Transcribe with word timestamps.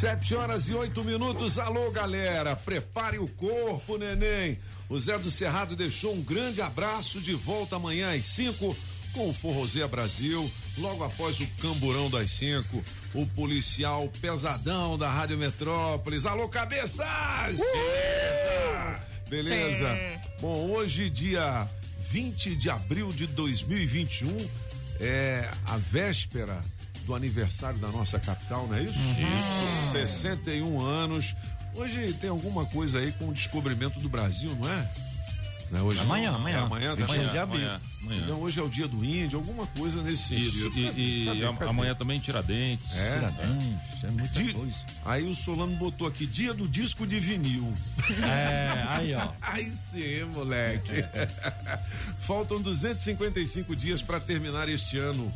Sete 0.00 0.34
horas 0.34 0.66
e 0.70 0.72
oito 0.72 1.04
minutos. 1.04 1.58
Alô, 1.58 1.90
galera. 1.90 2.56
Prepare 2.56 3.18
o 3.18 3.28
corpo, 3.28 3.98
neném. 3.98 4.58
O 4.88 4.98
Zé 4.98 5.18
do 5.18 5.30
Cerrado 5.30 5.76
deixou 5.76 6.14
um 6.14 6.22
grande 6.22 6.62
abraço 6.62 7.20
de 7.20 7.34
volta 7.34 7.76
amanhã 7.76 8.14
às 8.14 8.24
cinco 8.24 8.74
com 9.12 9.28
o 9.28 9.34
Forrozé 9.34 9.86
Brasil, 9.86 10.50
logo 10.78 11.04
após 11.04 11.38
o 11.40 11.46
Camburão 11.60 12.08
das 12.08 12.30
cinco, 12.30 12.82
o 13.12 13.26
policial 13.26 14.10
pesadão 14.22 14.96
da 14.96 15.10
Rádio 15.10 15.36
Metrópolis. 15.36 16.24
Alô, 16.24 16.48
cabeças! 16.48 17.60
Beleza? 19.28 19.60
Beleza? 19.92 19.98
Bom, 20.40 20.70
hoje, 20.70 21.10
dia 21.10 21.68
20 22.08 22.56
de 22.56 22.70
abril 22.70 23.12
de 23.12 23.26
2021, 23.26 24.34
é 24.98 25.46
a 25.66 25.76
véspera 25.76 26.58
do 27.10 27.14
aniversário 27.16 27.78
da 27.80 27.88
nossa 27.88 28.20
capital, 28.20 28.68
não 28.68 28.76
é 28.76 28.84
isso? 28.84 29.00
Isso. 29.36 29.90
61 29.90 30.80
anos. 30.80 31.34
Hoje 31.74 32.12
tem 32.14 32.30
alguma 32.30 32.64
coisa 32.66 33.00
aí 33.00 33.10
com 33.12 33.28
o 33.28 33.32
descobrimento 33.32 33.98
do 33.98 34.08
Brasil, 34.08 34.56
não 34.60 34.70
é? 34.72 34.88
Não 35.72 35.78
é 35.78 35.82
hoje 35.82 36.00
Amanhã, 36.00 36.30
não? 36.32 36.38
amanhã. 36.38 36.56
É 36.56 36.60
amanhã, 36.60 36.96
tá 36.96 37.04
Amanhã 37.04 37.20
certo? 37.20 37.32
de 37.32 37.38
abril. 37.38 37.60
Amanhã, 37.66 37.80
amanhã. 38.02 38.22
Então 38.24 38.40
hoje 38.40 38.58
é 38.60 38.62
o 38.62 38.68
dia 38.68 38.86
do 38.88 39.04
índio, 39.04 39.38
alguma 39.38 39.66
coisa 39.68 40.02
nesse 40.02 40.36
Isso, 40.36 40.64
sentido. 40.64 40.78
e, 40.98 41.22
e 41.22 41.26
Cadê, 41.26 41.40
cadê? 41.40 41.64
amanhã 41.70 41.94
também 41.96 42.18
Tiradentes. 42.20 42.96
É? 42.96 43.14
Tiradentes, 43.14 44.04
é 44.04 44.06
muita 44.10 44.42
Di- 44.42 44.52
coisa. 44.52 44.76
Aí 45.04 45.26
o 45.28 45.34
Solano 45.34 45.76
botou 45.76 46.06
aqui, 46.08 46.26
dia 46.26 46.54
do 46.54 46.66
disco 46.68 47.06
de 47.06 47.18
vinil. 47.20 47.72
É, 48.22 48.84
aí 48.88 49.14
ó. 49.14 49.28
Aí 49.42 49.64
sim, 49.64 50.24
moleque. 50.32 51.04
Faltam 52.20 52.60
255 52.62 53.74
dias 53.74 54.00
para 54.02 54.20
terminar 54.20 54.68
este 54.68 54.96
ano. 54.98 55.32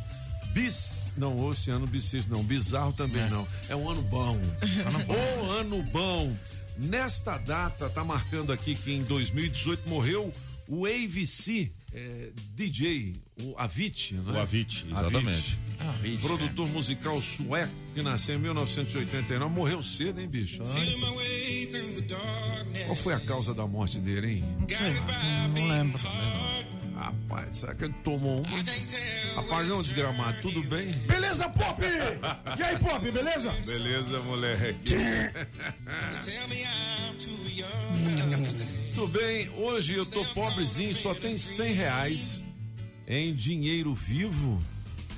Bis. 0.53 1.04
Não, 1.17 1.51
esse 1.51 1.69
ano 1.69 1.87
bissexto 1.87 2.31
não. 2.31 2.43
Bizarro 2.43 2.93
também 2.93 3.29
não. 3.29 3.47
É 3.69 3.75
um 3.75 3.89
ano 3.89 4.01
bom. 4.03 4.37
Ô, 5.07 5.51
ano 5.51 5.83
bom. 5.83 6.35
Nesta 6.77 7.37
data, 7.37 7.89
tá 7.89 8.03
marcando 8.03 8.51
aqui 8.51 8.75
que 8.75 8.93
em 8.93 9.03
2018 9.03 9.87
morreu 9.87 10.33
o 10.67 10.85
AVC 10.85 11.71
é, 11.95 12.31
DJ, 12.53 13.15
o 13.41 13.55
Avicii, 13.57 14.17
não 14.17 14.35
é? 14.35 14.39
O 14.39 14.41
Avicii, 14.41 14.91
exatamente. 14.91 15.59
Avicii. 15.79 16.17
Produtor 16.17 16.67
musical 16.67 17.21
sueco 17.21 17.71
que 17.93 18.01
nasceu 18.01 18.35
em 18.35 18.39
1989. 18.39 19.55
Morreu 19.55 19.81
cedo, 19.81 20.19
hein, 20.19 20.27
bicho? 20.27 20.61
Qual 22.85 22.95
foi 22.97 23.13
a 23.13 23.19
causa 23.21 23.53
da 23.53 23.65
morte 23.65 23.99
dele, 23.99 24.33
hein? 24.33 24.43
Não 25.53 25.69
lembro. 25.69 26.01
Rapaz, 26.95 27.57
será 27.57 27.75
que 27.75 27.83
ele 27.85 27.95
tomou 28.03 28.39
um? 28.39 29.39
Apagão 29.39 29.81
desgramado, 29.81 30.41
tudo 30.41 30.63
bem? 30.63 30.91
Beleza, 31.07 31.49
Pop? 31.49 31.81
E 31.83 32.63
aí, 32.63 32.79
Pop, 32.79 33.11
beleza? 33.11 33.51
Beleza, 33.65 34.21
moleque. 34.21 34.95
Tudo 38.95 39.07
bem, 39.19 39.49
hoje 39.57 39.95
eu 39.95 40.05
tô 40.05 40.23
pobrezinho, 40.33 40.95
só 40.95 41.13
tem 41.13 41.37
cem 41.37 41.73
reais 41.73 42.43
em 43.07 43.33
dinheiro 43.33 43.93
vivo 43.93 44.61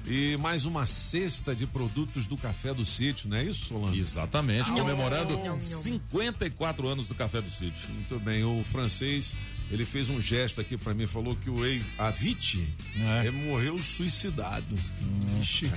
e 0.10 0.38
mais 0.38 0.64
uma 0.66 0.86
cesta 0.86 1.54
de 1.54 1.68
produtos 1.68 2.26
do 2.28 2.38
Café 2.38 2.74
do 2.74 2.86
Sítio, 2.86 3.30
não 3.30 3.38
é 3.38 3.44
isso, 3.44 3.66
Solano? 3.66 3.96
Exatamente, 3.96 4.72
comemorando 4.72 5.38
54 5.62 6.88
anos 6.88 7.08
do 7.08 7.16
Café 7.16 7.42
do 7.42 7.50
Sítio. 7.52 7.90
Muito 7.90 8.20
bem, 8.20 8.44
o 8.44 8.64
francês, 8.64 9.36
ele 9.70 9.86
fez 9.86 10.10
um 10.10 10.20
gesto 10.22 10.62
aqui 10.62 10.78
pra 10.78 10.94
mim, 10.94 11.06
falou 11.08 11.36
que 11.36 11.50
o 11.50 11.66
Ei- 11.66 11.84
Avicii 11.98 12.68
É. 13.26 13.30
morreu 13.32 13.78
suicidado. 13.80 14.76
Ixi. 15.42 15.72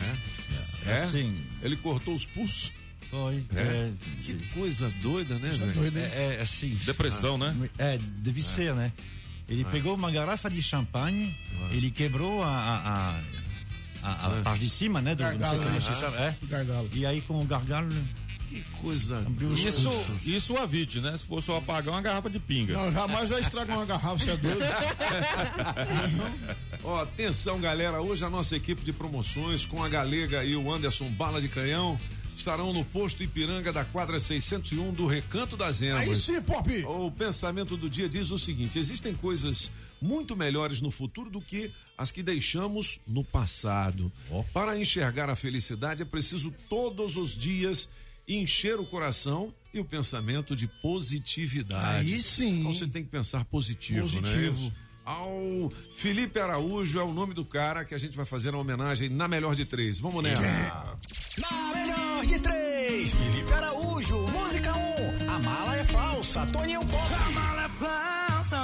É? 0.86 0.94
Assim, 0.94 1.36
Ele 1.62 1.76
cortou 1.76 2.14
os 2.14 2.24
pulsos. 2.24 2.72
foi. 3.10 3.44
É? 3.54 3.60
É, 3.60 3.92
Que 4.22 4.34
coisa 4.54 4.88
doida, 5.02 5.34
né, 5.38 5.50
velho? 5.50 5.72
Doido, 5.72 5.98
hein? 5.98 6.04
é, 6.14 6.36
é 6.38 6.42
assim. 6.42 6.70
Depressão, 6.84 7.36
né? 7.36 7.54
É, 7.78 7.98
deve 7.98 8.40
ser, 8.40 8.74
né? 8.74 8.92
Ele 9.48 9.64
pegou 9.64 9.96
uma 9.96 10.12
garrafa 10.12 10.48
de 10.48 10.62
champanhe, 10.62 11.36
ele 11.72 11.90
quebrou 11.90 12.40
a, 12.44 12.48
a, 12.48 13.10
a, 13.18 13.20
a, 14.02 14.26
a 14.26 14.30
parte 14.42 14.60
de 14.60 14.70
cima, 14.70 15.00
né? 15.00 15.14
Do, 15.14 15.22
não 15.22 15.30
sei 15.30 15.38
Gargalo, 15.38 15.62
como 15.62 16.10
né? 16.10 16.36
é. 16.42 16.46
Gargalo. 16.46 16.88
E 16.92 17.06
aí 17.06 17.20
com 17.20 17.40
o 17.40 17.44
gargalo 17.44 17.88
Que 18.48 18.62
coisa. 18.80 19.24
Isso, 19.54 19.90
isso 20.24 20.54
o 20.54 20.58
Avicii, 20.58 21.00
né? 21.00 21.16
Se 21.16 21.24
fosse 21.24 21.50
o 21.50 21.56
apagão, 21.56 21.94
uma 21.94 22.02
garrafa 22.02 22.28
de 22.28 22.40
pinga. 22.40 22.74
Não, 22.74 22.92
jamais 22.92 23.30
vai 23.30 23.40
estragar 23.40 23.76
uma 23.76 23.86
garrafa, 23.86 24.18
você 24.18 24.30
é 24.32 24.36
doido. 24.36 24.60
Ó, 26.82 27.02
atenção, 27.02 27.60
galera. 27.60 28.00
Hoje 28.00 28.24
a 28.24 28.30
nossa 28.30 28.56
equipe 28.56 28.82
de 28.82 28.92
promoções 28.92 29.64
com 29.64 29.82
a 29.82 29.88
Galega 29.88 30.44
e 30.44 30.56
o 30.56 30.72
Anderson 30.72 31.10
Bala 31.10 31.40
de 31.40 31.48
Canhão 31.48 31.98
estarão 32.36 32.72
no 32.72 32.84
posto 32.86 33.22
Ipiranga 33.22 33.72
da 33.72 33.84
quadra 33.84 34.18
601 34.18 34.92
do 34.94 35.06
Recanto 35.06 35.56
das 35.56 35.82
Aí 35.82 35.88
Emas. 35.90 36.18
sim, 36.18 36.40
Pop. 36.40 36.84
O 36.86 37.10
pensamento 37.10 37.76
do 37.76 37.88
dia 37.88 38.08
diz 38.08 38.30
o 38.30 38.38
seguinte: 38.38 38.78
existem 38.78 39.14
coisas 39.14 39.70
muito 40.00 40.34
melhores 40.36 40.80
no 40.80 40.90
futuro 40.90 41.30
do 41.30 41.40
que 41.40 41.70
as 41.96 42.10
que 42.10 42.22
deixamos 42.22 42.98
no 43.06 43.22
passado. 43.24 44.10
Para 44.52 44.78
enxergar 44.78 45.28
a 45.28 45.36
felicidade 45.36 46.02
é 46.02 46.04
preciso 46.04 46.52
todos 46.68 47.16
os 47.16 47.30
dias 47.36 47.88
encher 48.28 48.78
o 48.78 48.86
coração 48.86 49.52
e 49.74 49.80
o 49.80 49.84
pensamento 49.84 50.54
de 50.56 50.66
positividade. 50.66 52.12
Aí 52.12 52.18
sim. 52.20 52.60
Então 52.60 52.72
você 52.72 52.86
tem 52.86 53.02
que 53.04 53.10
pensar 53.10 53.44
positivo, 53.44 54.00
Positivo. 54.02 54.64
né? 54.66 54.72
Ao 55.04 55.72
Felipe 55.96 56.38
Araújo 56.38 56.98
é 57.00 57.02
o 57.02 57.12
nome 57.12 57.34
do 57.34 57.44
cara 57.44 57.84
que 57.84 57.94
a 57.94 57.98
gente 57.98 58.16
vai 58.16 58.24
fazer 58.24 58.50
uma 58.50 58.60
homenagem 58.60 59.08
na 59.08 59.26
melhor 59.26 59.56
de 59.56 59.64
três. 59.64 59.98
Vamos 59.98 60.22
nessa. 60.22 60.98
Na 61.38 61.74
melhor 61.74 62.24
de 62.26 62.38
três, 62.38 63.14
Felipe 63.14 63.52
Araújo, 63.52 64.16
música 64.28 64.72
1, 64.76 64.78
um, 64.78 65.30
a 65.30 65.38
mala 65.40 65.76
é 65.76 65.84
falsa, 65.84 66.46
Toninho 66.46 66.80
Pop. 66.86 67.14
A 67.14 67.32
mala 67.32 67.64
é 67.64 67.68
falsa, 67.68 68.56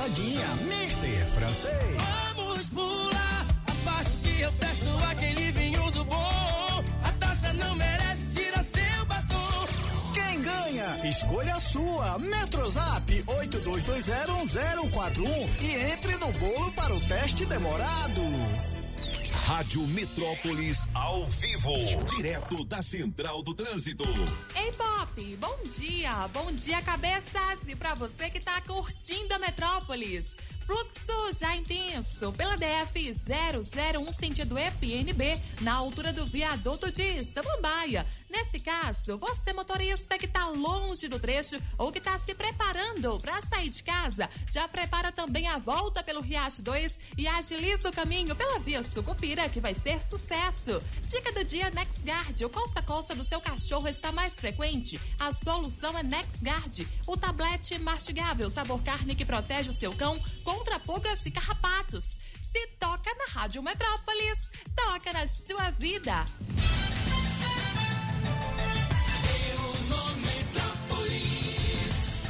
atrasadinha, 0.00 0.46
Mister 0.66 1.26
Francês. 1.34 1.96
Vamos 2.34 2.68
pular 2.68 3.46
a 3.66 3.72
parte 3.84 4.16
que 4.18 4.40
eu 4.40 4.52
peço 4.52 4.88
aquele 5.10 5.50
vinho 5.52 5.90
do 5.90 6.02
bom. 6.04 6.84
A 7.04 7.12
taça 7.12 7.52
não 7.52 7.74
merece 7.76 8.36
tirar 8.36 8.64
seu 8.64 9.04
batom. 9.06 9.66
Quem 10.14 10.40
ganha? 10.42 11.08
Escolha 11.08 11.54
a 11.54 11.60
sua. 11.60 12.18
Metrozap 12.18 13.24
82201041 13.26 15.48
e 15.60 15.74
entre 15.92 16.16
no 16.16 16.32
bolo 16.32 16.72
para 16.72 16.94
o 16.94 17.00
teste 17.00 17.44
demorado. 17.44 18.22
Rádio 19.46 19.86
Metrópolis 19.88 20.88
ao 20.94 21.26
vivo, 21.26 21.74
direto 22.14 22.64
da 22.64 22.80
Central 22.82 23.42
do 23.42 23.52
Trânsito. 23.52 24.04
Bom 25.20 25.58
dia! 25.64 26.28
Bom 26.28 26.50
dia, 26.52 26.80
cabeças! 26.80 27.68
E 27.68 27.76
pra 27.76 27.94
você 27.94 28.30
que 28.30 28.40
tá 28.40 28.58
curtindo 28.62 29.34
a 29.34 29.38
Metrópolis. 29.38 30.36
Fluxo 30.70 31.36
já 31.40 31.56
intenso 31.56 32.30
pela 32.30 32.56
DF 32.56 33.12
001 33.12 34.12
sentido 34.12 34.56
EPNB, 34.56 35.36
na 35.62 35.74
altura 35.74 36.12
do 36.12 36.24
viaduto 36.24 36.92
de 36.92 37.24
Samambaia. 37.24 38.06
Nesse 38.30 38.60
caso, 38.60 39.18
você 39.18 39.52
motorista 39.52 40.16
que 40.16 40.28
tá 40.28 40.46
longe 40.46 41.08
do 41.08 41.18
trecho 41.18 41.60
ou 41.76 41.90
que 41.90 42.00
tá 42.00 42.16
se 42.20 42.36
preparando 42.36 43.18
para 43.18 43.42
sair 43.42 43.68
de 43.68 43.82
casa, 43.82 44.30
já 44.48 44.68
prepara 44.68 45.10
também 45.10 45.48
a 45.48 45.58
volta 45.58 46.04
pelo 46.04 46.20
Riacho 46.20 46.62
2 46.62 47.00
e 47.18 47.26
agiliza 47.26 47.88
o 47.88 47.92
caminho 47.92 48.36
pela 48.36 48.60
Via 48.60 48.84
Sucupira, 48.84 49.48
que 49.48 49.60
vai 49.60 49.74
ser 49.74 50.00
sucesso. 50.00 50.80
Dica 51.04 51.32
do 51.32 51.42
dia 51.42 51.68
NexGuard. 51.70 52.44
O 52.44 52.48
coça-coça 52.48 53.12
do 53.16 53.24
seu 53.24 53.40
cachorro 53.40 53.88
está 53.88 54.12
mais 54.12 54.38
frequente? 54.38 55.00
A 55.18 55.32
solução 55.32 55.98
é 55.98 56.04
NexGuard. 56.04 56.86
O 57.08 57.16
tablete 57.16 57.76
mastigável 57.80 58.48
sabor 58.48 58.80
carne 58.84 59.16
que 59.16 59.24
protege 59.24 59.68
o 59.68 59.72
seu 59.72 59.92
cão 59.92 60.20
com 60.44 60.59
contra 60.60 60.78
pulgas 60.78 61.24
e 61.24 61.30
carrapatos. 61.30 62.18
Se 62.52 62.66
toca 62.78 63.10
na 63.14 63.40
Rádio 63.40 63.62
Metrópolis, 63.62 64.38
toca 64.76 65.10
na 65.10 65.26
sua 65.26 65.70
vida. 65.70 66.26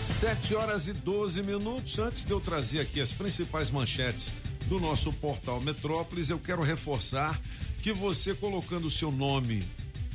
Sete 0.04 0.54
horas 0.54 0.86
e 0.86 0.92
12 0.92 1.42
minutos. 1.42 1.98
Antes 1.98 2.24
de 2.24 2.30
eu 2.30 2.40
trazer 2.40 2.80
aqui 2.80 3.00
as 3.00 3.12
principais 3.12 3.68
manchetes 3.70 4.32
do 4.66 4.78
nosso 4.78 5.12
portal 5.14 5.60
Metrópolis, 5.60 6.30
eu 6.30 6.38
quero 6.38 6.62
reforçar 6.62 7.40
que 7.82 7.92
você 7.92 8.32
colocando 8.32 8.86
o 8.86 8.90
seu 8.90 9.10
nome 9.10 9.66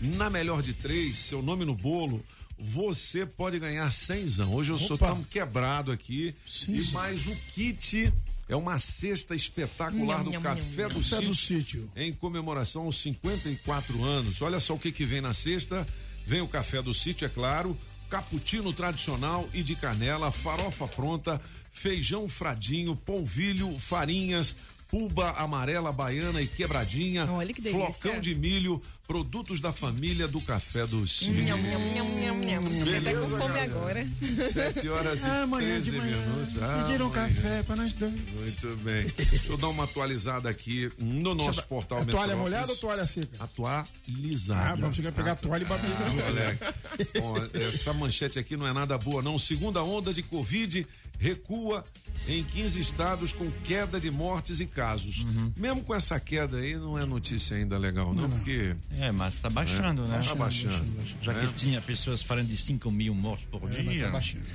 na 0.01 0.29
melhor 0.29 0.61
de 0.61 0.73
três, 0.73 1.17
seu 1.17 1.41
nome 1.41 1.65
no 1.65 1.75
bolo, 1.75 2.23
você 2.57 3.25
pode 3.25 3.59
ganhar 3.59 3.89
cenzão. 3.91 4.53
Hoje 4.53 4.71
eu 4.71 4.77
sou 4.77 4.95
Opa. 4.95 5.07
tão 5.07 5.23
quebrado 5.23 5.91
aqui 5.91 6.33
Sim, 6.45 6.75
e 6.75 6.83
sim. 6.83 6.93
mais 6.93 7.25
o 7.27 7.35
kit 7.53 8.13
é 8.47 8.55
uma 8.55 8.77
cesta 8.79 9.35
espetacular 9.35 10.17
Nham, 10.19 10.23
do 10.23 10.31
nham, 10.31 10.41
Café 10.41 10.61
nham, 10.61 10.89
do 10.89 10.95
Café 11.03 11.21
do 11.21 11.33
Sítio 11.35 11.35
Sítio. 11.35 11.91
em 11.95 12.13
comemoração 12.13 12.83
aos 12.83 12.97
54 13.01 14.03
anos. 14.03 14.41
Olha 14.41 14.59
só 14.59 14.75
o 14.75 14.79
que, 14.79 14.91
que 14.91 15.05
vem 15.05 15.21
na 15.21 15.33
cesta. 15.33 15.85
Vem 16.27 16.41
o 16.41 16.47
café 16.47 16.81
do 16.81 16.91
sítio, 16.91 17.23
é 17.25 17.29
claro, 17.29 17.77
cappuccino 18.09 18.73
tradicional 18.73 19.47
e 19.53 19.61
de 19.61 19.75
canela, 19.75 20.31
farofa 20.31 20.87
pronta, 20.87 21.39
feijão 21.71 22.27
fradinho, 22.27 22.95
polvilho, 22.95 23.77
farinhas, 23.77 24.55
pulba 24.89 25.31
amarela 25.33 25.91
baiana 25.91 26.41
e 26.41 26.47
quebradinha, 26.47 27.29
Olha 27.31 27.53
que 27.53 27.61
delícia. 27.61 27.91
flocão 27.91 28.19
de 28.19 28.33
milho, 28.33 28.81
produtos 29.07 29.59
da 29.59 29.71
família 29.71 30.27
do 30.27 30.41
café 30.41 30.85
do 30.87 31.05
sítio. 31.07 31.33
Nham, 31.45 31.57
nham, 31.57 31.79
nham, 32.15 32.39
nham, 32.39 32.97
até 32.97 33.13
com 33.13 33.29
fome 33.29 33.59
agora. 33.59 34.07
Sete 34.51 34.89
horas 34.89 35.21
e 35.23 35.25
Ah, 35.25 35.43
amanhã 35.43 35.75
13 35.81 35.91
de 35.91 35.97
manhã. 35.97 36.17
minutos. 36.17 36.57
Ah, 36.61 36.83
Pediram 36.85 37.07
um 37.07 37.11
café 37.11 37.63
pra 37.63 37.75
nós 37.75 37.93
dois. 37.93 38.13
Muito 38.13 38.75
bem. 38.83 39.05
Deixa 39.15 39.47
eu 39.51 39.57
dar 39.57 39.69
uma 39.69 39.83
atualizada 39.83 40.49
aqui 40.49 40.91
no 40.97 41.35
nosso 41.35 41.63
portal 41.67 41.99
A 41.99 42.05
toalha 42.05 42.27
Metrópolis. 42.35 42.41
molhada 42.43 42.71
ou 42.71 42.77
toalha 42.77 43.05
seca? 43.05 43.37
Atualizada. 43.39 44.71
Ah, 44.71 44.75
vamos 44.75 44.95
chegar 44.95 45.09
a 45.09 45.11
pegar 45.11 45.31
a 45.33 45.35
toalha 45.35 45.63
e 45.63 45.65
bater. 45.65 45.89
Ah, 45.91 46.09
moleque. 46.09 47.19
Bom, 47.19 47.35
essa 47.67 47.93
manchete 47.93 48.39
aqui 48.39 48.57
não 48.57 48.67
é 48.67 48.73
nada 48.73 48.97
boa, 48.97 49.21
não. 49.21 49.37
Segunda 49.37 49.83
onda 49.83 50.13
de 50.13 50.23
Covid 50.23 50.85
recua 51.19 51.83
em 52.27 52.43
15 52.43 52.79
estados 52.79 53.33
com 53.33 53.49
queda 53.63 53.99
de 53.99 54.09
mortes 54.11 54.59
e 54.59 54.65
casos. 54.65 55.23
Uhum. 55.23 55.51
Mesmo 55.55 55.83
com 55.83 55.93
essa 55.95 56.19
queda 56.19 56.57
aí, 56.57 56.75
não 56.75 56.97
é 56.97 57.05
notícia 57.05 57.55
ainda 57.57 57.77
legal, 57.77 58.13
não, 58.13 58.29
porque. 58.29 58.75
É, 58.97 59.11
mas 59.11 59.35
está 59.35 59.49
baixando, 59.49 60.07
né? 60.07 60.21
Tá 60.25 60.35
baixando. 60.35 60.85
Já 61.21 61.33
que 61.33 61.45
né? 61.45 61.53
tinha 61.55 61.81
pessoas 61.81 62.21
falando 62.23 62.47
de 62.47 62.57
5 62.57 62.89
mil 62.91 63.13
mortos 63.15 63.45
por 63.51 63.61
É, 63.71 63.81
mas 63.83 63.89
dia. 63.93 64.05
tá 64.05 64.11
baixando. 64.11 64.45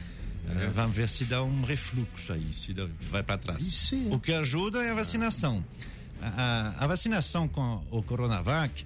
É, 0.48 0.66
vamos 0.70 0.96
ver 0.96 1.08
se 1.08 1.24
dá 1.26 1.42
um 1.44 1.62
refluxo 1.62 2.32
aí, 2.32 2.52
se 2.52 2.72
dá- 2.74 2.88
vai 3.10 3.22
para 3.22 3.38
trás. 3.38 3.64
Isso 3.64 3.94
é. 3.94 4.14
O 4.14 4.18
que 4.18 4.32
ajuda 4.32 4.82
é 4.82 4.90
a 4.90 4.94
vacinação. 4.94 5.64
A, 6.20 6.28
a- 6.78 6.84
a 6.84 6.86
vacinação 6.88 7.46
com 7.46 7.84
o 7.90 8.02
Coronavac 8.02 8.84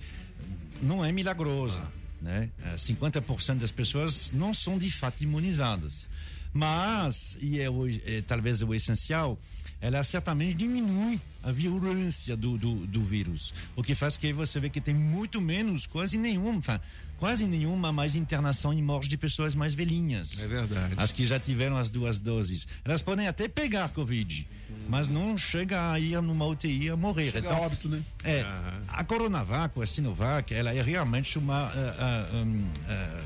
não 0.83 1.05
é 1.05 1.11
milagrosa. 1.11 1.81
Né? 2.21 2.49
Eh, 2.65 2.77
50% 2.79 3.59
das 3.59 3.71
pessoas 3.71 4.33
não 4.33 4.55
são 4.55 4.79
de 4.79 4.89
fato 4.91 5.23
imunizadas. 5.23 6.07
Mas, 6.55 7.37
e 7.41 7.61
é, 7.61 7.67
é 8.07 8.23
talvez 8.23 8.63
o 8.63 8.73
essencial, 8.73 9.37
ela 9.81 10.03
certamente 10.05 10.55
diminui 10.55 11.21
a 11.43 11.51
virulência 11.53 12.37
do, 12.37 12.57
do, 12.57 12.87
do 12.87 13.03
vírus. 13.03 13.53
O 13.77 13.83
que 13.83 13.95
faz 13.95 14.17
que 14.17 14.33
você 14.33 14.61
vê 14.61 14.71
que 14.71 14.81
tem 14.81 14.95
muito 14.95 15.41
menos, 15.41 15.85
quase 15.87 16.17
nenhuma, 16.17 16.59
enfin, 16.59 16.79
quase 17.19 17.47
nenhuma 17.47 17.93
mais 17.93 18.15
internação 18.15 18.73
e 18.73 18.81
morte 18.81 19.09
de 19.09 19.19
pessoas 19.19 19.55
mais 19.55 19.75
velhinhas. 19.75 20.39
É 20.39 20.47
verdade. 20.47 20.95
As 20.97 21.11
que 21.13 21.27
já 21.27 21.39
tiveram 21.39 21.77
as 21.77 21.91
duas 21.91 22.21
doses. 22.21 22.67
Elas 22.85 23.03
podem 23.03 23.27
até 23.27 23.49
pegar 23.49 23.89
Covid, 23.91 24.47
mas 24.89 25.09
não 25.09 25.37
chega 25.37 25.91
a 25.93 25.99
ir 25.99 26.21
numa 26.23 26.47
UTI 26.47 26.91
a 26.91 26.97
morrer. 26.97 27.31
Chega 27.31 27.49
Então, 27.49 27.57
a 27.57 27.67
óbito, 27.67 27.89
né? 27.89 28.01
é, 28.23 28.43
a 28.89 29.05
Coronavac, 29.05 29.83
a 29.83 29.87
Sinovac, 29.87 30.55
ela 30.55 30.73
é 30.73 30.81
realmente 30.81 31.37
uma, 31.39 31.67
ah, 31.67 31.97
ah, 31.99 32.37
hum, 32.37 32.65
ah, 32.89 33.23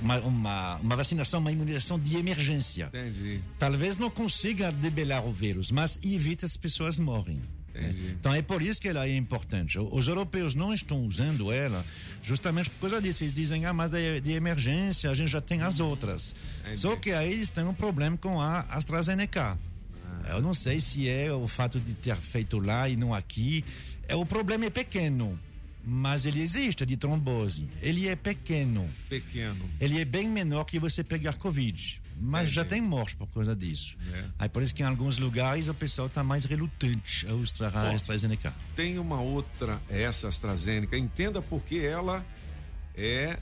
uma, 0.00 0.18
uma, 0.20 0.76
uma 0.76 0.96
vacinação, 0.96 1.40
uma 1.40 1.52
imunização 1.52 1.98
de 1.98 2.16
emergência. 2.16 2.86
Entendi. 2.86 3.40
Talvez 3.58 3.96
não 3.96 4.10
consiga 4.10 4.70
debelar 4.72 5.26
o 5.26 5.32
vírus, 5.32 5.70
mas 5.70 5.98
evita 6.02 6.46
as 6.46 6.56
pessoas 6.56 6.98
morrem. 6.98 7.36
né? 7.74 7.90
Entendi. 7.90 8.16
Então 8.18 8.32
é 8.34 8.40
por 8.42 8.62
isso 8.62 8.80
que 8.80 8.88
ela 8.88 9.06
é 9.06 9.16
importante. 9.16 9.78
Os 9.78 10.08
europeus 10.08 10.54
não 10.54 10.72
estão 10.72 11.04
usando 11.04 11.52
ela 11.52 11.84
justamente 12.22 12.70
por 12.70 12.80
causa 12.88 13.00
disso. 13.02 13.22
Eles 13.24 13.32
dizem, 13.34 13.66
ah, 13.66 13.72
mas 13.72 13.92
é 13.94 14.18
de 14.20 14.32
emergência, 14.32 15.10
a 15.10 15.14
gente 15.14 15.30
já 15.30 15.40
tem 15.40 15.60
as 15.62 15.78
outras. 15.80 16.34
Entendi. 16.60 16.78
Só 16.78 16.96
que 16.96 17.12
aí 17.12 17.32
eles 17.32 17.50
têm 17.50 17.64
um 17.64 17.74
problema 17.74 18.16
com 18.16 18.40
a 18.40 18.60
AstraZeneca. 18.70 19.58
Ah. 20.24 20.30
Eu 20.30 20.40
não 20.40 20.54
sei 20.54 20.80
se 20.80 21.08
é 21.08 21.30
o 21.32 21.46
fato 21.46 21.78
de 21.78 21.92
ter 21.94 22.16
feito 22.16 22.58
lá 22.58 22.88
e 22.88 22.96
não 22.96 23.12
aqui. 23.14 23.64
É, 24.08 24.14
o 24.14 24.24
problema 24.24 24.64
é 24.64 24.70
pequeno, 24.70 25.38
mas 25.88 26.26
ele 26.26 26.42
existe, 26.42 26.84
de 26.84 26.96
trombose. 26.96 27.68
Ele 27.80 28.08
é 28.08 28.16
pequeno. 28.16 28.90
Pequeno. 29.08 29.70
Ele 29.80 30.00
é 30.00 30.04
bem 30.04 30.28
menor 30.28 30.64
que 30.64 30.80
você 30.80 31.04
pegar 31.04 31.34
Covid. 31.34 32.02
Mas 32.18 32.50
já 32.50 32.64
tem 32.64 32.80
morte 32.80 33.14
por 33.14 33.28
causa 33.28 33.54
disso. 33.54 33.96
É. 34.12 34.24
Aí 34.38 34.48
por 34.48 34.62
isso 34.64 34.74
que 34.74 34.82
em 34.82 34.86
alguns 34.86 35.18
lugares 35.18 35.68
o 35.68 35.74
pessoal 35.74 36.08
está 36.08 36.24
mais 36.24 36.44
relutante 36.44 37.24
a 37.30 37.34
usar 37.34 37.76
a 37.76 37.90
AstraZeneca. 37.90 38.52
Tem 38.74 38.98
uma 38.98 39.20
outra, 39.20 39.80
essa 39.88 40.26
AstraZeneca. 40.26 40.96
Entenda 40.96 41.40
porque 41.40 41.76
ela 41.76 42.26
é 42.94 43.38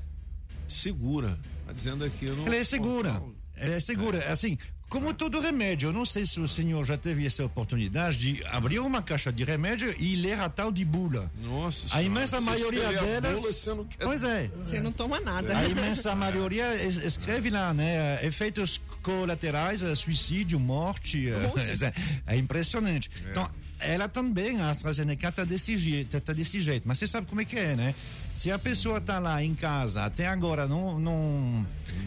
segura. 0.66 1.38
Tá 1.66 1.72
dizendo 1.72 2.04
aqui. 2.04 2.26
Ela 2.26 2.56
é 2.56 2.64
segura. 2.64 3.12
portal. 3.12 3.34
Ela 3.56 3.74
é 3.74 3.80
segura. 3.80 4.32
Assim, 4.32 4.58
como 4.88 5.12
todo 5.12 5.40
remédio, 5.40 5.88
eu 5.88 5.92
não 5.92 6.04
sei 6.04 6.24
se 6.24 6.38
o 6.38 6.46
senhor 6.46 6.84
já 6.84 6.96
teve 6.96 7.26
essa 7.26 7.44
oportunidade 7.44 8.16
de 8.18 8.44
abrir 8.46 8.78
uma 8.78 9.02
caixa 9.02 9.32
de 9.32 9.42
remédio 9.42 9.94
e 9.98 10.14
ler 10.16 10.38
a 10.38 10.48
tal 10.48 10.70
de 10.70 10.84
bula. 10.84 11.30
Nossa 11.42 11.86
A 11.86 11.88
senhora, 11.88 12.04
imensa 12.06 12.38
se 12.38 12.44
maioria 12.44 12.88
a 12.88 12.92
delas. 12.92 13.40
bula, 13.40 13.52
você 13.52 13.74
não 13.74 13.84
quer- 13.84 14.04
Pois 14.04 14.22
é. 14.24 14.50
Você 14.64 14.80
não 14.80 14.92
toma 14.92 15.18
nada. 15.20 15.56
A 15.58 15.64
imensa 15.68 16.14
maioria 16.14 16.74
es- 16.76 16.98
escreve 16.98 17.50
lá, 17.50 17.74
né? 17.74 18.24
Efeitos 18.24 18.80
colaterais, 19.02 19.82
eh, 19.82 19.94
suicídio, 19.94 20.60
morte. 20.60 21.28
eh, 21.28 21.38
Nossa. 21.54 21.92
É 22.26 22.36
impressionante. 22.36 23.10
Então, 23.30 23.50
ela 23.80 24.08
também, 24.08 24.60
a 24.60 24.70
AstraZeneca, 24.70 25.28
está 25.28 25.44
desse, 25.44 25.76
jeito, 25.76 26.20
tá 26.20 26.32
desse 26.32 26.60
jeito. 26.62 26.86
Mas 26.86 26.98
você 26.98 27.06
sabe 27.06 27.26
como 27.26 27.40
é 27.40 27.44
que 27.44 27.56
é, 27.58 27.74
né? 27.74 27.94
Se 28.34 28.50
a 28.50 28.58
pessoa 28.58 28.98
está 28.98 29.20
lá 29.20 29.42
em 29.42 29.54
casa, 29.54 30.04
até 30.04 30.26
agora, 30.26 30.66
não, 30.66 30.98
não. 30.98 31.64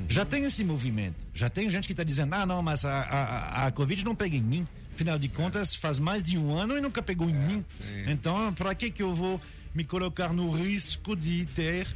Já 0.10 0.26
tem 0.26 0.44
esse 0.44 0.62
movimento. 0.64 1.26
Já 1.34 1.50
tem 1.50 1.70
gente 1.70 1.88
que 1.88 1.94
está 1.94 2.04
dizendo: 2.04 2.34
ah, 2.34 2.46
não, 2.46 2.62
mas 2.62 2.84
a, 2.84 3.02
a, 3.02 3.68
a 3.68 3.72
Covid 3.72 4.04
não 4.04 4.14
pega 4.14 4.36
em 4.36 4.42
mim. 4.42 4.68
Afinal 4.94 5.18
de 5.18 5.30
contas, 5.30 5.74
faz 5.74 6.00
mais 6.00 6.22
de 6.22 6.38
um 6.38 6.54
ano 6.54 6.78
e 6.78 6.82
nunca 6.82 7.02
pegou 7.02 7.30
em 7.30 7.34
mim. 7.34 7.66
Então, 8.08 8.54
para 8.54 8.76
que, 8.76 8.92
que 8.92 9.02
eu 9.02 9.16
vou 9.16 9.40
me 9.74 9.84
colocar 9.84 10.34
no 10.34 10.52
risco 10.52 11.16
de 11.16 11.46
ter 11.46 11.88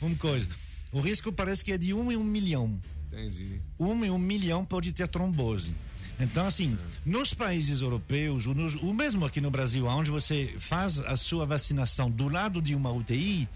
uma 0.00 0.14
coisa? 0.14 0.46
O 0.92 1.00
risco 1.00 1.32
parece 1.32 1.64
que 1.64 1.72
é 1.72 1.78
de 1.78 1.92
um 1.92 2.12
em 2.12 2.16
um 2.16 2.24
milhão. 2.24 2.80
Entendi. 3.08 3.60
Um 3.78 4.04
em 4.04 4.10
um 4.10 4.18
milhão 4.18 4.64
pode 4.64 4.92
ter 4.92 5.08
trombose. 5.08 5.74
Então, 6.20 6.46
assim, 6.46 6.78
nos 7.04 7.32
países 7.32 7.80
europeus, 7.80 8.46
ou, 8.46 8.54
nos, 8.54 8.76
ou 8.76 8.92
mesmo 8.92 9.24
aqui 9.24 9.40
no 9.40 9.50
Brasil, 9.50 9.86
onde 9.86 10.10
você 10.10 10.54
faz 10.58 10.98
a 11.00 11.16
sua 11.16 11.46
vacinação 11.46 12.10
do 12.10 12.28
lado 12.28 12.60
de 12.60 12.74
uma 12.74 12.92
UTI, 12.92 13.48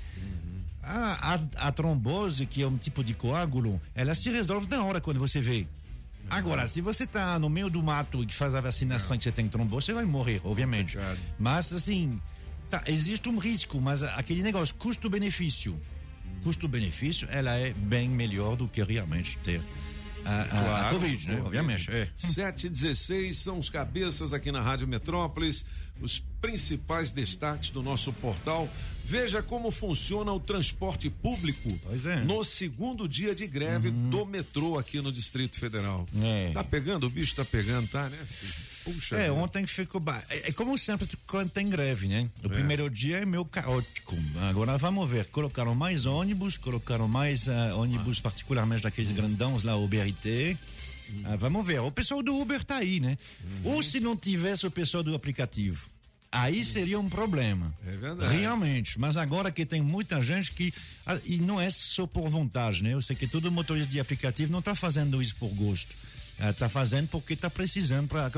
a, 0.82 1.34
a, 1.34 1.68
a 1.68 1.72
trombose, 1.72 2.46
que 2.46 2.62
é 2.62 2.66
um 2.66 2.78
tipo 2.78 3.04
de 3.04 3.14
coágulo, 3.14 3.80
ela 3.94 4.14
se 4.14 4.30
resolve 4.30 4.66
na 4.68 4.82
hora 4.82 5.00
quando 5.00 5.20
você 5.20 5.40
vê. 5.40 5.66
Agora, 6.30 6.66
se 6.66 6.80
você 6.80 7.04
está 7.04 7.38
no 7.38 7.50
meio 7.50 7.68
do 7.68 7.82
mato 7.82 8.24
e 8.24 8.32
faz 8.32 8.54
a 8.54 8.60
vacinação 8.60 9.18
que 9.18 9.24
você 9.24 9.30
tem 9.30 9.46
trombose, 9.46 9.86
você 9.86 9.92
vai 9.92 10.06
morrer, 10.06 10.40
obviamente. 10.42 10.96
Complicado. 10.96 11.18
Mas, 11.38 11.70
assim, 11.70 12.18
tá, 12.70 12.82
existe 12.86 13.28
um 13.28 13.36
risco, 13.38 13.78
mas 13.78 14.02
aquele 14.02 14.42
negócio, 14.42 14.74
custo-benefício. 14.76 15.78
Custo-benefício, 16.42 17.28
ela 17.30 17.54
é 17.56 17.72
bem 17.72 18.08
melhor 18.08 18.56
do 18.56 18.66
que 18.66 18.82
realmente 18.82 19.36
ter 19.38 19.60
a, 20.24 20.30
a- 20.30 20.42
a 20.42 20.64
Claro, 20.64 20.94
Covid, 21.00 21.28
né? 21.28 21.42
Obviamente. 21.44 21.90
É. 21.90 22.08
7 22.16 22.66
e 22.66 22.70
16 22.70 23.36
são 23.36 23.58
os 23.58 23.68
cabeças 23.70 24.32
aqui 24.32 24.50
na 24.52 24.60
Rádio 24.60 24.86
Metrópolis, 24.88 25.64
os 26.00 26.18
principais 26.40 27.12
destaques 27.12 27.70
do 27.70 27.82
nosso 27.82 28.12
portal. 28.14 28.68
Veja 29.06 29.42
como 29.42 29.70
funciona 29.70 30.32
o 30.32 30.40
transporte 30.40 31.10
público 31.10 31.68
é. 32.06 32.16
Uhum. 32.16 32.24
no 32.24 32.44
segundo 32.44 33.06
dia 33.06 33.34
de 33.34 33.46
greve 33.46 33.90
do 33.90 34.24
metrô 34.24 34.78
aqui 34.78 35.00
no 35.02 35.12
Distrito 35.12 35.58
Federal. 35.60 36.06
É. 36.22 36.50
Tá 36.54 36.64
pegando? 36.64 37.06
O 37.06 37.10
bicho 37.10 37.34
tá 37.36 37.44
pegando, 37.44 37.86
tá, 37.88 38.08
né? 38.08 38.16
filho? 38.26 38.73
Puxa. 38.84 39.16
É, 39.16 39.20
vida. 39.22 39.34
ontem 39.34 39.66
ficou. 39.66 40.02
É, 40.28 40.50
é 40.50 40.52
como 40.52 40.76
sempre 40.76 41.08
quando 41.26 41.50
tem 41.50 41.68
greve, 41.68 42.06
né? 42.06 42.28
O 42.42 42.48
primeiro 42.48 42.88
dia 42.90 43.18
é 43.18 43.26
meio 43.26 43.44
caótico. 43.44 44.16
Agora 44.48 44.76
vamos 44.76 45.08
ver. 45.08 45.24
Colocaram 45.26 45.74
mais 45.74 46.06
ônibus, 46.06 46.58
colocaram 46.58 47.08
mais 47.08 47.48
ah, 47.48 47.74
ônibus, 47.74 48.20
particularmente 48.20 48.82
daqueles 48.82 49.10
grandões 49.10 49.62
lá, 49.62 49.76
o 49.76 49.88
BRT. 49.88 50.56
Ah, 51.24 51.36
vamos 51.36 51.66
ver. 51.66 51.80
O 51.80 51.90
pessoal 51.90 52.22
do 52.22 52.36
Uber 52.36 52.62
tá 52.62 52.76
aí, 52.76 53.00
né? 53.00 53.16
Ou 53.64 53.82
se 53.82 54.00
não 54.00 54.16
tivesse 54.16 54.66
o 54.66 54.70
pessoal 54.70 55.02
do 55.02 55.14
aplicativo. 55.14 55.88
Aí 56.30 56.64
seria 56.64 56.98
um 56.98 57.08
problema. 57.08 57.72
É 57.86 57.92
verdade. 57.92 58.36
Realmente. 58.36 58.98
Mas 58.98 59.16
agora 59.16 59.52
que 59.52 59.64
tem 59.64 59.80
muita 59.80 60.20
gente 60.20 60.50
que. 60.52 60.74
ah, 61.06 61.18
E 61.24 61.38
não 61.38 61.60
é 61.60 61.70
só 61.70 62.06
por 62.06 62.28
vontade, 62.28 62.82
né? 62.82 62.92
Eu 62.92 63.00
sei 63.00 63.14
que 63.14 63.28
todo 63.28 63.50
motorista 63.52 63.90
de 63.90 64.00
aplicativo 64.00 64.50
não 64.50 64.58
está 64.58 64.74
fazendo 64.74 65.22
isso 65.22 65.36
por 65.36 65.50
gosto. 65.50 65.96
Está 66.38 66.68
fazendo 66.68 67.08
porque 67.08 67.34
está 67.34 67.48
precisando 67.48 68.08
para 68.08 68.30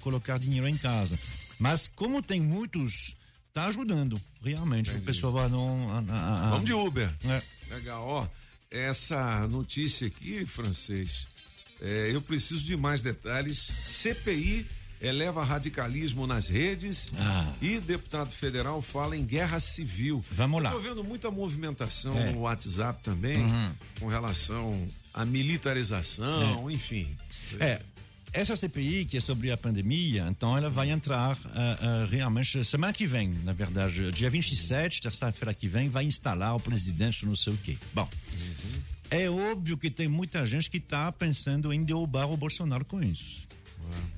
colocar 0.00 0.38
dinheiro 0.38 0.66
em 0.68 0.76
casa. 0.76 1.18
Mas 1.58 1.88
como 1.94 2.22
tem 2.22 2.40
muitos, 2.40 3.16
está 3.48 3.66
ajudando. 3.66 4.20
Realmente. 4.42 4.90
O 4.94 5.00
pessoal 5.02 5.32
vai 5.32 5.48
não. 5.48 5.90
a- 5.92 6.12
a- 6.12 6.46
a- 6.46 6.50
Vamos 6.50 6.64
de 6.64 6.72
Uber. 6.72 7.10
É. 7.24 7.42
Legal, 7.74 8.06
ó. 8.06 8.26
Essa 8.70 9.46
notícia 9.46 10.06
aqui, 10.08 10.44
francês, 10.46 11.28
é, 11.80 12.10
eu 12.12 12.20
preciso 12.20 12.64
de 12.64 12.76
mais 12.76 13.02
detalhes. 13.02 13.58
CPI 13.58 14.66
eleva 15.00 15.44
radicalismo 15.44 16.26
nas 16.26 16.48
redes 16.48 17.08
Ah. 17.18 17.52
e 17.60 17.78
deputado 17.78 18.30
federal 18.32 18.80
fala 18.82 19.16
em 19.16 19.24
guerra 19.24 19.60
civil. 19.60 20.24
Vamos 20.32 20.62
lá. 20.62 20.70
Estou 20.70 20.82
vendo 20.82 21.04
muita 21.04 21.30
movimentação 21.30 22.16
É. 22.18 22.32
no 22.32 22.40
WhatsApp 22.40 23.02
também 23.02 23.44
com 24.00 24.08
relação 24.08 24.88
à 25.12 25.24
militarização, 25.24 26.70
enfim. 26.70 27.14
É, 27.60 27.80
essa 28.34 28.56
CPI 28.56 29.04
que 29.04 29.16
é 29.16 29.20
sobre 29.20 29.52
a 29.52 29.56
pandemia, 29.56 30.26
então 30.28 30.56
ela 30.56 30.68
vai 30.68 30.90
entrar 30.90 31.38
ah, 31.46 31.78
ah, 31.80 32.06
realmente 32.10 32.64
semana 32.64 32.92
que 32.92 33.06
vem, 33.06 33.28
na 33.44 33.52
verdade, 33.52 34.10
dia 34.10 34.28
27, 34.28 35.00
terça-feira 35.00 35.54
que 35.54 35.68
vem, 35.68 35.88
vai 35.88 36.04
instalar 36.04 36.56
o 36.56 36.60
presidente 36.60 37.24
não 37.24 37.36
sei 37.36 37.52
o 37.52 37.56
quê. 37.56 37.78
Bom, 37.92 38.08
é 39.08 39.30
óbvio 39.30 39.78
que 39.78 39.88
tem 39.88 40.08
muita 40.08 40.44
gente 40.44 40.68
que 40.68 40.78
está 40.78 41.12
pensando 41.12 41.72
em 41.72 41.84
derrubar 41.84 42.26
o 42.28 42.36
Bolsonaro 42.36 42.84
com 42.84 43.00
isso. 43.00 43.46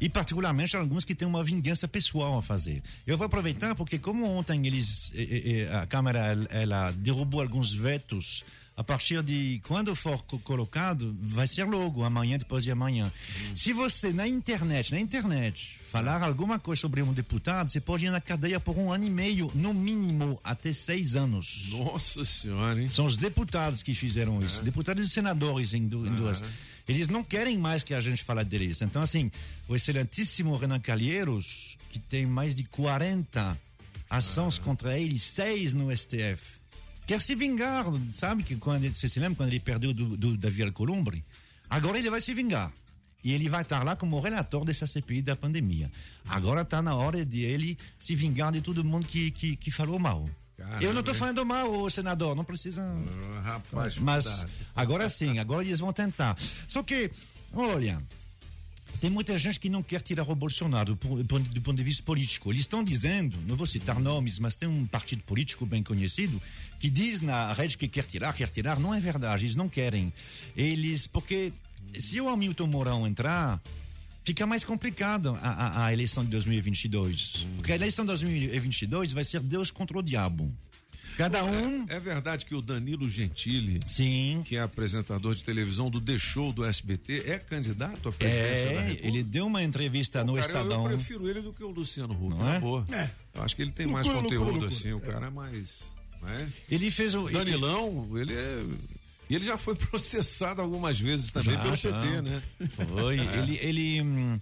E 0.01 0.09
particularmente 0.09 0.77
alguns 0.77 1.05
que 1.05 1.15
têm 1.15 1.27
uma 1.27 1.43
vingança 1.43 1.89
pessoal 1.89 2.39
a 2.39 2.43
fazer. 2.43 2.83
Eu 3.07 3.19
vou 3.19 3.27
aproveitar 3.27 3.75
porque 3.75 3.99
como 3.99 4.25
ontem 4.27 4.67
eles 4.67 5.13
eh, 5.15 5.69
a 5.73 5.87
Câmara 5.87 6.37
ela 6.51 6.91
derrubou 6.93 7.43
alguns 7.43 7.73
vetos 7.75 8.45
a 8.77 8.85
partir 8.85 9.23
de 9.23 9.61
quando 9.67 9.95
for 9.97 10.23
co- 10.25 10.39
colocado 10.41 11.15
vai 11.21 11.47
ser 11.47 11.65
logo 11.65 12.05
amanhã 12.05 12.37
depois 12.37 12.63
de 12.63 12.71
amanhã. 12.71 13.11
Se 13.55 13.73
você 13.73 14.13
na 14.13 14.29
internet 14.29 14.93
na 14.93 15.01
internet 15.01 15.79
falar 15.91 16.23
alguma 16.23 16.59
coisa 16.59 16.81
sobre 16.83 17.01
um 17.01 17.13
deputado 17.13 17.71
você 17.71 17.81
pode 17.81 18.05
ir 18.05 18.11
na 18.11 18.21
cadeia 18.21 18.61
por 18.61 18.77
um 18.77 18.93
ano 18.93 19.05
e 19.05 19.11
meio 19.11 19.51
no 19.55 19.73
mínimo 19.73 20.39
até 20.45 20.73
seis 20.75 21.17
anos. 21.17 21.69
Nossa 21.71 22.23
senhora, 22.25 22.81
hein? 22.83 22.89
São 22.89 23.07
os 23.07 23.17
deputados 23.17 23.83
que 23.83 23.95
fizeram 23.95 24.41
isso, 24.41 24.63
deputados 24.63 25.07
e 25.07 25.09
senadores 25.09 25.73
em, 25.73 25.87
du- 25.89 26.07
em 26.07 26.15
duas. 26.15 26.43
Eles 26.87 27.09
não 27.09 27.25
querem 27.25 27.57
mais 27.59 27.83
que 27.83 27.95
a 27.95 28.01
gente 28.01 28.23
fale 28.23 28.45
deles. 28.45 28.81
Então, 28.83 29.03
assim, 29.03 29.31
o 29.67 29.75
excelentíssimo 29.75 30.55
Renan 30.57 30.79
Calheiros, 30.79 31.77
que 31.91 31.99
tem 31.99 32.27
mais 32.27 32.55
de 32.55 32.63
40 32.63 33.59
ações 34.09 34.59
contra 34.59 34.97
ele, 34.99 35.19
seis 35.19 35.75
no 35.75 35.91
STF, 35.97 36.56
quer 37.07 37.21
se 37.21 37.35
vingar, 37.35 37.85
sabe? 38.13 38.43
que 38.43 38.57
quando 38.57 38.85
ele, 38.85 38.95
Você 38.95 39.09
se 39.09 39.19
lembra 39.21 39.37
quando 39.37 39.49
ele 39.51 39.61
perdeu 39.61 39.93
do, 39.93 40.17
do 40.17 40.37
Davi 40.37 40.63
Alcolumbre? 40.63 41.25
Agora 41.71 41.99
ele 41.99 42.11
vai 42.11 42.21
se 42.21 42.35
vingar. 42.35 42.73
E 43.25 43.33
ele 43.33 43.49
vai 43.49 43.63
estar 43.63 43.83
lá 43.83 43.97
como 43.97 44.21
relator 44.21 44.65
dessa 44.65 44.87
CPI 44.87 45.21
da 45.23 45.35
pandemia. 45.35 45.91
Agora 46.29 46.63
está 46.63 46.81
na 46.81 46.95
hora 46.95 47.25
de 47.25 47.41
ele 47.43 47.77
se 47.99 48.15
vingar 48.15 48.53
de 48.53 48.61
todo 48.61 48.85
mundo 48.85 49.07
que, 49.07 49.31
que, 49.33 49.57
que 49.57 49.71
falou 49.71 49.99
mal. 49.99 50.29
Caramba, 50.57 50.83
Eu 50.83 50.93
não 50.93 51.01
estou 51.01 51.15
falando 51.15 51.45
mal, 51.45 51.91
senador, 51.91 52.37
não 52.37 52.45
precisa. 52.45 52.83
Ah, 52.83 53.41
rapaz, 53.41 53.99
Mas 53.99 54.25
cuidado. 54.27 54.51
agora 54.77 55.09
sim, 55.09 55.39
agora 55.39 55.65
eles 55.65 55.81
vão 55.81 55.93
tentar. 55.93 56.37
Só 56.69 56.83
que, 56.83 57.11
olha, 57.53 58.01
tem 59.01 59.11
muita 59.11 59.37
gente 59.39 59.59
que 59.59 59.69
não 59.69 59.83
quer 59.83 60.01
tirar 60.03 60.29
o 60.29 60.35
Bolsonaro 60.35 60.95
do, 60.95 61.23
do 61.23 61.61
ponto 61.61 61.77
de 61.77 61.83
vista 61.83 62.03
político. 62.03 62.51
Eles 62.51 62.63
estão 62.63 62.83
dizendo, 62.83 63.37
não 63.47 63.57
vou 63.57 63.67
citar 63.67 63.99
nomes, 63.99 64.39
mas 64.39 64.57
tem 64.57 64.69
um 64.69 64.87
partido 64.87 65.23
político 65.23 65.67
bem 65.67 65.83
conhecido 65.83 66.41
que 66.79 66.91
diz 66.91 67.21
na 67.21 67.53
rede 67.53 67.77
que 67.77 67.89
quer 67.89 68.05
tirar, 68.05 68.33
quer 68.33 68.49
tirar. 68.49 68.79
Não 68.79 68.95
é 68.95 69.01
verdade, 69.01 69.45
eles 69.45 69.57
não 69.57 69.69
querem. 69.69 70.13
Eles, 70.57 71.07
porque 71.07 71.53
se 71.99 72.21
o 72.21 72.29
Hamilton 72.29 72.67
Mourão 72.67 73.07
entrar, 73.07 73.61
fica 74.25 74.47
mais 74.47 74.65
complicado 74.65 75.39
a, 75.41 75.49
a, 75.49 75.87
a 75.87 75.93
eleição 75.93 76.25
de 76.25 76.31
2022. 76.31 77.47
Porque 77.57 77.73
a 77.73 77.77
eleição 77.77 78.05
de 78.05 78.09
2022 78.09 79.13
vai 79.13 79.25
ser 79.25 79.41
Deus 79.41 79.71
contra 79.71 79.99
o 79.99 80.03
diabo. 80.03 80.53
Cada 81.17 81.45
um. 81.45 81.87
É 81.89 81.99
verdade 81.99 82.45
que 82.45 82.55
o 82.55 82.61
Danilo 82.61 83.09
Gentili, 83.09 83.81
Sim. 83.89 84.43
que 84.45 84.57
é 84.57 84.61
apresentador 84.61 85.35
de 85.35 85.43
televisão 85.43 85.89
do 85.91 86.01
The 86.01 86.19
Show 86.19 86.53
do 86.53 86.65
SBT, 86.65 87.23
é 87.27 87.39
candidato 87.39 88.09
à 88.09 88.13
presidência 88.13 88.67
da 88.67 88.73
É, 88.73 88.81
República? 88.81 89.07
ele 89.09 89.23
deu 89.23 89.47
uma 89.47 89.63
entrevista 89.63 90.23
no 90.23 90.35
Cara, 90.35 90.45
eu- 90.45 90.47
Estadão. 90.47 90.83
Eu 90.91 90.97
prefiro 90.97 91.29
ele 91.29 91.41
do 91.41 91.53
que 91.53 91.65
o 91.65 91.71
Luciano 91.71 92.13
Huck, 92.15 92.31
Não 92.37 92.45
na 92.45 92.55
é? 92.57 92.61
boa. 92.61 92.87
Eu 93.35 93.43
acho 93.43 93.57
que 93.57 93.63
ele 93.63 93.73
tem 93.73 93.87
mais 93.87 94.07
conteúdo 94.09 94.67
assim, 94.67 94.93
o 94.93 95.01
cara 95.01 95.27
é 95.27 95.31
mais. 95.31 95.85
né? 96.23 96.49
Ele 96.71 96.91
fez 96.91 97.15
o. 97.15 97.29
Danilão, 97.31 98.09
ele 98.17 98.35
é. 98.35 98.65
E 99.29 99.35
ele 99.35 99.45
já 99.45 99.57
foi 99.59 99.75
processado 99.77 100.61
algumas 100.61 101.01
vezes 101.01 101.31
também 101.33 101.55
Já, 101.55 101.61
pelo 101.61 101.77
já. 101.77 101.93
PT, 102.01 102.23
né? 102.23 102.43
Foi. 102.89 103.19
Ele. 103.19 103.59
ele, 103.63 104.03
hum, 104.03 104.39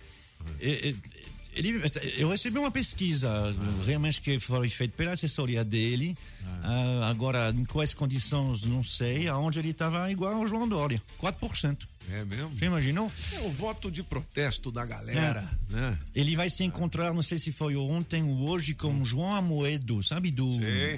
ele- 1.55 1.83
eu 2.19 2.29
recebi 2.29 2.59
uma 2.59 2.71
pesquisa 2.71 3.55
realmente 3.87 4.21
que 4.21 4.39
foi 4.41 4.69
feita 4.69 4.97
pela 4.97 5.13
assessoria 5.13 5.65
dele. 5.65 6.15
Ah, 6.63 7.09
agora, 7.09 7.51
em 7.51 7.65
quais 7.65 7.93
condições, 7.95 8.65
não 8.65 8.83
sei. 8.85 9.29
Aonde 9.29 9.59
ele 9.59 9.71
estava 9.71 10.11
igual 10.11 10.35
ao 10.35 10.47
João 10.47 10.69
Dória. 10.69 11.01
4%. 11.19 11.87
É 12.11 12.25
mesmo? 12.25 12.51
Você 12.51 12.67
imaginou? 12.67 13.11
É 13.33 13.41
o 13.41 13.51
voto 13.51 13.91
de 13.91 14.03
protesto 14.03 14.71
da 14.71 14.85
galera, 14.85 15.49
né? 15.71 15.99
Ele 16.15 16.37
vai 16.37 16.51
se 16.51 16.63
encontrar, 16.63 17.13
não 17.15 17.23
sei 17.23 17.39
se 17.39 17.51
foi 17.51 17.75
ontem 17.77 18.23
ou 18.23 18.49
hoje, 18.51 18.75
com 18.75 19.05
João 19.05 19.35
Amoedo, 19.35 20.03
sabe? 20.03 20.31
Do, 20.31 20.51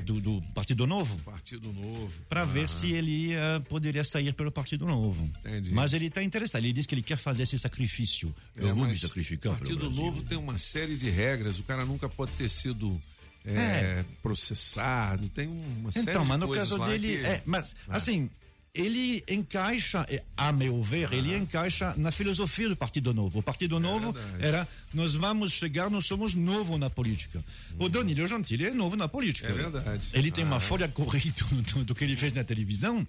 do, 0.05 0.21
do 0.21 0.43
Partido 0.55 0.87
Novo. 0.87 1.17
Partido 1.25 1.73
Novo. 1.73 2.11
para 2.29 2.45
ver 2.45 2.69
se 2.69 2.93
ele 2.93 3.35
ah, 3.37 3.61
poderia 3.69 4.03
sair 4.05 4.33
pelo 4.33 4.51
Partido 4.51 4.85
Novo. 4.87 5.31
Entendi. 5.41 5.73
Mas 5.73 5.93
ele 5.93 6.07
está 6.07 6.23
interessado. 6.23 6.65
Ele 6.65 6.73
diz 6.73 6.87
que 6.87 6.95
ele 6.95 7.03
quer 7.03 7.17
fazer 7.19 7.45
esse 7.45 7.59
sacrifício. 7.59 8.35
Eu 8.57 8.69
É, 8.69 8.73
vou 8.73 8.87
me 8.87 8.97
sacrificar. 8.97 9.53
O 9.53 9.57
Partido. 9.57 9.91
Novo 9.91 10.23
tem 10.23 10.37
uma 10.37 10.59
série 10.59 10.97
de 10.97 11.09
regras. 11.09 11.59
O 11.59 11.63
cara 11.63 11.85
nunca 11.85 12.09
pode 12.09 12.33
ter 12.33 12.49
sido 12.49 13.01
é, 13.45 14.05
processado. 14.23 15.29
Tem 15.29 15.47
uma 15.49 15.93
série 15.93 16.11
Então, 16.11 16.23
de 16.23 16.29
mas 16.29 16.41
no 16.41 16.47
coisas 16.47 16.69
caso 16.69 16.85
dele, 16.91 17.17
que- 17.19 17.25
é, 17.25 17.43
mas 17.47 17.75
assim, 17.89 18.29
ele 18.77 19.25
encaixa, 19.29 20.07
a 20.37 20.53
meu 20.53 20.83
ver, 20.83 21.13
ele 21.13 21.35
encaixa 21.37 21.95
na 21.97 22.11
filosofia 22.13 22.69
do 22.69 22.77
Partido 22.77 23.13
Novo. 23.15 23.39
O 23.39 23.43
Partido 23.43 23.81
Novo 23.81 24.13
verdade. 24.13 24.45
era 24.45 24.69
nós 24.93 25.15
vamos 25.15 25.53
chegar, 25.53 25.91
nós 25.91 26.07
somos 26.07 26.35
novo 26.35 26.77
na 26.79 26.89
política. 26.91 27.45
O 27.79 27.89
Danilo 27.89 28.27
Gentili 28.27 28.67
é 28.67 28.71
novo 28.71 28.97
na 28.97 29.09
política. 29.09 29.49
É 29.49 29.53
verdade. 29.53 30.09
Ele 30.13 30.31
tem 30.31 30.45
uma 30.45 30.57
Ah. 30.57 30.61
folha 30.61 30.89
corrida 30.89 31.45
do, 31.75 31.85
do, 31.85 31.95
que 31.95 32.05
ele 32.05 32.17
fez 32.17 32.33
na 32.33 32.45
televisão, 32.45 33.07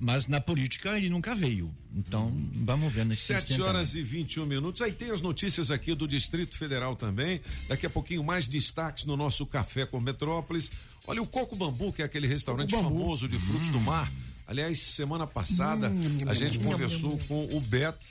mas 0.00 0.28
na 0.28 0.40
política 0.40 0.96
ele 0.96 1.08
nunca 1.08 1.34
veio. 1.34 1.72
Então, 1.96 2.32
vamos 2.54 2.92
ver 2.92 3.04
nesse 3.04 3.22
7 3.22 3.60
horas 3.60 3.94
e 3.96 4.02
21 4.02 4.46
minutos. 4.46 4.80
Aí 4.82 4.92
tem 4.92 5.10
as 5.10 5.20
notícias 5.20 5.70
aqui 5.72 5.94
do 5.94 6.06
Distrito 6.06 6.56
Federal 6.56 6.94
também. 6.94 7.40
Daqui 7.68 7.86
a 7.86 7.90
pouquinho 7.90 8.22
mais 8.22 8.46
destaques 8.46 9.04
no 9.04 9.16
nosso 9.16 9.44
Café 9.44 9.84
com 9.86 9.98
Metrópolis. 10.00 10.70
Olha, 11.06 11.22
o 11.22 11.26
Coco 11.26 11.56
Bambu, 11.56 11.92
que 11.92 12.02
é 12.02 12.04
aquele 12.04 12.26
restaurante 12.26 12.70
famoso 12.70 13.26
de 13.28 13.38
frutos 13.38 13.70
do 13.70 13.80
mar. 13.80 14.08
Aliás, 14.48 14.78
semana 14.78 15.26
passada 15.26 15.92
a 16.26 16.32
gente 16.32 16.58
conversou 16.58 17.18
com 17.28 17.46
o 17.52 17.60
Beto, 17.60 18.04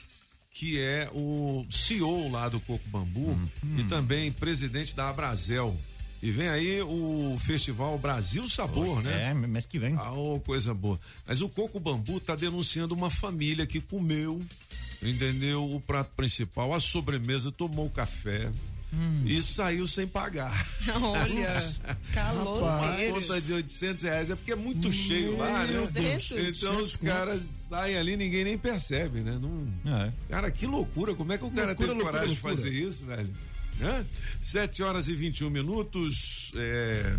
que 0.52 0.80
é 0.80 1.10
o 1.12 1.66
CEO 1.68 2.30
lá 2.30 2.48
do 2.48 2.60
Coco 2.60 2.88
Bambu 2.88 3.36
e 3.76 3.82
também 3.82 4.30
presidente 4.30 4.94
da 4.94 5.08
Abrazel. 5.08 5.76
E 6.22 6.30
vem 6.30 6.48
aí 6.48 6.80
o 6.82 7.36
Festival 7.40 7.98
Brasil 7.98 8.48
Sabor, 8.48 9.02
né? 9.02 9.30
É, 9.30 9.34
mês 9.34 9.66
que 9.66 9.80
vem. 9.80 9.94
Ah, 9.96 10.12
ô, 10.12 10.38
coisa 10.38 10.72
boa. 10.72 10.98
Mas 11.26 11.40
o 11.40 11.48
Coco 11.48 11.80
Bambu 11.80 12.20
tá 12.20 12.36
denunciando 12.36 12.94
uma 12.94 13.10
família 13.10 13.66
que 13.66 13.80
comeu, 13.80 14.40
entendeu? 15.02 15.68
O 15.72 15.80
prato 15.80 16.12
principal, 16.16 16.72
a 16.72 16.80
sobremesa, 16.80 17.50
tomou 17.50 17.86
o 17.86 17.90
café 18.90 19.08
e 19.26 19.42
saiu 19.42 19.86
sem 19.86 20.06
pagar. 20.06 20.52
Olha, 21.00 21.54
calor 22.12 22.62
Uma 22.62 22.96
conta 23.12 23.40
de 23.40 23.52
800 23.52 24.02
reais. 24.04 24.30
É 24.30 24.36
porque 24.36 24.52
é 24.52 24.56
muito 24.56 24.92
cheio 24.92 25.36
lá, 25.36 25.64
né? 25.64 25.86
Deus. 25.92 26.32
Então 26.32 26.80
os 26.80 26.96
caras 26.96 27.42
saem 27.68 27.96
ali 27.96 28.16
ninguém 28.16 28.44
nem 28.44 28.58
percebe, 28.58 29.20
né? 29.20 29.38
Não... 29.40 29.68
É. 29.94 30.12
Cara, 30.28 30.50
que 30.50 30.66
loucura. 30.66 31.14
Como 31.14 31.32
é 31.32 31.38
que 31.38 31.44
o 31.44 31.50
cara 31.50 31.68
Loucura, 31.68 31.88
teve 31.88 31.92
loucura, 31.92 32.12
coragem 32.12 32.36
de 32.36 32.42
loucura. 32.42 32.56
fazer 32.56 32.72
isso, 32.72 33.04
velho? 33.04 33.34
Hã? 33.80 34.04
7 34.40 34.82
horas 34.82 35.08
e 35.08 35.14
21 35.14 35.50
minutos. 35.50 36.52
É... 36.54 37.16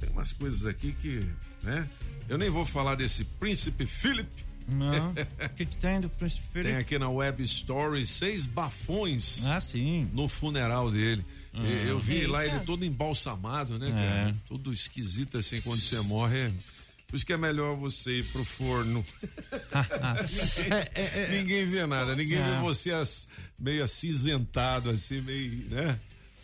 Tem 0.00 0.10
umas 0.10 0.32
coisas 0.32 0.66
aqui 0.66 0.92
que, 0.92 1.26
né? 1.62 1.88
Eu 2.28 2.36
nem 2.36 2.50
vou 2.50 2.66
falar 2.66 2.96
desse 2.96 3.24
príncipe 3.24 3.86
Philip. 3.86 4.28
Não. 4.68 5.10
O 5.12 5.48
que, 5.54 5.64
que 5.66 5.76
tem 5.76 6.00
do 6.00 6.08
Príncipe 6.10 6.42
Tem 6.52 6.62
Felipe? 6.64 6.80
aqui 6.80 6.98
na 6.98 7.08
Web 7.08 7.42
Story 7.44 8.04
seis 8.04 8.46
bafões 8.46 9.46
Ah, 9.46 9.60
sim. 9.60 10.08
no 10.12 10.26
funeral 10.28 10.90
dele. 10.90 11.24
E 11.54 11.88
Eu 11.88 11.98
vi 12.00 12.26
lá 12.26 12.44
ele 12.44 12.60
todo 12.60 12.84
embalsamado, 12.84 13.78
né, 13.78 13.90
É. 14.30 14.34
Tudo 14.48 14.72
esquisito 14.72 15.38
assim 15.38 15.60
quando 15.60 15.78
você 15.80 16.00
morre. 16.00 16.52
Por 17.06 17.14
isso 17.16 17.24
que 17.24 17.32
é 17.32 17.36
melhor 17.36 17.76
você 17.76 18.18
ir 18.18 18.24
pro 18.24 18.44
forno. 18.44 19.06
ninguém 21.30 21.66
vê 21.66 21.86
nada, 21.86 22.14
ninguém 22.16 22.38
vê 22.42 22.50
É. 22.50 22.60
você 22.60 22.90
as- 22.90 23.28
meio 23.58 23.82
acinzentado, 23.84 24.90
assim, 24.90 25.20
meio, 25.20 25.50
né? 25.70 25.98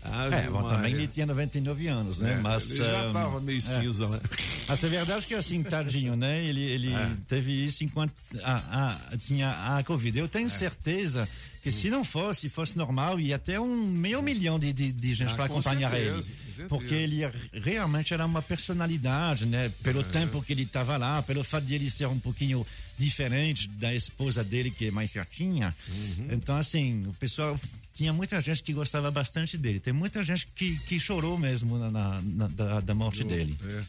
Ave 0.04 0.34
É, 0.36 0.50
bom, 0.50 0.68
também 0.68 0.94
ele 0.94 1.06
tinha 1.06 1.24
99 1.26 1.86
anos, 1.86 2.18
né? 2.18 2.32
É, 2.32 2.36
Mas 2.36 2.70
ele 2.70 2.78
já 2.84 3.08
ah, 3.08 3.12
tava 3.12 3.40
meio 3.40 3.58
é. 3.58 3.60
cinza, 3.60 4.08
né? 4.08 4.20
Mas 4.68 4.82
é 4.84 4.88
verdade 4.88 5.26
que 5.26 5.34
assim, 5.34 5.62
tadinho, 5.62 6.16
né? 6.16 6.44
Ele, 6.44 6.60
ele 6.60 6.92
É. 6.92 7.12
teve 7.28 7.64
isso 7.64 7.84
enquanto 7.84 8.12
ah, 8.42 8.98
ah, 9.12 9.16
tinha 9.22 9.50
a 9.76 9.82
Covid. 9.84 10.18
Eu 10.18 10.24
É. 10.24 10.28
tenho 10.28 10.50
certeza 10.50 11.28
que 11.62 11.70
se 11.70 11.88
não 11.90 12.02
fosse, 12.02 12.48
fosse 12.48 12.76
normal, 12.76 13.20
ia 13.20 13.36
até 13.36 13.60
um 13.60 13.76
meio 13.86 14.20
milhão 14.20 14.58
de, 14.58 14.72
de, 14.72 14.90
de 14.90 15.14
gente 15.14 15.32
Ah, 15.32 15.36
para 15.36 15.48
com 15.48 15.58
acompanhar 15.60 15.92
certeza, 15.92 16.30
ele. 16.58 16.68
Porque 16.68 16.92
ele 16.94 17.20
realmente 17.52 18.12
era 18.12 18.26
uma 18.26 18.42
personalidade, 18.42 19.46
né? 19.46 19.70
Pelo 19.82 20.00
É. 20.00 20.04
tempo 20.04 20.42
que 20.42 20.52
ele 20.52 20.64
estava 20.64 20.96
lá, 20.96 21.22
pelo 21.22 21.44
fato 21.44 21.64
de 21.64 21.76
ele 21.76 21.88
ser 21.88 22.06
um 22.08 22.18
pouquinho 22.18 22.66
diferente 22.98 23.68
da 23.68 23.94
esposa 23.94 24.42
dele, 24.42 24.72
que 24.72 24.88
é 24.88 24.90
mais 24.90 25.12
certinha. 25.12 25.72
Uhum. 25.88 26.28
Então, 26.32 26.56
assim, 26.56 27.06
o 27.06 27.12
pessoal. 27.14 27.58
Tinha 27.92 28.12
muita 28.12 28.40
gente 28.40 28.62
que 28.62 28.72
gostava 28.72 29.10
bastante 29.10 29.56
dele. 29.58 29.78
Tem 29.78 29.92
muita 29.92 30.24
gente 30.24 30.46
que, 30.54 30.78
que 30.80 30.98
chorou 30.98 31.36
mesmo 31.38 31.78
na, 31.78 31.90
na- 31.90 32.22
na- 32.22 32.48
da, 32.48 32.80
da 32.80 32.94
morte 32.94 33.22
dele. 33.24 33.56
É. 33.64 33.84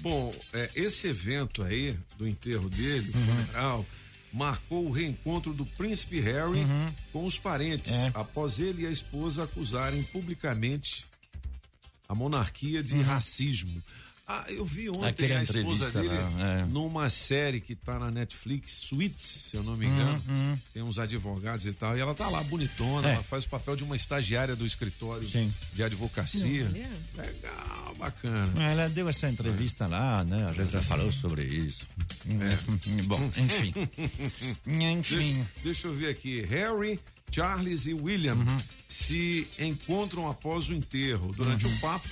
Bom, 0.00 0.34
é, 0.52 0.70
esse 0.74 1.08
evento 1.08 1.62
aí, 1.62 1.96
do 2.18 2.28
enterro 2.28 2.68
dele, 2.68 3.10
Uhum. 3.14 3.20
o 3.20 3.24
funeral, 3.26 3.86
marcou 4.32 4.86
o 4.86 4.92
reencontro 4.92 5.52
do 5.54 5.64
príncipe 5.64 6.20
Harry 6.20 6.60
com 7.12 7.24
os 7.24 7.38
parentes, 7.38 7.92
É. 7.92 8.10
após 8.14 8.58
ele 8.60 8.82
e 8.82 8.86
a 8.86 8.90
esposa 8.90 9.44
acusarem 9.44 10.02
publicamente 10.04 11.04
a 12.08 12.14
monarquia 12.14 12.82
de 12.82 12.94
Uhum. 12.94 13.02
racismo. 13.02 13.82
Ah, 14.30 14.44
eu 14.48 14.62
vi 14.62 14.90
ontem 14.90 15.06
Aquele 15.08 15.32
a 15.32 15.42
esposa 15.42 15.88
entrevista 15.88 16.02
dele 16.02 16.14
lá, 16.36 16.60
é. 16.60 16.64
numa 16.66 17.08
série 17.08 17.62
que 17.62 17.74
tá 17.74 17.98
na 17.98 18.10
Netflix, 18.10 18.72
Suits, 18.72 19.22
se 19.22 19.56
eu 19.56 19.62
não 19.62 19.74
me 19.74 19.86
engano. 19.86 20.22
Uhum. 20.28 20.58
Tem 20.74 20.82
uns 20.82 20.98
advogados 20.98 21.64
e 21.64 21.72
tal. 21.72 21.96
E 21.96 22.00
ela 22.00 22.14
tá 22.14 22.28
lá 22.28 22.42
bonitona, 22.44 23.08
É. 23.08 23.14
ela 23.14 23.22
faz 23.22 23.44
o 23.44 23.48
papel 23.48 23.74
de 23.74 23.84
uma 23.84 23.96
estagiária 23.96 24.54
do 24.54 24.66
escritório 24.66 25.26
Sim. 25.26 25.50
de 25.72 25.82
advocacia. 25.82 26.68
Legal, 27.16 27.94
bacana. 27.98 28.62
Ela 28.70 28.88
deu 28.90 29.08
essa 29.08 29.30
entrevista 29.30 29.86
lá, 29.86 30.22
né? 30.24 30.44
A 30.46 30.52
gente 30.52 30.72
já 30.72 30.82
falou 30.82 31.10
sobre 31.10 31.44
isso. 31.44 31.86
É. 32.28 32.58
Bom, 33.08 33.30
enfim. 33.34 33.72
enfim. 34.66 35.00
Deixa, 35.16 35.46
deixa 35.64 35.86
eu 35.88 35.94
ver 35.94 36.10
aqui. 36.10 36.42
Harry, 36.42 37.00
Charles 37.30 37.86
e 37.86 37.94
William 37.94 38.34
Uhum. 38.36 38.56
se 38.88 39.48
encontram 39.58 40.30
após 40.30 40.68
o 40.68 40.74
enterro. 40.74 41.32
Durante 41.34 41.66
Uhum. 41.66 41.74
o 41.74 41.78
papo, 41.80 42.08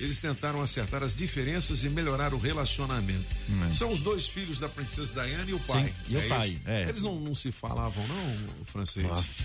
eles 0.00 0.18
tentaram 0.18 0.62
acertar 0.62 1.02
as 1.02 1.14
diferenças 1.14 1.84
e 1.84 1.88
melhorar 1.88 2.32
o 2.32 2.38
relacionamento. 2.38 3.36
São 3.74 3.92
os 3.92 4.00
dois 4.00 4.28
filhos 4.28 4.58
da 4.58 4.68
princesa 4.68 5.22
Diana 5.22 5.48
e 5.48 5.54
o 5.54 5.60
pai. 5.60 5.84
Sim, 5.84 6.12
e 6.12 6.16
o 6.16 6.20
é 6.20 6.28
pai, 6.28 6.48
isso? 6.48 6.60
é. 6.66 6.82
Eles 6.82 7.02
não, 7.02 7.20
não 7.20 7.34
se 7.34 7.52
falavam, 7.52 8.06
não, 8.08 8.62
o 8.62 8.64
francês? 8.64 9.10
Aff. 9.10 9.44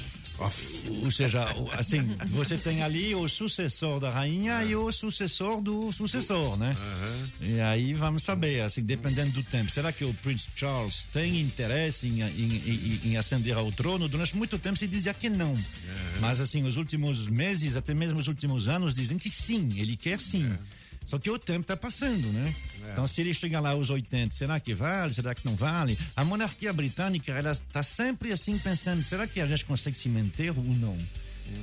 Ou 1.04 1.12
seja, 1.12 1.46
assim, 1.78 2.04
você 2.28 2.58
tem 2.58 2.84
ali 2.84 3.16
o 3.16 3.28
sucessor 3.30 4.00
da 4.00 4.10
rainha 4.10 4.62
É. 4.62 4.68
e 4.68 4.76
o 4.76 4.92
sucessor 4.92 5.62
do 5.62 5.92
sucessor, 5.92 6.58
né? 6.58 6.72
E 7.40 7.60
aí 7.62 7.94
vamos 7.94 8.24
saber, 8.24 8.62
assim, 8.62 8.82
dependendo 8.84 9.32
do 9.32 9.44
tempo. 9.44 9.72
Será 9.72 9.92
que 9.92 10.04
o 10.04 10.14
Prince 10.16 10.48
Charles 10.56 11.06
tem 11.14 11.40
interesse 11.40 12.08
em, 12.08 12.22
em, 12.22 12.48
em, 12.56 13.00
em 13.12 13.18
ascender 13.18 13.56
ao 13.58 13.72
trono? 13.72 14.08
Durante 14.10 14.36
muito 14.36 14.60
tempo 14.60 14.78
se 14.78 14.88
dizia 14.88 15.14
que 15.14 15.30
não. 15.30 15.54
Mas, 16.20 16.40
assim, 16.42 16.64
os 16.66 16.78
últimos 16.78 17.28
meses, 17.28 17.76
até 17.78 17.94
mesmo 17.94 18.20
os 18.20 18.28
últimos 18.28 18.68
anos, 18.68 18.94
dizem 18.94 19.18
que 19.18 19.30
sim, 19.30 19.74
ele 19.78 19.96
quer 19.96 20.20
sim. 20.20 20.56
Só 21.06 21.20
que 21.20 21.30
o 21.30 21.38
tempo 21.38 21.62
está 21.62 21.78
passando, 21.78 22.28
né? 22.32 22.54
Então, 22.92 23.08
se 23.08 23.22
ele 23.22 23.34
chegar 23.34 23.60
lá 23.60 23.72
aos 23.72 23.90
80, 23.90 24.34
será 24.34 24.60
que 24.60 24.74
vale? 24.74 25.14
Será 25.14 25.36
que 25.36 25.46
não 25.46 25.56
vale? 25.56 25.98
A 26.16 26.24
monarquia 26.24 26.72
britânica, 26.72 27.32
ela 27.32 27.52
está 27.52 27.84
sempre 27.84 28.32
assim 28.32 28.58
pensando: 28.58 29.04
será 29.04 29.28
que 29.28 29.40
a 29.40 29.46
gente 29.46 29.66
consegue 29.66 29.98
se 29.98 30.10
manter 30.10 30.50
ou 30.50 30.64
não? 30.64 30.98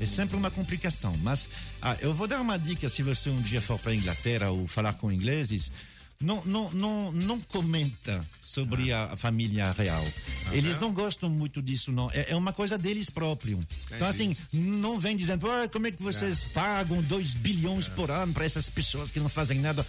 É 0.00 0.06
sempre 0.06 0.36
uma 0.36 0.50
complicação. 0.50 1.16
Mas 1.22 1.48
ah, 1.80 1.96
eu 2.00 2.14
vou 2.14 2.28
dar 2.28 2.40
uma 2.40 2.56
dica: 2.56 2.88
se 2.88 3.02
você 3.02 3.30
um 3.30 3.40
dia 3.42 3.60
for 3.60 3.78
para 3.78 3.92
a 3.92 3.94
Inglaterra 3.94 4.50
ou 4.50 4.66
falar 4.66 4.92
com 4.94 5.10
ingleses, 5.10 5.72
não, 6.22 6.42
não, 6.44 6.70
não, 6.70 7.12
não 7.12 7.40
comenta 7.40 8.26
sobre 8.40 8.92
a, 8.92 9.12
a 9.12 9.16
família 9.16 9.70
real. 9.72 10.04
Eles 10.52 10.78
não 10.78 10.92
gostam 10.92 11.28
muito 11.28 11.60
disso, 11.60 11.90
não. 11.92 12.10
É, 12.12 12.30
é 12.32 12.36
uma 12.36 12.52
coisa 12.52 12.78
deles 12.78 13.10
próprio. 13.10 13.66
Então, 13.92 14.06
assim, 14.08 14.36
não 14.52 14.98
vem 14.98 15.16
dizendo, 15.16 15.50
"Ah, 15.50 15.68
como 15.68 15.86
é 15.86 15.90
que 15.90 16.02
vocês 16.02 16.46
pagam 16.46 17.02
2 17.02 17.34
bilhões 17.34 17.88
por 17.88 18.10
ano 18.10 18.32
para 18.32 18.44
essas 18.44 18.70
pessoas 18.70 19.10
que 19.10 19.20
não 19.20 19.28
fazem 19.28 19.58
nada. 19.60 19.86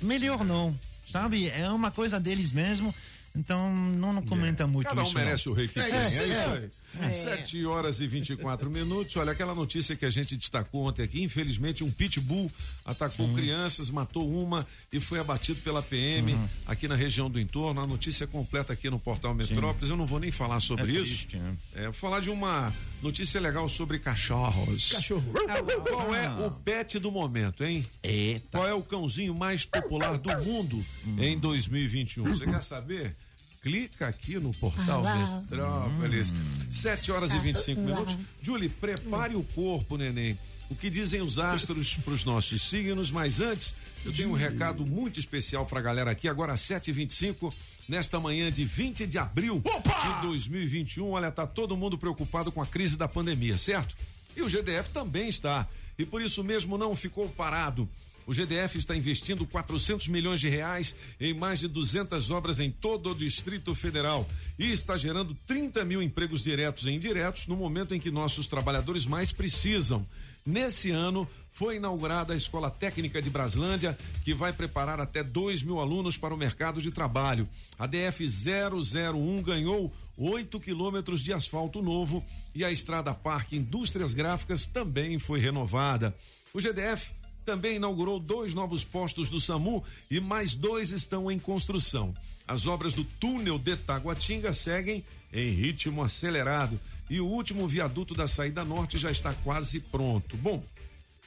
Melhor 0.00 0.44
não, 0.44 0.78
sabe? 1.06 1.48
É 1.48 1.68
uma 1.70 1.90
coisa 1.90 2.20
deles 2.20 2.52
mesmo. 2.52 2.94
Então, 3.36 3.74
não, 3.74 4.12
não 4.12 4.22
comenta 4.22 4.66
muito 4.66 4.86
Cada 4.88 5.00
um 5.02 5.04
isso. 5.04 5.14
merece 5.14 5.46
não. 5.46 5.52
o 5.54 5.56
rei 5.56 5.66
que 5.66 5.78
É 5.80 5.82
tem. 5.84 5.94
É 5.94 6.00
isso, 6.06 6.22
isso 6.22 6.48
é. 6.48 6.52
aí. 6.58 6.70
É. 7.00 7.12
7 7.12 7.64
horas 7.66 8.00
e 8.00 8.06
24 8.06 8.70
minutos. 8.70 9.16
Olha, 9.16 9.32
aquela 9.32 9.54
notícia 9.54 9.96
que 9.96 10.04
a 10.04 10.10
gente 10.10 10.36
destacou 10.36 10.86
ontem 10.86 11.02
aqui. 11.02 11.22
Infelizmente, 11.22 11.82
um 11.84 11.90
pitbull 11.90 12.50
atacou 12.84 13.26
Uhum. 13.26 13.34
crianças, 13.34 13.90
matou 13.90 14.28
uma 14.30 14.66
e 14.92 15.00
foi 15.00 15.18
abatido 15.18 15.60
pela 15.62 15.82
PM 15.82 16.32
Uhum. 16.34 16.48
aqui 16.66 16.86
na 16.88 16.94
região 16.94 17.30
do 17.30 17.40
entorno. 17.40 17.80
A 17.80 17.86
notícia 17.86 18.24
é 18.24 18.26
completa 18.26 18.72
aqui 18.72 18.88
no 18.90 18.98
portal 18.98 19.34
Metrópolis. 19.34 19.90
Eu 19.90 19.96
não 19.96 20.06
vou 20.06 20.20
nem 20.20 20.30
falar 20.30 20.60
sobre 20.60 20.84
É 20.84 20.94
isso. 21.00 21.04
triste, 21.26 21.36
né? 21.36 21.56
É, 21.74 21.84
vou 21.84 21.92
falar 21.92 22.20
de 22.20 22.30
uma 22.30 22.72
notícia 23.02 23.40
legal 23.40 23.68
sobre 23.68 23.98
cachorros. 23.98 24.92
Cachorro. 24.92 25.24
Qual 25.88 26.14
é 26.14 26.28
o 26.46 26.50
pet 26.50 26.98
do 26.98 27.10
momento, 27.10 27.64
hein? 27.64 27.84
Eita. 28.02 28.58
Qual 28.58 28.66
é 28.68 28.74
o 28.74 28.82
cãozinho 28.82 29.34
mais 29.34 29.64
popular 29.64 30.16
do 30.18 30.30
mundo 30.44 30.84
em 31.18 31.38
2021? 31.38 32.24
Você 32.24 32.44
quer 32.44 32.62
saber? 32.62 33.16
Clica 33.64 34.06
aqui 34.06 34.38
no 34.38 34.50
portal 34.50 35.02
Metrópolis. 35.40 36.30
7 36.70 37.10
horas 37.10 37.32
e 37.32 37.38
25 37.38 37.80
minutos. 37.80 38.18
Julie, 38.42 38.68
prepare 38.68 39.34
o 39.36 39.42
corpo, 39.42 39.96
neném. 39.96 40.38
O 40.68 40.76
que 40.76 40.90
dizem 40.90 41.22
os 41.22 41.38
astros 41.38 41.96
para 42.04 42.12
os 42.12 42.26
nossos 42.26 42.60
signos, 42.60 43.10
mas 43.10 43.40
antes, 43.40 43.74
eu 44.04 44.12
tenho 44.12 44.28
um 44.28 44.34
recado 44.34 44.84
muito 44.84 45.18
especial 45.18 45.64
para 45.64 45.78
a 45.78 45.82
galera 45.82 46.10
aqui, 46.10 46.28
agora 46.28 46.52
7h25, 46.52 47.50
nesta 47.88 48.20
manhã 48.20 48.52
de 48.52 48.66
20 48.66 49.06
de 49.06 49.16
abril 49.16 49.62
de 49.62 50.26
2021. 50.26 51.08
Olha, 51.08 51.30
tá 51.30 51.46
todo 51.46 51.74
mundo 51.74 51.96
preocupado 51.96 52.52
com 52.52 52.60
a 52.60 52.66
crise 52.66 52.98
da 52.98 53.08
pandemia, 53.08 53.56
certo? 53.56 53.96
E 54.36 54.42
o 54.42 54.48
GDF 54.48 54.90
também 54.90 55.26
está. 55.26 55.66
E 55.98 56.04
por 56.04 56.20
isso 56.20 56.44
mesmo 56.44 56.76
não 56.76 56.94
ficou 56.94 57.30
parado. 57.30 57.88
O 58.26 58.32
GDF 58.32 58.78
está 58.78 58.96
investindo 58.96 59.46
400 59.46 60.08
milhões 60.08 60.40
de 60.40 60.48
reais 60.48 60.94
em 61.20 61.34
mais 61.34 61.60
de 61.60 61.68
200 61.68 62.30
obras 62.30 62.58
em 62.58 62.70
todo 62.70 63.10
o 63.10 63.14
Distrito 63.14 63.74
Federal 63.74 64.26
e 64.58 64.70
está 64.70 64.96
gerando 64.96 65.34
30 65.46 65.84
mil 65.84 66.02
empregos 66.02 66.42
diretos 66.42 66.86
e 66.86 66.90
indiretos 66.90 67.46
no 67.46 67.56
momento 67.56 67.94
em 67.94 68.00
que 68.00 68.10
nossos 68.10 68.46
trabalhadores 68.46 69.04
mais 69.04 69.32
precisam. 69.32 70.06
Nesse 70.46 70.90
ano, 70.90 71.28
foi 71.50 71.76
inaugurada 71.76 72.34
a 72.34 72.36
Escola 72.36 72.70
Técnica 72.70 73.22
de 73.22 73.30
Braslândia, 73.30 73.96
que 74.24 74.34
vai 74.34 74.52
preparar 74.52 75.00
até 75.00 75.22
2 75.22 75.62
mil 75.62 75.78
alunos 75.78 76.18
para 76.18 76.34
o 76.34 76.36
mercado 76.36 76.82
de 76.82 76.90
trabalho. 76.90 77.48
A 77.78 77.86
DF 77.86 78.26
001 78.26 79.42
ganhou 79.42 79.92
8 80.18 80.60
quilômetros 80.60 81.20
de 81.20 81.32
asfalto 81.32 81.80
novo 81.80 82.24
e 82.54 82.64
a 82.64 82.70
Estrada 82.70 83.14
Parque 83.14 83.56
Indústrias 83.56 84.12
Gráficas 84.12 84.66
também 84.66 85.18
foi 85.18 85.40
renovada. 85.40 86.14
O 86.52 86.60
GDF 86.60 87.10
também 87.44 87.76
inaugurou 87.76 88.18
dois 88.18 88.54
novos 88.54 88.84
postos 88.84 89.28
do 89.28 89.40
SAMU 89.40 89.82
e 90.10 90.20
mais 90.20 90.54
dois 90.54 90.90
estão 90.90 91.30
em 91.30 91.38
construção. 91.38 92.14
As 92.46 92.66
obras 92.66 92.92
do 92.92 93.04
túnel 93.04 93.58
de 93.58 93.76
Taguatinga 93.76 94.52
seguem 94.52 95.04
em 95.32 95.50
ritmo 95.50 96.02
acelerado 96.02 96.78
e 97.08 97.20
o 97.20 97.26
último 97.26 97.66
viaduto 97.66 98.14
da 98.14 98.26
saída 98.26 98.64
norte 98.64 98.98
já 98.98 99.10
está 99.10 99.32
quase 99.32 99.80
pronto. 99.80 100.36
Bom, 100.36 100.62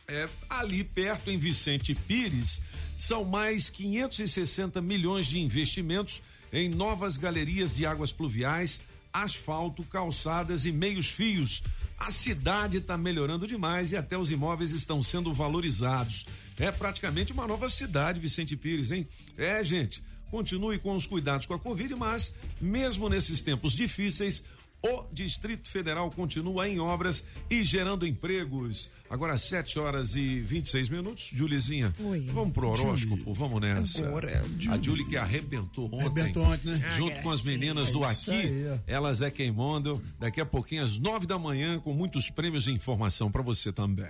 é, 0.07 0.27
ali 0.49 0.83
perto 0.83 1.29
em 1.29 1.37
Vicente 1.37 1.93
Pires, 1.93 2.61
são 2.97 3.25
mais 3.25 3.69
560 3.69 4.81
milhões 4.81 5.27
de 5.27 5.39
investimentos 5.39 6.21
em 6.51 6.69
novas 6.69 7.17
galerias 7.17 7.75
de 7.75 7.85
águas 7.85 8.11
pluviais, 8.11 8.81
asfalto, 9.11 9.83
calçadas 9.83 10.65
e 10.65 10.71
meios 10.71 11.09
fios. 11.09 11.61
A 11.97 12.11
cidade 12.11 12.77
está 12.77 12.97
melhorando 12.97 13.47
demais 13.47 13.91
e 13.91 13.97
até 13.97 14.17
os 14.17 14.31
imóveis 14.31 14.71
estão 14.71 15.01
sendo 15.01 15.33
valorizados. 15.33 16.25
É 16.59 16.71
praticamente 16.71 17.33
uma 17.33 17.47
nova 17.47 17.69
cidade, 17.69 18.19
Vicente 18.19 18.55
Pires, 18.55 18.91
hein? 18.91 19.07
É, 19.35 19.63
gente, 19.63 20.03
continue 20.29 20.77
com 20.77 20.95
os 20.95 21.07
cuidados 21.07 21.45
com 21.45 21.53
a 21.53 21.59
Covid, 21.59 21.95
mas 21.95 22.33
mesmo 22.61 23.09
nesses 23.09 23.41
tempos 23.41 23.73
difíceis, 23.73 24.43
o 24.83 25.05
Distrito 25.11 25.67
Federal 25.67 26.09
continua 26.11 26.67
em 26.67 26.79
obras 26.79 27.23
e 27.49 27.63
gerando 27.63 28.05
empregos. 28.05 28.89
Agora, 29.09 29.37
7 29.37 29.79
horas 29.79 30.15
e 30.15 30.39
26 30.41 30.89
minutos. 30.89 31.29
Julizinha, 31.33 31.93
Oi. 31.99 32.29
vamos 32.33 32.53
pro 32.53 32.69
horóscopo, 32.69 33.33
vamos 33.33 33.61
nessa. 33.61 34.05
Agora. 34.05 34.43
A 34.69 34.77
Julie 34.77 35.07
que 35.07 35.15
arrebentou 35.15 35.85
ontem. 35.85 36.01
Arrebentou 36.01 36.43
ontem, 36.43 36.71
né? 36.71 36.91
Junto 36.95 37.21
com 37.21 37.29
as 37.29 37.41
meninas 37.41 37.89
do 37.89 38.03
É 38.03 38.07
Aqui, 38.07 38.31
aí, 38.31 38.79
elas 38.85 39.21
é 39.21 39.31
quem 39.31 39.51
mandam. 39.51 40.01
Daqui 40.19 40.41
a 40.41 40.45
pouquinho, 40.45 40.83
às 40.83 40.97
9 40.97 41.25
da 41.25 41.39
manhã, 41.39 41.79
com 41.79 41.93
muitos 41.93 42.29
prêmios 42.29 42.67
e 42.67 42.71
informação 42.71 43.31
para 43.31 43.41
você 43.41 43.71
também. 43.71 44.07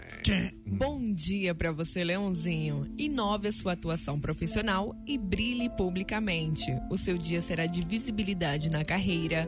Bom 0.65 1.13
dia 1.13 1.53
pra 1.53 1.71
você, 1.71 2.03
Leãozinho. 2.03 2.91
Inove 2.97 3.49
a 3.49 3.51
sua 3.51 3.73
atuação 3.73 4.19
profissional 4.19 4.95
e 5.06 5.17
brilhe 5.17 5.69
publicamente. 5.69 6.71
O 6.89 6.97
seu 6.97 7.17
dia 7.17 7.39
será 7.41 7.67
de 7.67 7.86
visibilidade 7.86 8.69
na 8.69 8.84
carreira, 8.84 9.47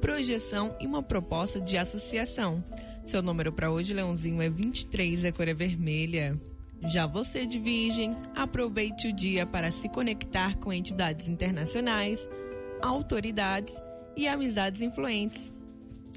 projeção 0.00 0.74
e 0.80 0.86
uma 0.86 1.02
proposta 1.02 1.60
de 1.60 1.76
associação. 1.76 2.64
Seu 3.04 3.22
número 3.22 3.52
para 3.52 3.70
hoje, 3.70 3.92
Leãozinho, 3.92 4.40
é 4.40 4.48
23, 4.48 5.24
a 5.26 5.32
cor 5.32 5.46
é 5.46 5.54
vermelha. 5.54 6.40
Já 6.88 7.06
você 7.06 7.44
de 7.44 7.58
Virgem, 7.58 8.16
aproveite 8.34 9.08
o 9.08 9.12
dia 9.12 9.46
para 9.46 9.70
se 9.70 9.88
conectar 9.88 10.56
com 10.56 10.72
entidades 10.72 11.28
internacionais, 11.28 12.28
autoridades 12.80 13.78
e 14.16 14.26
amizades 14.26 14.80
influentes. 14.80 15.52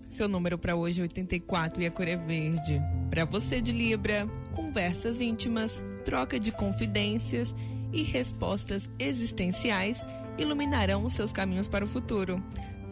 Seu 0.07 0.29
número 0.29 0.57
para 0.57 0.75
hoje 0.75 1.01
é 1.01 1.03
84 1.03 1.81
e 1.81 1.85
a 1.85 1.91
cor 1.91 2.07
é 2.07 2.15
verde. 2.15 2.81
Para 3.09 3.25
você 3.25 3.59
de 3.59 3.71
Libra, 3.71 4.27
conversas 4.55 5.19
íntimas, 5.19 5.83
troca 6.05 6.39
de 6.39 6.51
confidências 6.51 7.53
e 7.91 8.03
respostas 8.03 8.89
existenciais 8.97 10.05
iluminarão 10.37 11.03
os 11.03 11.13
seus 11.13 11.33
caminhos 11.33 11.67
para 11.67 11.83
o 11.83 11.87
futuro. 11.87 12.41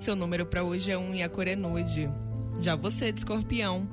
Seu 0.01 0.15
número 0.15 0.47
para 0.47 0.63
hoje 0.63 0.89
é 0.89 0.97
1 0.97 1.13
e 1.13 1.21
a 1.21 1.29
cor 1.29 1.47
é 1.47 1.55
nude. 1.55 2.09
Já 2.59 2.75
você 2.75 3.11
de 3.11 3.19
Escorpião, 3.19 3.87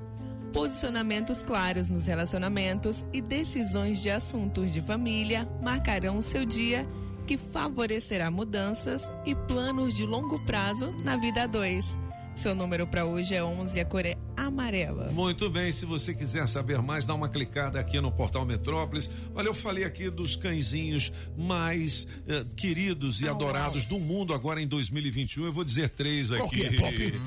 posicionamentos 0.55 1.43
claros 1.43 1.91
nos 1.91 2.07
relacionamentos 2.07 3.05
e 3.13 3.21
decisões 3.21 4.01
de 4.01 4.11
assuntos 4.11 4.73
de 4.73 4.81
família 4.81 5.47
marcarão 5.63 6.17
o 6.17 6.23
seu 6.23 6.47
dia 6.47 6.89
que 7.27 7.37
favorecerá 7.37 8.31
mudanças 8.31 9.13
e 9.27 9.35
planos 9.35 9.95
de 9.95 10.07
longo 10.07 10.43
prazo 10.47 10.97
na 11.05 11.15
vida 11.19 11.43
a 11.43 11.47
dois. 11.47 11.99
Seu 12.39 12.55
número 12.55 12.87
para 12.87 13.05
hoje 13.05 13.35
é 13.35 13.43
11 13.43 13.79
e 13.79 13.81
a 13.81 13.85
cor 13.85 14.07
é 14.07 14.17
amarela. 14.37 15.11
Muito 15.11 15.51
bem, 15.51 15.73
se 15.73 15.85
você 15.85 16.15
quiser 16.15 16.47
saber 16.47 16.81
mais, 16.81 17.05
dá 17.05 17.13
uma 17.13 17.29
clicada 17.29 17.81
aqui 17.81 18.01
no 18.01 18.13
portal 18.13 18.47
Metrópolis. 18.47 19.11
Olha, 19.35 19.49
eu 19.49 19.55
falei 19.55 19.83
aqui 19.83 20.09
dos 20.09 20.37
cãezinhos 20.37 21.13
mais 21.37 22.07
eh, 22.29 22.45
queridos 22.57 23.21
e 23.23 23.29
adorados 23.29 23.85
do 23.85 23.99
mundo 23.99 24.33
agora 24.33 24.63
em 24.63 24.69
2021. 24.69 25.47
Eu 25.47 25.53
vou 25.53 25.65
dizer 25.65 25.89
três 25.89 26.31
aqui. 26.31 26.39
Qual 26.39 26.51
que 26.51 26.63
é, 26.63 27.11
Pop? 27.11 27.21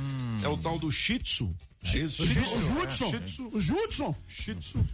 É 0.44 0.48
o 0.48 0.56
tal 0.56 0.80
do 0.80 0.90
Shih 0.90 1.20
Tzu. 1.20 1.54
É 1.84 1.88
Shih 1.90 2.08
Judson. 2.08 3.10
Shih 3.10 3.20
Tzu. 3.20 3.50
O 3.52 3.60
Judson. 3.60 4.16
Shih 4.30 4.56
Tzu. 4.56 4.86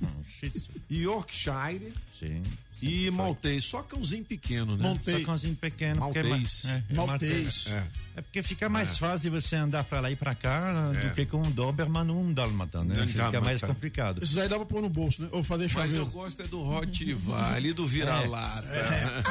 Yorkshire 0.89 1.93
Sim. 2.11 2.41
E 2.81 3.09
Maltês. 3.11 3.63
Só 3.65 3.81
cãozinho 3.81 4.23
pequeno, 4.25 4.75
né? 4.77 4.83
Montei. 4.87 5.19
Só 5.19 5.25
cãozinho 5.25 5.55
pequeno. 5.55 5.99
porque 5.99 6.19
é 6.19 6.23
Maltês. 6.23 6.65
É, 6.65 6.83
é 6.89 6.95
Maltês. 6.95 7.67
É. 7.71 7.87
É 8.17 8.21
porque 8.21 8.41
fica 8.41 8.67
mais 8.67 8.97
fácil 8.97 9.29
você 9.31 9.55
andar 9.55 9.83
pra 9.83 9.99
lá 9.99 10.09
e 10.09 10.15
pra 10.15 10.33
cá 10.33 10.91
É. 10.95 11.07
do 11.07 11.13
que 11.13 11.23
com 11.25 11.37
um 11.37 11.51
Doberman 11.51 12.09
ou 12.09 12.19
um 12.19 12.33
Dálmata, 12.33 12.83
né? 12.83 13.05
Fica 13.05 13.39
mais 13.41 13.61
complicado. 13.61 14.23
Esses 14.23 14.35
aí 14.37 14.49
dá 14.49 14.55
pra 14.55 14.65
pôr 14.65 14.81
no 14.81 14.89
bolso, 14.89 15.21
né? 15.21 15.29
Ou 15.31 15.43
fazer 15.43 15.65
Mas 15.65 15.73
eu 15.75 15.81
chaveiro. 15.81 16.05
gosto 16.07 16.41
é 16.41 16.47
do 16.47 16.61
Rottweiler 16.63 17.65
e 17.65 17.73
do 17.73 17.85
vira-lata. 17.85 18.67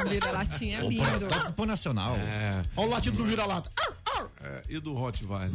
Vira 0.09 0.31
latinha 0.31 0.79
lindo. 0.81 1.27
Pode 1.27 1.51
pôr 1.53 1.67
nacional. 1.67 2.15
É, 2.15 2.61
Olha 2.77 2.87
o 2.87 2.91
latido 2.91 3.17
do 3.17 3.25
vira-lata. 3.25 3.69
é, 4.41 4.63
e 4.69 4.79
do 4.79 4.93
Rottweiler. 4.93 5.51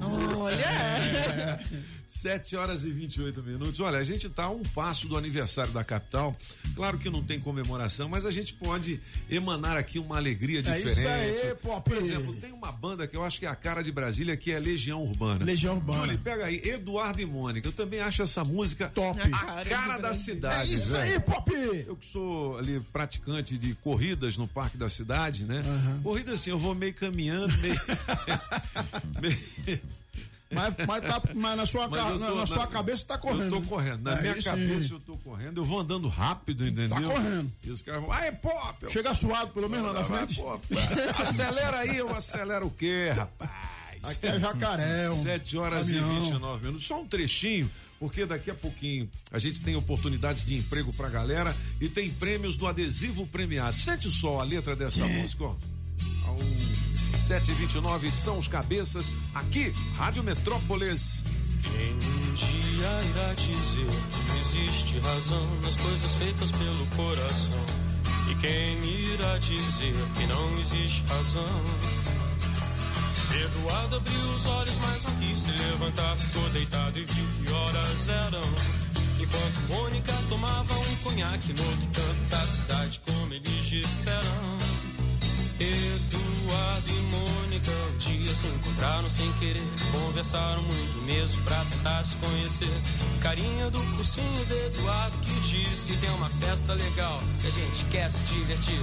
Olha, 0.00 1.60
7 2.06 2.56
horas 2.56 2.84
e 2.84 2.90
28 2.90 3.42
minutos. 3.42 3.80
Olha, 3.80 3.98
a 3.98 4.04
gente 4.04 4.26
está 4.26 4.44
a 4.44 4.50
um 4.50 4.62
passo 4.62 5.08
do 5.08 5.16
aniversário 5.16 5.72
da 5.72 5.82
capital. 5.84 6.36
Claro 6.74 6.98
que 6.98 7.10
não 7.10 7.22
tem 7.22 7.38
comemoração, 7.40 8.08
mas 8.08 8.24
a 8.26 8.30
gente 8.30 8.54
pode 8.54 9.00
emanar 9.30 9.76
aqui 9.76 9.98
uma 9.98 10.16
alegria 10.16 10.60
É 10.60 10.62
diferente. 10.62 11.36
isso 11.36 11.46
aí, 11.46 11.54
Pop. 11.54 11.88
Por 11.88 11.96
exemplo, 11.98 12.34
tem 12.36 12.52
uma 12.52 12.70
banda 12.72 13.06
que 13.06 13.16
eu 13.16 13.24
acho 13.24 13.38
que 13.38 13.46
é 13.46 13.48
a 13.48 13.54
cara 13.56 13.82
de 13.82 13.90
Brasília, 13.92 14.36
que 14.36 14.52
é 14.52 14.58
Legião 14.58 15.02
Urbana. 15.02 15.44
Legião 15.44 15.74
Urbana. 15.76 16.02
Julie, 16.02 16.18
pega 16.18 16.46
aí, 16.46 16.60
Eduardo 16.64 17.20
e 17.20 17.26
Mônica. 17.26 17.68
Eu 17.68 17.72
também 17.72 18.00
acho 18.00 18.22
essa 18.22 18.44
música 18.44 18.88
Top. 18.94 19.20
a 19.32 19.64
cara 19.64 19.98
da 19.98 20.10
É 20.10 20.14
cidade. 20.14 20.72
isso 20.74 20.92
velho. 20.92 21.12
aí, 21.14 21.20
Pop. 21.20 21.52
Eu 21.86 21.96
que 21.96 22.06
sou 22.06 22.58
ali 22.58 22.80
praticante 22.92 23.58
de 23.58 23.74
corridas 23.76 24.36
no 24.36 24.46
Parque 24.48 24.76
da 24.76 24.88
Cidade, 24.88 25.44
né? 25.44 25.62
Corrida 26.02 26.32
assim, 26.32 26.50
eu 26.50 26.58
vou 26.58 26.74
meio 26.74 26.94
caminhando, 26.94 27.56
meio. 27.58 27.78
meio- 29.20 29.38
Mas, 30.50 30.74
mas, 30.86 31.04
tá, 31.04 31.20
mas 31.34 31.56
na 31.58 31.66
sua, 31.66 31.88
Mas 31.88 32.00
eu 32.00 32.18
na, 32.18 32.26
tô- 32.28 32.34
na 32.36 32.46
sua 32.46 32.66
cabeça 32.66 33.04
tá 33.04 33.18
correndo. 33.18 33.54
Eu 33.54 33.60
tô 33.60 33.62
correndo. 33.68 34.02
Na 34.02 34.12
É, 34.16 34.22
minha 34.22 34.34
cabeça 34.42 34.54
aí. 34.54 34.90
eu 34.90 35.00
tô 35.00 35.16
correndo. 35.18 35.60
Eu 35.60 35.64
vou 35.66 35.80
andando 35.80 36.08
rápido, 36.08 36.66
entendeu? 36.66 36.88
Tá 36.88 37.02
correndo. 37.02 37.52
E 37.62 37.70
os 37.70 37.82
caras 37.82 38.00
vão, 38.00 38.10
ai, 38.10 38.32
pop! 38.32 38.76
Eu, 38.82 38.90
Chega 38.90 39.14
suado, 39.14 39.50
pelo 39.52 39.68
menos 39.68 39.86
lá 39.86 39.92
na 39.92 40.04
frente. 40.04 40.36
pop. 40.36 40.64
Acelera 41.20 41.80
aí, 41.80 41.98
eu 41.98 42.08
acelero 42.16 42.66
o 42.66 42.70
quê, 42.70 43.12
rapaz? 43.14 43.50
Aqui 44.04 44.26
é 44.26 44.40
jacaré. 44.40 45.10
um 45.10 45.22
7 45.22 45.58
horas 45.58 45.86
caminhão. 45.88 46.16
e 46.16 46.20
29 46.20 46.64
minutos. 46.66 46.86
Só 46.86 46.98
um 47.02 47.06
trechinho, 47.06 47.70
porque 48.00 48.24
daqui 48.24 48.50
a 48.50 48.54
pouquinho 48.54 49.10
a 49.30 49.38
gente 49.38 49.60
tem 49.60 49.76
oportunidades 49.76 50.46
de 50.46 50.56
emprego 50.56 50.94
pra 50.94 51.10
galera 51.10 51.54
e 51.78 51.90
tem 51.90 52.08
prêmios 52.08 52.56
do 52.56 52.66
adesivo 52.66 53.26
premiado. 53.26 53.76
Sente 53.76 54.10
só 54.10 54.40
a 54.40 54.44
letra 54.44 54.74
dessa 54.74 55.04
É. 55.04 55.08
música, 55.20 55.44
ó. 55.44 55.54
Ao 57.28 57.34
7 57.34 57.50
e 57.50 57.54
29 57.56 58.10
são 58.10 58.38
os 58.38 58.48
cabeças 58.48 59.12
aqui, 59.34 59.70
Rádio 59.98 60.24
Metrópolis. 60.24 61.22
Quem 61.62 61.92
um 61.92 62.34
dia 62.34 63.10
irá 63.10 63.34
dizer 63.34 63.86
que 63.86 64.40
existe 64.40 64.98
razão 65.00 65.60
nas 65.62 65.76
coisas 65.76 66.10
feitas 66.12 66.50
pelo 66.52 66.86
coração? 66.96 67.66
E 68.30 68.34
quem 68.36 69.12
irá 69.12 69.36
dizer 69.40 69.94
que 70.16 70.26
não 70.26 70.58
existe 70.58 71.04
razão? 71.06 71.62
Eduardo 73.44 73.96
abriu 73.96 74.34
os 74.34 74.46
olhos, 74.46 74.78
mas 74.78 75.04
não 75.04 75.14
quis 75.16 75.38
se 75.38 75.50
levantar. 75.50 76.16
Ficou 76.16 76.48
deitado 76.48 76.98
e 76.98 77.04
viu 77.04 77.26
que 77.26 77.52
horas 77.52 78.08
eram. 78.08 78.48
Enquanto 79.20 79.68
Mônica 79.68 80.12
tomava 80.30 80.78
um 80.78 80.96
conhaque 81.02 81.52
no 81.52 81.62
outro 81.62 81.88
canto 81.88 82.30
da 82.30 82.46
cidade, 82.46 83.00
como 83.04 83.34
eles 83.34 83.64
disseram. 83.66 84.56
Eduardo 85.60 87.07
e 87.58 87.60
Mônica 87.60 87.70
um 87.70 87.98
dia 87.98 88.34
se 88.34 88.46
encontraram 88.46 89.08
sem 89.08 89.30
querer. 89.34 89.62
Conversaram 89.92 90.62
muito 90.62 91.02
mesmo 91.06 91.42
pra 91.42 91.64
tentar 91.64 92.04
se 92.04 92.16
conhecer. 92.16 92.80
Carinha 93.20 93.70
do 93.70 93.80
cursinho 93.96 94.46
de 94.46 94.54
Eduardo 94.66 95.18
que 95.18 95.40
disse: 95.40 95.96
tem 95.96 96.10
uma 96.10 96.28
festa 96.28 96.72
legal 96.74 97.20
que 97.40 97.46
a 97.46 97.50
gente 97.50 97.84
quer 97.86 98.10
se 98.10 98.22
divertir. 98.22 98.80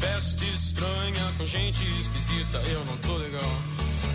Festa 0.00 0.44
estranha 0.44 1.32
com 1.36 1.46
gente 1.46 1.84
esquisita, 2.00 2.58
eu 2.68 2.84
não 2.86 2.96
tô 2.98 3.16
legal. 3.16 3.52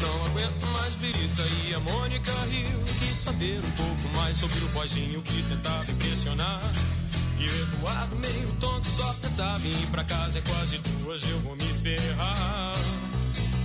Não 0.01 0.25
aguento 0.25 0.65
mais 0.73 0.95
birita 0.95 1.43
e 1.65 1.73
a 1.73 1.79
Mônica 1.79 2.31
riu. 2.49 2.83
Quis 2.99 3.15
saber 3.15 3.59
um 3.59 3.71
pouco 3.71 4.17
mais 4.17 4.37
sobre 4.37 4.59
o 4.63 4.67
boizinho 4.69 5.21
que 5.21 5.43
tentava 5.43 5.91
impressionar. 5.91 6.61
E 7.39 7.45
o 7.45 7.61
Eduardo 7.61 8.15
meio 8.15 8.51
tonto 8.59 8.87
só 8.87 9.13
pensava 9.21 9.65
em 9.65 9.71
ir 9.71 9.87
pra 9.87 10.03
casa. 10.03 10.39
É 10.39 10.41
quase 10.41 10.77
duas, 10.77 11.23
eu 11.29 11.39
vou 11.39 11.55
me 11.55 11.73
ferrar. 11.81 12.73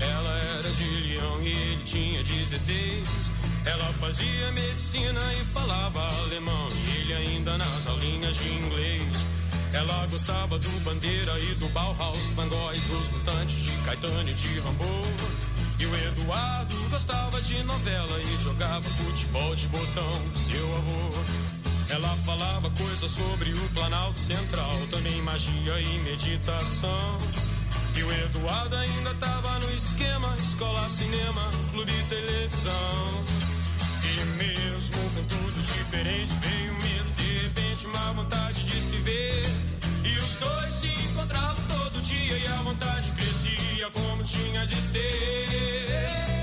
Ela 0.00 0.38
era 0.58 0.70
de 0.70 0.84
Leão 0.84 1.42
e 1.42 1.48
ele 1.48 1.82
tinha 1.84 2.22
16. 2.22 3.32
Ela 3.64 3.84
fazia 3.94 4.52
medicina 4.52 5.20
e 5.34 5.44
falava 5.46 6.00
alemão. 6.22 6.68
E 6.70 7.00
ele 7.00 7.12
ainda 7.14 7.58
nas 7.58 7.86
aulinhas 7.86 8.36
de 8.36 8.48
inglês. 8.48 9.26
Ela 9.72 10.06
gostava 10.06 10.58
do 10.58 10.80
Bandeira 10.84 11.38
e 11.38 11.54
do 11.56 11.68
Bauhaus, 11.68 12.18
Van 12.34 12.48
Gogh 12.48 12.72
dos 12.88 13.10
Mutantes, 13.10 13.62
de 13.62 13.70
Caetano 13.84 14.28
e 14.28 14.34
de 14.34 14.60
Rambo. 14.60 15.02
E 15.78 15.86
o 15.86 15.94
Eduardo 15.94 16.74
gostava 16.90 17.40
de 17.42 17.62
novela 17.64 18.18
e 18.20 18.42
jogava 18.42 18.80
futebol 18.80 19.54
de 19.54 19.66
botão 19.68 20.22
com 20.30 20.36
seu 20.36 20.76
avô. 20.76 21.56
Ela 21.90 22.16
falava 22.24 22.70
coisas 22.70 23.10
sobre 23.10 23.52
o 23.52 23.68
Planalto 23.74 24.18
Central, 24.18 24.72
também 24.90 25.22
magia 25.22 25.80
e 25.80 25.98
meditação. 25.98 27.18
E 27.96 28.02
o 28.02 28.12
Eduardo 28.12 28.76
ainda 28.76 29.14
tava 29.14 29.58
no 29.60 29.72
esquema: 29.72 30.34
escola, 30.36 30.86
cinema, 30.88 31.50
clube 31.72 31.90
e 31.90 32.02
televisão. 32.04 33.24
E 34.04 34.26
mesmo 34.36 34.96
com 35.14 35.24
tudo 35.24 35.62
diferente, 35.62 36.32
veio 36.42 36.72
medo, 36.74 37.10
de 37.16 37.38
repente, 37.44 37.86
uma 37.86 38.12
vontade 38.12 38.64
de 38.64 38.80
se 38.80 38.96
ver. 38.98 39.42
E 40.04 40.16
os 40.18 40.36
dois 40.36 40.74
se 40.74 40.88
encontravam 40.88 41.64
todo 41.68 42.02
dia 42.02 42.36
e 42.36 42.46
a 42.46 42.62
vontade 42.62 43.10
crescia 43.12 43.90
como 43.90 44.22
tinha 44.22 44.66
de 44.66 44.76
ser. 44.76 45.46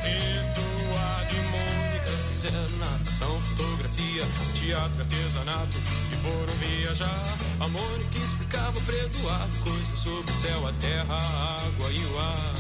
Eduardo 0.06 1.36
e 1.36 1.42
Mônica 1.52 2.12
fizeram 2.32 2.70
natação, 2.80 3.42
fotografia, 3.42 4.24
teatro, 4.60 5.02
artesanato 5.02 5.78
e 6.12 6.16
foram 6.18 6.54
viajar. 6.56 7.38
A 7.60 7.68
Mônica 7.68 8.18
explicava 8.18 8.43
pra 8.62 8.96
Eduardo 8.96 9.58
coisas 9.64 10.00
sobre 10.00 10.32
o 10.32 10.34
céu, 10.36 10.68
a 10.68 10.74
terra, 10.74 11.16
a 11.16 11.66
água 11.66 11.92
e 11.92 12.06
o 12.06 12.20
ar. 12.20 12.54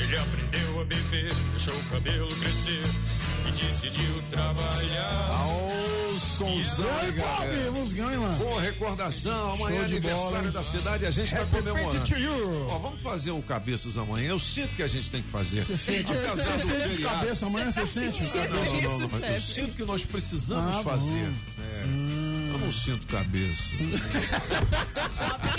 Ele 0.00 0.16
aprendeu 0.18 0.80
a 0.80 0.84
beber, 0.84 1.32
deixou 1.52 1.74
o 1.74 1.84
cabelo 1.84 2.28
crescer. 2.28 2.82
E 3.46 3.50
decidiu 3.50 4.22
trabalhar. 4.30 5.46
Ô, 5.48 6.18
sonzão, 6.18 6.86
galera. 7.16 7.62
Bob, 7.70 7.78
nos 7.80 7.92
ganha, 7.92 8.18
mano. 8.20 8.36
Boa 8.38 8.60
recordação, 8.60 9.52
amanhã 9.54 9.76
é 9.76 9.78
Show 9.80 9.86
de 9.88 9.94
aniversário 9.96 10.38
bola, 10.38 10.50
da 10.52 10.62
cidade 10.62 11.04
e 11.04 11.06
a 11.06 11.10
gente 11.10 11.26
está 11.34 11.44
comemorando. 11.46 12.04
Ó, 12.70 12.78
vamos 12.78 13.02
fazer 13.02 13.32
um 13.32 13.42
cabeças 13.42 13.98
amanhã. 13.98 14.28
Eu 14.28 14.38
sinto 14.38 14.76
que 14.76 14.82
a 14.82 14.86
gente 14.88 15.10
tem 15.10 15.22
que 15.22 15.28
fazer. 15.28 15.60
Você 15.62 15.76
sente, 15.76 16.12
Apesar 16.12 16.36
você 16.36 16.58
sente 16.58 16.88
feriado. 16.88 17.18
cabeça 17.18 17.46
amanhã? 17.46 17.72
Você 17.72 17.86
sente 17.86 18.22
Não, 18.22 18.30
cabeça? 18.30 18.76
não, 18.82 18.98
não, 19.00 19.08
mas 19.08 19.32
eu 19.32 19.40
sinto 19.40 19.76
que 19.76 19.84
nós 19.84 20.04
precisamos 20.04 20.76
Ah, 20.76 20.82
fazer. 20.82 21.32
É. 21.58 21.82
Eu 21.84 22.11
não 22.62 22.70
sinto 22.72 23.06
cabeça. 23.08 23.74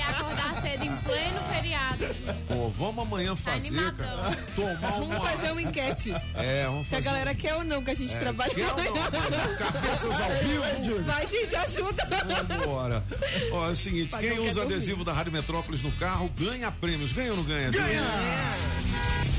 Acordar 0.09 0.61
cedo 0.61 0.85
em 0.85 0.95
pleno 0.97 1.39
feriado. 1.51 2.05
Pô, 2.47 2.69
vamos 2.69 3.03
amanhã 3.03 3.35
fazer, 3.35 3.91
cara. 3.93 4.35
Tomar 4.55 4.91
Vamos 4.91 5.17
uma. 5.17 5.29
fazer 5.29 5.51
uma 5.51 5.61
enquete. 5.61 6.13
É, 6.35 6.65
vamos 6.65 6.87
Se 6.87 6.95
a 6.95 6.97
fazer. 6.97 7.09
galera 7.09 7.35
quer 7.35 7.55
ou 7.55 7.63
não 7.63 7.83
que 7.83 7.91
a 7.91 7.95
gente 7.95 8.17
trabalhe 8.17 8.53
Quer 8.55 8.67
ou 8.71 8.77
não? 8.77 8.93
Cabeças 9.57 10.21
ao 10.21 10.29
vivo. 10.31 11.03
Vai, 11.03 11.27
gente, 11.27 11.55
ajuda. 11.55 12.07
Vambora. 12.47 13.03
Ó, 13.51 13.67
é 13.67 13.71
o 13.71 13.75
seguinte, 13.75 14.09
Mas 14.13 14.21
quem 14.21 14.39
usa 14.39 14.63
adesivo 14.63 15.03
da 15.03 15.13
Rádio 15.13 15.31
Metrópolis 15.33 15.81
no 15.81 15.91
carro 15.93 16.29
ganha 16.37 16.71
prêmios. 16.71 17.11
Ganha 17.13 17.31
ou 17.31 17.37
não 17.37 17.43
ganha? 17.43 17.69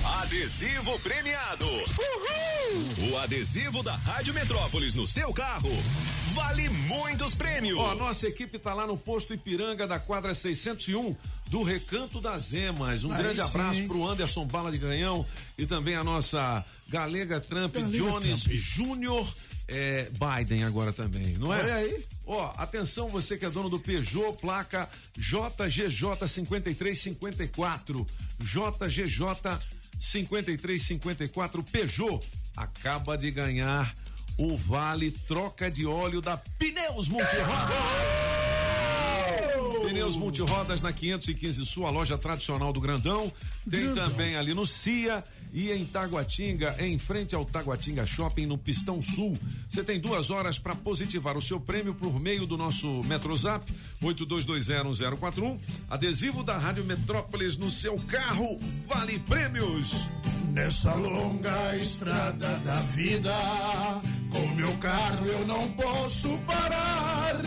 Adesivo 0.04 0.98
premiado. 1.00 1.66
O 3.10 3.16
adesivo 3.18 3.82
da 3.82 3.96
Rádio 3.96 4.34
Metrópolis 4.34 4.94
no 4.94 5.06
seu 5.06 5.32
carro 5.32 5.70
vale 6.32 6.68
muitos 6.68 7.34
prêmios. 7.34 7.78
Ó, 7.78 7.92
a 7.92 7.94
nossa 7.94 8.28
equipe 8.28 8.58
tá 8.58 8.74
lá 8.74 8.86
no 8.86 8.98
posto 8.98 9.32
Ipiranga 9.32 9.86
da 9.86 9.98
quadra 9.98 10.34
601 10.34 11.16
do 11.46 11.62
Recanto 11.62 12.20
das 12.20 12.52
Emas. 12.52 13.02
Um 13.04 13.12
Aí 13.12 13.22
grande 13.22 13.40
sim, 13.40 13.46
abraço 13.46 13.80
hein? 13.80 13.88
pro 13.88 14.06
Anderson 14.06 14.44
Bala 14.44 14.70
de 14.70 14.78
Canhão 14.78 15.24
e 15.56 15.64
também 15.64 15.94
a 15.94 16.04
nossa 16.04 16.62
Galega 16.88 17.40
Trump 17.40 17.74
Galega 17.74 17.96
Jones. 17.96 18.40
Júnior 18.40 19.26
é, 19.66 20.10
Biden 20.10 20.64
agora 20.64 20.92
também, 20.92 21.38
não 21.38 21.54
é? 21.54 21.60
Olha 21.60 21.74
aí. 21.76 22.04
Ó, 22.26 22.52
atenção 22.56 23.08
você 23.08 23.38
que 23.38 23.46
é 23.46 23.50
dono 23.50 23.70
do 23.70 23.78
Peugeot, 23.78 24.36
placa 24.40 24.88
JGJ 25.16 26.26
5354. 26.26 28.06
JGJ 28.40 29.26
5354 29.98 31.62
Peugeot 31.62 32.20
acaba 32.56 33.16
de 33.16 33.30
ganhar 33.30 33.94
o 34.36 34.56
vale 34.56 35.10
troca 35.10 35.70
de 35.70 35.86
óleo 35.86 36.20
da 36.20 36.36
Pneus 36.36 37.08
Multirodas. 37.08 37.74
Pneus 39.88 40.16
Multirodas 40.16 40.82
na 40.82 40.92
515 40.92 41.64
Sul, 41.64 41.86
a 41.86 41.90
loja 41.90 42.18
tradicional 42.18 42.72
do 42.72 42.80
Grandão. 42.80 43.32
Tem 43.70 43.94
também 43.94 44.36
ali 44.36 44.54
no 44.54 44.66
CIA 44.66 45.22
e 45.54 45.70
em 45.70 45.84
Taguatinga, 45.86 46.74
em 46.80 46.98
frente 46.98 47.34
ao 47.34 47.44
Taguatinga 47.44 48.04
Shopping, 48.04 48.44
no 48.44 48.58
Pistão 48.58 49.00
Sul. 49.00 49.38
Você 49.68 49.84
tem 49.84 50.00
duas 50.00 50.28
horas 50.28 50.58
para 50.58 50.74
positivar 50.74 51.36
o 51.36 51.42
seu 51.42 51.60
prêmio 51.60 51.94
por 51.94 52.18
meio 52.18 52.44
do 52.44 52.56
nosso 52.56 53.02
Metrozap 53.04 53.64
82201041. 54.02 55.58
Adesivo 55.88 56.42
da 56.42 56.58
Rádio 56.58 56.84
Metrópolis 56.84 57.56
no 57.56 57.70
seu 57.70 57.96
carro. 58.00 58.58
Vale 58.88 59.20
prêmios. 59.20 60.08
Nessa 60.52 60.94
longa 60.94 61.76
estrada 61.76 62.58
da 62.58 62.80
vida, 62.82 63.32
com 64.34 64.54
meu 64.54 64.72
carro 64.78 65.26
eu 65.26 65.46
não 65.46 65.70
posso 65.70 66.36
parar. 66.38 67.40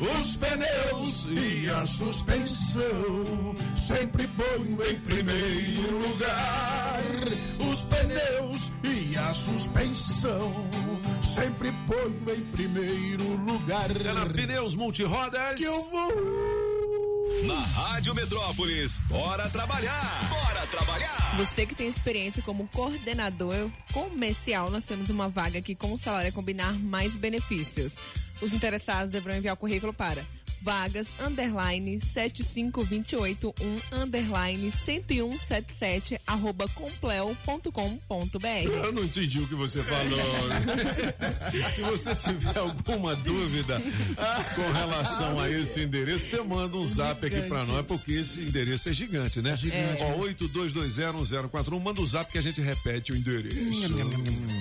Os 0.00 0.36
pneus 0.36 1.26
e 1.30 1.68
a 1.68 1.86
suspensão 1.86 3.54
sempre 3.76 4.26
ponho 4.28 4.78
em 4.88 5.00
primeiro 5.00 5.98
lugar. 5.98 7.00
Os 7.70 7.82
pneus 7.82 8.70
e 8.84 9.16
a 9.18 9.34
suspensão 9.34 10.52
sempre 11.20 11.72
ponho 11.86 12.36
em 12.36 12.44
primeiro 12.52 13.24
lugar. 13.44 13.88
Na 14.14 14.26
Pneus 14.26 14.74
Multirodas. 14.74 15.58
Que 15.58 15.64
eu 15.64 15.90
vou. 15.90 16.67
Na 17.46 17.60
Rádio 17.60 18.14
Metrópolis, 18.14 18.98
bora 19.06 19.50
trabalhar! 19.50 20.28
Bora 20.30 20.66
trabalhar! 20.68 21.36
Você 21.36 21.66
que 21.66 21.74
tem 21.74 21.86
experiência 21.86 22.42
como 22.42 22.66
coordenador 22.68 23.70
comercial, 23.92 24.70
nós 24.70 24.86
temos 24.86 25.10
uma 25.10 25.28
vaga 25.28 25.58
aqui 25.58 25.74
com 25.74 25.92
o 25.92 25.98
salário 25.98 26.32
combinar 26.32 26.72
mais 26.78 27.14
benefícios. 27.16 27.98
Os 28.40 28.54
interessados 28.54 29.10
deverão 29.10 29.36
enviar 29.36 29.52
o 29.52 29.58
currículo 29.58 29.92
para 29.92 30.24
vagas 30.62 31.08
underline 31.20 32.00
75281 32.00 33.52
underline 33.92 34.70
10177 34.70 36.20
arroba 36.26 36.68
compleo.com.br. 36.68 38.48
Eu 38.82 38.92
não 38.92 39.04
entendi 39.04 39.40
o 39.40 39.46
que 39.46 39.54
você 39.54 39.82
falou. 39.82 40.18
Se 41.70 41.80
você 41.82 42.14
tiver 42.14 42.58
alguma 42.58 43.14
dúvida 43.16 43.80
com 44.54 44.72
relação 44.72 45.40
a 45.40 45.50
esse 45.50 45.82
endereço, 45.82 46.26
você 46.26 46.42
manda 46.42 46.76
um 46.76 46.86
zap 46.86 47.24
aqui 47.24 47.42
pra 47.42 47.64
nós, 47.64 47.86
porque 47.86 48.12
esse 48.12 48.40
endereço 48.40 48.88
é 48.88 48.92
gigante, 48.92 49.40
né? 49.40 49.56
Gigante. 49.56 50.02
Ó, 50.02 50.18
82201041, 50.18 51.80
manda 51.80 52.00
o 52.00 52.06
zap 52.06 52.30
que 52.30 52.38
a 52.38 52.42
gente 52.42 52.60
repete 52.60 53.12
o 53.12 53.16
endereço. 53.16 53.58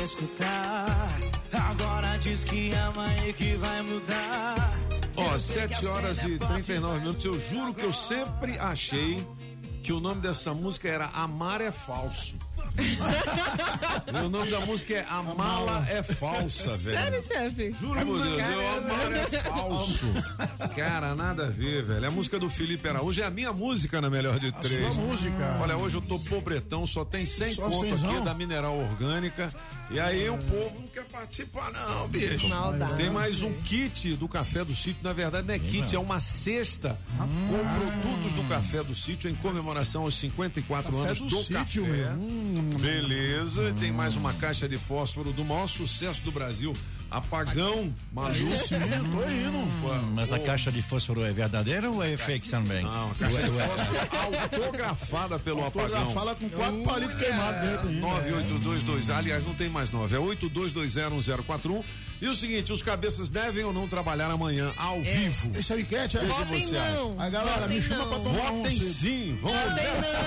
Escutar. 0.03 0.85
Agora 1.51 2.17
diz 2.17 2.43
que 2.43 2.71
ama 2.73 3.07
e 3.27 3.33
que 3.33 3.55
vai 3.55 3.81
mudar. 3.81 4.73
Ó, 5.15 5.37
7 5.37 5.85
horas 5.85 6.23
e 6.23 6.37
39 6.37 6.99
minutos. 6.99 7.25
Eu 7.25 7.39
juro 7.39 7.73
que 7.73 7.85
eu 7.85 7.93
sempre 7.93 8.57
achei 8.57 9.25
que 9.81 9.93
o 9.93 9.99
nome 9.99 10.21
dessa 10.21 10.53
música 10.53 10.89
era 10.89 11.07
Amar 11.07 11.61
é 11.61 11.71
Falso. 11.71 12.35
o 14.25 14.29
nome 14.29 14.51
da 14.51 14.59
música 14.61 14.93
é 14.95 15.05
A 15.09 15.21
Mala 15.23 15.85
é 15.89 16.01
Falsa, 16.03 16.75
velho. 16.77 16.97
Sério, 16.97 17.23
chefe? 17.23 17.71
Juro 17.73 18.05
por 18.05 18.21
Deus, 18.21 18.31
eu 18.31 18.37
Caramba. 18.37 18.93
amar 18.93 19.13
é 19.13 19.27
falso. 19.41 20.05
Cara, 20.75 21.15
nada 21.15 21.47
a 21.47 21.49
ver, 21.49 21.83
velho. 21.83 22.05
É 22.05 22.07
a 22.07 22.11
música 22.11 22.39
do 22.39 22.49
Felipe 22.49 22.87
Araújo 22.87 23.21
é 23.21 23.25
a 23.25 23.29
minha 23.31 23.51
música 23.53 24.01
na 24.01 24.09
melhor 24.09 24.39
de 24.39 24.51
três. 24.53 24.93
sua 24.93 25.03
música. 25.03 25.59
Olha, 25.61 25.77
hoje 25.77 25.95
eu 25.97 26.01
tô 26.01 26.19
pobretão, 26.19 26.85
só 26.87 27.03
tem 27.05 27.25
100 27.25 27.53
Só 27.55 27.69
conto 27.69 27.87
cenzão? 27.89 28.09
aqui 28.15 28.25
da 28.25 28.33
Mineral 28.33 28.77
Orgânica. 28.77 29.53
E 29.91 29.99
aí 29.99 30.29
o 30.29 30.37
povo 30.37 30.79
não 30.79 30.87
quer 30.87 31.05
participar, 31.05 31.71
não, 31.71 32.07
bicho. 32.07 32.49
Maldade. 32.49 32.95
Tem 32.97 33.09
mais 33.09 33.41
um 33.41 33.53
kit 33.61 34.15
do 34.15 34.27
Café 34.27 34.63
do 34.65 34.75
Sítio. 34.75 35.03
Na 35.03 35.13
verdade, 35.13 35.47
não 35.47 35.53
é 35.53 35.59
kit, 35.59 35.95
é 35.95 35.99
uma 35.99 36.19
cesta 36.19 36.97
com 37.17 38.01
produtos 38.01 38.33
do 38.33 38.43
Café 38.45 38.83
do 38.83 38.95
Sítio 38.95 39.29
em 39.29 39.35
comemoração 39.35 40.03
aos 40.03 40.15
54 40.15 40.91
Café 40.91 41.05
anos 41.05 41.19
do 41.19 41.27
do, 41.27 41.35
Sítio, 41.37 41.83
café. 41.85 41.97
meu. 41.97 42.09
Hum. 42.13 42.62
Beleza, 42.79 43.73
tem 43.79 43.91
mais 43.91 44.15
uma 44.15 44.33
caixa 44.33 44.67
de 44.67 44.77
fósforo 44.77 45.31
do 45.33 45.43
maior 45.43 45.67
sucesso 45.67 46.21
do 46.23 46.31
Brasil. 46.31 46.73
Apagão 47.11 47.93
maluco. 48.11 48.55
Sim, 48.55 48.79
tô 48.79 49.29
indo. 49.29 49.57
Hum, 49.59 50.11
Mas 50.15 50.33
a 50.33 50.39
caixa 50.39 50.71
de 50.71 50.81
fósforo 50.81 51.23
é 51.23 51.31
verdadeira 51.31 51.87
ou 51.91 52.01
é 52.03 52.17
fake 52.17 52.49
também? 52.49 52.81
Não, 52.81 53.11
a 53.11 53.15
caixa 53.15 53.41
de 53.43 53.49
fósforo 53.51 54.39
autografada 54.41 55.37
pelo 55.39 55.63
apagão. 55.63 56.11
Fala 56.11 56.33
com 56.33 56.49
quatro 56.49 56.81
palitos 56.83 57.15
queimados 57.17 57.69
dentro 57.69 57.87
ainda. 57.89 58.01
9822, 58.01 59.09
aliás, 59.11 59.45
não 59.45 59.53
tem 59.53 59.69
mais 59.69 59.91
nove, 59.91 60.15
é 60.15 60.19
82201041. 60.19 61.83
E 62.23 62.27
o 62.29 62.33
seguinte, 62.33 62.71
os 62.71 62.81
cabeças 62.81 63.29
devem 63.29 63.65
ou 63.65 63.73
não 63.73 63.85
trabalhar 63.85 64.31
amanhã 64.31 64.71
ao 64.77 65.01
vivo? 65.01 65.51
Esse 65.59 65.73
é 65.73 65.75
o 65.75 65.79
enquete, 65.81 66.17
é? 66.17 66.21
O 66.21 66.45
que 66.47 66.61
você 66.61 66.77
acha? 66.77 66.97
Aí, 67.19 67.29
galera, 67.29 67.67
me 67.67 67.81
Votem 67.81 67.81
chama 67.81 67.97
não. 68.05 68.09
pra 68.09 68.19
tomar 68.19 68.51
um 68.53 68.63
Votem 68.63 68.79
cedo. 68.79 68.93
sim, 68.93 69.39
vamos 69.41 69.59
Votem 69.59 69.83
nessa. 69.83 70.19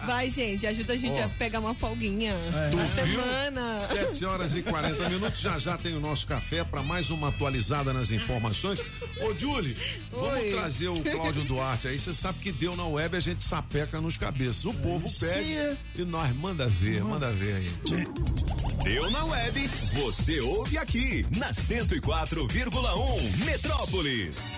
não. 0.00 0.06
Vai, 0.06 0.28
gente, 0.28 0.66
ajuda 0.66 0.92
a 0.92 0.96
gente 0.96 1.20
Ó. 1.20 1.24
a 1.24 1.28
pegar 1.28 1.60
uma 1.60 1.72
folguinha 1.72 2.34
Tu 2.72 2.76
na 2.76 2.86
semana. 2.86 3.74
7 3.74 4.24
horas 4.24 4.56
e 4.56 4.62
40 4.62 5.08
minutos. 5.08 5.40
Já 5.40 5.56
já 5.56 5.78
tem 5.78 5.94
o 5.94 6.00
nosso 6.00 6.26
café 6.26 6.64
para 6.64 6.82
mais 6.82 7.10
uma 7.10 7.28
atualizada 7.28 7.92
nas 7.92 8.10
informações. 8.10 8.82
Ô, 9.22 9.32
Julie, 9.38 9.76
vamos 10.10 10.30
Oi. 10.32 10.50
trazer 10.50 10.88
o 10.88 11.00
Cláudio 11.00 11.44
Duarte 11.44 11.86
aí. 11.86 11.96
Você 11.96 12.12
sabe 12.12 12.40
que 12.40 12.50
deu 12.50 12.76
na 12.76 12.86
web, 12.86 13.16
a 13.16 13.20
gente 13.20 13.44
sapeca 13.44 14.00
nos 14.00 14.16
cabeças. 14.16 14.64
O 14.64 14.74
povo 14.74 15.06
pede 15.20 15.78
e 15.94 16.04
nós 16.04 16.34
manda 16.34 16.66
ver, 16.66 17.04
manda 17.04 17.30
ver 17.30 17.54
aí. 17.54 17.70
Deu 18.82 19.10
na 19.12 19.24
web, 19.26 19.68
você 19.92 20.39
ouve 20.40 20.78
aqui 20.78 21.26
na 21.36 21.52
104,1 21.52 23.44
Metrópolis. 23.44 24.56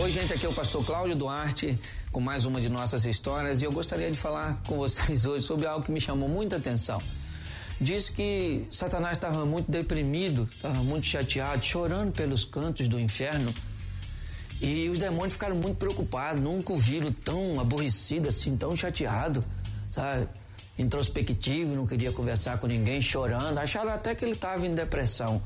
Oi, 0.00 0.10
gente, 0.10 0.32
aqui 0.32 0.44
é 0.44 0.48
o 0.48 0.52
pastor 0.52 0.84
Cláudio 0.84 1.16
Duarte 1.16 1.78
com 2.10 2.20
mais 2.20 2.44
uma 2.44 2.60
de 2.60 2.68
nossas 2.68 3.04
histórias 3.04 3.62
e 3.62 3.64
eu 3.64 3.72
gostaria 3.72 4.10
de 4.10 4.18
falar 4.18 4.62
com 4.66 4.76
vocês 4.76 5.24
hoje 5.24 5.44
sobre 5.44 5.66
algo 5.66 5.84
que 5.84 5.92
me 5.92 6.00
chamou 6.00 6.28
muita 6.28 6.56
atenção. 6.56 7.00
Diz 7.80 8.08
que 8.08 8.62
Satanás 8.70 9.12
estava 9.12 9.44
muito 9.44 9.70
deprimido, 9.70 10.48
estava 10.52 10.82
muito 10.82 11.06
chateado, 11.06 11.64
chorando 11.64 12.10
pelos 12.12 12.44
cantos 12.44 12.88
do 12.88 12.98
inferno. 12.98 13.54
E 14.60 14.88
os 14.88 14.98
demônios 14.98 15.34
ficaram 15.34 15.56
muito 15.56 15.76
preocupados, 15.76 16.40
nunca 16.40 16.72
o 16.72 16.78
viram 16.78 17.12
tão 17.12 17.60
aborrecido 17.60 18.28
assim, 18.28 18.56
tão 18.56 18.74
chateado, 18.74 19.44
sabe? 19.86 20.26
Introspectivo, 20.78 21.74
não 21.74 21.86
queria 21.86 22.12
conversar 22.12 22.58
com 22.58 22.66
ninguém, 22.66 23.00
chorando. 23.00 23.58
Acharam 23.58 23.92
até 23.92 24.14
que 24.14 24.24
ele 24.24 24.32
estava 24.32 24.66
em 24.66 24.74
depressão. 24.74 25.42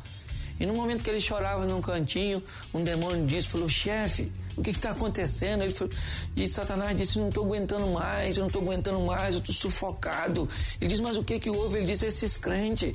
E 0.61 0.66
no 0.66 0.75
momento 0.75 1.03
que 1.03 1.09
ele 1.09 1.21
chorava 1.21 1.64
num 1.64 1.81
cantinho, 1.81 2.43
um 2.75 2.85
demônio 2.85 3.25
disse, 3.25 3.49
falou, 3.49 3.66
chefe, 3.66 4.31
o 4.55 4.63
que 4.63 4.71
está 4.71 4.90
acontecendo? 4.90 5.63
Ele 5.63 5.73
falou, 5.73 5.92
e 6.37 6.46
Satanás 6.46 6.94
disse, 6.94 7.19
não 7.19 7.31
estou 7.31 7.46
aguentando 7.46 7.87
mais, 7.87 8.37
eu 8.37 8.42
não 8.42 8.48
estou 8.48 8.61
aguentando 8.61 9.00
mais, 9.00 9.35
eu 9.35 9.40
estou 9.40 9.54
sufocado. 9.54 10.46
Ele 10.79 10.90
disse, 10.90 11.00
mas 11.00 11.17
o 11.17 11.25
que 11.25 11.40
que 11.40 11.48
houve? 11.48 11.79
Ele 11.79 11.87
disse, 11.87 12.04
esses 12.04 12.37
crentes. 12.37 12.92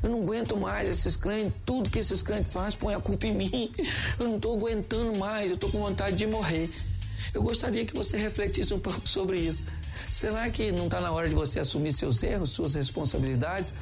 Eu 0.00 0.10
não 0.10 0.22
aguento 0.22 0.56
mais 0.56 0.88
esses 0.88 1.16
crentes, 1.16 1.52
tudo 1.66 1.90
que 1.90 1.98
esses 1.98 2.22
crentes 2.22 2.52
fazem 2.52 2.78
põe 2.78 2.94
a 2.94 3.00
culpa 3.00 3.26
em 3.26 3.34
mim. 3.34 3.72
Eu 4.20 4.28
não 4.28 4.36
estou 4.36 4.54
aguentando 4.54 5.18
mais, 5.18 5.48
eu 5.48 5.54
estou 5.54 5.70
com 5.70 5.78
vontade 5.78 6.14
de 6.14 6.26
morrer. 6.26 6.70
Eu 7.32 7.42
gostaria 7.42 7.84
que 7.84 7.94
você 7.94 8.16
refletisse 8.16 8.72
um 8.74 8.78
pouco 8.78 9.08
sobre 9.08 9.38
isso. 9.38 9.62
Será 10.10 10.48
que 10.50 10.72
não 10.72 10.86
está 10.86 11.00
na 11.00 11.10
hora 11.10 11.28
de 11.28 11.34
você 11.34 11.60
assumir 11.60 11.92
seus 11.92 12.22
erros, 12.22 12.50
suas 12.50 12.74
responsabilidades? 12.74 13.74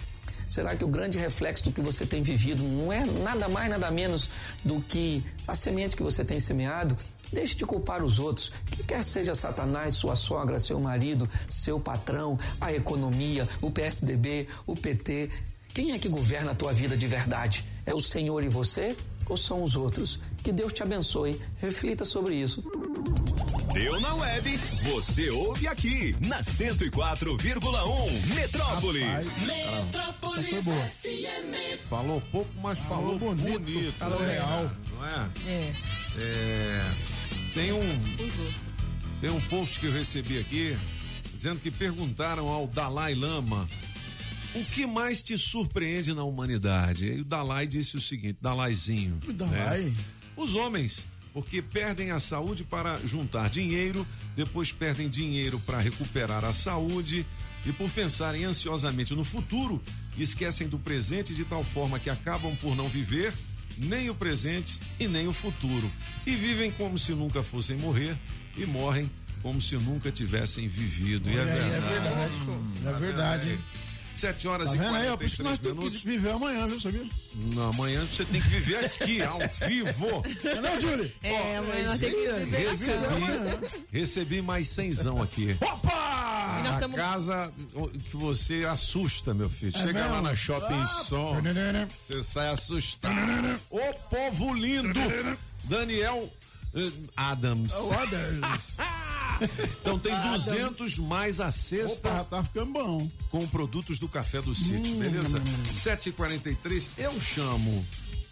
Será 0.49 0.77
que 0.77 0.85
o 0.85 0.89
grande 0.89 1.19
reflexo 1.19 1.65
do 1.65 1.73
que 1.73 1.81
você 1.81 2.07
tem 2.07 2.23
vivido 2.23 2.63
não 2.63 2.93
é 2.93 3.05
nada 3.05 3.49
mais, 3.49 3.69
nada 3.69 3.91
menos 3.91 4.31
do 4.65 4.81
que 4.81 5.25
a 5.47 5.55
semente 5.55 5.97
que 5.97 6.03
você 6.03 6.25
tem 6.25 6.39
semeado? 6.39 6.97
Deixe 7.33 7.57
de 7.57 7.67
culpar 7.67 8.05
os 8.05 8.21
outros, 8.21 8.53
que 8.71 8.85
quer 8.85 9.03
seja 9.03 9.35
Satanás, 9.35 9.95
sua 9.95 10.15
sogra, 10.15 10.61
seu 10.61 10.79
marido, 10.79 11.29
seu 11.49 11.81
patrão, 11.81 12.39
a 12.61 12.73
economia, 12.73 13.49
o 13.61 13.71
PSDB, 13.71 14.47
o 14.65 14.77
PT. 14.77 15.31
Quem 15.75 15.93
é 15.93 15.99
que 15.99 16.09
governa 16.09 16.53
a 16.53 16.55
tua 16.55 16.73
vida 16.73 16.97
de 16.97 17.07
verdade? 17.09 17.65
É 17.85 17.93
o 17.93 18.01
Senhor 18.01 18.45
e 18.45 18.49
você 18.49 18.97
ou 19.29 19.37
são 19.37 19.63
os 19.63 19.77
outros? 19.77 20.19
Que 20.43 20.53
Deus 20.53 20.73
te 20.73 20.83
abençoe. 20.83 21.41
Reflita 21.61 22.05
sobre 22.05 22.35
isso. 22.35 22.63
Deu 23.73 24.01
na 24.01 24.15
web, 24.15 24.57
você 24.85 25.29
ouve 25.31 25.67
aqui 25.69 26.17
na 26.27 26.41
104,1 26.41 28.35
Metrópolis. 28.35 29.41
Metrópolis 29.47 30.65
Falou 31.91 32.23
pouco, 32.33 32.51
mas 32.63 32.79
falou, 32.79 33.19
Falou 33.19 33.35
bonito, 33.35 33.59
bonito. 33.61 33.93
falou 33.93 34.21
né, 34.21 34.33
real. 34.33 34.71
Não 34.95 35.07
é? 35.07 35.31
É. 35.47 35.73
É, 36.19 36.91
tem 37.53 37.73
um 37.73 37.99
tem 39.21 39.31
um 39.31 39.41
post 39.49 39.79
que 39.79 39.87
eu 39.87 39.93
recebi 39.93 40.39
aqui 40.39 40.77
dizendo 41.35 41.61
que 41.61 41.71
perguntaram 41.71 42.49
ao 42.49 42.67
Dalai 42.67 43.15
Lama 43.15 43.69
o 44.57 44.65
que 44.65 44.87
mais 44.87 45.23
te 45.23 45.37
surpreende 45.37 46.15
na 46.15 46.25
humanidade. 46.25 47.07
E 47.07 47.21
o 47.21 47.25
Dalai 47.25 47.67
disse 47.67 47.97
o 47.97 48.01
seguinte, 48.01 48.39
Dalaizinho. 48.41 49.21
O 49.27 49.33
Dalai? 49.33 49.83
né? 49.83 49.95
Os 50.37 50.55
homens, 50.55 51.07
porque 51.33 51.61
perdem 51.63 52.11
a 52.11 52.21
saúde 52.21 52.65
para 52.65 52.99
juntar 52.99 53.51
dinheiro, 53.51 54.07
depois 54.35 54.73
perdem 54.73 55.09
dinheiro 55.09 55.59
para 55.61 55.79
recuperar 55.79 56.45
a 56.45 56.53
saúde 56.53 57.25
e 57.65 57.73
por 57.73 57.91
pensarem 57.91 58.45
ansiosamente 58.45 59.15
no 59.15 59.25
futuro, 59.25 59.83
esquecem 60.17 60.69
do 60.69 60.79
presente 60.79 61.35
de 61.35 61.45
tal 61.45 61.65
forma 61.65 61.99
que 61.99 62.09
acabam 62.09 62.55
por 62.57 62.75
não 62.77 62.89
viver 62.89 63.33
nem 63.79 64.09
o 64.09 64.15
presente 64.15 64.79
e 64.99 65.07
nem 65.07 65.27
o 65.29 65.33
futuro. 65.33 65.91
E 66.27 66.35
vivem 66.35 66.71
como 66.71 66.99
se 66.99 67.13
nunca 67.13 67.43
fossem 67.43 67.77
morrer 67.77 68.17
e 68.57 68.65
morrem 68.65 69.11
como 69.43 69.61
se 69.61 69.77
nunca 69.77 70.11
tivessem 70.11 70.67
vivido. 70.67 71.29
E 71.31 71.37
é 71.37 71.41
Olha 71.41 71.53
aí, 71.53 71.59
é 71.59 71.81
verdade. 71.81 71.91
verdade. 71.93 72.87
É 72.87 72.93
verdade, 72.99 73.59
hein? 74.17 74.33
Sete 74.33 74.49
horas 74.49 74.71
Tá 74.71 74.77
e 74.77 74.79
vendo 74.79 74.95
aí? 74.97 75.09
ó? 75.09 75.17
Por 75.17 75.25
isso 75.27 75.37
que 75.37 75.43
nós 75.43 75.59
43 75.59 75.61
temos 75.61 75.79
minutos. 75.85 76.01
que 76.03 76.09
viver 76.09 76.31
amanhã, 76.33 76.67
viu? 76.67 76.81
Sabia? 76.81 77.03
Não, 77.55 77.69
amanhã 77.71 78.05
você 78.05 78.25
tem 78.25 78.41
que 78.41 78.49
viver 78.49 78.85
aqui, 78.85 79.23
ao 79.23 79.39
vivo. 79.69 80.07
Não, 80.55 80.63
não, 80.63 80.81
Julie? 80.81 81.15
É, 81.23 81.57
amanhã 81.59 81.87
nós 81.89 82.01
temos 82.01 82.17
que 82.17 82.33
viver. 82.45 82.69
Recebi, 82.69 83.67
recebi 83.93 84.43
mais 84.43 84.69
cenzão 84.69 85.23
aqui. 85.23 85.57
Opa! 85.61 86.17
A 86.67 86.79
tamo- 86.81 86.97
casa 86.97 87.53
que 88.11 88.17
você 88.17 88.65
assusta, 88.65 89.33
meu 89.35 89.49
filho. 89.49 89.77
É 89.77 89.81
Chega 89.81 90.01
lá 90.01 90.09
mesmo? 90.09 90.23
na 90.23 90.35
Shopping 90.37 90.81
Ah, 90.83 90.87
Som, 90.87 91.37
você 92.03 92.23
sai 92.23 92.49
assustado. 92.51 93.15
Ô 93.71 93.79
povo 94.11 94.55
lindo! 94.55 94.99
Daniel 95.65 96.33
eh, 96.75 96.91
Adams. 97.17 97.73
O 97.75 97.93
Adams. 97.93 98.77
Então 99.81 99.99
tem 99.99 100.13
Adams. 100.13 100.45
200 100.45 100.99
mais 100.99 101.41
a 101.41 101.51
cesta 101.51 102.09
Opa, 102.09 102.25
tá 102.25 102.45
ficando 102.45 102.73
bom. 102.73 103.11
com 103.31 103.47
produtos 103.49 103.99
do 103.99 104.09
Café 104.09 104.41
do 104.41 104.55
Sítio, 104.55 104.95
Hum, 104.95 104.99
beleza? 104.99 105.39
hum, 105.39 105.75
7h43, 105.75 106.89
eu 106.99 107.21
chamo 107.21 107.85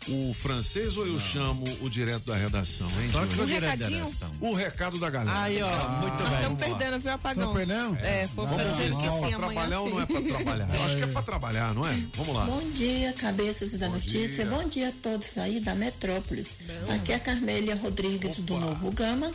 o 0.07 0.35
francês 0.35 0.99
ou 0.99 1.07
eu 1.07 1.19
chamo 1.19 1.65
o 1.81 1.89
direto 1.89 2.27
da 2.27 2.37
redação, 2.37 2.87
hein? 3.01 3.11
Júlio? 3.11 3.43
o 3.43 3.47
da 3.61 3.69
recadinho? 3.71 4.05
redação. 4.05 4.31
O 4.39 4.53
recado 4.55 4.99
da 4.99 5.09
galera. 5.09 5.41
Aí, 5.43 5.63
ó, 5.63 5.89
muito 6.01 6.13
Nós 6.19 6.29
bem. 6.29 6.37
estamos 6.37 6.59
perdendo, 6.63 7.01
viu, 7.01 7.13
apagão? 7.13 7.49
Tá 7.49 7.55
perdendo? 7.59 7.97
É, 8.01 8.27
ver 8.27 8.91
dizendo 8.91 8.95
se 8.95 9.01
que 9.01 9.07
é 9.07 9.11
sim, 9.11 9.19
pra 9.37 9.47
trabalhar 9.47 9.81
ou 9.81 9.89
não 9.91 10.01
é 10.03 10.07
pra 10.07 10.21
trabalhar. 10.23 10.75
Eu 10.75 10.83
acho 10.85 10.97
que 10.99 11.03
é 11.05 11.07
pra 11.07 11.23
trabalhar, 11.23 11.75
não 11.75 11.89
é? 11.89 11.99
Vamos 12.17 12.35
lá. 12.35 12.45
Bom 12.45 12.71
dia, 12.73 13.13
cabeças 13.15 13.73
da 13.79 13.89
notícia. 13.89 14.45
dia. 14.45 14.47
Bom 14.47 14.69
dia 14.69 14.89
a 14.91 14.93
todos 15.03 15.39
aí 15.39 15.59
da 15.61 15.75
Metrópolis. 15.75 16.49
Aqui 16.95 17.13
é 17.13 17.15
a 17.15 17.21
Carmélia 17.21 17.75
Rodrigues 17.75 18.37
do 18.39 18.59
Novo 18.61 18.91
Gama. 18.91 19.31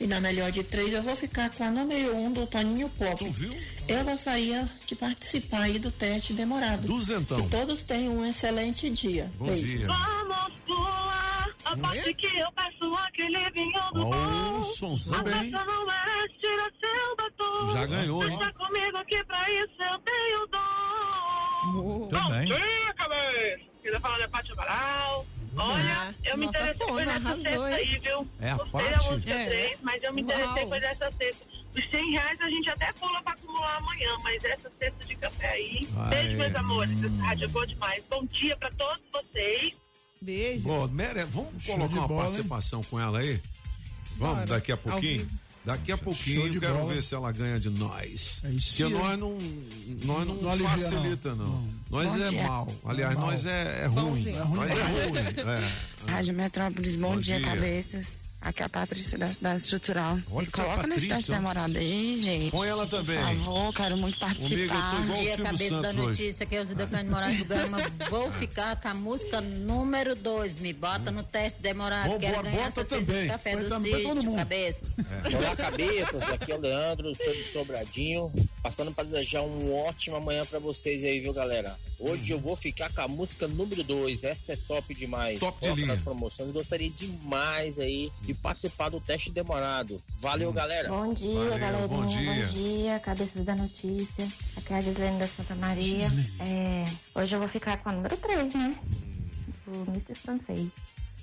E 0.00 0.06
na 0.06 0.20
melhor 0.20 0.50
de 0.52 0.62
três 0.62 0.92
eu 0.92 1.02
vou 1.02 1.16
ficar 1.16 1.50
com 1.50 1.64
a 1.64 1.70
número 1.70 2.14
um 2.14 2.32
do 2.32 2.46
Toninho 2.46 2.88
Pop. 2.90 3.16
Tu 3.16 3.30
viu? 3.32 3.52
Eu 3.88 4.04
gostaria 4.04 4.68
de 4.86 4.94
participar 4.94 5.62
aí 5.62 5.78
do 5.78 5.90
teste 5.90 6.32
demorado. 6.32 6.86
Duzentão. 6.86 7.42
Que 7.42 7.48
todos 7.48 7.82
tenham 7.82 8.16
um 8.18 8.24
excelente 8.24 8.88
dia. 8.90 9.30
Bom 9.36 9.46
Beijos. 9.46 9.68
dia. 9.70 9.86
Vamos 9.86 10.52
pular 10.66 11.48
a 11.64 11.76
parte 11.76 12.14
que 12.14 12.26
eu 12.26 12.52
peço 12.52 12.94
aquele 12.94 13.50
vinho 13.50 13.72
do 13.92 14.06
Ó, 14.06 14.10
bom. 14.12 14.62
sonzão 14.62 15.18
A 15.18 15.22
bem. 15.24 15.34
é 15.52 16.28
tira 16.40 16.72
seu 16.80 17.16
batom. 17.16 17.68
Já 17.72 17.86
ganhou, 17.86 18.22
hein? 18.24 18.36
Deixa 18.38 18.52
comigo 18.52 19.04
que 19.06 19.24
pra 19.24 19.50
isso 19.50 19.82
eu 19.82 19.98
tenho 19.98 20.46
dom. 20.46 22.08
Bom 22.08 22.44
dia, 22.44 22.94
cabeça. 22.94 23.60
Queria 23.82 24.00
falar 24.00 24.18
da 24.18 24.28
Pátio 24.28 24.52
Amaral. 24.54 25.26
Olha, 25.58 26.14
eu 26.24 26.38
me 26.38 26.46
Nossa, 26.46 26.58
interessei 26.58 26.86
pô, 26.86 26.92
por 26.94 27.08
essa 27.08 27.38
cesta 27.38 27.50
hein? 27.70 27.74
aí, 27.74 27.98
viu? 27.98 28.28
É 28.40 28.50
a 28.50 28.56
Gostei 28.56 28.90
da 28.90 28.96
música 29.10 29.34
É. 29.34 29.46
3, 29.48 29.78
mas 29.82 30.02
eu 30.02 30.12
me 30.14 30.22
interessei 30.22 30.46
Uau. 30.62 30.68
por 30.68 30.82
essa 30.82 31.12
cesta. 31.12 31.46
Os 31.76 31.90
100 31.90 32.10
reais 32.12 32.40
a 32.40 32.48
gente 32.50 32.70
até 32.70 32.92
pula 32.92 33.22
pra 33.22 33.32
acumular 33.34 33.76
amanhã, 33.76 34.16
mas 34.22 34.44
essa 34.44 34.70
cesta 34.78 35.04
de 35.04 35.14
café 35.16 35.48
aí. 35.50 35.80
Vai. 35.90 36.08
Beijo, 36.10 36.36
meus 36.38 36.54
amores. 36.54 37.04
Essa 37.04 37.22
rádio 37.22 37.44
é 37.44 37.48
boa 37.48 37.66
demais. 37.66 38.04
Bom 38.08 38.24
dia 38.26 38.56
pra 38.56 38.70
todos 38.70 39.02
vocês. 39.12 39.72
Beijo. 40.20 40.64
Bom, 40.64 40.88
Mere, 40.88 41.24
vamos 41.24 41.62
Show 41.62 41.74
colocar 41.76 41.94
uma 41.94 42.08
bola, 42.08 42.20
hein? 42.20 42.30
participação 42.30 42.82
com 42.84 42.98
ela 43.00 43.18
aí? 43.20 43.40
Vamos, 44.16 44.34
Bora. 44.36 44.46
daqui 44.46 44.72
a 44.72 44.76
pouquinho? 44.76 45.26
vivo. 45.26 45.38
Daqui 45.64 45.92
a 45.92 45.98
pouquinho, 45.98 46.50
de 46.50 46.60
quero 46.60 46.74
bola. 46.74 46.94
ver 46.94 47.02
se 47.02 47.14
ela 47.14 47.30
ganha 47.30 47.60
de 47.60 47.68
nós. 47.68 48.40
É 48.44 48.50
isso 48.50 48.84
Porque 48.84 48.84
aí. 48.84 49.00
nós 49.02 49.18
não, 49.18 49.38
nós 50.04 50.26
não, 50.26 50.34
Não 50.56 50.68
facilita, 50.68 51.34
não. 51.34 51.44
não. 51.46 51.68
Nós 51.90 52.12
Bom 52.14 52.22
é 52.24 52.28
dia. 52.30 52.42
mal. 52.48 52.68
Aliás, 52.86 53.14
mal. 53.14 53.26
nós 53.26 53.44
é, 53.44 53.82
é 53.82 53.86
ruim. 53.86 54.02
Bonzinho. 54.04 54.36
É 54.38 54.42
ruim. 54.42 54.56
Nós 54.56 54.70
é 54.70 54.82
ruim. 54.82 55.16
É. 56.06 56.10
Rádio 56.10 56.34
Metrópolis, 56.34 56.96
bom, 56.96 57.14
Bom 57.14 57.20
dia, 57.20 57.36
dia. 57.38 57.46
cabeças. 57.46 58.06
Aqui 58.40 58.62
é 58.62 58.66
a 58.66 58.68
Patrícia 58.68 59.18
da 59.18 59.26
cidade 59.26 59.60
estrutural. 59.62 60.16
Olha 60.30 60.46
que 60.46 60.52
Coloca 60.52 60.86
teste 60.88 61.30
ó. 61.32 61.34
demorado 61.34 61.76
aí, 61.76 62.16
gente. 62.16 62.50
Põe 62.52 62.68
ela 62.68 62.86
também. 62.86 63.18
Por 63.18 63.44
favor, 63.44 63.74
quero 63.74 63.96
muito 63.96 64.14
eu 64.14 64.20
participar. 64.20 64.96
tô 64.96 65.02
igual 65.02 65.18
o 65.18 65.22
dia, 65.22 65.36
cabeça 65.38 65.82
da 65.82 65.88
Santos 65.90 66.04
hoje. 66.04 66.22
notícia, 66.22 66.46
que 66.46 66.56
é 66.56 66.60
o 66.60 66.64
Zidane 66.64 67.04
de 67.04 67.10
Moraes 67.10 67.38
do 67.38 67.44
Gama. 67.46 67.78
Vou 68.08 68.30
ficar 68.30 68.80
com 68.80 68.88
a 68.88 68.94
música 68.94 69.40
número 69.40 70.14
2. 70.14 70.54
Me 70.56 70.72
bota 70.72 71.10
no 71.10 71.24
teste 71.24 71.60
demorado. 71.60 72.04
Vambora, 72.12 72.20
Quero 72.20 72.42
ganhar 72.44 72.56
bota 72.56 72.68
essa 72.68 72.84
cesta 72.84 73.12
de 73.22 73.26
café 73.28 73.52
Põe 73.54 73.62
do 73.64 73.68
todo 73.70 73.80
sítio, 74.20 74.34
cabeças. 74.36 74.96
Olá, 75.36 75.56
cabeças. 75.56 76.22
Aqui 76.30 76.52
é 76.52 76.54
o 76.54 76.60
Leandro, 76.60 77.14
sou 77.16 77.34
de 77.34 77.44
Sobradinho. 77.44 78.32
Passando 78.62 78.92
para 78.92 79.04
desejar 79.04 79.42
uma 79.42 79.74
ótima 79.74 80.20
manhã 80.20 80.46
para 80.46 80.60
vocês 80.60 81.02
aí, 81.02 81.18
viu, 81.20 81.32
galera? 81.32 81.76
Hoje 81.98 82.32
eu 82.32 82.38
vou 82.40 82.54
ficar 82.54 82.92
com 82.94 83.00
a 83.00 83.08
música 83.08 83.48
número 83.48 83.82
2. 83.82 84.22
Essa 84.22 84.52
é 84.52 84.56
top 84.56 84.94
demais. 84.94 85.40
Top 85.40 85.58
de 85.60 85.66
Foca 85.68 85.74
linha. 85.80 85.88
nas 85.88 86.00
promoções. 86.00 86.52
Gostaria 86.52 86.88
demais 86.90 87.78
aí 87.80 88.12
de 88.22 88.34
participar 88.42 88.88
do 88.88 89.00
teste 89.00 89.30
demorado. 89.30 90.02
Valeu, 90.20 90.52
galera. 90.52 90.88
Bom 90.88 91.12
dia, 91.12 91.34
Valeu, 91.34 91.58
galerinha. 91.58 91.88
bom 91.88 92.06
dia. 92.06 92.46
dia, 92.46 93.00
cabeças 93.00 93.44
da 93.44 93.54
notícia. 93.54 94.26
Aqui 94.56 94.72
é 94.72 94.76
a 94.76 94.80
Gislene 94.80 95.18
da 95.18 95.26
Santa 95.26 95.54
Maria. 95.54 96.06
É, 96.40 96.84
hoje 97.14 97.34
eu 97.34 97.38
vou 97.38 97.48
ficar 97.48 97.76
com 97.78 97.90
a 97.90 97.92
número 97.92 98.16
3, 98.16 98.54
né? 98.54 98.78
Do 99.66 99.90
Mr. 99.90 100.14
Francês. 100.14 100.68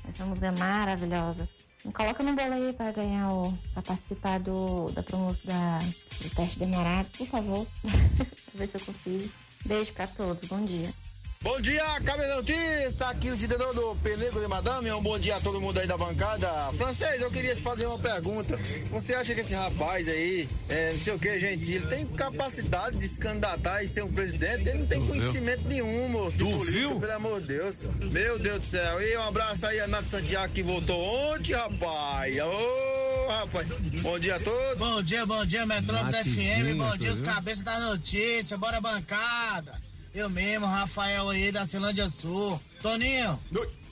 Essa 0.07 0.25
música 0.25 0.47
é 0.47 0.51
maravilhosa. 0.59 1.49
Me 1.83 1.91
coloca 1.91 2.23
no 2.23 2.35
bolo 2.35 2.53
aí 2.53 2.73
pra 2.73 2.91
ganhar 2.91 3.31
o. 3.31 3.57
pra 3.73 3.81
participar 3.81 4.39
do, 4.39 4.89
da 4.91 5.03
promoção 5.03 5.39
da, 5.45 5.79
do 5.79 6.29
teste 6.35 6.59
demorado, 6.59 7.07
por 7.17 7.27
favor. 7.27 7.67
pra 7.83 8.55
ver 8.55 8.67
se 8.67 8.75
eu 8.75 8.81
consigo. 8.81 9.29
Beijo 9.65 9.93
pra 9.93 10.07
todos, 10.07 10.47
bom 10.47 10.63
dia. 10.63 10.91
Bom 11.45 11.61
dia, 11.61 11.85
cabeça 12.03 12.27
da 12.27 12.35
notícia, 12.37 13.05
aqui 13.05 13.29
o 13.29 13.37
cidadão 13.37 13.71
do 13.71 13.95
Pelego 13.97 14.39
de 14.39 14.47
Madame, 14.47 14.91
um 14.91 15.01
bom 15.03 15.19
dia 15.19 15.35
a 15.35 15.39
todo 15.39 15.61
mundo 15.61 15.79
aí 15.79 15.85
da 15.85 15.95
bancada. 15.95 16.49
Francês, 16.75 17.21
eu 17.21 17.29
queria 17.29 17.55
te 17.55 17.61
fazer 17.61 17.85
uma 17.85 17.99
pergunta. 17.99 18.57
Você 18.89 19.13
acha 19.13 19.35
que 19.35 19.41
esse 19.41 19.53
rapaz 19.53 20.07
aí, 20.09 20.49
é, 20.67 20.91
não 20.93 20.97
sei 20.97 21.13
o 21.13 21.19
que, 21.19 21.39
gentil, 21.39 21.87
tem 21.87 22.03
capacidade 22.07 22.97
de 22.97 23.07
se 23.07 23.19
candidatar 23.19 23.83
e 23.83 23.87
ser 23.87 24.03
um 24.03 24.11
presidente? 24.11 24.67
Ele 24.67 24.79
não 24.79 24.87
tem 24.87 24.99
Tu 24.99 25.05
conhecimento 25.05 25.67
nenhum, 25.67 26.09
moço, 26.09 26.31
de 26.35 26.43
Tu 26.43 26.49
política, 26.49 26.71
viu? 26.79 26.99
pelo 26.99 27.11
amor 27.13 27.41
de 27.41 27.47
Deus. 27.47 27.81
Meu 27.99 28.39
Deus 28.39 28.59
do 28.61 28.65
céu. 28.65 28.99
E 28.99 29.15
um 29.15 29.21
abraço 29.21 29.67
aí 29.67 29.79
a 29.81 29.87
Nath 29.87 30.07
Santiago 30.07 30.51
que 30.51 30.63
voltou 30.63 30.99
ontem, 30.99 31.53
rapaz. 31.53 32.35
Ô, 32.39 33.27
rapaz. 33.29 33.67
Bom 34.01 34.17
dia 34.17 34.37
a 34.37 34.39
todos. 34.39 34.77
Bom 34.79 35.03
dia, 35.03 35.23
bom 35.27 35.45
dia, 35.45 35.63
Metrópolis 35.63 36.15
FM, 36.15 36.75
bom 36.75 36.97
dia, 36.97 37.11
os 37.11 37.21
viu? 37.21 37.31
cabeças 37.31 37.63
da 37.63 37.79
notícia, 37.81 38.57
bora 38.57 38.81
bancada. 38.81 39.73
Eu 40.15 40.29
mesmo, 40.29 40.65
Rafael 40.65 41.27
aí 41.27 41.51
da 41.51 41.65
Celândia 41.65 42.07
Sul. 42.07 42.57
Toninho, 42.81 43.37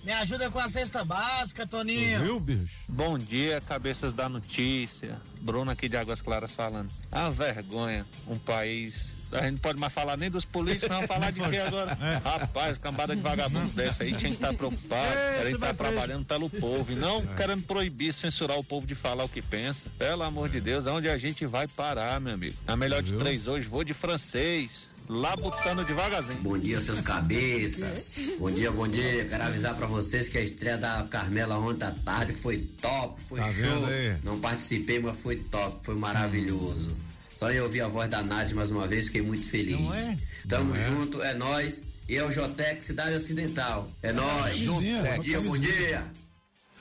me 0.05 0.11
ajuda 0.13 0.49
com 0.49 0.57
a 0.57 0.69
cesta 0.69 1.03
básica, 1.03 1.67
Toninho. 1.67 2.21
Viu, 2.21 2.39
bicho? 2.39 2.79
Bom 2.87 3.17
dia, 3.17 3.59
cabeças 3.59 4.13
da 4.13 4.29
notícia. 4.29 5.19
Bruno 5.41 5.69
aqui 5.69 5.89
de 5.89 5.97
Águas 5.97 6.21
Claras 6.21 6.53
falando. 6.53 6.89
A 7.11 7.29
vergonha, 7.29 8.05
um 8.25 8.39
país. 8.39 9.13
A 9.33 9.41
gente 9.43 9.53
não 9.53 9.59
pode 9.59 9.77
mais 9.77 9.91
falar 9.91 10.15
nem 10.15 10.31
dos 10.31 10.45
políticos, 10.45 10.87
vamos 10.87 11.07
falar 11.07 11.31
de 11.31 11.41
quê 11.41 11.57
agora? 11.57 11.97
Rapaz, 12.23 12.77
cambada 12.77 13.13
de 13.13 13.21
vagabundo 13.21 13.71
dessa 13.75 14.03
aí 14.03 14.13
tinha 14.13 14.31
que 14.31 14.37
estar 14.37 14.53
preocupado. 14.53 15.17
Era 15.17 15.49
estar 15.49 15.73
trabalhando 15.73 16.23
pelo 16.23 16.49
povo 16.49 16.89
e 16.93 16.95
não 16.95 17.25
querendo 17.35 17.63
proibir, 17.63 18.13
censurar 18.13 18.57
o 18.57 18.63
povo 18.63 18.87
de 18.87 18.95
falar 18.95 19.25
o 19.25 19.29
que 19.29 19.41
pensa. 19.41 19.89
Pelo 19.97 20.23
amor 20.23 20.47
de 20.47 20.61
Deus, 20.61 20.87
aonde 20.87 21.09
a 21.09 21.17
gente 21.17 21.45
vai 21.45 21.67
parar, 21.67 22.21
meu 22.21 22.33
amigo? 22.33 22.55
Na 22.65 22.77
melhor 22.77 23.03
de 23.03 23.11
três 23.17 23.45
hoje, 23.45 23.67
vou 23.67 23.83
de 23.83 23.93
francês. 23.93 24.92
Lá 25.09 25.35
botando 25.35 25.85
devagarzinho. 25.85 26.41
Bom 26.41 26.57
dia, 26.57 26.79
seus 26.79 27.01
cabeças. 27.01 28.15
bom 28.39 28.49
dia, 28.49 28.71
bom 28.71 28.87
dia. 28.87 29.25
Quero 29.25 29.43
avisar 29.43 29.75
pra 29.75 29.85
vocês 29.85 30.27
que 30.29 30.37
a 30.37 30.41
estreia 30.41 30.77
da 30.77 31.03
Carmela 31.03 31.57
ontem 31.57 31.85
à 31.85 31.91
tarde 31.91 32.31
foi 32.33 32.59
top, 32.59 33.21
foi 33.27 33.39
Tá 33.39 33.53
show. 33.53 33.83
Não 34.23 34.39
participei, 34.39 34.99
mas 34.99 35.19
foi 35.19 35.35
top, 35.37 35.85
foi 35.85 35.95
maravilhoso. 35.95 36.95
Só 37.33 37.51
em 37.51 37.59
ouvir 37.59 37.81
a 37.81 37.87
voz 37.87 38.09
da 38.09 38.23
Nádia 38.23 38.55
mais 38.55 38.71
uma 38.71 38.87
vez, 38.87 39.07
fiquei 39.07 39.21
muito 39.21 39.49
feliz. 39.49 39.79
Não 39.79 39.93
é? 39.93 40.17
Tamo 40.47 40.65
Não 40.69 40.75
é? 40.75 40.77
junto, 40.85 41.21
é 41.21 41.33
nós. 41.33 41.83
E 42.07 42.15
é 42.17 42.23
o 42.25 42.31
Jotec 42.31 42.83
Cidade 42.83 43.15
Ocidental. 43.15 43.89
É 44.01 44.13
nós. 44.13 44.57
Jotec. 44.57 45.15
Bom 45.15 45.21
dia, 45.21 45.41
bom 45.41 45.57
dia. 45.57 46.03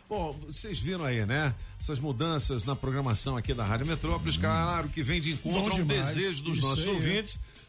Bom, 0.09 0.39
vocês 0.47 0.79
viram 0.79 1.05
aí, 1.05 1.25
né? 1.25 1.55
Essas 1.81 1.99
mudanças 1.99 2.65
na 2.65 2.77
programação 2.77 3.37
aqui 3.37 3.55
da 3.55 3.65
Rádio 3.65 3.87
Metrópolis, 3.87 4.37
claro 4.37 4.89
que 4.91 5.03
vem 5.03 5.21
de 5.21 5.33
encontro 5.33 5.61
Bom 5.63 5.69
ao 5.71 5.75
demais. 5.75 6.09
desejo 6.09 6.43
dos 6.43 6.59
Isso 6.59 6.67
nossos 6.69 6.87
aí, 6.87 6.95
é. 7.19 7.25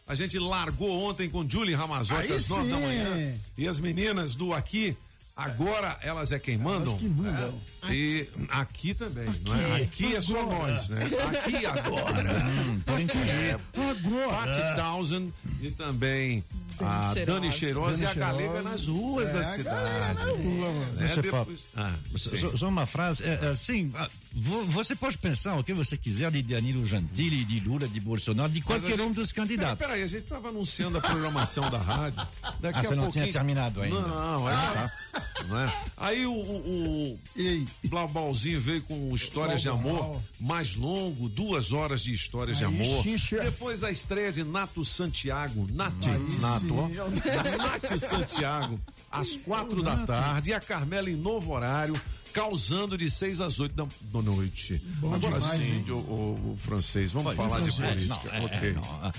A 0.07 0.15
gente 0.15 0.37
largou 0.37 1.09
ontem 1.09 1.29
com 1.29 1.47
Julie 1.47 1.73
Ramazotti 1.73 2.31
Aí 2.31 2.37
às 2.37 2.49
nove 2.49 2.69
da 2.69 2.77
manhã. 2.77 3.35
E 3.57 3.67
as 3.67 3.79
meninas 3.79 4.35
do 4.35 4.53
aqui, 4.53 4.97
agora 5.35 5.97
elas 6.01 6.31
é 6.31 6.39
quem 6.39 6.57
mandam. 6.57 6.91
Elas 6.91 6.93
que 6.95 7.07
mandam. 7.07 7.61
É. 7.83 7.93
E 7.93 8.29
aqui 8.49 8.93
também, 8.93 9.29
não 9.45 9.55
é? 9.55 9.83
Aqui 9.83 10.15
é 10.15 10.21
só 10.21 10.41
Agora. 10.41 10.71
nós, 10.71 10.89
né? 10.89 11.05
Aqui 11.37 11.51
e 11.61 11.65
agora. 11.65 12.23
por 12.85 12.99
enquanto. 12.99 13.61
Agora. 13.89 14.53
Pat 14.53 14.75
Townsend 14.75 15.33
e 15.61 15.71
também 15.71 16.43
a 16.79 17.13
Cheirosa. 17.13 17.25
Dani 17.39 17.51
Cheirosa 17.51 18.03
e 18.03 18.05
a 18.05 18.07
Dani 18.09 18.19
Galega 18.19 18.43
Cheirosa. 18.53 18.69
nas 18.69 18.85
ruas 18.87 19.29
É, 19.29 19.33
da 19.33 19.39
a 19.39 19.43
cidade. 19.43 19.89
Né? 19.91 20.95
Deixa 20.99 21.19
eu 21.19 21.23
falar. 21.23 21.39
Depois- 21.43 21.65
Ah, 21.75 21.93
Só- 22.15 22.37
só, 22.37 22.57
só 22.57 22.67
uma 22.69 22.85
frase, 22.85 23.23
é, 23.23 23.39
é, 23.43 23.47
assim, 23.49 23.91
ah, 23.95 24.09
vo- 24.33 24.63
você 24.65 24.95
pode 24.95 25.17
pensar 25.17 25.57
o 25.57 25.63
que 25.63 25.73
você 25.73 25.97
quiser 25.97 26.31
de 26.31 26.41
Danilo 26.43 26.85
Gentili, 26.85 27.43
de 27.45 27.59
Lula, 27.59 27.87
de 27.87 27.99
Bolsonaro, 27.99 28.51
de 28.51 28.61
qualquer 28.61 28.99
a 28.99 29.03
um 29.03 29.07
gente- 29.07 29.15
dos 29.15 29.31
candidatos. 29.31 29.77
Peraí, 29.77 29.87
peraí, 29.93 30.03
a 30.03 30.07
gente 30.07 30.23
estava 30.23 30.49
anunciando 30.49 30.97
a 30.97 31.01
programação 31.01 31.69
da 31.69 31.77
rádio. 31.77 32.25
Daqui 32.59 32.77
Ah, 32.77 32.81
a 32.81 32.83
você 32.83 32.95
não 32.95 33.03
pouquinho... 33.05 33.25
tinha 33.25 33.33
terminado 33.33 33.81
ainda. 33.81 34.01
Não, 34.01 34.47
aí 34.47 34.55
tá. 34.73 34.91
Não 35.47 35.59
é? 35.59 35.73
Aí 35.97 36.25
o, 36.25 36.31
o, 36.33 37.13
o 37.13 37.87
Blaubalzinho 37.89 38.59
veio 38.61 38.81
com 38.83 39.13
histórias 39.15 39.61
de 39.61 39.69
amor 39.69 40.21
mais 40.39 40.75
longo, 40.75 41.27
duas 41.29 41.71
horas 41.71 42.01
de 42.01 42.13
histórias 42.13 42.57
de 42.57 42.65
Aí 42.65 42.73
amor. 42.73 43.03
sim, 43.03 43.17
chefe. 43.17 43.43
Depois 43.45 43.83
a 43.83 43.91
estreia 43.91 44.31
de 44.31 44.43
Nato 44.43 44.83
Santiago. 44.85 45.67
Nath, 45.73 45.93
Aí 46.07 46.62
Ó. 46.71 46.85
o- 46.85 47.57
Nath 47.57 47.97
Santiago, 47.97 48.79
às 49.11 49.35
quatro 49.37 49.81
da 49.83 49.97
tarde. 50.05 50.51
E 50.51 50.53
a 50.53 50.59
Carmela 50.59 51.09
em 51.09 51.15
novo 51.15 51.53
horário. 51.53 51.99
Causando 52.33 52.97
de 52.97 53.09
seis 53.09 53.39
às 53.39 53.59
oito 53.59 53.75
da, 53.75 53.85
da 54.01 54.21
noite. 54.21 54.81
Bom 54.97 55.13
Agora 55.13 55.39
demais, 55.39 55.61
sim, 55.61 55.85
o, 55.89 55.95
o- 55.95 56.51
o 56.53 56.57
francês, 56.57 57.11
vamos 57.11 57.27
Olha, 57.29 57.35
falar 57.37 57.61
de 57.61 57.71
política. 57.71 58.19
não, 58.31 58.33
é, 58.33 58.45
ok. 58.45 58.69
é, 58.69 58.71
não, 58.73 58.83
a- 58.83 59.11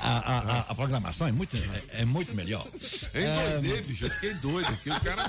A, 0.00 0.08
a- 0.18 0.38
a- 0.38 0.60
a 0.70 0.74
programação 0.74 1.26
é 1.26 1.32
muito, 1.32 1.54
é, 1.54 2.00
é 2.00 2.04
muito 2.06 2.34
melhor. 2.34 2.66
Eu 3.12 3.22
endoidei, 3.22 3.82
bicho. 3.82 4.06
Eu 4.06 4.10
fiquei 4.10 4.32
doido 4.34 4.68
aqui. 4.68 4.88
O 4.88 5.00
cara. 5.00 5.28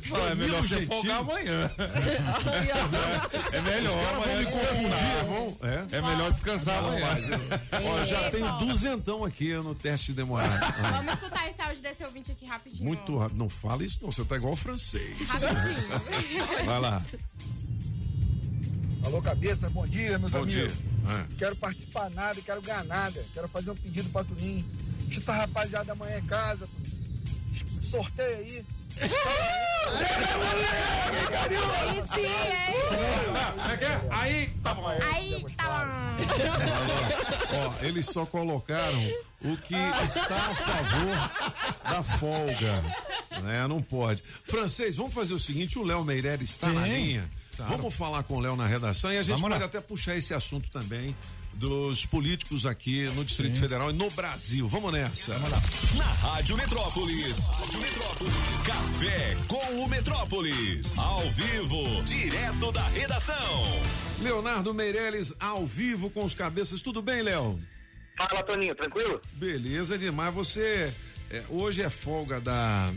Te 0.00 0.08
falo, 0.08 0.24
é 0.24 0.28
Danilo 0.30 0.36
melhor 0.46 0.62
você 0.62 0.86
folgar 0.86 1.18
amanhã. 1.18 1.70
É 3.52 3.60
melhor 3.60 3.90
Os 3.90 3.94
caras 3.94 4.10
vão 4.12 4.22
amanhã 4.22 4.38
me 4.38 4.44
descansar. 4.46 5.24
confundir. 5.26 5.90
É, 5.92 5.96
É 5.98 6.00
melhor 6.02 6.32
descansar 6.32 6.82
Não, 6.82 6.88
amanhã. 6.88 7.06
mas 7.14 7.28
eu- 7.28 7.86
Ó, 7.90 8.04
já 8.04 8.30
tenho 8.30 8.50
duzentão 8.58 9.24
aqui 9.24 9.52
no 9.54 9.74
teste 9.74 10.12
demorado. 10.14 10.50
Vamos 10.92 11.12
escutar 11.12 11.48
esse 11.50 11.60
áudio 11.60 11.82
desse 11.82 12.02
ouvinte 12.04 12.32
aqui 12.32 12.46
rapidinho. 12.46 12.84
muito 12.88 13.18
rápido. 13.18 13.36
Não 13.36 13.48
fala 13.50 13.84
isso, 13.84 13.98
não. 14.02 14.10
Você 14.10 14.24
tá 14.24 14.36
igual 14.36 14.54
o 14.54 14.56
francês. 14.56 15.18
Rapidinho. 15.30 16.13
Vai 16.64 16.80
lá. 16.80 17.04
Alô, 19.04 19.20
cabeça, 19.20 19.68
bom 19.68 19.86
dia, 19.86 20.18
meus 20.18 20.32
Bom 20.32 20.42
amigos. 20.42 20.72
dia. 20.72 20.94
É. 21.06 21.36
Quero 21.36 21.56
participar 21.56 22.10
nada, 22.10 22.40
quero 22.40 22.62
ganhar 22.62 22.84
nada. 22.84 23.22
Quero 23.34 23.48
fazer 23.48 23.70
um 23.70 23.76
pedido 23.76 24.08
pra 24.10 24.24
Tuninho. 24.24 24.64
Deixa 25.04 25.20
essa 25.20 25.34
rapaziada 25.34 25.92
amanhã 25.92 26.18
em 26.18 26.26
casa. 26.26 26.66
Tuninho. 26.66 27.82
Sorteio 27.82 28.36
aí. 28.38 28.64
Aí 31.80 32.02
sim, 32.14 32.26
hein? 32.26 32.74
Aí, 34.10 34.46
tá 34.62 34.74
bom. 34.74 34.86
Aí 34.88 35.44
tá 35.56 36.16
Ó, 37.52 37.84
eles 37.84 38.06
só 38.06 38.24
colocaram 38.26 38.98
o 39.42 39.56
que 39.58 39.74
está 40.02 40.34
a 40.34 40.54
favor 40.54 41.30
da 41.84 42.02
folga. 42.02 42.84
Né? 43.42 43.66
Não 43.68 43.80
pode. 43.82 44.22
Francês, 44.44 44.96
vamos 44.96 45.12
fazer 45.14 45.34
o 45.34 45.38
seguinte: 45.38 45.78
o 45.78 45.82
Léo 45.84 46.04
Meirelles 46.04 46.50
está 46.50 46.68
na 46.68 46.84
Sim, 46.84 46.92
linha. 46.94 47.30
claro. 47.56 47.76
Vamos 47.76 47.94
falar 47.94 48.22
com 48.24 48.36
o 48.36 48.40
Léo 48.40 48.56
na 48.56 48.66
redação 48.66 49.12
e 49.12 49.18
a 49.18 49.22
gente 49.22 49.40
Vamos 49.40 49.42
pode 49.42 49.60
lá. 49.60 49.66
até 49.66 49.80
puxar 49.80 50.16
esse 50.16 50.32
assunto 50.34 50.70
também 50.70 51.14
dos 51.56 52.04
políticos 52.06 52.66
aqui 52.66 53.04
no 53.14 53.24
Distrito 53.24 53.58
Federal 53.58 53.90
e 53.90 53.92
no 53.92 54.10
Brasil. 54.10 54.68
Vamos 54.68 54.92
nessa. 54.92 55.32
Vamos 55.34 55.50
lá. 55.50 55.62
Na 55.96 56.12
Rádio 56.12 56.56
Metrópolis. 56.56 57.48
Rádio 57.48 57.80
Metrópolis. 57.80 58.62
Café 58.66 59.36
com 59.48 59.80
o 59.84 59.88
Metrópolis. 59.88 60.98
Ao 60.98 61.30
vivo, 61.30 62.02
direto 62.04 62.72
da 62.72 62.86
redação. 62.88 63.80
Leonardo 64.20 64.72
Meirelles 64.74 65.34
ao 65.38 65.66
vivo 65.66 66.10
com 66.10 66.24
os 66.24 66.34
cabeças. 66.34 66.80
Tudo 66.80 67.00
bem, 67.02 67.22
Léo? 67.22 67.58
Fala, 68.16 68.42
Toninho, 68.42 68.74
tranquilo? 68.74 69.20
Beleza 69.32 69.98
demais. 69.98 70.34
Você. 70.34 70.92
é, 71.30 71.42
hoje 71.48 71.82
é 71.82 71.90
folga 71.90 72.40
da 72.40 72.92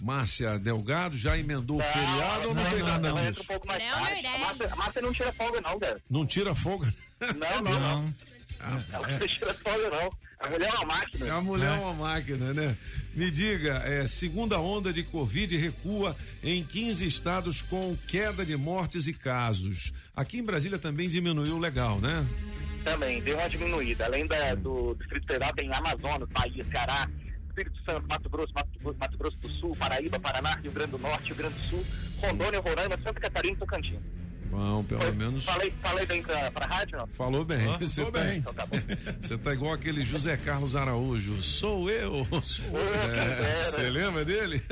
Márcia 0.00 0.58
Delgado, 0.58 1.16
já 1.16 1.38
emendou 1.38 1.78
o 1.78 1.82
feriado 1.82 2.48
ou 2.48 2.54
não, 2.54 2.70
tem 2.70 2.82
nada 2.82 3.08
ela 3.08 3.20
entra 3.20 3.30
disso? 3.32 3.44
um 3.44 3.46
pouco 3.46 3.66
mais 3.68 3.78
Léo 3.80 3.92
tarde. 3.92 4.10
Meirelles. 4.12 4.34
A 4.34 4.38
Márcia, 4.38 4.68
a 4.72 4.76
Márcia 4.76 5.02
não 5.02 5.12
tira 5.12 5.32
folga, 5.32 5.60
não, 5.60 5.78
velho. 5.78 6.02
Não 6.10 6.26
tira 6.26 6.54
folga? 6.54 6.94
Não, 7.38 7.62
não, 7.62 7.80
não. 7.80 8.14
Ah, 8.60 8.78
Ela 8.92 9.08
não 9.08 9.26
tira 9.26 9.54
folga, 9.54 9.90
não. 9.90 10.10
A 10.38 10.50
mulher 10.50 10.68
é 10.68 10.74
uma 10.76 10.86
máquina. 10.86 11.34
A 11.34 11.40
mulher 11.40 11.78
é 11.78 11.80
uma 11.80 11.94
máquina, 11.94 12.52
né? 12.54 12.76
Me 13.14 13.30
diga, 13.30 13.74
é, 13.84 14.06
segunda 14.06 14.58
onda 14.58 14.92
de 14.92 15.02
Covid 15.02 15.56
recua 15.56 16.16
em 16.42 16.64
15 16.64 17.06
estados 17.06 17.62
com 17.62 17.96
queda 18.08 18.44
de 18.44 18.56
mortes 18.56 19.06
e 19.06 19.12
casos. 19.12 19.92
Aqui 20.16 20.38
em 20.38 20.42
Brasília 20.44 20.78
também 20.78 21.08
diminuiu 21.08 21.58
legal, 21.58 22.00
né? 22.00 22.26
Também, 22.84 23.22
deu 23.22 23.36
uma 23.38 23.48
diminuída. 23.48 24.06
Além 24.06 24.26
da, 24.26 24.54
do 24.56 24.94
Distrito 24.94 25.26
Federal, 25.26 25.52
tem 25.54 25.72
Amazonas, 25.72 26.28
Bahia, 26.30 26.66
Ceará, 26.72 27.08
Espírito 27.48 27.78
Santo, 27.88 28.06
Mato 28.08 28.28
Grosso, 28.28 28.52
Mato, 28.54 28.96
Mato 28.98 29.18
Grosso 29.18 29.38
do 29.38 29.48
Sul, 29.50 29.76
Paraíba, 29.76 30.18
Paraná, 30.18 30.56
Rio 30.62 30.72
Grande 30.72 30.92
do 30.92 30.98
Norte, 30.98 31.26
Rio 31.26 31.36
Grande 31.36 31.54
do 31.58 31.64
Sul, 31.64 31.86
Rondônia, 32.20 32.60
Roraima, 32.60 32.96
Santa 32.96 33.20
Catarina 33.20 33.54
e 33.54 33.58
Tocantins. 33.58 34.00
Bom, 34.52 34.84
pelo 34.84 35.14
menos. 35.14 35.46
Falei, 35.46 35.72
falei 35.82 36.04
bem 36.04 36.22
pra, 36.22 36.50
pra 36.50 36.66
rádio, 36.66 36.98
não? 36.98 37.06
Falou 37.08 37.42
bem. 37.42 37.66
Ah, 37.68 37.78
Você 37.80 38.02
falou 38.04 38.12
tá, 38.12 38.20
bem. 38.20 38.38
Então 38.38 38.52
tá 38.54 38.66
você 39.20 39.38
tá 39.38 39.52
igual 39.54 39.72
aquele 39.72 40.04
José 40.04 40.36
Carlos 40.36 40.76
Araújo. 40.76 41.42
Sou 41.42 41.88
eu. 41.90 42.26
É, 42.32 43.64
Você 43.64 43.88
lembra 43.90 44.24
dele? 44.24 44.62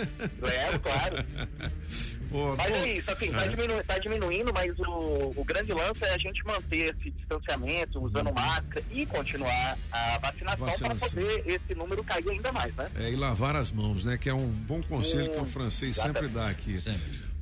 Lembro, 0.41 0.81
claro. 0.81 1.25
Pô, 2.31 2.55
Mas 2.57 2.69
pô, 2.69 2.75
é 2.77 2.89
isso, 2.93 3.11
assim, 3.11 3.33
tá, 3.33 3.45
é. 3.45 3.49
diminu- 3.49 3.83
tá 3.85 3.99
diminuindo, 3.99 4.53
mas 4.55 4.79
o, 4.79 5.33
o 5.35 5.45
grande 5.45 5.73
lance 5.73 6.05
é 6.05 6.15
a 6.15 6.19
gente 6.19 6.41
manter 6.45 6.95
esse 6.95 7.11
distanciamento, 7.11 8.01
usando 8.01 8.33
máscara 8.33 8.85
e 8.93 9.05
continuar 9.05 9.77
a 9.91 10.19
vacinação, 10.19 10.65
Vacinação. 10.67 10.97
para 10.97 11.09
poder 11.09 11.43
esse 11.45 11.75
número 11.77 12.05
cair 12.05 12.31
ainda 12.31 12.53
mais, 12.53 12.73
né? 12.77 12.85
É, 13.01 13.11
e 13.11 13.17
lavar 13.17 13.57
as 13.57 13.73
mãos, 13.73 14.05
né? 14.05 14.17
Que 14.17 14.29
é 14.29 14.35
um 14.35 14.47
bom 14.47 14.81
conselho 14.81 15.33
que 15.33 15.41
o 15.41 15.45
francês 15.45 15.97
sempre 15.97 16.29
dá 16.29 16.49
aqui. 16.49 16.81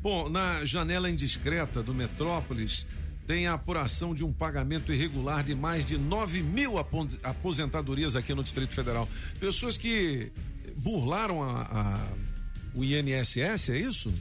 Bom, 0.01 0.29
na 0.29 0.65
janela 0.65 1.11
indiscreta 1.11 1.83
do 1.83 1.93
Metrópolis, 1.95 2.87
tem 3.27 3.47
a 3.47 3.55
apuração 3.55 4.15
de 4.15 4.25
um 4.25 4.33
pagamento 4.33 4.93
irregular 4.93 5.43
de 5.43 5.55
mais 5.55 5.85
de 5.85 5.99
9 5.99 6.43
mil 6.43 6.79
apo- 6.79 7.09
aposentadorias 7.23 8.17
aqui 8.17 8.33
no 8.33 8.43
Distrito 8.43 8.75
Federal. 8.75 9.09
Pessoas 9.41 9.77
que 9.77 10.31
burlaram 10.77 11.43
a, 11.43 11.63
a- 11.63 12.13
o 12.75 12.85
INSS, 12.85 13.71
é 13.71 13.79
isso? 13.79 14.15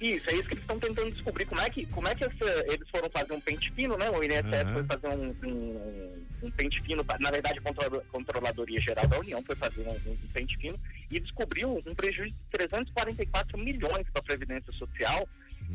Isso, 0.00 0.28
é 0.30 0.34
isso 0.34 0.42
que 0.48 0.54
eles 0.54 0.62
estão 0.64 0.80
tentando 0.80 1.12
descobrir 1.12 1.44
como 1.44 1.60
é 1.60 1.70
que, 1.70 1.86
como 1.86 2.08
é 2.08 2.14
que 2.14 2.24
essa- 2.24 2.64
eles 2.72 2.88
foram 2.90 3.08
fazer 3.10 3.32
um 3.34 3.40
pente 3.40 3.70
fino, 3.72 3.96
né? 3.96 4.10
O 4.10 4.24
INSS 4.24 4.64
Aham. 4.64 4.72
foi 4.72 4.84
fazer 4.84 5.08
um, 5.16 5.36
um, 5.48 6.24
um 6.42 6.50
pente 6.50 6.82
fino, 6.82 7.04
na 7.20 7.30
verdade 7.30 7.60
a 7.60 8.00
Controladoria 8.10 8.80
Geral 8.80 9.06
da 9.06 9.20
União 9.20 9.40
foi 9.46 9.54
fazer 9.54 9.82
um, 9.86 10.10
um 10.10 10.16
pente 10.32 10.56
fino 10.56 10.76
e 11.12 11.20
descobriu 11.20 11.82
um 11.86 11.94
prejuízo 11.94 12.34
de 12.34 12.42
344 12.52 13.58
milhões 13.58 14.06
para 14.12 14.20
a 14.20 14.22
Previdência 14.22 14.72
Social. 14.72 15.28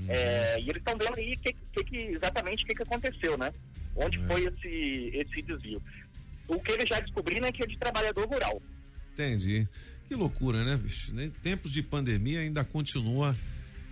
É, 0.10 0.60
e 0.60 0.64
eles 0.70 0.78
estão 0.78 0.98
vendo 0.98 1.18
aí 1.18 1.38
que, 1.38 1.54
que, 1.74 1.84
que- 1.84 1.98
exatamente 2.16 2.64
o 2.64 2.68
que, 2.68 2.76
que 2.76 2.84
aconteceu, 2.84 3.38
né? 3.38 3.52
Onde 3.96 4.18
foi 4.28 4.44
esse, 4.46 5.12
esse 5.18 5.42
desvio. 5.42 5.82
O 6.48 6.60
que 6.60 6.72
eles 6.74 6.88
já 6.88 7.00
descobriram 7.00 7.48
é 7.48 7.52
que 7.52 7.64
é 7.64 7.68
de 7.68 7.78
trabalhador 7.78 8.28
rural. 8.28 8.62
Entendi. 9.14 9.68
Que 10.08 10.16
loucura, 10.16 10.64
né, 10.64 10.78
bicho? 10.78 11.12
Em 11.20 11.30
tempos 11.30 11.72
de 11.72 11.82
pandemia 11.82 12.40
ainda 12.42 12.64
continua, 12.64 13.36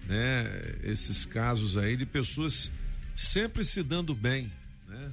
né, 0.08 0.46
esses 0.84 1.26
casos 1.26 1.76
aí 1.78 1.98
de 1.98 2.06
pessoas 2.06 2.72
sempre 3.16 3.64
se 3.64 3.82
dando 3.82 4.14
bem, 4.14 4.52
né? 4.88 5.12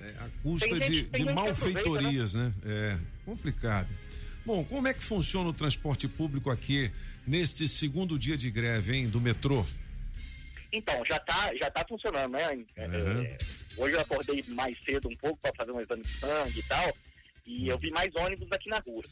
É, 0.00 0.08
à 0.20 0.28
custa 0.42 0.68
gente- 0.68 0.88
de, 0.90 1.02
de 1.04 1.24
que 1.24 1.32
malfeitorias, 1.32 2.34
né? 2.34 2.52
É 2.64 2.98
complicado. 3.24 3.88
Bom, 4.46 4.64
como 4.64 4.86
é 4.86 4.94
que 4.94 5.02
funciona 5.02 5.48
o 5.48 5.52
transporte 5.52 6.06
público 6.06 6.50
aqui 6.50 6.90
neste 7.26 7.66
segundo 7.66 8.16
dia 8.18 8.36
de 8.36 8.48
greve, 8.50 8.94
hein, 8.96 9.08
do 9.08 9.20
metrô? 9.20 9.66
Então, 10.72 11.04
já 11.04 11.18
tá, 11.18 11.50
já 11.60 11.68
tá 11.70 11.84
funcionando, 11.88 12.32
né? 12.32 12.64
É, 12.76 12.86
Uhum. 12.86 13.22
é, 13.22 13.38
hoje 13.76 13.94
eu 13.94 14.00
acordei 14.00 14.44
mais 14.48 14.76
cedo 14.84 15.08
um 15.08 15.16
pouco 15.16 15.36
para 15.42 15.52
fazer 15.56 15.72
um 15.72 15.80
exame 15.80 16.02
de 16.02 16.08
sangue 16.10 16.60
e 16.60 16.62
tal, 16.62 16.96
e 17.44 17.68
eu 17.68 17.76
vi 17.78 17.90
mais 17.90 18.14
ônibus 18.14 18.46
aqui 18.52 18.68
na 18.70 18.78
rua. 18.78 19.02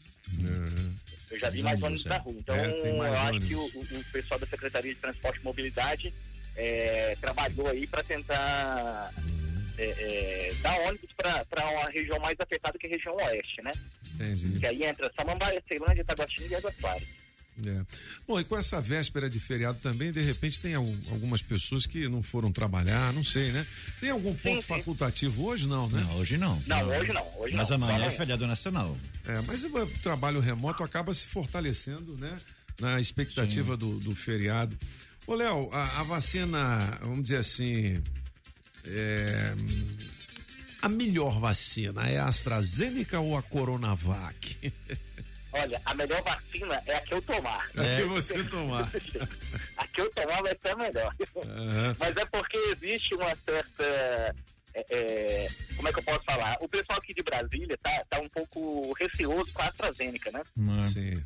Eu 1.30 1.38
já 1.40 1.50
vi 1.50 1.62
mais 1.62 1.82
ônibus 1.82 2.04
na 2.04 2.18
rua. 2.18 2.34
Então, 2.38 2.54
É, 2.54 2.90
eu 2.90 3.02
acho 3.02 3.26
ônibus. 3.28 3.48
que 3.48 3.54
o, 3.56 3.60
o- 3.60 3.98
o 4.00 4.04
pessoal 4.12 4.38
da 4.38 4.46
Secretaria 4.46 4.94
de 4.94 5.00
Transporte 5.00 5.40
e 5.40 5.44
Mobilidade 5.44 6.14
é, 6.56 7.16
trabalhou 7.20 7.66
aí 7.68 7.86
para 7.88 8.04
tentar 8.04 9.12
é, 9.78 9.84
é, 10.50 10.54
dar 10.62 10.78
ônibus 10.80 11.10
para 11.16 11.70
uma 11.70 11.90
região 11.90 12.18
mais 12.20 12.36
afetada 12.38 12.78
que 12.78 12.86
a 12.86 12.90
região 12.90 13.14
oeste, 13.16 13.62
né? 13.62 13.72
Entendi. 14.14 14.58
Que 14.60 14.66
aí 14.66 14.84
entra 14.84 15.10
Samambaia, 15.18 15.62
Ceilândia, 15.68 16.04
Taguatinga 16.04 16.48
e 16.48 16.54
Águas 16.54 16.74
Claras. 16.80 17.02
É. 17.64 17.84
Bom, 18.26 18.40
e 18.40 18.44
com 18.44 18.58
essa 18.58 18.80
véspera 18.80 19.30
de 19.30 19.38
feriado 19.38 19.78
também, 19.80 20.10
de 20.12 20.20
repente 20.20 20.60
tem 20.60 20.74
al- 20.74 20.92
algumas 21.12 21.40
pessoas 21.40 21.86
que 21.86 22.08
não 22.08 22.20
foram 22.20 22.50
trabalhar, 22.50 23.12
não 23.12 23.22
sei, 23.22 23.52
né? 23.52 23.64
Tem 24.00 24.10
algum 24.10 24.34
ponto 24.34 24.60
facultativo 24.62 25.44
hoje, 25.46 25.68
não, 25.68 25.88
né? 25.88 26.00
Não, 26.00 26.16
hoje 26.16 26.36
não. 26.36 26.60
Não, 26.66 26.88
hoje 26.88 27.12
não. 27.12 27.38
Hoje 27.38 27.54
Mas 27.56 27.68
não. 27.68 27.76
amanhã 27.76 27.98
Só 27.98 28.04
é 28.06 28.10
feriado 28.10 28.46
nacional. 28.48 28.96
É, 29.24 29.40
mas 29.42 29.62
o 29.64 29.86
trabalho 30.02 30.40
remoto 30.40 30.82
acaba 30.82 31.14
se 31.14 31.26
fortalecendo, 31.26 32.16
né? 32.16 32.36
Na 32.80 32.98
expectativa 33.00 33.76
do, 33.76 34.00
do 34.00 34.16
feriado. 34.16 34.76
Ô, 35.24 35.34
Léo, 35.34 35.70
a, 35.72 36.00
a 36.00 36.02
vacina, 36.02 36.98
vamos 37.02 37.22
dizer 37.22 37.36
assim, 37.36 38.02
é, 38.86 39.54
a 40.82 40.88
melhor 40.88 41.38
vacina 41.40 42.08
é 42.08 42.18
a 42.18 42.26
AstraZeneca 42.26 43.18
ou 43.20 43.36
a 43.36 43.42
Coronavac? 43.42 44.72
Olha, 45.56 45.80
a 45.84 45.94
melhor 45.94 46.20
vacina 46.24 46.82
é 46.84 46.96
a 46.96 47.00
que 47.00 47.14
eu 47.14 47.22
tomar. 47.22 47.70
A 47.76 47.96
que 47.96 48.04
você 48.06 48.42
tomar. 48.50 48.90
a 49.76 49.86
que 49.86 50.00
eu 50.00 50.10
tomar 50.10 50.42
vai 50.42 50.56
ser 50.60 50.70
a 50.70 50.76
melhor. 50.76 51.14
Aham. 51.36 51.96
Mas 51.98 52.16
é 52.16 52.24
porque 52.26 52.56
existe 52.72 53.14
uma 53.14 53.36
certa. 53.46 54.34
é, 54.74 54.84
é, 54.90 55.48
como 55.76 55.88
é 55.88 55.92
que 55.92 55.98
eu 56.00 56.02
posso 56.02 56.24
falar? 56.24 56.56
O 56.60 56.68
pessoal 56.68 56.98
aqui 56.98 57.14
de 57.14 57.22
Brasília 57.22 57.78
tá, 57.80 58.04
tá 58.10 58.20
um 58.20 58.28
pouco 58.30 58.92
receoso 58.94 59.52
com 59.52 59.62
a 59.62 59.66
AstraZeneca, 59.68 60.32
né? 60.32 60.42
Sim. 60.92 61.22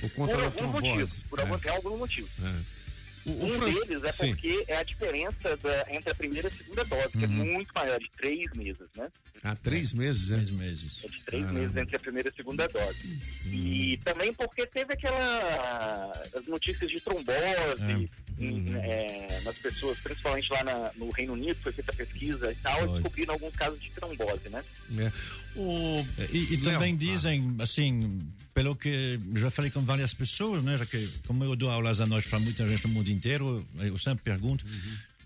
Por 0.00 0.10
por 0.10 0.28
da 0.28 0.34
algum 0.44 0.50
trombose. 0.72 0.88
motivo. 0.88 1.28
Por 1.28 1.40
algum, 1.40 1.70
algum 1.70 1.96
motivo. 1.98 2.28
É. 2.42 2.79
O, 3.26 3.32
o 3.32 3.44
um 3.44 3.48
Fran- 3.50 3.70
deles 3.86 4.02
é 4.02 4.12
Sim. 4.12 4.28
porque 4.28 4.64
é 4.66 4.76
a 4.78 4.82
diferença 4.82 5.56
da- 5.58 5.86
entre 5.90 6.10
a 6.10 6.14
primeira 6.14 6.48
e 6.48 6.50
a 6.50 6.54
segunda 6.54 6.84
dose, 6.84 7.08
que 7.18 7.24
é 7.24 7.28
Uhum. 7.28 7.52
muito 7.52 7.70
maior, 7.74 7.98
de 8.00 8.10
três 8.16 8.50
meses, 8.54 8.86
né? 8.96 9.08
Há 9.42 9.54
três 9.56 9.92
meses, 9.92 10.30
né? 10.30 10.36
Três 10.38 10.50
meses. 10.50 10.98
É 11.04 11.08
de 11.08 11.20
três 11.22 11.42
Caramba. 11.42 11.60
meses 11.60 11.76
entre 11.76 11.96
a 11.96 12.00
primeira 12.00 12.28
e 12.28 12.32
a 12.32 12.34
segunda 12.34 12.68
dose. 12.68 13.20
E 13.46 13.98
também 14.04 14.32
porque 14.32 14.66
teve 14.66 14.94
aquela 14.94 16.22
as 16.34 16.46
notícias 16.46 16.90
de 16.90 17.00
trombose 17.00 18.08
em- 18.38 18.74
é, 18.76 19.40
nas 19.44 19.56
pessoas, 19.58 19.98
principalmente 19.98 20.50
lá 20.50 20.64
na- 20.64 20.90
no 20.96 21.10
Reino 21.10 21.34
Unido, 21.34 21.56
foi 21.62 21.72
feita 21.72 21.92
pesquisa 21.92 22.50
e 22.50 22.54
tal, 22.56 22.84
e 22.84 22.92
descobriram 22.94 23.34
alguns 23.34 23.54
casos 23.54 23.78
de 23.82 23.90
trombose, 23.90 24.48
né? 24.48 24.64
É. 24.98 25.12
O... 25.56 26.06
E, 26.32 26.54
e 26.54 26.60
também 26.62 26.96
dizem, 26.96 27.54
assim, 27.58 28.18
pelo 28.60 28.76
que 28.76 29.18
já 29.36 29.50
falei 29.50 29.70
com 29.70 29.80
várias 29.80 30.12
pessoas, 30.12 30.62
né? 30.62 30.76
Já 30.76 30.84
que, 30.84 31.08
como 31.26 31.42
eu 31.42 31.56
dou 31.56 31.70
aulas 31.70 31.98
à 31.98 32.04
noite 32.06 32.28
para 32.28 32.38
muita 32.38 32.68
gente 32.68 32.86
no 32.86 32.92
mundo 32.92 33.08
inteiro, 33.10 33.66
eu 33.78 33.96
sempre 33.96 34.22
pergunto. 34.22 34.66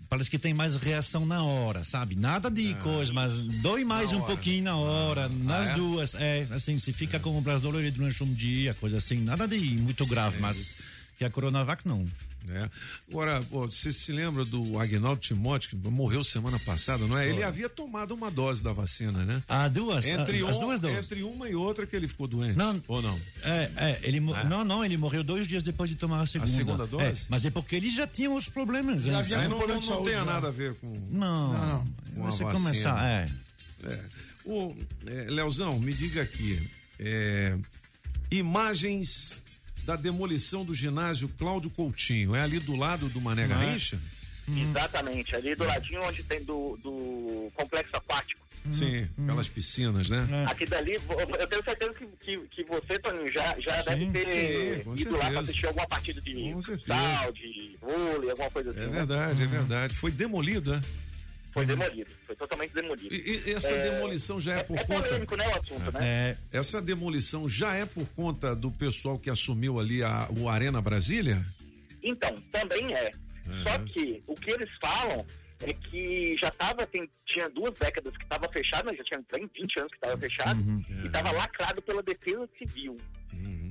Parece 0.07 0.29
que 0.29 0.39
tem 0.39 0.53
mais 0.53 0.77
reação 0.77 1.25
na 1.25 1.43
hora, 1.43 1.83
sabe? 1.83 2.15
Nada 2.15 2.49
de 2.49 2.73
coisa, 2.75 3.11
mas 3.11 3.33
dói 3.61 3.83
mais 3.83 4.13
um 4.13 4.17
hora. 4.19 4.25
pouquinho 4.27 4.63
na 4.63 4.77
hora, 4.77 5.27
nas 5.27 5.67
Ah, 5.69 5.73
é? 5.73 5.75
duas. 5.75 6.13
É, 6.15 6.47
assim, 6.51 6.77
se 6.77 6.93
fica 6.93 7.19
com 7.19 7.37
o 7.37 7.41
braço 7.41 7.61
dolorido 7.61 7.97
durante 7.97 8.23
um 8.23 8.33
dia, 8.33 8.73
coisa 8.75 8.99
assim. 8.99 9.17
Nada 9.19 9.45
de 9.45 9.57
muito 9.59 10.05
grave, 10.05 10.39
mas 10.39 10.75
que 11.17 11.23
a 11.25 11.29
Coronavac 11.29 11.87
não. 11.87 12.05
É. 12.47 12.69
Agora, 13.09 13.39
você 13.39 13.91
se 13.91 14.11
lembra 14.11 14.45
do 14.45 14.77
Agnaldo 14.79 15.19
Timóteo, 15.19 15.67
que 15.71 15.75
morreu 15.89 16.23
semana 16.23 16.59
passada, 16.59 17.07
não 17.07 17.17
é? 17.17 17.27
Ele 17.27 17.41
havia 17.43 17.67
tomado 17.67 18.13
uma 18.13 18.29
dose 18.29 18.61
da 18.63 18.71
vacina, 18.71 19.25
né? 19.25 19.41
Ah, 19.47 19.67
duas? 19.67 20.05
Entre, 20.05 20.43
Ah, 20.45 20.49
as 20.51 20.57
um- 20.57 20.59
duas 20.59 20.79
doses. 20.79 20.97
entre 20.97 21.23
uma 21.23 21.49
e 21.49 21.55
outra 21.55 21.87
que 21.87 21.95
ele 21.95 22.07
ficou 22.07 22.27
doente. 22.27 22.55
Não. 22.55 22.79
Ou 22.87 23.01
não? 23.01 23.19
É, 23.41 23.71
é, 23.77 23.99
ele 24.03 24.19
mo- 24.19 24.35
não, 24.43 24.63
não, 24.63 24.85
ele 24.85 24.95
morreu 24.95 25.23
dois 25.23 25.47
dias 25.47 25.63
depois 25.63 25.89
de 25.89 25.95
tomar 25.95 26.21
a 26.21 26.27
segunda. 26.27 26.51
segunda 26.51 26.85
dose? 26.85 27.03
É, 27.23 27.25
mas 27.29 27.43
é 27.45 27.49
porque 27.49 27.75
ele 27.77 27.89
já 27.89 28.05
tinha 28.05 28.29
os 28.29 28.47
problemas. 28.47 29.01
Já 29.01 29.13
né? 29.13 29.17
havia 29.19 29.37
É. 29.37 29.47
um 29.47 29.57
problema 29.57 29.79
de 29.79 29.85
saúde, 29.87 30.11
não. 30.11 30.25
nada 30.25 30.47
a 30.49 30.51
ver 30.51 30.75
com. 30.75 30.87
Não, 31.09 31.51
Não, 31.51 31.87
com 32.13 32.27
a 32.27 32.31
Você 32.31 32.43
vacina. 32.43 32.51
começar, 32.69 33.05
é. 33.07 33.27
É. 33.85 33.99
O, 34.45 34.75
é, 35.07 35.23
Leozão, 35.31 35.79
me 35.79 35.91
diga 35.91 36.21
aqui. 36.21 36.61
é, 36.99 37.57
imagens 38.29 39.41
da 39.85 39.95
demolição 39.95 40.65
do 40.65 40.73
ginásio 40.73 41.29
Cláudio 41.37 41.69
Coutinho. 41.69 42.35
É 42.35 42.41
ali 42.41 42.59
do 42.59 42.75
lado 42.75 43.07
do 43.09 43.21
Mané 43.21 43.43
é? 43.43 43.47
Garrincha? 43.47 43.99
Exatamente, 44.47 45.35
ali 45.35 45.55
do 45.55 45.63
ladinho 45.63 46.03
onde 46.03 46.21
tem 46.23 46.43
do, 46.43 46.77
do 46.77 47.51
complexo 47.55 47.95
aquático. 47.95 48.45
Sim, 48.71 49.07
aquelas 49.23 49.47
piscinas, 49.47 50.09
né? 50.09 50.45
Aqui 50.47 50.65
dali, 50.65 50.93
eu 50.93 51.47
tenho 51.47 51.63
certeza 51.63 51.93
que, 51.93 52.07
que, 52.23 52.37
que 52.47 52.63
você, 52.63 52.97
Toninho, 52.97 53.31
já, 53.31 53.59
já 53.59 53.81
deve 53.83 54.07
ter 54.07 54.25
sim, 54.25 54.91
ido 54.95 55.11
lá 55.11 55.17
certeza. 55.17 55.31
para 55.31 55.39
assistir 55.41 55.67
alguma 55.67 55.87
partida 55.87 56.21
de 56.21 56.53
futsal, 56.53 57.31
de 57.31 57.77
vôlei, 57.79 58.31
alguma 58.31 58.49
coisa 58.49 58.71
assim. 58.71 58.79
É 58.79 58.87
né? 58.87 58.91
verdade, 58.91 59.43
é 59.43 59.47
verdade. 59.47 59.93
Foi 59.93 60.09
demolido, 60.09 60.71
né? 60.71 60.81
Foi 61.55 61.65
demolido, 61.65 62.09
foi 62.27 62.35
totalmente 62.35 62.73
demolido. 62.73 63.15
E, 63.15 63.43
e 63.47 63.53
essa 63.53 63.71
É, 63.71 63.91
demolição 63.91 64.39
já 64.41 64.55
é, 64.55 64.63
por 64.63 64.77
é 64.77 64.83
conta. 64.83 65.07
polêmico, 65.07 65.35
né, 65.37 65.47
o 65.47 65.51
assunto, 65.51 65.91
né? 65.93 65.99
É, 66.01 66.37
essa 66.57 66.81
demolição 66.81 67.47
já 67.47 67.73
é 67.73 67.85
por 67.85 68.05
conta 68.09 68.53
do 68.53 68.69
pessoal 68.71 69.17
que 69.17 69.29
assumiu 69.29 69.79
ali 69.79 70.03
a, 70.03 70.27
o 70.37 70.49
Arena 70.49 70.81
Brasília? 70.81 71.41
Então, 72.03 72.39
também 72.51 72.93
é. 72.93 73.11
Uhum. 73.47 73.63
Só 73.63 73.79
que 73.79 74.21
o 74.27 74.35
que 74.35 74.51
eles 74.51 74.69
falam 74.81 75.25
é 75.61 75.73
que 75.73 76.35
já 76.35 76.51
tava, 76.51 76.85
tem, 76.85 77.09
tinha 77.25 77.49
duas 77.49 77.77
décadas 77.79 78.15
que 78.17 78.23
estava 78.23 78.51
fechado, 78.51 78.91
né? 78.91 78.97
já 78.97 79.03
tinha 79.05 79.23
bem 79.31 79.49
20 79.57 79.79
anos 79.79 79.91
que 79.93 79.97
estava 79.97 80.17
fechado, 80.19 80.59
Uhum. 80.59 80.81
e 81.03 81.05
estava 81.07 81.31
lacrado 81.31 81.81
pela 81.81 82.03
defesa 82.03 82.47
civil. 82.57 82.95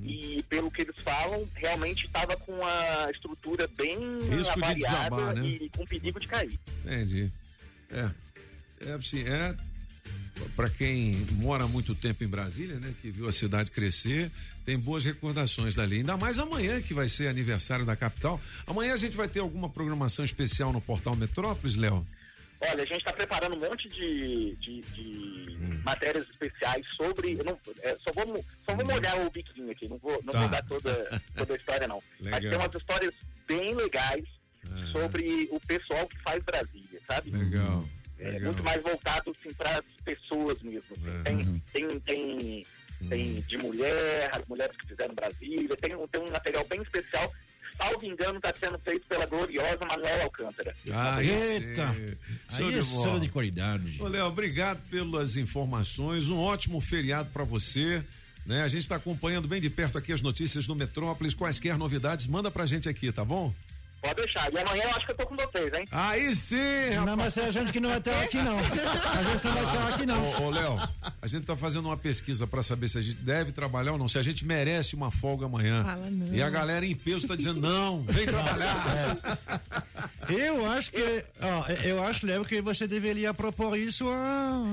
E 0.07 0.43
pelo 0.49 0.69
que 0.69 0.81
eles 0.83 0.95
falam, 0.99 1.47
realmente 1.55 2.05
estava 2.05 2.35
com 2.37 2.63
a 2.63 3.09
estrutura 3.11 3.67
bem 3.75 3.97
Risco 4.29 4.53
de 4.53 4.63
avariada 4.63 4.75
desabar, 4.75 5.35
né? 5.35 5.45
e 5.47 5.69
com 5.75 5.83
perigo 5.85 6.19
de 6.19 6.27
cair. 6.27 6.59
Entendi. 6.83 7.31
É. 7.91 8.09
É 8.87 8.93
assim, 8.93 9.23
é. 9.27 9.55
Para 10.55 10.69
quem 10.69 11.15
mora 11.33 11.65
muito 11.65 11.95
tempo 11.95 12.23
em 12.23 12.27
Brasília, 12.27 12.75
né, 12.77 12.93
que 13.01 13.09
viu 13.09 13.27
a 13.27 13.31
cidade 13.31 13.71
crescer, 13.71 14.29
tem 14.65 14.77
boas 14.77 15.05
recordações 15.05 15.73
dali. 15.75 15.97
Ainda 15.97 16.17
mais 16.17 16.37
amanhã, 16.39 16.81
que 16.81 16.93
vai 16.93 17.07
ser 17.07 17.27
aniversário 17.29 17.85
da 17.85 17.95
capital. 17.95 18.39
Amanhã 18.67 18.93
a 18.93 18.97
gente 18.97 19.15
vai 19.15 19.29
ter 19.29 19.39
alguma 19.39 19.69
programação 19.69 20.25
especial 20.25 20.73
no 20.73 20.81
portal 20.81 21.15
Metrópolis, 21.15 21.77
Léo? 21.77 22.05
Olha, 22.59 22.83
a 22.83 22.85
gente 22.85 22.97
está 22.97 23.13
preparando 23.13 23.55
um 23.55 23.59
monte 23.69 23.87
de, 23.87 24.55
de- 24.55 24.81
de 24.81 25.57
matérias 25.83 26.27
especiais 26.29 26.85
sobre. 26.95 27.35
não- 27.43 27.57
é, 27.81 27.95
só, 28.03 28.11
vou, 28.13 28.45
só 28.65 28.75
vou 28.75 28.85
molhar 28.85 29.17
o 29.25 29.29
biquinho 29.31 29.71
aqui, 29.71 29.87
não 29.87 29.97
vou, 29.99 30.21
não 30.23 30.31
Tá. 30.33 30.39
vou 30.41 30.49
dar 30.49 30.63
toda, 30.63 31.21
toda 31.35 31.53
a 31.53 31.57
história, 31.57 31.87
não. 31.87 32.01
Mas 32.19 32.33
Legal. 32.33 32.49
tem 32.51 32.59
umas 32.59 32.75
histórias 32.75 33.13
bem 33.47 33.73
legais 33.73 34.23
sobre 34.91 35.47
o 35.51 35.59
pessoal 35.61 36.07
que 36.07 36.17
faz 36.23 36.43
Brasília, 36.43 36.84
sabe? 37.07 37.31
Legal. 37.31 37.85
É, 38.19 38.31
legal. 38.31 38.41
muito 38.43 38.63
mais 38.63 38.81
voltado 38.81 39.35
assim, 39.37 39.53
para 39.55 39.77
as 39.79 39.83
pessoas 40.03 40.61
mesmo. 40.61 40.83
assim. 40.91 41.61
Tem, 41.73 41.89
tem, 41.89 41.99
tem, 41.99 42.65
tem 43.09 43.33
de 43.41 43.57
mulher, 43.57 44.29
as 44.33 44.45
mulheres 44.47 44.75
que 44.77 44.87
fizeram 44.87 45.13
Brasília, 45.13 45.75
tem, 45.77 45.95
um- 45.95 46.07
tem 46.07 46.21
um 46.21 46.31
material 46.31 46.65
bem 46.67 46.81
especial. 46.81 47.31
Salvo 47.77 48.05
engano, 48.05 48.37
está 48.37 48.53
sendo 48.57 48.79
feito 48.79 49.05
pela 49.05 49.25
gloriosa 49.25 49.79
Manuela 49.89 50.23
Alcântara. 50.23 50.73
Ah, 50.93 51.21
Eita! 51.21 51.93
Show 52.49 52.67
Aí 52.69 52.79
é 52.79 52.83
selo 52.83 53.19
de 53.19 53.27
qualidade. 53.27 54.01
Ô, 54.01 54.07
Léo, 54.07 54.27
obrigado 54.27 54.79
pelas 54.89 55.35
informações. 55.35 56.29
Um 56.29 56.37
ótimo 56.37 56.79
feriado 56.79 57.29
para 57.31 57.43
você. 57.43 58.01
Né? 58.45 58.61
A 58.63 58.67
gente 58.69 58.83
está 58.83 58.95
acompanhando 58.95 59.45
bem 59.47 59.59
de 59.59 59.69
perto 59.69 59.97
aqui 59.97 60.13
as 60.13 60.21
notícias 60.21 60.65
do 60.65 60.73
Metrópolis. 60.73 61.33
Quaisquer 61.33 61.77
novidades, 61.77 62.27
manda 62.27 62.49
pra 62.49 62.65
gente 62.65 62.87
aqui, 62.87 63.11
tá 63.11 63.25
bom? 63.25 63.53
Pode 64.05 64.21
deixar. 64.21 64.53
E 64.53 64.59
amanhã 64.59 64.83
eu 64.83 64.89
acho 64.89 65.05
que 65.05 65.11
eu 65.11 65.15
tô 65.15 65.25
com 65.25 65.35
vocês, 65.35 65.73
hein? 65.73 65.87
Aí 65.91 66.35
sim, 66.35 66.89
rapaz. 66.91 67.05
Não, 67.05 67.17
mas 67.17 67.37
é 67.37 67.45
a 67.45 67.51
gente 67.51 67.71
que 67.71 67.79
não 67.79 67.89
vai 67.89 67.97
estar 67.97 68.21
aqui, 68.21 68.37
não. 68.37 68.57
A 68.57 68.61
gente 68.61 69.45
não 69.45 69.53
vai 69.53 69.63
estar 69.63 69.87
aqui, 69.89 70.05
não. 70.05 70.23
Ô, 70.23 70.43
ô, 70.43 70.49
Léo, 70.51 70.89
a 71.21 71.27
gente 71.27 71.45
tá 71.45 71.57
fazendo 71.57 71.85
uma 71.87 71.97
pesquisa 71.97 72.45
para 72.45 72.61
saber 72.61 72.87
se 72.87 72.99
a 72.99 73.01
gente 73.01 73.17
deve 73.17 73.51
trabalhar 73.51 73.93
ou 73.93 73.97
não, 73.97 74.07
se 74.07 74.19
a 74.19 74.21
gente 74.21 74.45
merece 74.45 74.95
uma 74.95 75.09
folga 75.09 75.47
amanhã. 75.47 75.83
Fala 75.83 76.09
não. 76.09 76.33
E 76.33 76.41
a 76.41 76.49
galera 76.49 76.85
em 76.85 76.95
peso 76.95 77.27
tá 77.27 77.35
dizendo, 77.35 77.59
não, 77.61 78.03
vem 78.03 78.25
trabalhar. 78.25 79.17
Eu 80.27 80.65
acho 80.71 80.91
que, 80.91 81.23
ó, 81.39 81.71
eu 81.83 82.03
acho, 82.03 82.25
Léo, 82.25 82.43
que 82.43 82.59
você 82.59 82.87
deveria 82.87 83.31
propor 83.31 83.77
isso 83.77 84.09
a, 84.09 84.63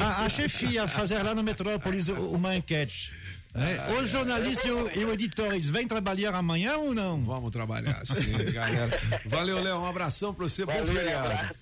a, 0.00 0.24
a 0.24 0.28
chefia, 0.28 0.88
fazer 0.88 1.22
lá 1.22 1.32
no 1.32 1.44
Metrópolis 1.44 2.08
uma 2.08 2.56
enquete. 2.56 3.12
É, 3.54 4.00
os 4.00 4.08
jornalistas 4.08 4.64
e 4.64 4.70
o- 4.70 4.90
e 5.00 5.04
os 5.04 5.12
editores 5.14 5.66
vêm 5.66 5.86
trabalhar 5.88 6.34
amanhã 6.34 6.76
ou 6.76 6.94
não? 6.94 7.20
Vamos 7.22 7.50
trabalhar, 7.50 8.04
sim, 8.06 8.32
galera. 8.52 8.90
Valeu, 9.26 9.60
Léo. 9.60 9.78
Um 9.80 9.86
abração 9.86 10.32
pra 10.32 10.48
você. 10.48 10.64
Bom 10.64 10.72
Valeu, 10.72 10.86
feriado. 10.94 11.26
abraço. 11.26 11.54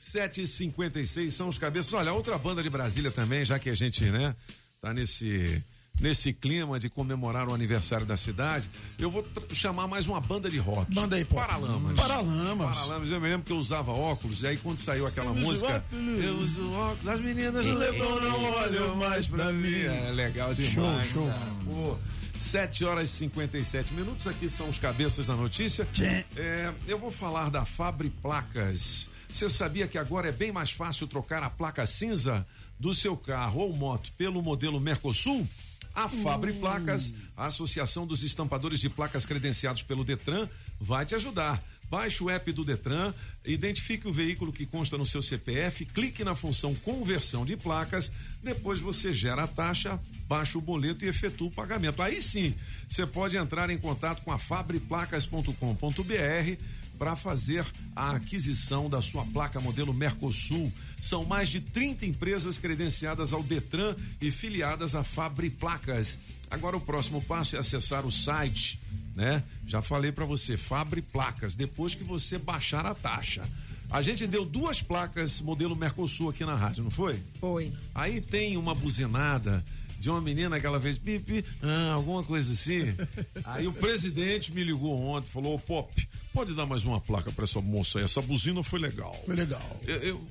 7h56 0.00 1.30
são 1.32 1.48
os 1.48 1.58
cabeças. 1.58 1.92
Olha, 1.92 2.12
outra 2.12 2.38
banda 2.38 2.62
de 2.62 2.70
Brasília 2.70 3.10
também, 3.10 3.44
já 3.44 3.58
que 3.58 3.68
a 3.70 3.74
gente, 3.74 4.04
né, 4.06 4.34
tá 4.80 4.92
nesse. 4.94 5.62
Nesse 6.00 6.32
clima 6.32 6.78
de 6.78 6.90
comemorar 6.90 7.48
o 7.48 7.54
aniversário 7.54 8.04
da 8.04 8.16
cidade, 8.16 8.68
eu 8.98 9.10
vou 9.10 9.26
chamar 9.50 9.88
mais 9.88 10.06
uma 10.06 10.20
banda 10.20 10.50
de 10.50 10.58
rock. 10.58 10.94
Manda 10.94 11.16
aí, 11.16 11.24
pô. 11.24 11.36
Paralamas. 11.36 11.98
Paralamas. 11.98 12.78
Paralamas. 12.78 13.10
Eu 13.10 13.20
me 13.20 13.28
lembro 13.28 13.46
que 13.46 13.52
eu 13.52 13.56
usava 13.56 13.92
óculos, 13.92 14.42
e 14.42 14.46
aí 14.46 14.56
quando 14.58 14.78
saiu 14.78 15.06
aquela 15.06 15.30
Eu 15.30 15.34
música, 15.34 15.82
eu 15.92 16.38
uso 16.38 16.70
óculos, 16.72 17.08
as 17.08 17.20
meninas 17.20 17.66
do 17.66 17.78
Leblon 17.78 18.20
não 18.20 18.44
olham 18.44 18.96
mais 18.96 19.26
pra 19.26 19.50
mim. 19.52 19.74
É 19.74 20.10
legal 20.12 20.52
demais. 20.52 21.06
Show, 21.06 21.22
show. 21.22 21.26
cara. 21.28 21.52
Pô, 21.64 21.96
7 22.38 22.84
horas 22.84 23.08
e 23.08 23.12
57 23.16 23.94
minutos, 23.94 24.26
aqui 24.26 24.50
são 24.50 24.68
os 24.68 24.78
cabeças 24.78 25.26
da 25.26 25.34
notícia. 25.34 25.88
É, 26.36 26.74
eu 26.86 26.98
vou 26.98 27.10
falar 27.10 27.50
da 27.50 27.64
Fabri 27.64 28.10
Placas. 28.10 29.08
Você 29.28 29.48
sabia 29.48 29.88
que 29.88 29.96
agora 29.96 30.28
é 30.28 30.32
bem 30.32 30.52
mais 30.52 30.70
fácil 30.70 31.06
trocar 31.06 31.42
a 31.42 31.48
placa 31.48 31.86
cinza 31.86 32.46
do 32.78 32.94
seu 32.94 33.16
carro 33.16 33.60
ou 33.60 33.74
moto 33.74 34.12
pelo 34.18 34.42
modelo 34.42 34.78
Mercosul? 34.78 35.48
A 35.96 36.08
Fabri 36.10 36.52
Placas, 36.52 37.14
a 37.34 37.46
Associação 37.46 38.06
dos 38.06 38.22
Estampadores 38.22 38.80
de 38.80 38.90
Placas 38.90 39.24
credenciados 39.24 39.82
pelo 39.82 40.04
Detran, 40.04 40.46
vai 40.78 41.06
te 41.06 41.14
ajudar. 41.14 41.64
Baixe 41.88 42.22
o 42.22 42.28
app 42.28 42.52
do 42.52 42.64
Detran, 42.64 43.14
identifique 43.44 44.06
o 44.06 44.12
veículo 44.12 44.52
que 44.52 44.66
consta 44.66 44.98
no 44.98 45.06
seu 45.06 45.22
CPF, 45.22 45.86
clique 45.86 46.22
na 46.22 46.34
função 46.34 46.74
conversão 46.74 47.46
de 47.46 47.56
placas, 47.56 48.12
depois 48.42 48.80
você 48.80 49.12
gera 49.12 49.44
a 49.44 49.46
taxa, 49.46 49.98
baixa 50.28 50.58
o 50.58 50.60
boleto 50.60 51.04
e 51.04 51.08
efetua 51.08 51.48
o 51.48 51.52
pagamento. 51.52 52.02
Aí 52.02 52.20
sim, 52.20 52.54
você 52.90 53.06
pode 53.06 53.38
entrar 53.38 53.70
em 53.70 53.78
contato 53.78 54.22
com 54.22 54.32
a 54.32 54.38
fabriplacas.com.br 54.38 56.60
para 56.98 57.16
fazer 57.16 57.64
a 57.94 58.12
aquisição 58.12 58.88
da 58.88 59.00
sua 59.00 59.24
placa 59.26 59.60
modelo 59.60 59.92
Mercosul. 59.92 60.72
São 61.00 61.24
mais 61.24 61.48
de 61.48 61.60
30 61.60 62.06
empresas 62.06 62.58
credenciadas 62.58 63.32
ao 63.32 63.42
Detran 63.42 63.94
e 64.20 64.30
filiadas 64.30 64.94
à 64.94 65.04
Fabri 65.04 65.50
Placas. 65.50 66.18
Agora 66.50 66.76
o 66.76 66.80
próximo 66.80 67.22
passo 67.22 67.56
é 67.56 67.58
acessar 67.58 68.06
o 68.06 68.12
site, 68.12 68.80
né? 69.14 69.42
Já 69.66 69.82
falei 69.82 70.12
para 70.12 70.24
você, 70.24 70.56
Fabri 70.56 71.02
Placas, 71.02 71.54
depois 71.54 71.94
que 71.94 72.04
você 72.04 72.38
baixar 72.38 72.86
a 72.86 72.94
taxa. 72.94 73.42
A 73.90 74.02
gente 74.02 74.26
deu 74.26 74.44
duas 74.44 74.82
placas 74.82 75.40
modelo 75.40 75.76
Mercosul 75.76 76.30
aqui 76.30 76.44
na 76.44 76.56
rádio, 76.56 76.82
não 76.82 76.90
foi? 76.90 77.22
Foi. 77.40 77.72
Aí 77.94 78.20
tem 78.20 78.56
uma 78.56 78.74
buzinada 78.74 79.64
de 79.98 80.10
uma 80.10 80.20
menina 80.20 80.58
que 80.60 80.66
ela 80.66 80.80
fez 80.80 80.98
pipi, 80.98 81.44
ah, 81.62 81.92
alguma 81.92 82.22
coisa 82.22 82.52
assim. 82.52 82.94
Aí 83.44 83.66
o 83.66 83.72
presidente 83.72 84.52
me 84.52 84.62
ligou 84.64 84.98
ontem, 85.00 85.28
falou: 85.28 85.54
"Ô, 85.54 85.58
Pop, 85.58 86.08
pode 86.32 86.54
dar 86.54 86.66
mais 86.66 86.84
uma 86.84 87.00
placa 87.00 87.30
para 87.32 87.44
essa 87.44 87.60
moça 87.60 87.98
aí? 87.98 88.04
Essa 88.04 88.20
buzina 88.22 88.62
foi 88.62 88.78
legal. 88.78 89.14
Foi 89.24 89.34
legal. 89.34 89.80
Eu- 89.86 89.96
eu- 90.02 90.28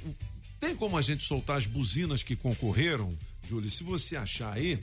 tem 0.59 0.76
como 0.76 0.97
a 0.97 1.01
gente 1.01 1.24
soltar 1.26 1.57
as 1.57 1.66
buzinas 1.66 2.24
que 2.24 2.36
concorreram, 2.36 3.11
Júlio? 3.49 3.70
Se 3.70 3.84
você 3.84 4.16
achar 4.16 4.53
aí, 4.53 4.80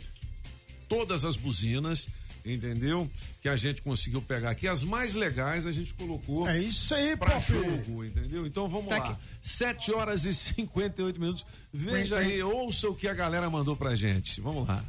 todas 0.88 1.24
as 1.24 1.36
buzinas, 1.36 2.08
entendeu? 2.44 3.08
Que 3.40 3.48
a 3.48 3.56
gente 3.56 3.82
conseguiu 3.82 4.20
pegar 4.22 4.50
aqui, 4.50 4.66
as 4.68 4.82
mais 4.84 5.14
legais 5.14 5.66
a 5.66 5.72
gente 5.72 5.94
colocou. 5.94 6.48
É 6.48 6.58
isso 6.58 6.94
aí, 6.94 7.16
pra 7.16 7.32
Pop. 7.32 7.46
jogo, 7.52 8.04
entendeu? 8.04 8.46
Então 8.46 8.68
vamos 8.68 8.88
Tá 8.88 8.98
lá. 8.98 9.10
aqui. 9.10 9.16
7 9.42 9.92
horas 9.92 10.24
e 10.24 10.32
58 10.34 11.20
minutos. 11.20 11.44
Veja 11.72 12.18
aí, 12.18 12.42
ouça 12.42 12.88
o 12.88 12.94
que 12.94 13.08
a 13.08 13.14
galera 13.14 13.48
mandou 13.50 13.76
pra 13.76 13.94
gente. 13.96 14.40
Vamos 14.40 14.66
lá. 14.68 14.84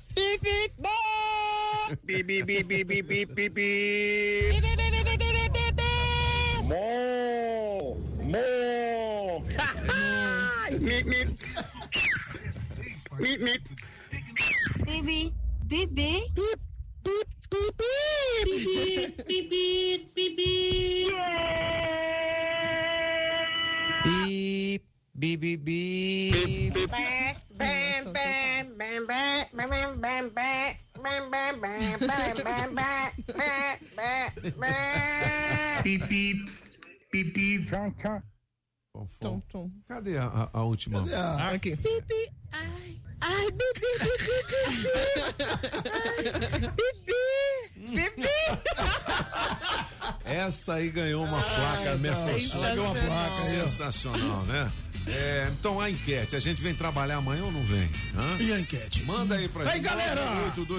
Bibi, 2.05 2.43
bibi, 2.43 2.73
bip, 2.93 3.25
beep, 18.73 19.27
beep, 19.27 19.49
beep, 19.49 20.15
beep, 20.15 20.37
beep. 20.37 21.11
Yeah. 21.11 21.19
Beep, 24.03 24.83
beep, 25.17 25.39
beep, 25.41 25.63
beep. 25.63 26.33
Beep, 26.33 26.73
beep. 26.73 26.89
Bam, 26.91 27.35
bam, 28.13 28.37
bam, 28.77 29.05
bam, 29.05 29.05
bam, 29.05 29.51
bam, 29.51 29.89
bam, 30.01 30.29
bam. 34.59 35.83
Beep 35.83 36.01
beep 36.09 36.37
beep 37.11 37.33
beep. 37.33 37.69
Tom, 39.19 39.41
Tom. 39.51 39.71
Cadê 39.87 40.17
a, 40.17 40.25
a, 40.25 40.49
a 40.53 40.63
última? 40.63 40.99
Cadê 40.99 41.15
a... 41.15 41.49
Aqui. 41.51 41.75
Beep, 41.75 42.07
beep. 42.07 42.29
Ai, 42.53 42.99
ai, 43.21 43.51
beep, 43.51 43.81
beep, 43.81 43.99
beep, 44.03 44.21
beep, 44.25 44.47
beep. 44.49 44.63
Ai, 45.93 46.23
beep. 46.75 46.95
Bibi. 47.89 48.27
Essa 50.25 50.75
aí 50.75 50.89
ganhou 50.89 51.23
uma 51.25 51.41
placa 51.41 51.95
Mercosul. 51.97 52.63
Ela 52.65 52.75
ganhou 52.75 52.85
uma 52.87 52.95
placa 52.95 53.33
aí. 53.41 53.59
Sensacional, 53.59 54.43
né? 54.45 54.71
É, 55.05 55.49
então 55.51 55.81
a 55.81 55.89
enquete, 55.89 56.33
a 56.35 56.39
gente 56.39 56.61
vem 56.61 56.73
trabalhar 56.73 57.17
amanhã 57.17 57.43
ou 57.43 57.51
não 57.51 57.61
vem? 57.65 57.89
Hã? 58.15 58.37
E 58.39 58.53
a 58.53 58.59
enquete? 58.59 59.03
Manda 59.03 59.35
aí 59.35 59.49
pra 59.49 59.63
Aí, 59.65 59.73
gente. 59.73 59.81
galera! 59.83 60.21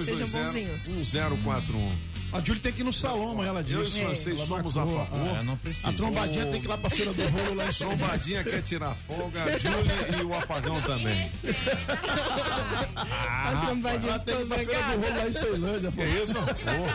Sejam 0.03 0.27
bonzinhos. 0.27 0.87
1041. 0.87 1.95
A 2.33 2.39
Júlia 2.43 2.59
tem 2.61 2.73
que 2.73 2.81
ir 2.81 2.83
no 2.83 2.91
salão 2.91 3.31
amanhã, 3.31 3.49
ela 3.49 3.59
Eu 3.61 3.63
e 3.63 3.65
disse. 3.65 3.81
os 3.81 3.97
franceses 3.99 4.39
Ela 4.39 4.47
somos 4.47 4.75
marcou. 4.75 4.99
a 4.99 5.05
favor. 5.05 5.37
Ah, 5.39 5.43
não 5.43 5.55
precisa. 5.57 5.87
A 5.87 5.93
trombadinha 5.93 6.45
tem 6.47 6.59
que 6.59 6.65
ir 6.65 6.69
lá 6.69 6.77
pra 6.77 6.89
feira 6.89 7.13
do 7.13 7.21
rolo 7.29 7.53
lá 7.55 7.67
em 7.67 7.71
São 7.71 7.87
Trombadinha 7.95 8.43
quer 8.43 8.61
tirar 8.63 8.95
folga, 8.95 9.43
a 9.43 9.57
Julie 9.59 10.19
e 10.19 10.23
o 10.23 10.33
apagão 10.35 10.81
também. 10.81 11.31
a 12.97 13.61
trombadinha 13.65 14.13
Ela 14.13 14.19
tem 14.19 14.35
que 14.35 14.41
ir 14.41 14.45
pra 14.47 14.57
feira 14.57 14.81
do 14.81 15.01
rolo 15.01 15.15
lá 15.17 15.27
em 15.27 15.31
Ceilândia. 15.31 15.91
Que 15.91 16.03
isso? 16.03 16.33
Pô. 16.33 16.94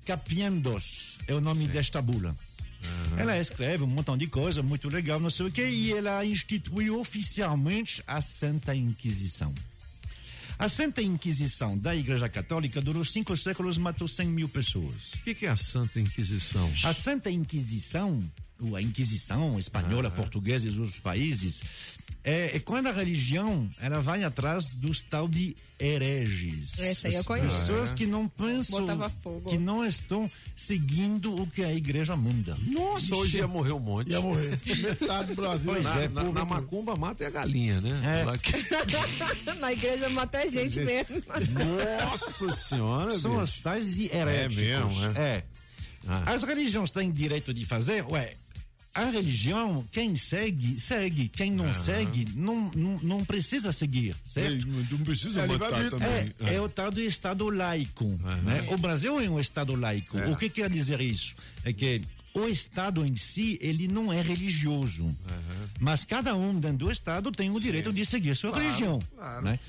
capiendos 0.05 1.17
é 1.27 1.33
o 1.33 1.41
nome 1.41 1.67
desta 1.67 2.01
bula. 2.01 2.35
Ela 3.17 3.37
escreve 3.39 3.83
um 3.83 3.87
montão 3.87 4.15
de 4.17 4.27
coisa, 4.27 4.61
muito 4.61 4.87
legal, 4.87 5.19
não 5.19 5.29
sei 5.31 5.47
o 5.47 5.51
quê, 5.51 5.67
e 5.67 5.91
ela 5.91 6.23
instituiu 6.23 6.99
oficialmente 6.99 8.03
a 8.07 8.21
Santa 8.21 8.75
Inquisição. 8.75 9.53
A 10.59 10.67
Santa 10.67 11.03
Inquisição 11.03 11.77
da 11.77 11.95
Igreja 11.95 12.27
Católica 12.27 12.81
durou 12.81 13.05
cinco 13.05 13.37
séculos, 13.37 13.77
matou 13.77 14.07
100 14.07 14.27
mil 14.27 14.49
pessoas. 14.49 15.13
O 15.13 15.23
que, 15.23 15.35
que 15.35 15.45
é 15.45 15.49
a 15.49 15.55
Santa 15.55 15.99
Inquisição? 15.99 16.67
A 16.83 16.93
Santa 16.93 17.29
Inquisição, 17.29 18.23
a 18.75 18.81
Inquisição 18.81 19.57
espanhola, 19.59 20.09
portuguesa 20.09 20.67
e 20.67 20.69
os 20.69 20.77
outros 20.77 20.99
países, 20.99 21.61
é, 22.23 22.57
é 22.57 22.59
quando 22.59 22.87
a 22.87 22.91
religião 22.91 23.69
ela 23.79 24.01
vai 24.01 24.23
atrás 24.23 24.69
dos 24.69 25.01
tal 25.03 25.27
de 25.27 25.55
hereges. 25.79 26.77
Essa 26.79 27.07
aí 27.07 27.13
eu 27.13 27.21
As 27.21 27.25
conheço. 27.25 27.57
Pessoas 27.57 27.91
que 27.91 28.05
não 28.05 28.27
pensam, 28.27 28.85
que 29.47 29.57
não 29.57 29.85
estão 29.85 30.29
seguindo 30.55 31.33
o 31.41 31.47
que 31.47 31.63
a 31.63 31.73
igreja 31.73 32.17
manda. 32.17 32.57
Nossa, 32.67 33.15
hoje 33.15 33.37
ia 33.37 33.47
morrer 33.47 33.71
um 33.71 33.79
monte. 33.79 34.11
Ia 34.11 34.19
morrer. 34.19 34.57
Metade 34.81 35.27
do 35.29 35.35
Brasil. 35.35 35.71
Pois 35.71 35.83
na, 35.83 36.01
é, 36.01 36.07
na, 36.09 36.23
na 36.23 36.45
macumba 36.45 36.95
mata 36.95 37.23
é 37.23 37.27
a 37.27 37.29
galinha, 37.29 37.79
né? 37.79 38.01
É. 38.03 38.27
Na 39.59 39.71
igreja 39.71 40.09
mata 40.09 40.39
a 40.39 40.47
gente 40.47 40.79
mesmo. 40.79 41.23
Nossa 42.03 42.51
senhora, 42.51 43.11
São 43.11 43.31
bicho. 43.31 43.43
os 43.43 43.57
tais 43.59 43.95
de 43.95 44.05
heréticos. 44.15 44.63
É 44.63 44.79
mesmo, 44.79 45.17
é. 45.17 45.43
Ah. 46.07 46.33
As 46.33 46.43
religiões 46.43 46.91
têm 46.91 47.11
direito 47.11 47.53
de 47.53 47.65
fazer, 47.65 48.05
ué. 48.05 48.33
A 48.97 49.09
religião, 49.11 49.85
quem 49.91 50.15
segue, 50.15 50.79
segue. 50.79 51.27
Quem 51.29 51.51
não 51.51 51.73
segue, 51.73 52.27
não, 52.35 52.71
não, 52.75 52.99
não 53.01 53.25
precisa 53.25 53.71
seguir, 53.71 54.15
certo? 54.25 54.65
Não 54.67 54.99
precisa 54.99 55.43
Ele 55.43 55.57
matar 55.57 55.89
também. 55.89 56.33
É, 56.41 56.55
é 56.55 56.61
o 56.61 56.67
tal 56.67 56.89
do 56.91 56.99
Estado 57.01 57.49
laico. 57.49 58.05
né? 58.43 58.65
O 58.69 58.77
Brasil 58.77 59.19
é 59.19 59.29
um 59.29 59.39
Estado 59.39 59.75
laico. 59.75 60.17
É. 60.17 60.27
O 60.27 60.35
que 60.35 60.49
quer 60.49 60.69
dizer 60.69 60.99
isso? 61.01 61.35
É 61.63 61.71
que 61.71 62.01
o 62.33 62.47
Estado 62.47 63.05
em 63.05 63.15
si, 63.15 63.57
ele 63.61 63.87
não 63.87 64.11
é 64.13 64.21
religioso. 64.21 65.15
Mas 65.79 66.03
cada 66.05 66.35
um 66.35 66.59
dentro 66.59 66.77
do 66.87 66.91
Estado 66.91 67.31
tem 67.31 67.49
o 67.49 67.59
direito 67.59 67.91
de 67.93 68.05
seguir 68.05 68.35
sua 68.35 68.51
Claro, 68.51 68.65
religião. 68.65 68.99
claro. 69.15 69.43
né? 69.45 69.59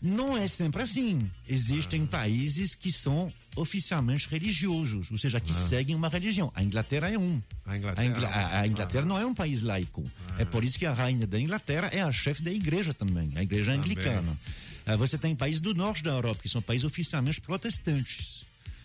Não 0.00 0.36
é 0.36 0.46
sempre 0.46 0.82
assim. 0.82 1.30
Existem 1.48 2.04
países 2.06 2.74
que 2.74 2.92
são 2.92 3.32
oficialmente 3.56 4.28
religiosos, 4.28 5.10
ou 5.10 5.18
seja, 5.18 5.40
que 5.40 5.52
seguem 5.54 5.94
uma 5.96 6.08
religião. 6.08 6.50
A 6.54 6.62
Inglaterra 6.62 7.10
é 7.10 7.18
um. 7.18 7.40
A 7.66 7.76
Inglaterra 7.76 8.06
Ingla- 8.06 8.28
a- 8.28 8.60
a 8.60 8.66
Inglaterra 8.66 9.04
não 9.06 9.18
é 9.18 9.24
um 9.26 9.34
país 9.34 9.62
laico. 9.62 10.04
É 10.38 10.44
por 10.44 10.64
isso 10.64 10.78
que 10.78 10.86
a 10.86 10.92
rainha 10.92 11.26
da 11.26 11.38
Inglaterra 11.40 11.88
é 11.92 12.00
a 12.02 12.10
chefe 12.12 12.42
da 12.42 12.50
igreja 12.52 12.92
também, 12.94 13.30
a 13.36 13.42
igreja 13.42 13.72
anglicana. 13.72 14.36
Ah, 14.86 14.96
Você 14.96 15.16
tem 15.16 15.34
países 15.34 15.60
do 15.60 15.74
norte 15.74 16.02
da 16.02 16.10
Europa 16.10 16.40
que 16.42 16.48
são 16.48 16.60
países 16.60 16.84
oficialmente 16.84 17.40
protestantes. 17.40 18.44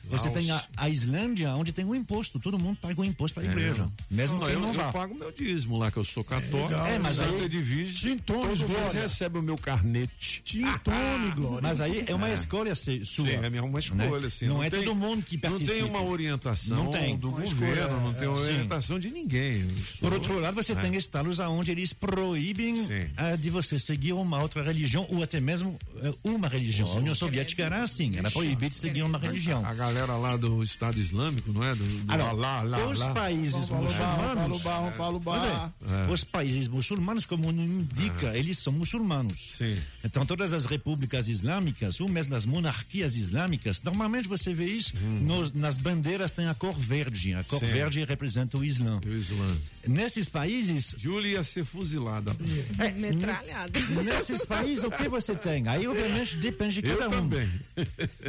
Você 0.10 0.28
Laos. 0.28 0.40
tem 0.40 0.52
a, 0.52 0.64
a 0.78 0.90
Islândia, 0.90 1.54
onde 1.56 1.72
tem 1.72 1.86
um 1.86 1.94
imposto, 1.96 2.40
todo 2.40 2.58
mundo 2.60 2.78
paga 2.82 3.00
um 3.02 3.06
imposto 3.06 3.36
para 3.40 3.48
a 3.48 3.52
igreja, 3.52 3.88
mesmo 4.10 4.38
não, 4.40 4.46
quem 4.46 4.56
eu, 4.56 4.60
não 4.60 4.70
eu 4.70 4.74
vá. 4.74 4.92
pago 4.92 5.16
meu 5.16 5.32
dízimo 5.32 5.78
lá, 5.78 5.92
que 5.92 5.98
eu 5.98 6.04
sou 6.04 6.24
católico. 6.24 6.58
legal, 6.70 6.88
É, 6.88 7.00
mas 7.00 7.14
Santa 7.14 7.44
aí- 7.44 7.50
Divide, 7.50 8.08
mês 8.48 8.62
Glória. 8.64 9.02
recebe 9.02 9.38
o 9.38 9.42
meu 9.42 9.58
carnete. 9.58 10.42
Tintone, 10.44 11.32
Glória. 11.36 11.60
Mas 11.62 11.82
aí 11.82 12.04
é 12.08 12.16
uma 12.16 12.30
escolha 12.32 12.76
se- 12.76 13.04
sua. 13.06 13.26
Sim, 13.26 13.32
é 13.34 13.62
uma 13.62 13.80
escolha, 13.80 14.20
né? 14.20 14.28
assim. 14.28 14.46
Não, 14.48 14.64
é 14.64 14.70
tem- 14.70 14.84
todo 14.84 14.96
mundo 14.96 15.24
que 15.24 15.36
Não 15.36 15.42
participa. 15.52 15.74
tem 15.74 15.84
uma 15.84 16.02
orientação 16.04 16.86
Não 16.86 16.92
tem. 16.92 17.18
do 17.18 17.30
Uma 17.30 17.42
governo, 17.42 17.68
escolha, 17.70 17.88
não 17.88 18.14
tem 18.14 18.24
é, 18.24 18.28
uma 18.30 18.38
sim. 18.38 18.44
orientação 18.44 19.00
de 19.00 19.10
ninguém. 19.12 19.62
Eu 19.62 19.70
Por 20.00 20.14
outro 20.14 20.40
lado, 20.40 20.56
você 20.56 20.74
É. 20.74 20.76
tem 20.76 20.96
estados 20.96 21.40
onde 21.40 21.72
eles 21.72 21.94
proíbem 21.94 22.76
Sim. 22.76 23.08
ah, 23.18 23.36
de 23.36 23.50
você 23.50 23.78
seguir 23.80 24.14
uma 24.14 24.42
outra 24.42 24.64
religião 24.64 25.06
ou 25.10 25.24
até 25.24 25.40
mesmo 25.40 25.78
ah, 26.04 26.14
uma 26.24 26.48
religião. 26.48 26.88
A 26.92 26.96
União 26.96 27.16
Soviética 27.16 27.64
era 27.64 27.80
assim, 27.84 28.18
era 28.18 28.30
proibido 28.32 28.70
de 28.70 28.76
seguir 28.76 29.04
uma 29.04 29.18
religião. 29.18 29.66
A 29.66 29.74
galera 29.74 29.99
lá 30.06 30.36
do 30.38 30.62
Estado 30.64 31.00
Islâmico, 31.00 31.52
não 31.52 31.64
é? 31.64 31.76
Do, 31.76 31.84
do 31.84 32.12
Agora, 32.14 32.32
lá, 32.34 32.62
lá, 32.62 32.88
os 32.88 33.00
lá. 33.00 33.14
países 33.14 33.70
Paulo 33.70 33.84
muçulmanos, 33.84 34.62
Paulo 34.62 34.92
Paulo 34.94 35.22
Pois 35.24 35.42
Bar. 35.42 35.74
é, 36.08 36.12
os 36.12 36.24
países 36.24 36.68
muçulmanos, 36.68 37.26
como 37.26 37.48
o 37.48 37.52
nome 37.52 37.82
indica, 37.82 38.36
eles 38.38 38.60
são 38.60 38.72
muçulmanos. 38.74 39.56
Sim. 39.58 39.78
Então, 40.04 40.26
todas 40.26 40.54
as 40.54 40.66
repúblicas 40.66 41.28
islâmicas, 41.28 42.00
ou 42.00 42.08
mesmo 42.10 42.36
as 42.36 42.46
monarquias 42.46 43.16
islâmicas, 43.16 43.82
normalmente 43.82 44.28
você 44.28 44.54
vê 44.54 44.66
isso, 44.66 44.94
nos- 45.22 45.52
nas 45.54 45.78
bandeiras 45.78 46.32
tem 46.32 46.48
a 46.48 46.54
cor 46.56 46.78
verde. 46.78 47.34
A 47.34 47.44
cor 47.44 47.60
Sim. 47.60 47.66
verde 47.68 48.04
representa 48.04 48.58
o 48.58 48.64
Islã. 48.64 49.00
O 49.06 49.10
Islã. 49.10 49.58
Nesses 49.88 50.30
países, 50.30 50.96
Júlia 50.98 51.34
ia 51.34 51.44
ser 51.44 51.66
fuzilada. 51.66 52.36
é, 52.80 52.92
Metralhado. 52.92 53.80
n- 53.80 54.04
nesses 54.04 54.46
países, 54.46 54.84
o 54.84 54.92
que 54.92 55.08
você 55.10 55.36
tem? 55.36 55.68
Aí, 55.68 55.88
obviamente, 55.88 56.38
depende 56.38 56.82
de 56.82 56.90
Eu 56.90 56.98
cada 56.98 57.10
um. 57.18 57.22
também. 57.22 57.50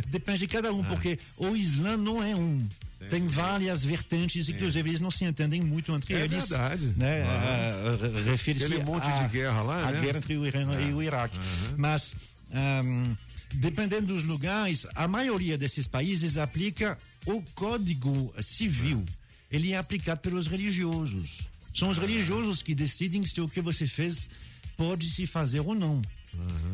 Depende 0.08 0.38
de 0.40 0.46
cada 0.48 0.72
um, 0.72 0.82
porque 0.84 1.18
o 1.36 1.49
Islã 1.56 1.96
não 1.96 2.22
é 2.22 2.34
um. 2.34 2.66
Tem 3.08 3.26
várias 3.28 3.82
vertentes, 3.82 4.48
inclusive 4.48 4.90
eles 4.90 5.00
não 5.00 5.10
se 5.10 5.24
entendem 5.24 5.62
muito 5.62 5.90
entre 5.94 6.14
É 6.14 6.24
eles. 6.24 6.48
verdade. 6.50 6.92
Né? 6.96 7.22
Ah. 7.22 7.72
Ah, 7.86 8.06
re- 8.22 8.30
Refere-se 8.32 8.66
Aquele 8.66 8.84
monte 8.84 9.08
a- 9.08 9.22
de 9.22 9.28
guerra 9.32 9.62
lá, 9.62 9.88
A 9.88 9.92
né? 9.92 10.00
guerra 10.00 10.18
entre 10.18 10.36
o 10.36 10.46
Irã 10.46 10.80
e 10.82 10.92
o 10.92 11.02
Iraque. 11.02 11.38
Mas, 11.78 12.14
ahm, 12.52 13.14
dependendo 13.54 14.08
dos 14.08 14.22
lugares, 14.22 14.86
a 14.94 15.08
maioria 15.08 15.56
desses 15.56 15.86
países 15.86 16.36
aplica 16.36 16.98
o 17.24 17.40
Código 17.54 18.34
Civil. 18.42 19.04
Ele 19.50 19.72
é 19.72 19.78
aplicado 19.78 20.20
pelos 20.20 20.46
religiosos. 20.46 21.48
São 21.74 21.88
os 21.88 21.96
religiosos 21.98 22.60
que 22.62 22.74
decidem 22.74 23.24
se 23.24 23.40
o 23.40 23.48
que 23.48 23.60
você 23.62 23.86
fez 23.86 24.28
pode 24.76 25.08
se 25.08 25.26
fazer 25.26 25.60
ou 25.60 25.74
não. 25.74 26.02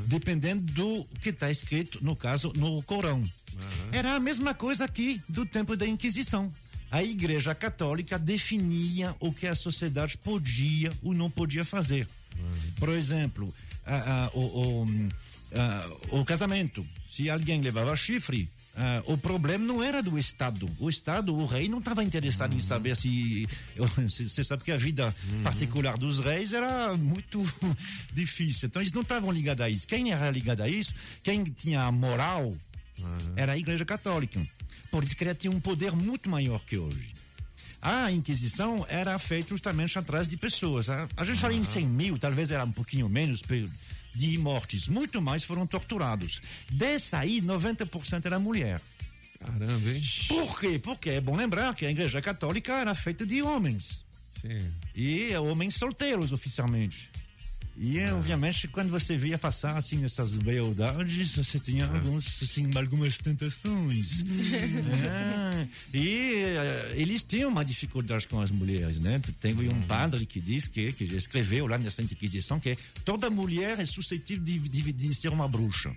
Dependendo 0.06 0.72
do 0.72 1.04
que 1.20 1.30
está 1.30 1.50
escrito, 1.50 1.98
no 2.02 2.14
caso, 2.16 2.52
no 2.56 2.82
Corão. 2.82 3.24
Era 3.92 4.14
a 4.14 4.20
mesma 4.20 4.54
coisa 4.54 4.84
aqui 4.84 5.20
do 5.28 5.44
tempo 5.46 5.76
da 5.76 5.86
Inquisição. 5.86 6.52
A 6.90 7.02
Igreja 7.02 7.54
Católica 7.54 8.18
definia 8.18 9.14
o 9.20 9.32
que 9.32 9.46
a 9.46 9.54
sociedade 9.54 10.16
podia 10.18 10.92
ou 11.02 11.12
não 11.14 11.30
podia 11.30 11.64
fazer. 11.64 12.06
Por 12.76 12.90
exemplo, 12.90 13.52
a- 13.84 14.26
a- 14.26 14.30
o, 14.34 14.84
o, 16.10 16.20
o 16.20 16.24
casamento. 16.24 16.86
Se 17.06 17.30
alguém 17.30 17.60
levava 17.62 17.96
chifre, 17.96 18.48
ah, 18.76 19.02
o 19.06 19.16
problema 19.16 19.64
não 19.64 19.82
era 19.82 20.02
do 20.02 20.18
Estado. 20.18 20.68
O 20.78 20.88
Estado, 20.90 21.34
o 21.34 21.46
rei, 21.46 21.66
não 21.68 21.78
estava 21.78 22.04
interessado 22.04 22.54
em 22.54 22.58
saber 22.58 22.94
se. 22.94 23.48
Você 24.06 24.44
sabe 24.44 24.62
que 24.64 24.70
a 24.72 24.76
vida 24.76 25.14
particular 25.42 25.96
dos 25.96 26.18
reis 26.18 26.52
era 26.52 26.94
muito 26.96 27.42
difícil. 28.12 28.66
Então, 28.66 28.82
eles 28.82 28.92
não 28.92 29.02
estavam 29.02 29.32
ligados 29.32 29.64
a 29.64 29.70
isso. 29.70 29.86
Quem 29.88 30.12
era 30.12 30.30
ligado 30.30 30.60
a 30.62 30.68
isso, 30.68 30.94
quem 31.22 31.42
tinha 31.44 31.82
a 31.84 31.90
moral, 31.92 32.54
era 33.36 33.52
a 33.52 33.58
Igreja 33.58 33.84
Católica. 33.84 34.40
Por 34.90 35.04
isso 35.04 35.16
que 35.16 35.24
ela 35.24 35.34
tinha 35.34 35.50
um 35.50 35.60
poder 35.60 35.92
muito 35.92 36.28
maior 36.28 36.60
que 36.64 36.78
hoje. 36.78 37.14
A 37.80 38.10
Inquisição 38.10 38.84
era 38.88 39.18
feita 39.18 39.50
justamente 39.50 39.98
atrás 39.98 40.28
de 40.28 40.36
pessoas. 40.36 40.88
A, 40.88 41.08
a 41.16 41.24
gente 41.24 41.38
fala 41.38 41.54
em 41.54 41.62
100 41.62 41.86
mil, 41.86 42.18
talvez 42.18 42.50
era 42.50 42.64
um 42.64 42.72
pouquinho 42.72 43.08
menos 43.08 43.42
de 44.14 44.38
mortes. 44.38 44.88
Muito 44.88 45.20
mais 45.20 45.44
foram 45.44 45.66
torturados. 45.66 46.40
Dessa 46.70 47.18
aí, 47.18 47.40
90% 47.40 48.24
era 48.24 48.38
mulher. 48.38 48.80
Caramba, 49.38 49.90
hein? 49.90 50.02
Por 50.28 50.58
quê? 50.58 50.78
Porque 50.78 51.10
é 51.10 51.20
bom 51.20 51.36
lembrar 51.36 51.74
que 51.74 51.86
a 51.86 51.90
Igreja 51.90 52.20
Católica 52.20 52.72
era 52.72 52.94
feita 52.94 53.26
de 53.26 53.42
homens. 53.42 54.02
Sim. 54.40 54.66
E 54.94 55.34
homens 55.36 55.76
solteiros, 55.76 56.32
oficialmente. 56.32 57.10
E, 57.78 58.02
obviamente, 58.06 58.66
quando 58.68 58.88
você 58.88 59.16
via 59.16 59.36
passar, 59.36 59.76
assim, 59.76 60.02
essas 60.04 60.36
beldades, 60.36 61.36
você 61.36 61.58
tinha 61.58 61.84
alguns, 61.86 62.42
assim, 62.42 62.70
algumas 62.74 63.18
tentações. 63.18 64.22
É, 64.22 65.66
E 65.92 66.34
eh, 66.34 66.94
eles 66.96 67.22
tinham 67.22 67.50
uma 67.50 67.64
dificuldade 67.64 68.26
com 68.28 68.40
as 68.40 68.50
mulheres, 68.50 68.98
né? 68.98 69.20
Tem 69.40 69.54
um 69.54 69.82
padre 69.82 70.26
que 70.26 70.40
diz, 70.40 70.68
que, 70.68 70.92
que 70.92 71.04
escreveu 71.04 71.66
lá 71.66 71.78
nessa 71.78 72.02
Inquisição, 72.02 72.58
que 72.58 72.76
toda 73.04 73.28
mulher 73.30 73.78
é 73.78 73.84
suscetível 73.84 74.42
de, 74.42 74.58
de, 74.58 74.92
de 74.92 75.14
ser 75.14 75.28
uma 75.28 75.48
bruxa. 75.48 75.94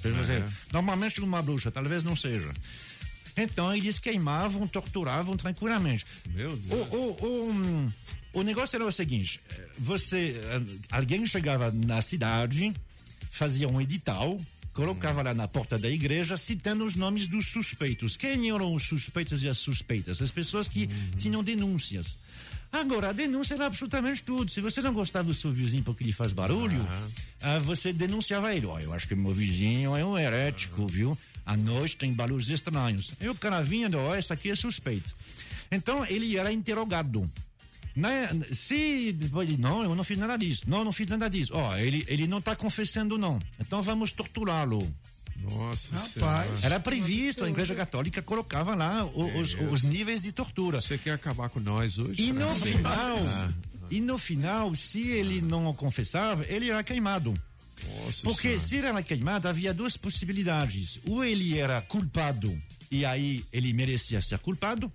Dizer, 0.00 0.44
Normalmente 0.72 1.20
uma 1.20 1.40
bruxa, 1.40 1.70
talvez 1.70 2.02
não 2.02 2.16
seja. 2.16 2.50
Então 3.36 3.74
eles 3.74 3.98
queimavam, 3.98 4.66
torturavam 4.66 5.36
tranquilamente. 5.36 6.04
Meu 6.34 6.58
O, 6.70 6.74
o, 6.74 7.26
o, 7.26 7.50
hum, 7.50 7.92
o 8.32 8.42
negócio 8.42 8.76
era 8.76 8.84
o 8.84 8.92
seguinte: 8.92 9.40
você, 9.78 10.40
eh, 10.42 10.62
alguém 10.90 11.26
chegava 11.26 11.70
na 11.70 12.00
cidade, 12.00 12.72
fazia 13.30 13.68
um 13.68 13.80
edital, 13.80 14.40
colocava 14.72 15.22
lá 15.22 15.34
na 15.34 15.46
porta 15.46 15.78
da 15.78 15.90
igreja, 15.90 16.36
citando 16.36 16.84
os 16.84 16.94
nomes 16.94 17.26
dos 17.26 17.46
suspeitos. 17.46 18.16
Quem 18.16 18.50
eram 18.50 18.74
os 18.74 18.84
suspeitos 18.84 19.42
e 19.42 19.48
as 19.48 19.58
suspeitas? 19.58 20.20
As 20.22 20.30
pessoas 20.30 20.68
que 20.68 20.88
tinham 21.18 21.44
denúncias. 21.44 22.18
Agora, 22.72 23.10
a 23.10 23.12
denúncia 23.12 23.54
era 23.54 23.66
absolutamente 23.66 24.22
tudo. 24.22 24.50
Se 24.50 24.62
você 24.62 24.80
não 24.80 24.94
gostava 24.94 25.28
do 25.28 25.34
seu 25.34 25.52
vizinho 25.52 25.82
porque 25.82 26.02
ele 26.02 26.12
faz 26.12 26.32
barulho, 26.32 26.88
ah, 27.42 27.58
você 27.58 27.92
denunciava 27.92 28.54
ele. 28.54 28.64
Ó, 28.64 28.80
eu 28.80 28.94
acho 28.94 29.06
que 29.06 29.14
meu 29.14 29.34
vizinho 29.34 29.94
é 29.94 30.02
um 30.02 30.18
herético, 30.18 30.86
viu? 30.86 31.16
À 31.44 31.54
noite 31.54 31.98
tem 31.98 32.14
barulhos 32.14 32.48
estranhos. 32.48 33.12
Aí 33.20 33.28
o 33.28 33.34
cara 33.34 33.62
vinha, 33.62 33.90
ó, 33.94 34.16
esse 34.16 34.32
aqui 34.32 34.50
é 34.50 34.54
suspeito. 34.54 35.14
Então 35.70 36.06
ele 36.06 36.38
era 36.38 36.50
interrogado. 36.50 37.30
Né? 37.94 38.28
Se 38.52 39.12
depois 39.12 39.48
ele, 39.48 39.58
não, 39.58 39.82
eu 39.82 39.94
não 39.94 40.04
fiz 40.04 40.16
nada 40.18 40.36
disso. 40.36 40.62
Não, 40.66 40.82
não 40.84 40.92
fiz 40.92 41.06
nada 41.06 41.28
disso. 41.28 41.52
Ó, 41.54 41.76
ele, 41.76 42.04
ele 42.08 42.26
não 42.26 42.38
está 42.38 42.56
confessando, 42.56 43.18
não. 43.18 43.40
Então 43.60 43.82
vamos 43.82 44.12
torturá-lo. 44.12 44.92
Nossa 45.36 45.94
Rapaz. 45.96 46.62
Era 46.62 46.78
previsto, 46.78 47.44
a 47.44 47.50
Igreja 47.50 47.74
Católica 47.74 48.22
colocava 48.22 48.74
lá 48.74 49.04
o- 49.04 49.38
os, 49.40 49.54
os 49.54 49.82
níveis 49.82 50.20
de 50.22 50.30
tortura. 50.30 50.80
Você 50.80 50.96
quer 50.96 51.12
acabar 51.12 51.48
com 51.48 51.58
nós 51.58 51.98
hoje? 51.98 52.22
E 52.22 52.32
no 52.32 52.48
final, 52.54 53.18
Ah, 53.18 53.52
e 53.90 54.00
no 54.00 54.18
final, 54.18 54.74
se 54.76 55.00
ele 55.08 55.40
não 55.42 55.74
confessava, 55.74 56.46
ele 56.46 56.70
era 56.70 56.82
queimado. 56.84 57.34
Porque 58.22 58.56
se 58.58 58.76
era 58.78 59.02
queimado, 59.02 59.48
havia 59.48 59.74
duas 59.74 59.96
possibilidades. 59.96 61.00
Ou 61.06 61.24
ele 61.24 61.58
era 61.58 61.82
culpado 61.82 62.56
e 62.90 63.04
aí 63.04 63.44
ele 63.52 63.72
merecia 63.72 64.22
ser 64.22 64.38
culpado, 64.38 64.90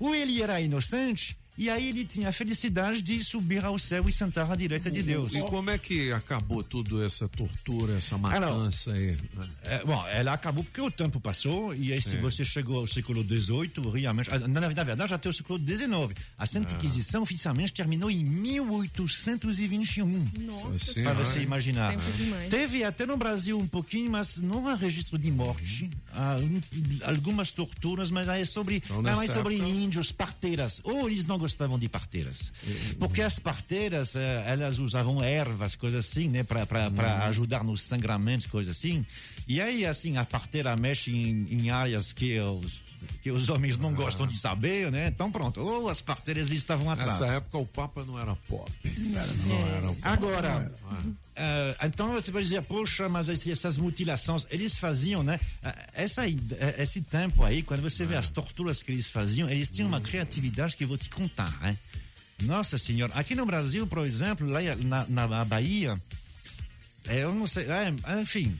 ou 0.00 0.12
ele 0.14 0.42
era 0.42 0.60
inocente 0.60 1.36
e 1.58 1.68
aí 1.70 1.88
ele 1.90 2.04
tinha 2.04 2.30
a 2.30 2.32
felicidade 2.32 3.02
de 3.02 3.22
subir 3.22 3.64
ao 3.64 3.78
céu 3.78 4.08
e 4.08 4.12
sentar 4.12 4.50
à 4.50 4.56
direita 4.56 4.90
de 4.90 5.02
Deus. 5.02 5.34
E 5.34 5.40
como 5.42 5.70
é 5.70 5.78
que 5.78 6.10
acabou 6.12 6.62
tudo 6.64 7.04
essa 7.04 7.28
tortura, 7.28 7.96
essa 7.96 8.16
matança 8.18 8.92
aí? 8.92 9.16
É, 9.64 9.84
bom, 9.84 10.04
ela 10.08 10.32
acabou 10.32 10.64
porque 10.64 10.80
o 10.80 10.90
tempo 10.90 11.20
passou 11.20 11.74
e 11.74 11.92
aí 11.92 12.00
se 12.02 12.16
você 12.16 12.44
chegou 12.44 12.78
ao 12.78 12.86
século 12.86 13.22
XVIII, 13.22 13.90
realmente, 13.92 14.30
ah, 14.32 14.38
na, 14.40 14.60
na 14.60 14.84
verdade 14.84 15.12
até 15.14 15.28
o 15.28 15.32
século 15.32 15.58
XIX, 15.58 15.88
a 16.38 16.46
Santa 16.46 16.72
Ah. 16.72 16.76
Inquisição 16.76 17.22
oficialmente 17.22 17.72
terminou 17.72 18.10
em 18.10 18.24
1821. 18.24 20.30
Nossa, 20.40 21.02
para 21.02 21.14
você 21.14 21.32
Senhora. 21.32 21.42
imaginar. 21.42 21.94
Teve 22.48 22.84
até 22.84 23.04
no 23.06 23.16
Brasil 23.16 23.58
um 23.58 23.66
pouquinho, 23.66 24.10
mas 24.10 24.38
não 24.38 24.66
há 24.68 24.74
registro 24.74 25.18
de 25.18 25.30
morte. 25.30 25.90
Há 26.14 26.36
um- 26.36 26.60
algumas 27.04 27.50
torturas, 27.52 28.10
mas 28.10 28.28
aí 28.28 28.42
é 28.42 28.44
sobre, 28.44 28.76
Então, 28.76 29.02
não, 29.02 29.22
é 29.22 29.28
sobre 29.28 29.56
época- 29.56 29.68
índios, 29.70 30.12
parteiras. 30.12 30.80
Ou 30.84 31.08
eles 31.08 31.26
não 31.26 31.38
gostavam 31.42 31.78
de 31.78 31.88
parteiras. 31.88 32.52
Porque 32.98 33.20
as 33.20 33.38
parteiras, 33.38 34.16
eh, 34.16 34.44
elas 34.46 34.78
usavam 34.78 35.22
ervas, 35.22 35.76
coisas 35.76 36.08
assim, 36.08 36.28
né, 36.28 36.42
para 36.42 36.62
Uhum. 36.88 37.22
ajudar 37.28 37.62
nos 37.64 37.82
sangramentos, 37.82 38.46
coisas 38.46 38.76
assim. 38.76 39.04
E 39.46 39.60
aí, 39.60 39.84
assim, 39.84 40.16
a 40.16 40.24
parteira 40.24 40.74
mexe 40.76 41.10
em, 41.10 41.46
em 41.50 41.70
áreas 41.70 42.12
que 42.12 42.38
os, 42.40 42.82
que 43.22 43.30
os 43.30 43.48
homens 43.48 43.78
não 43.78 43.94
gostam 43.94 44.26
de 44.26 44.36
saber, 44.38 44.90
né? 44.90 45.08
Então, 45.08 45.30
pronto. 45.30 45.60
Ou 45.60 45.88
as 45.88 46.00
parteiras 46.00 46.48
estavam 46.50 46.90
atrás. 46.90 47.12
Nessa 47.12 47.26
época 47.34 47.58
o 47.58 47.66
Papa 47.66 48.04
não 48.04 48.18
era 48.18 48.34
pop. 48.34 48.70
Não 48.98 49.20
era, 49.20 49.32
não. 49.32 49.66
era 49.76 49.90
o 49.90 49.96
Papa. 49.96 50.12
Agora, 50.12 50.74
eh, 51.36 51.76
então 51.84 52.12
você 52.12 52.30
vai 52.30 52.42
dizer, 52.42 52.62
poxa, 52.62 53.08
mas 53.08 53.28
essas 53.28 53.78
mutilações, 53.78 54.46
eles 54.50 54.76
faziam, 54.76 55.22
né? 55.22 55.38
Eh, 55.62 55.86
Essa, 55.94 56.28
eh, 56.28 56.76
esse 56.78 57.00
tempo 57.02 57.44
aí, 57.44 57.62
quando 57.62 57.82
você 57.82 58.04
vê 58.04 58.16
as 58.16 58.30
torturas 58.30 58.82
que 58.82 58.92
eles 58.92 59.08
faziam, 59.08 59.48
eles 59.48 59.68
tinham 59.68 59.88
uma 59.88 60.00
criatividade 60.00 60.76
que 60.76 60.84
eu 60.84 60.88
vou 60.88 60.98
te 60.98 61.08
contar, 61.08 61.58
né? 61.60 61.76
Nossa 62.42 62.76
senhora, 62.76 63.12
aqui 63.14 63.34
no 63.34 63.46
Brasil, 63.46 63.86
por 63.86 64.04
exemplo, 64.04 64.46
lá 64.48 64.60
na, 64.76 65.26
na 65.26 65.44
Bahia, 65.44 66.00
eh, 67.06 67.22
eu 67.22 67.34
não 67.34 67.46
sei, 67.46 67.66
eh, 67.66 68.20
enfim, 68.20 68.58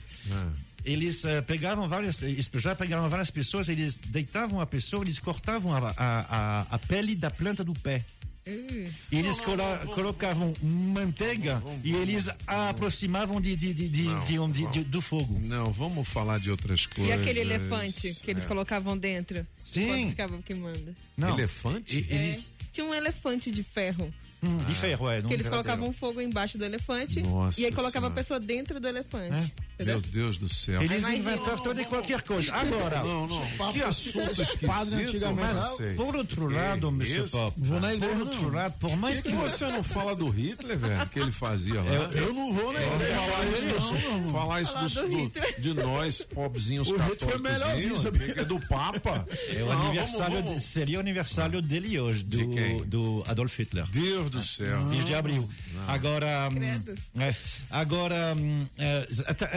eles 0.85 1.23
eh, 1.25 1.41
pegavam 1.41 1.87
várias, 1.87 2.19
já 2.55 2.75
pegaram 2.75 3.09
várias 3.09 3.31
pessoas, 3.31 3.67
eles 3.69 3.99
deitavam 3.99 4.59
a 4.59 4.65
pessoa, 4.65 5.03
eles 5.03 5.19
cortavam 5.19 5.73
a, 5.73 5.89
a, 5.89 5.93
a, 5.97 6.61
a 6.71 6.79
pele 6.79 7.15
da 7.15 7.29
planta 7.31 7.63
do 7.63 7.73
pé. 7.73 8.03
E 8.45 8.89
eles 9.17 9.39
colo- 9.39 9.63
colocavam 9.95 10.53
manteiga 10.61 11.63
e 11.81 11.93
eles 11.95 12.27
a 12.45 12.69
aproximavam 12.69 13.39
de, 13.39 13.55
de, 13.55 13.73
de, 13.73 13.87
de, 13.87 14.21
de 14.25 14.37
um- 14.39 14.51
de- 14.51 14.67
de- 14.67 14.83
do 14.83 15.01
fogo. 15.01 15.39
Não, 15.43 15.71
vamos 15.71 16.05
falar 16.07 16.39
de 16.41 16.51
outras 16.51 16.81
E 16.81 16.87
coisas. 16.89 17.21
aquele 17.21 17.39
elefante 17.39 18.13
que 18.15 18.29
eles 18.31 18.43
É. 18.43 18.47
colocavam 18.47 18.97
dentro? 18.97 19.47
Sim. 19.63 20.09
Ficava 20.09 20.41
queimando. 20.41 20.93
Não. 21.17 21.29
Elefante? 21.39 21.99
E- 22.09 22.13
eles- 22.13 22.51
É, 22.59 22.63
tinha 22.73 22.85
um 22.85 22.93
elefante 22.93 23.49
de 23.49 23.63
ferro. 23.63 24.13
Hum, 24.43 24.57
de 24.57 24.73
ferro, 24.75 25.09
é. 25.09 25.21
não 25.21 25.27
que 25.29 25.33
eles 25.35 25.47
colocavam 25.49 25.93
fogo 25.93 26.19
embaixo 26.21 26.57
do 26.57 26.65
elefante 26.65 27.21
Nossa 27.21 27.59
e 27.61 27.65
aí 27.65 27.71
colocava 27.71 28.07
a 28.07 28.09
Senhora. 28.09 28.13
pessoa 28.15 28.39
dentro 28.39 28.79
do 28.79 28.87
elefante. 28.87 29.53
Meu 29.79 29.99
Deus 29.99 30.37
do 30.37 30.47
céu. 30.47 30.81
Eles 30.81 30.99
Imagina. 30.99 31.17
inventavam 31.33 31.57
toda 31.63 31.81
e 31.81 31.85
qualquer 31.85 32.21
coisa. 32.21 32.53
Agora, 32.53 33.03
Não, 33.03 33.27
não. 33.27 33.71
Que 33.73 33.81
assunto 33.81 34.27
Padre 34.65 35.03
esquisito, 35.03 35.25
antigamente. 35.25 35.41
mas 35.41 35.95
por 35.95 36.15
outro 36.15 36.47
lado? 36.49 36.93
Pop, 37.31 37.53
Vou 37.57 37.79
na 37.79 37.93
igreja, 37.93 38.13
por 38.15 38.27
outro 38.27 38.51
lado, 38.51 38.73
por 38.79 38.95
mais 38.97 39.19
que 39.21 39.29
que 39.29 39.35
você 39.35 39.65
não 39.67 39.83
fala 39.83 40.15
do 40.15 40.27
Hitler, 40.29 40.77
velho? 40.77 41.07
Que 41.09 41.19
ele 41.19 41.31
fazia 41.31 41.81
lá? 41.81 41.91
Eu- 41.91 42.11
Eu 42.11 42.33
não 42.33 42.53
vou 42.53 42.71
na 42.71 42.79
igreja. 42.81 43.15
falar 43.19 43.45
isso, 43.47 43.93
não, 43.93 44.17
não. 44.21 44.31
falar 44.31 44.61
isso 44.61 44.73
Falar 44.73 44.87
do 44.87 45.29
do- 45.29 45.61
de 45.61 45.73
nós, 45.73 46.21
pobrezinhos 46.21 46.87
O 46.91 46.97
Hitler 46.97 47.17
foi 47.31 47.39
melhorzinho, 47.39 47.95
católicos. 47.95 48.01
sabia? 48.01 48.41
É 48.41 48.45
do 48.45 48.59
Papa. 48.67 49.27
É 49.55 49.63
o 49.63 49.67
Não, 49.67 49.81
aniversário, 49.87 50.33
vamos, 50.35 50.49
vamos. 50.49 50.61
de- 50.61 50.67
seria 50.67 50.97
o 50.97 50.99
aniversário 51.01 51.61
dele 51.61 51.99
hoje, 51.99 52.23
do, 52.23 52.37
De 52.37 52.85
do 52.85 53.23
Adolf 53.27 53.57
Hitler. 53.59 53.87
Deus 53.89 54.29
do 54.33 54.43
céu. 54.43 54.85
10 54.89 55.05
de 55.05 55.15
abril. 55.15 55.49
Agora, 55.87 56.49
hum, 56.51 56.55
Credo. 56.55 56.95
é, 57.17 57.35
agora, 57.69 58.35
hum, 58.37 58.65
é, 58.77 59.07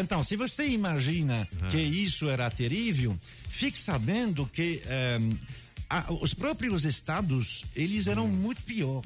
então, 0.01 0.23
se 0.23 0.37
você 0.37 0.69
imagina 0.69 1.47
que 1.71 1.79
isso 1.79 2.29
era 2.29 2.51
terrível, 2.51 3.19
fique 3.49 3.79
sabendo 3.79 4.47
que 4.47 4.83
hum, 5.21 5.37
a- 5.89 6.13
os 6.21 6.35
próprios 6.35 6.85
estados 6.85 7.65
eles 7.75 8.07
eram 8.07 8.29
muito 8.29 8.63
pior. 8.63 9.03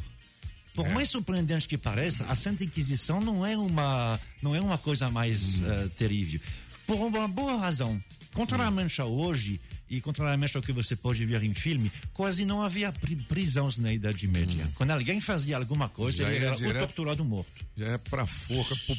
Por 0.75 0.89
mais 0.89 1.09
surpreendente 1.11 1.67
que 1.67 1.77
pareça, 1.77 2.25
a 2.27 2.35
Santa 2.35 2.63
Inquisição 2.65 3.21
não 3.21 3.45
é 3.45 3.57
uma 3.59 4.19
não 4.41 4.55
é 4.55 4.61
uma 4.61 4.79
coisa 4.79 5.11
mais 5.11 5.61
eh, 5.63 5.89
terrível. 5.99 6.41
Por 6.87 6.95
uma 6.97 7.27
boa 7.27 7.59
razão. 7.59 8.03
Contrariamente 8.33 9.01
a 9.01 9.05
hoje 9.05 9.61
e 9.91 10.01
contrariamente 10.01 10.57
ao 10.57 10.63
que 10.63 10.73
você 10.73 10.95
pode 10.95 11.27
ver 11.27 11.43
em 11.43 11.53
filme, 11.53 11.91
quase 12.13 12.45
não 12.45 12.63
havia 12.63 12.93
pri- 12.93 13.17
prisões 13.17 13.79
na 13.79 13.93
Idade 13.93 14.27
Média. 14.29 14.71
Quando 14.77 14.93
alguém 14.93 15.21
fazia 15.21 15.57
alguma 15.57 15.89
coisa, 15.89 16.23
Já 16.23 16.33
ele 16.33 16.45
era 16.45 16.53
ou 16.55 16.57
direto- 16.59 16.79
torturado 16.87 17.25
morto. 17.25 17.67
Já 17.77 17.87
é 17.89 17.99
pra 17.99 18.25
forca, 18.25 18.75
pro, 18.87 18.97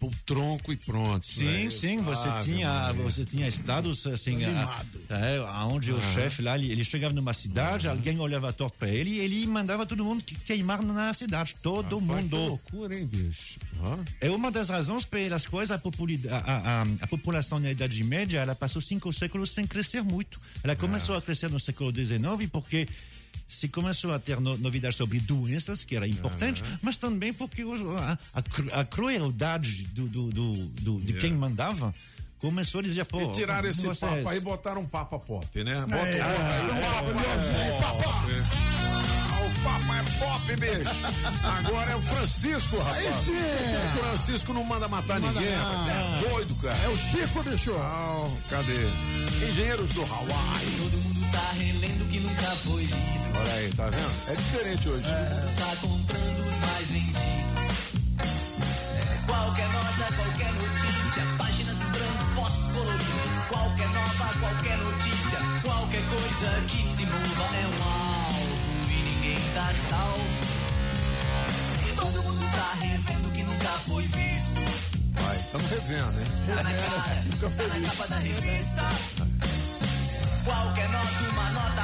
pro 0.00 0.10
tronco 0.24 0.72
e 0.72 0.76
pronto. 0.76 1.26
Sim, 1.26 1.64
né? 1.64 1.70
sim, 1.70 1.98
você 1.98 2.26
Ave 2.28 2.44
tinha, 2.44 2.92
você 2.94 3.24
tinha 3.24 3.46
estados 3.46 4.06
assim, 4.06 4.42
a, 4.44 4.48
Animado. 4.48 5.00
é, 5.10 5.40
onde 5.66 5.92
o 5.92 5.98
Ah. 5.98 6.02
chefe 6.02 6.40
lá, 6.42 6.56
ele, 6.58 6.72
ele 6.72 6.82
chegava 6.82 7.12
numa 7.14 7.34
cidade, 7.34 7.86
alguém 7.86 8.18
olhava 8.18 8.50
torto 8.52 8.78
para 8.78 8.88
ele 8.88 9.10
e 9.10 9.18
ele 9.20 9.46
mandava 9.46 9.84
todo 9.84 10.02
mundo 10.04 10.24
que- 10.24 10.34
queimar 10.36 10.82
na 10.82 11.12
cidade, 11.12 11.54
todo 11.62 11.98
que 11.98 12.04
mundo. 12.04 12.36
loucura, 12.36 12.98
hein, 12.98 13.04
bicho? 13.06 13.60
É 14.20 14.30
uma 14.30 14.50
das 14.50 14.68
razões 14.70 15.04
pelas 15.04 15.46
quais 15.46 15.70
a, 15.70 15.78
populi- 15.78 16.20
a- 16.28 16.36
a- 16.36 16.82
a- 16.82 16.86
a 17.02 17.06
população 17.06 17.58
na 17.60 17.70
Idade 17.70 18.02
Média 18.02 18.40
ela 18.40 18.54
passou 18.54 18.80
cinco 18.80 19.12
séculos 19.12 19.50
sem 19.50 19.66
crescer 19.66 20.02
muito. 20.02 20.40
Ela 20.62 20.74
começou 20.74 21.16
a 21.16 21.22
crescer 21.22 21.48
no 21.50 21.60
século 21.60 21.94
XIX 21.94 22.48
porque 22.50 22.88
se 23.46 23.68
começou 23.68 24.14
a 24.14 24.18
ter 24.18 24.40
no- 24.40 24.56
novidades 24.58 24.96
sobre 24.96 25.18
doenças, 25.20 25.84
que 25.84 25.96
era 25.96 26.06
importante, 26.06 26.62
mas 26.80 26.98
também 26.98 27.32
porque 27.32 27.62
a, 27.62 28.18
a 28.34 28.80
a 28.80 28.84
crueldade 28.84 29.84
do, 29.88 30.06
do- 30.08 30.30
do- 30.30 30.66
do- 30.66 31.00
de 31.00 31.14
quem 31.14 31.32
mandava 31.32 31.94
começou 32.38 32.80
a 32.80 32.82
dizer, 32.82 33.04
pô... 33.04 33.20
E 33.20 33.32
tiraram 33.32 33.68
esse 33.68 33.86
papo 33.94 34.28
aí 34.28 34.38
e 34.38 34.40
botaram 34.40 34.80
um 34.82 34.86
Papa 34.86 35.18
Pop, 35.18 35.46
né? 35.64 35.80
Bota 35.80 35.96
É, 35.96 36.22
o 36.22 36.80
Papa 36.80 37.10
aí. 37.10 37.66
é, 37.66 37.80
Papa, 37.80 38.00
é, 38.30 38.36
é, 38.36 38.40
Papa. 38.42 38.70
O 39.40 39.62
Papa 39.62 39.96
é 39.98 40.02
pop, 40.18 40.56
bicho. 40.56 41.46
Agora 41.58 41.90
é 41.90 41.96
o 41.96 42.00
Francisco, 42.02 42.78
rapaz. 42.78 43.06
Aí 43.06 43.12
sim. 43.14 43.32
O 43.32 43.98
Francisco 44.00 44.52
não 44.54 44.64
manda 44.64 44.88
matar 44.88 45.20
Manda 45.20 45.38
ninguém, 45.40 45.54
não. 45.56 45.64
rapaz. 45.64 45.90
É 46.24 46.28
doido, 46.30 46.54
cara. 46.56 46.78
É 46.78 46.88
o 46.88 46.96
Chico, 46.96 47.42
bicho. 47.42 47.74
Ah, 47.76 48.24
cadê? 48.48 48.86
Engenheiros 49.50 49.90
do 49.92 50.02
Hawaii. 50.02 50.30
Todo 50.78 50.96
mundo 51.02 51.32
tá 51.32 51.52
relendo 51.58 52.08
que 52.10 52.20
nunca 52.20 52.42
foi 52.56 52.84
lido. 52.84 53.19
Olha 53.40 53.52
aí, 53.54 53.72
tá 53.72 53.84
vendo? 53.88 54.30
É 54.30 54.34
diferente 54.36 54.88
hoje. 54.90 55.08
Tá 55.56 55.76
comprando 55.80 56.40
os 56.40 56.56
mais 56.60 56.88
vendidos. 56.88 57.90
É, 58.20 59.26
qualquer 59.26 59.68
nota, 59.72 60.12
qualquer 60.14 60.52
notícia. 60.52 61.22
Páginas 61.38 61.76
em 61.80 61.90
branco, 61.90 62.24
fotos 62.34 62.66
coloridas. 62.72 63.44
Qualquer 63.48 63.88
nota, 63.88 64.38
qualquer 64.40 64.76
notícia. 64.76 65.38
Qualquer 65.62 66.02
coisa 66.10 66.50
que 66.68 66.82
se 66.82 67.06
mova 67.06 67.56
é 67.56 67.66
um 67.66 67.82
alvo 67.82 68.90
e 68.90 69.02
ninguém 69.08 69.38
tá 69.54 69.72
salvo. 69.88 70.20
E 71.88 71.96
todo 71.96 72.22
mundo 72.22 72.52
tá 72.52 72.74
revendo 72.78 73.30
que 73.30 73.42
nunca 73.42 73.68
foi 73.88 74.02
visto. 74.02 74.60
Vai, 75.14 75.36
estamos 75.36 75.70
revendo, 75.70 76.20
hein? 76.20 76.26
Tá 76.46 76.62
na 76.62 76.72
cara, 76.76 77.24
tá 77.56 77.78
na 77.78 77.88
capa 77.88 78.06
da 78.06 78.16
revista. 78.16 78.82
Qualquer 80.44 80.88
nota, 80.90 81.30
uma 81.32 81.50
nota 81.50 81.79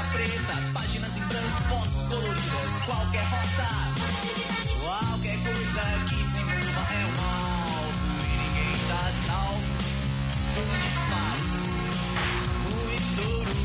coloridas. 2.09 2.73
Qualquer 2.87 3.25
rota, 3.25 3.69
qualquer 4.81 5.39
coisa 5.43 5.85
que 6.09 6.19
se 6.25 6.43
mova 6.45 6.83
é 6.93 7.05
um 7.07 7.17
alvo 7.27 8.07
e 8.23 8.35
ninguém 8.37 8.75
tá 8.89 9.03
salvo. 9.27 9.69
Um 10.57 10.67
disparo, 10.81 11.47
um 12.71 12.83
estouro. 12.97 13.57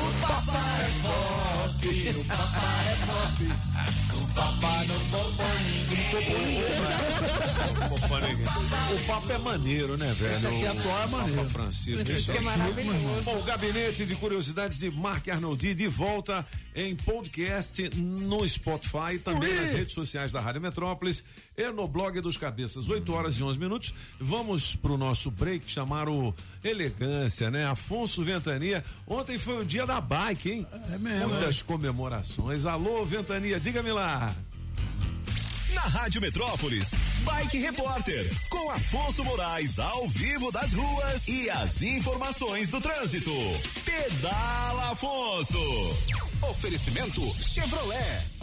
O 0.00 0.06
Papa 0.20 0.62
é 0.78 0.90
pop, 1.02 1.82
o 2.16 2.24
Papa 2.24 2.68
é 2.86 2.96
pop. 3.06 3.38
O 4.12 4.34
Papa 4.34 4.84
não 4.86 5.00
ninguém. 5.10 5.61
O 8.92 9.06
papo 9.06 9.32
é 9.32 9.38
maneiro, 9.38 9.96
né, 9.96 10.12
velho? 10.12 10.32
Esse 10.32 10.46
aqui 10.46 10.64
O 10.64 10.70
atual 10.70 11.02
é 11.02 11.06
maneiro. 11.06 11.36
Papa 11.36 11.50
Francisco. 11.50 12.10
Esse 12.10 12.30
é 12.30 12.40
maravilhoso. 12.42 13.22
Bom, 13.24 13.38
o 13.38 13.42
gabinete 13.42 14.04
de 14.04 14.14
curiosidades 14.16 14.78
de 14.78 14.90
Mark 14.90 15.26
Arnoldi 15.28 15.74
de 15.74 15.88
volta 15.88 16.46
em 16.76 16.94
podcast 16.94 17.88
no 17.96 18.46
Spotify, 18.46 19.18
também 19.24 19.54
nas 19.54 19.72
redes 19.72 19.94
sociais 19.94 20.32
da 20.32 20.40
Rádio 20.40 20.60
Metrópolis 20.60 21.24
e 21.56 21.70
no 21.70 21.88
blog 21.88 22.20
dos 22.20 22.36
Cabeças. 22.36 22.90
8 22.90 23.10
horas 23.12 23.38
e 23.38 23.42
11 23.42 23.58
minutos. 23.58 23.94
Vamos 24.20 24.76
pro 24.76 24.98
nosso 24.98 25.30
break, 25.30 25.70
chamaram 25.70 26.34
Elegância, 26.62 27.50
né? 27.50 27.66
Afonso 27.66 28.22
Ventania. 28.22 28.84
Ontem 29.06 29.38
foi 29.38 29.62
o 29.62 29.64
dia 29.64 29.86
da 29.86 29.98
bike, 29.98 30.50
hein? 30.50 30.66
É 30.92 30.98
mesmo, 30.98 31.30
Muitas 31.30 31.62
comemorações. 31.62 32.66
Alô, 32.66 33.02
Ventania, 33.04 33.58
diga-me 33.58 33.92
lá. 33.92 34.34
Na 35.74 35.82
Rádio 35.82 36.20
Metrópolis, 36.20 36.92
Bike 37.24 37.58
Repórter, 37.58 38.30
com 38.50 38.70
Afonso 38.70 39.24
Moraes 39.24 39.78
ao 39.78 40.06
vivo 40.08 40.52
das 40.52 40.72
ruas 40.72 41.28
e 41.28 41.48
as 41.48 41.80
informações 41.80 42.68
do 42.68 42.80
trânsito. 42.80 43.32
Pedala 43.84 44.90
Afonso. 44.90 45.58
Oferecimento 46.42 47.22
Chevrolet. 47.34 48.42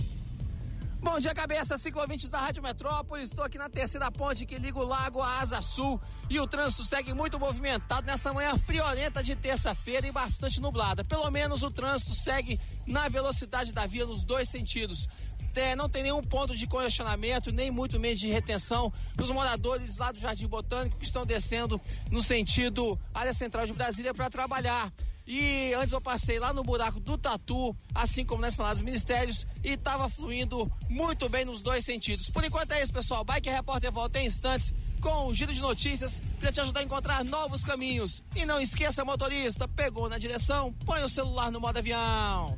Bom 1.01 1.17
dia, 1.17 1.33
cabeça, 1.33 1.77
ciclovintes 1.77 2.29
da 2.29 2.39
Rádio 2.39 2.61
Metrópolis. 2.61 3.29
Estou 3.29 3.45
aqui 3.45 3.57
na 3.57 3.69
terceira 3.69 4.11
ponte 4.11 4.45
que 4.45 4.57
liga 4.57 4.77
o 4.77 4.85
lago 4.85 5.21
à 5.21 5.39
Asa 5.39 5.61
Sul 5.61 5.99
e 6.29 6.37
o 6.41 6.45
trânsito 6.45 6.83
segue 6.83 7.13
muito 7.13 7.39
movimentado 7.39 8.05
nesta 8.05 8.33
manhã 8.33 8.57
friorenta 8.57 9.23
de 9.23 9.33
terça-feira 9.33 10.05
e 10.05 10.11
bastante 10.11 10.59
nublada. 10.59 11.05
Pelo 11.05 11.31
menos 11.31 11.63
o 11.63 11.71
trânsito 11.71 12.13
segue 12.13 12.59
na 12.85 13.07
velocidade 13.07 13.71
da 13.71 13.85
via 13.85 14.05
nos 14.05 14.25
dois 14.25 14.49
sentidos. 14.49 15.07
É, 15.55 15.75
não 15.75 15.89
tem 15.89 16.03
nenhum 16.03 16.23
ponto 16.23 16.55
de 16.55 16.65
congestionamento, 16.65 17.51
nem 17.51 17.69
muito 17.69 17.99
menos 17.99 18.19
de 18.19 18.27
retenção 18.27 18.91
dos 19.15 19.29
moradores 19.31 19.97
lá 19.97 20.11
do 20.11 20.19
Jardim 20.19 20.47
Botânico 20.47 20.97
que 20.97 21.05
estão 21.05 21.25
descendo 21.25 21.79
no 22.09 22.21
sentido 22.21 22.97
área 23.13 23.33
central 23.33 23.65
de 23.65 23.73
Brasília 23.73 24.13
para 24.13 24.29
trabalhar. 24.29 24.91
E 25.31 25.75
antes 25.75 25.93
eu 25.93 26.01
passei 26.01 26.39
lá 26.39 26.51
no 26.51 26.63
buraco 26.63 26.99
do 26.99 27.15
Tatu, 27.15 27.75
assim 27.93 28.25
como 28.25 28.41
na 28.41 28.47
Esplanada 28.47 28.77
dos 28.77 28.83
Ministérios, 28.83 29.45
e 29.63 29.73
estava 29.73 30.09
fluindo 30.09 30.71
muito 30.89 31.29
bem 31.29 31.45
nos 31.45 31.61
dois 31.61 31.85
sentidos. 31.85 32.31
Por 32.31 32.43
enquanto 32.43 32.71
é 32.71 32.81
isso, 32.81 32.91
pessoal. 32.91 33.23
Bike 33.23 33.47
Repórter 33.47 33.91
volta 33.91 34.19
em 34.19 34.25
instantes 34.25 34.73
com 34.99 35.27
um 35.27 35.33
giro 35.33 35.53
de 35.53 35.61
notícias 35.61 36.19
para 36.39 36.51
te 36.51 36.59
ajudar 36.61 36.79
a 36.79 36.83
encontrar 36.83 37.23
novos 37.23 37.63
caminhos. 37.63 38.23
E 38.35 38.43
não 38.43 38.59
esqueça, 38.59 39.05
motorista, 39.05 39.67
pegou 39.67 40.09
na 40.09 40.17
direção, 40.17 40.73
põe 40.83 41.03
o 41.03 41.09
celular 41.09 41.51
no 41.51 41.59
modo 41.59 41.77
avião. 41.77 42.57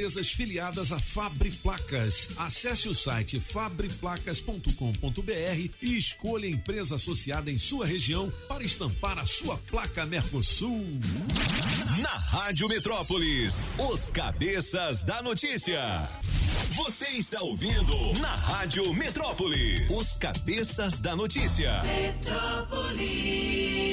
filiadas 0.31 0.91
a 0.91 0.99
Fabre 0.99 1.51
Placas. 1.51 2.29
Acesse 2.37 2.89
o 2.89 2.93
site 2.93 3.39
fabreplacas.com.br 3.39 5.69
e 5.81 5.97
escolha 5.97 6.47
a 6.47 6.51
empresa 6.51 6.95
associada 6.95 7.49
em 7.51 7.59
sua 7.59 7.85
região 7.85 8.31
para 8.47 8.63
estampar 8.63 9.19
a 9.19 9.25
sua 9.25 9.57
placa 9.69 10.05
Mercosul. 10.05 10.85
Na 12.01 12.09
Rádio 12.09 12.67
Metrópolis, 12.67 13.69
os 13.77 14.09
cabeças 14.09 15.03
da 15.03 15.21
notícia. 15.21 16.09
Você 16.75 17.07
está 17.09 17.41
ouvindo 17.41 18.13
na 18.19 18.35
Rádio 18.35 18.91
Metrópolis, 18.95 19.81
os 19.91 20.17
cabeças 20.17 20.99
da 20.99 21.15
notícia. 21.15 21.83
Metrópolis. 21.83 23.90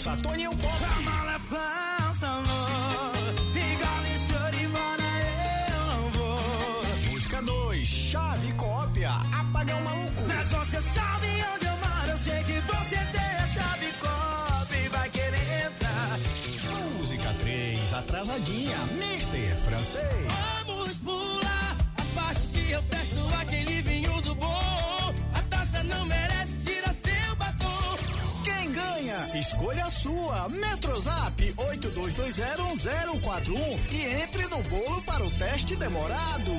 É 0.00 0.02
falsa, 0.02 0.16
Toninho 0.22 0.50
Pop. 0.50 0.84
A 0.84 1.02
mala 1.02 1.34
é 1.34 1.38
falsa, 1.38 2.26
amor. 2.26 3.12
Igual 3.54 4.06
em 4.06 4.64
eu 4.64 5.86
não 5.86 6.10
vou. 6.12 7.10
Música 7.10 7.42
2, 7.42 7.86
chave 7.86 8.52
cópia, 8.54 9.10
apagão 9.10 9.80
maluco. 9.82 10.22
Mas 10.26 10.50
você 10.50 10.80
sabe 10.80 11.26
onde 11.54 11.66
eu 11.66 11.76
moro, 11.76 12.10
eu 12.10 12.16
sei 12.16 12.42
que 12.44 12.60
você 12.60 12.96
tem 12.96 13.20
a 13.20 13.46
chave 13.46 13.92
cópia 14.00 14.76
e 14.84 14.88
vai 14.88 15.10
querer 15.10 15.66
entrar. 15.66 16.18
Música 16.98 17.34
3, 17.40 17.92
atrasadinha, 17.92 18.76
Mister 18.98 19.56
Francês. 19.58 20.59
Escolha 29.40 29.86
a 29.86 29.90
sua. 29.90 30.48
Metrozap 30.50 31.54
82201041 31.56 33.56
e 33.90 34.04
entre 34.22 34.46
no 34.48 34.62
bolo 34.64 35.00
para 35.02 35.24
o 35.24 35.30
teste 35.30 35.74
demorado. 35.76 36.52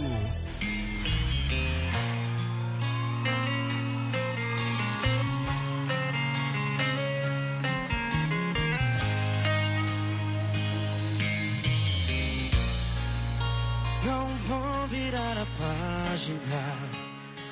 Não 14.04 14.28
vão 14.28 14.88
virar 14.88 15.38
a 15.38 15.46
página. 15.46 16.80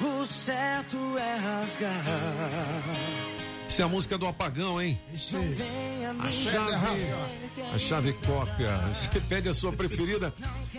O 0.01 0.25
certo 0.25 0.97
é 1.19 1.35
rasgar. 1.35 2.03
Isso 3.69 3.83
é 3.83 3.85
a 3.85 3.87
música 3.87 4.17
do 4.17 4.25
apagão, 4.25 4.81
hein? 4.81 4.99
Me 5.11 5.15
A 5.15 6.31
chave, 6.31 7.05
a 7.71 7.77
chave 7.77 8.13
cópia. 8.13 8.77
Você 8.91 9.21
pede 9.21 9.47
a 9.47 9.53
sua 9.53 9.71
preferida 9.71 10.33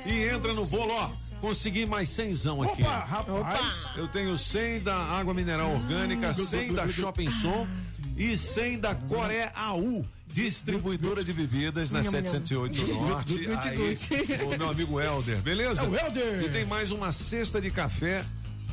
e 0.04 0.24
entra 0.24 0.52
no 0.52 0.66
bolo, 0.66 0.92
ó. 0.92 1.08
Consegui 1.40 1.86
mais 1.86 2.08
cenzão 2.08 2.60
aqui. 2.60 2.82
Opa, 2.82 2.98
rapaz. 2.98 3.86
Eu 3.96 4.08
tenho 4.08 4.36
100 4.36 4.80
da 4.80 4.96
água 4.96 5.32
mineral 5.32 5.72
orgânica, 5.72 6.34
100 6.34 6.72
da 6.72 6.88
Shopping 6.88 7.30
Som 7.30 7.68
e 8.16 8.36
100 8.36 8.80
da 8.80 8.92
Coré 8.92 9.52
AU. 9.54 10.04
Distribuidora 10.26 11.24
de 11.24 11.32
bebidas 11.32 11.90
na 11.90 12.02
708 12.02 12.86
Norte. 12.94 13.48
Aí, 13.62 14.44
o 14.44 14.58
meu 14.58 14.68
amigo 14.68 15.00
Helder, 15.00 15.38
beleza? 15.38 15.84
É 15.84 15.88
o 15.88 15.96
Helder. 15.96 16.44
E 16.44 16.48
tem 16.48 16.64
mais 16.64 16.90
uma 16.90 17.10
cesta 17.12 17.60
de 17.60 17.70
café 17.70 18.24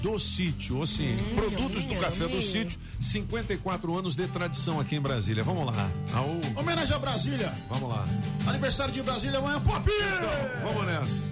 do 0.01 0.19
sítio, 0.19 0.81
assim, 0.81 1.17
produtos 1.35 1.85
do 1.85 1.95
café 1.95 2.27
do 2.27 2.41
sítio, 2.41 2.79
54 3.01 3.97
anos 3.97 4.15
de 4.15 4.27
tradição 4.27 4.79
aqui 4.79 4.95
em 4.95 5.01
Brasília. 5.01 5.43
Vamos 5.43 5.65
lá. 5.65 5.89
Ao... 6.13 6.61
Homenagem 6.61 6.95
a 6.95 6.99
Brasília. 6.99 7.53
Vamos 7.69 7.89
lá. 7.89 8.07
Aniversário 8.47 8.93
de 8.93 9.01
Brasília 9.01 9.39
amanhã, 9.39 9.59
Pop! 9.61 9.89
Então, 9.89 10.69
vamos 10.69 10.85
nessa. 10.85 11.25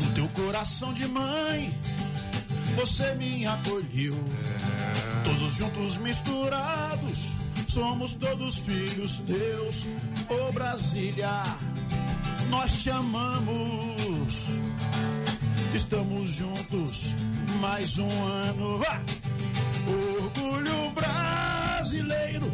No 0.00 0.10
teu 0.14 0.28
coração 0.28 0.92
de 0.92 1.06
mãe, 1.08 1.78
você 2.76 3.14
me 3.14 3.46
acolheu. 3.46 4.16
Todos 5.24 5.54
juntos 5.54 5.98
misturados, 5.98 7.32
somos 7.68 8.14
todos 8.14 8.58
filhos 8.58 9.18
teus. 9.20 9.86
Ô 10.28 10.52
Brasília, 10.52 11.42
nós 12.50 12.82
te 12.82 12.90
amamos. 12.90 14.58
Estamos 15.74 16.30
juntos 16.30 17.14
mais 17.60 17.96
um 17.98 18.22
ano. 18.24 18.80
Ah! 18.88 19.00
Orgulho 19.86 20.90
brasileiro, 20.90 22.50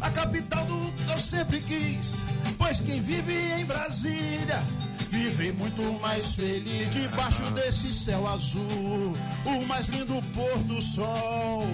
a 0.00 0.08
capital 0.10 0.64
do 0.66 0.92
que 0.92 1.10
eu 1.10 1.18
sempre 1.18 1.60
quis. 1.60 2.22
Pois 2.56 2.80
quem 2.80 3.00
vive 3.00 3.34
em 3.58 3.64
Brasília 3.64 4.62
vive 5.10 5.50
muito 5.52 5.82
mais 6.00 6.36
feliz 6.36 6.88
debaixo 6.90 7.42
desse 7.52 7.92
céu 7.92 8.26
azul. 8.28 9.16
O 9.44 9.66
mais 9.66 9.88
lindo 9.88 10.22
pôr 10.32 10.58
do 10.64 10.80
sol 10.80 11.66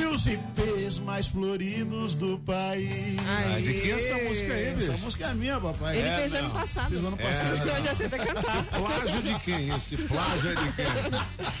e 0.00 0.04
os 0.06 0.26
ipês 0.26 0.98
mais 0.98 1.28
floridos 1.28 2.14
do 2.14 2.38
país. 2.40 3.16
Ah, 3.26 3.60
de 3.60 3.72
quem 3.74 3.90
é 3.90 3.94
essa 3.94 4.14
música 4.18 4.52
aí, 4.52 4.74
bicho? 4.74 4.92
Essa 4.92 5.02
música 5.04 5.26
é 5.26 5.34
minha, 5.34 5.60
papai. 5.60 5.98
Ele 5.98 6.08
É, 6.08 6.16
fez 6.18 6.34
ano 6.34 6.48
não. 6.48 6.54
passado. 6.54 6.88
Fiz 6.90 6.98
ano 6.98 7.16
É. 7.18 7.22
passado. 7.22 7.56
Então 7.56 7.76
eu 7.76 7.84
já 7.84 7.94
sei 7.94 8.06
até 8.06 8.18
cantar. 8.18 8.62
Plágio 8.64 9.22
de 9.22 9.38
quem? 9.40 9.68
Esse 9.70 9.96
plágio 9.96 10.50
é 10.50 10.54
de 10.54 10.72
quem? 10.72 10.86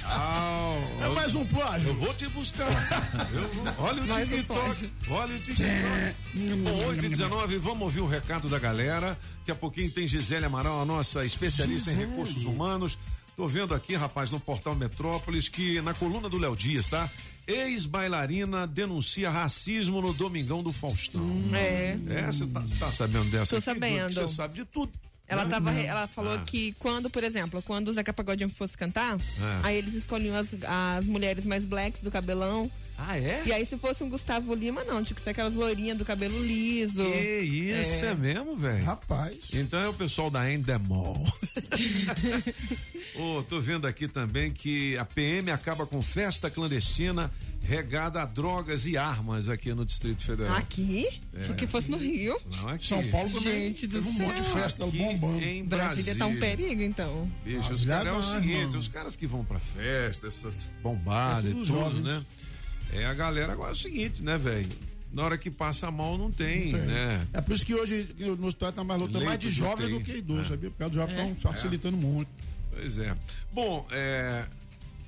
Ah, 0.04 0.76
É 1.00 1.08
mais 1.08 1.34
um 1.34 1.44
plágio. 1.46 1.90
Eu 1.90 1.94
vou 1.96 2.14
te 2.14 2.28
buscar. 2.28 2.68
Eu 3.32 3.48
vou- 3.48 3.64
Olha 3.78 4.02
o 4.02 4.06
Mais 4.06 4.28
um 4.28 4.36
TikTok. 4.36 4.60
plágio. 4.60 4.90
Olha 5.10 5.34
o 5.36 5.38
TikTok. 5.38 6.56
Bom, 6.62 6.84
8 6.88 7.04
e 7.06 7.08
19, 7.08 7.58
vamos 7.58 7.82
ouvir 7.82 8.00
o 8.00 8.06
recado 8.06 8.48
da 8.48 8.58
galera. 8.58 9.18
Daqui 9.40 9.50
a 9.50 9.54
pouquinho 9.54 9.90
tem 9.90 10.06
Gisele 10.06 10.44
Amaral, 10.44 10.80
a 10.82 10.84
nossa 10.84 11.24
especialista 11.24 11.90
em 11.90 11.94
Gisele. 11.94 12.10
recursos 12.10 12.44
humanos. 12.44 12.98
Tô 13.36 13.48
vendo 13.48 13.72
aqui, 13.74 13.94
rapaz, 13.94 14.30
no 14.30 14.38
portal 14.38 14.74
Metrópolis, 14.74 15.48
que 15.48 15.80
na 15.80 15.94
coluna 15.94 16.28
do 16.28 16.36
Léo 16.36 16.54
Dias, 16.54 16.88
tá? 16.88 17.08
Ex-bailarina 17.46 18.66
denuncia 18.66 19.30
racismo 19.30 20.00
no 20.00 20.12
Domingão 20.12 20.62
do 20.62 20.72
Faustão. 20.72 21.26
É. 21.54 21.96
É, 22.08 22.26
você 22.26 22.46
tá, 22.46 22.62
tá 22.78 22.90
sabendo 22.90 23.30
dessa? 23.30 23.50
Tô 23.50 23.56
aqui, 23.56 23.64
sabendo. 23.64 24.12
Você 24.12 24.28
sabe 24.28 24.54
de 24.56 24.64
tudo. 24.64 24.92
Ela, 25.26 25.46
tava, 25.46 25.70
ela 25.72 26.08
falou 26.08 26.34
Ah. 26.34 26.42
que 26.44 26.72
quando, 26.80 27.08
por 27.08 27.22
exemplo, 27.22 27.62
quando 27.62 27.86
o 27.86 27.92
Zeca 27.92 28.12
Pagodinho 28.12 28.50
fosse 28.50 28.76
cantar, 28.76 29.16
É. 29.16 29.60
aí 29.62 29.76
eles 29.76 29.94
escolhiam 29.94 30.34
as, 30.34 30.52
as 30.98 31.06
mulheres 31.06 31.46
mais 31.46 31.64
blacks 31.64 32.00
do 32.00 32.10
cabelão. 32.10 32.68
Ah, 33.02 33.16
é? 33.18 33.42
E 33.46 33.52
aí, 33.52 33.64
se 33.64 33.78
fosse 33.78 34.04
um 34.04 34.10
Gustavo 34.10 34.54
Lima, 34.54 34.84
não, 34.84 35.02
tinha 35.02 35.14
que 35.14 35.22
ser 35.22 35.30
aquelas 35.30 35.54
loirinhas 35.54 35.96
do 35.96 36.04
cabelo 36.04 36.38
liso. 36.44 37.02
Que 37.02 37.38
isso, 37.40 38.04
é, 38.04 38.14
mesmo, 38.14 38.56
velho? 38.56 38.84
Rapaz. 38.84 39.36
Então 39.52 39.80
é 39.80 39.88
o 39.88 39.94
pessoal 39.94 40.30
da 40.30 40.52
Endemol. 40.52 41.24
Ô, 43.16 43.42
tô 43.42 43.60
vendo 43.60 43.86
aqui 43.86 44.06
também 44.06 44.52
que 44.52 44.96
a 44.98 45.04
PM 45.04 45.50
acaba 45.50 45.86
com 45.86 46.00
festa 46.00 46.50
clandestina 46.50 47.30
regada 47.62 48.22
a 48.22 48.24
drogas 48.26 48.86
e 48.86 48.96
armas 48.96 49.48
aqui 49.48 49.74
no 49.74 49.84
Distrito 49.84 50.22
Federal. 50.24 50.56
Aqui? 50.56 51.06
É. 51.34 51.52
Que 51.54 51.66
fosse 51.66 51.90
no 51.90 51.98
Rio. 51.98 52.38
Não, 52.50 52.68
aqui. 52.68 52.86
São 52.86 53.06
Paulo 53.08 53.30
também 53.30 53.68
Gente 53.68 53.86
do 53.86 53.94
teve 53.98 54.08
um 54.08 54.16
céu. 54.16 54.26
monte 54.28 54.36
de 54.42 54.48
festa 54.48 54.84
Aqui 54.86 54.98
bombando. 54.98 55.44
em 55.44 55.64
Brasília 55.64 56.16
tá 56.16 56.26
um 56.26 56.36
Brasília. 56.36 56.56
perigo, 56.56 56.82
então. 56.82 57.30
Bicho, 57.44 57.58
os 57.72 57.84
Brasília 57.84 57.96
caras 57.96 58.14
é 58.14 58.18
o 58.18 58.22
seguinte, 58.22 58.60
irmão. 58.60 58.78
os 58.78 58.88
caras 58.88 59.16
que 59.16 59.26
vão 59.26 59.44
pra 59.44 59.58
festa, 59.58 60.26
essas 60.28 60.56
bombadas 60.82 61.46
É 61.46 61.48
e 61.48 61.52
tudo 61.52 61.64
jovem. 61.64 62.00
né? 62.02 62.24
É 62.94 63.06
a 63.06 63.14
galera 63.14 63.52
agora 63.52 63.70
é 63.70 63.72
o 63.72 63.76
seguinte, 63.76 64.22
né, 64.22 64.36
velho? 64.38 64.68
Na 65.12 65.24
hora 65.24 65.36
que 65.38 65.50
passa 65.50 65.90
mal, 65.90 66.16
não 66.16 66.30
tem, 66.30 66.72
né? 66.72 67.26
É 67.32 67.40
por 67.40 67.54
isso 67.54 67.66
que 67.66 67.74
hoje 67.74 68.08
no 68.38 68.46
hospital 68.46 68.72
tá 68.72 68.84
mais 68.84 69.00
lotado 69.00 69.24
mais 69.24 69.38
de 69.38 69.50
jovem 69.50 69.88
do 69.88 70.00
que 70.00 70.12
idoso, 70.18 70.40
É. 70.40 70.44
sabia? 70.44 70.70
Por 70.70 70.78
causa 70.78 70.90
dos 70.94 71.00
jovens 71.00 71.18
estão 71.36 71.52
facilitando 71.52 71.96
muito. 71.96 72.28
Pois 72.72 72.96
é. 72.98 73.16
Bom, 73.52 73.86
é, 73.90 74.44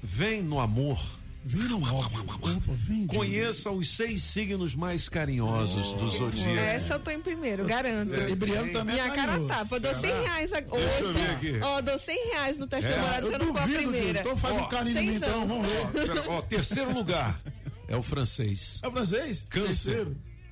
vem 0.02 0.42
no 0.42 0.58
amor. 0.58 1.00
Vem 1.44 1.68
no 1.68 1.76
amor. 1.76 2.06
Opa, 2.20 2.72
vem. 2.78 3.06
Conheça 3.06 3.70
os 3.70 3.90
seis 3.90 4.22
signos 4.24 4.74
mais 4.74 5.08
carinhosos 5.08 5.92
do 5.92 6.08
zodíaco. 6.10 6.50
Essa 6.58 6.94
eu 6.94 6.98
tô 7.00 7.10
em 7.12 7.20
primeiro, 7.20 7.64
garanto. 7.64 8.12
É, 8.12 8.26
Libriano 8.26 8.72
também 8.72 8.98
é 8.98 9.02
Minha 9.04 9.14
cara 9.14 9.32
carinhoso. 9.32 9.48
tapa. 9.54 9.76
Eu 9.76 9.80
dou 9.80 9.94
100 9.94 10.00
Será? 10.00 10.20
reais 10.22 10.52
a- 10.52 10.60
Deixa 10.60 11.00
eu 11.00 11.12
ver 11.12 11.20
hoje. 11.20 11.30
aqui. 11.30 11.58
Ó, 11.62 11.80
dou 11.80 11.98
100 11.98 12.26
reais 12.32 12.58
no 12.58 12.66
teste 12.66 12.90
É, 12.90 12.94
demorado 12.94 13.26
se 13.26 13.32
Eu 13.32 13.38
não 13.38 13.46
for 13.54 13.58
a 13.58 13.62
primeira. 13.64 14.20
Então 14.20 14.36
faz 14.36 14.56
Ó, 14.56 14.64
um 14.64 14.68
carinho 14.68 14.98
em 14.98 15.06
mim, 15.06 15.14
então. 15.16 15.46
Vamos 15.46 15.68
ver. 15.68 16.28
Ó, 16.28 16.42
terceiro 16.42 16.92
lugar 16.92 17.40
é 17.92 17.96
o 17.96 18.02
francês. 18.02 18.80
É 18.82 18.88
o 18.88 18.90
francês? 18.90 19.46
Câncer. 19.50 20.08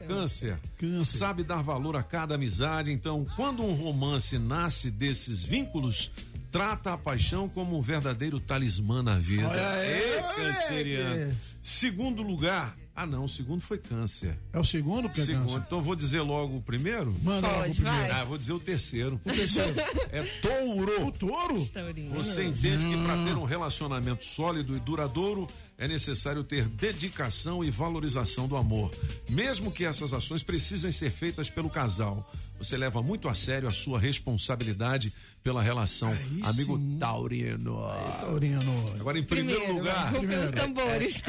Câncer. 0.06 0.58
Câncer. 0.76 1.18
Sabe 1.18 1.42
dar 1.42 1.62
valor 1.62 1.96
a 1.96 2.02
cada 2.02 2.34
amizade. 2.34 2.92
Então, 2.92 3.26
quando 3.34 3.64
um 3.64 3.72
romance 3.72 4.38
nasce 4.38 4.90
desses 4.90 5.42
vínculos, 5.42 6.10
trata 6.52 6.92
a 6.92 6.98
paixão 6.98 7.48
como 7.48 7.78
um 7.78 7.80
verdadeiro 7.80 8.38
talismã 8.38 9.02
na 9.02 9.18
vida. 9.18 9.48
Olha 9.48 9.70
aí, 9.70 10.20
moleque. 10.20 10.40
canceriano. 10.40 11.36
Segundo 11.62 12.22
lugar. 12.22 12.76
Ah, 13.00 13.06
não, 13.06 13.24
o 13.24 13.28
segundo 13.28 13.62
foi 13.62 13.78
câncer. 13.78 14.36
É 14.52 14.58
o 14.58 14.64
segundo, 14.64 15.08
que 15.08 15.22
é 15.22 15.24
Segundo. 15.24 15.46
câncer? 15.46 15.62
Então, 15.66 15.82
vou 15.82 15.96
dizer 15.96 16.20
logo 16.20 16.58
o 16.58 16.60
primeiro? 16.60 17.16
Manda 17.22 17.48
logo 17.48 17.70
o 17.70 17.74
primeiro. 17.74 17.98
vai. 17.98 18.10
Ah, 18.10 18.24
vou 18.24 18.36
dizer 18.36 18.52
o 18.52 18.60
terceiro. 18.60 19.18
O 19.24 19.32
terceiro. 19.32 19.74
É 20.12 20.22
touro. 20.42 21.06
O 21.06 21.12
touro? 21.12 21.70
Você 22.14 22.44
entende 22.44 22.84
que 22.84 22.96
para 23.04 23.16
ter 23.24 23.36
um 23.38 23.44
relacionamento 23.44 24.22
sólido 24.24 24.76
e 24.76 24.80
duradouro 24.80 25.46
é 25.78 25.88
necessário 25.88 26.44
ter 26.44 26.66
dedicação 26.68 27.64
e 27.64 27.70
valorização 27.70 28.46
do 28.46 28.56
amor. 28.56 28.90
Mesmo 29.30 29.72
que 29.72 29.84
essas 29.86 30.12
ações 30.12 30.42
precisem 30.42 30.92
ser 30.92 31.10
feitas 31.10 31.48
pelo 31.48 31.70
casal. 31.70 32.30
Você 32.60 32.76
leva 32.76 33.02
muito 33.02 33.26
a 33.26 33.34
sério 33.34 33.66
a 33.66 33.72
sua 33.72 33.98
responsabilidade 33.98 35.12
pela 35.42 35.62
relação. 35.62 36.10
Aí 36.10 36.42
Amigo 36.44 36.76
sim. 36.76 36.98
Taurino. 37.00 37.78
Taurino. 38.20 38.94
Agora, 39.00 39.18
em 39.18 39.24
primeiro, 39.24 39.60
Primeiro, 39.62 39.78
lugar, 39.78 40.12
rufem 40.12 40.44
os 40.44 40.50
tambores. 40.50 41.22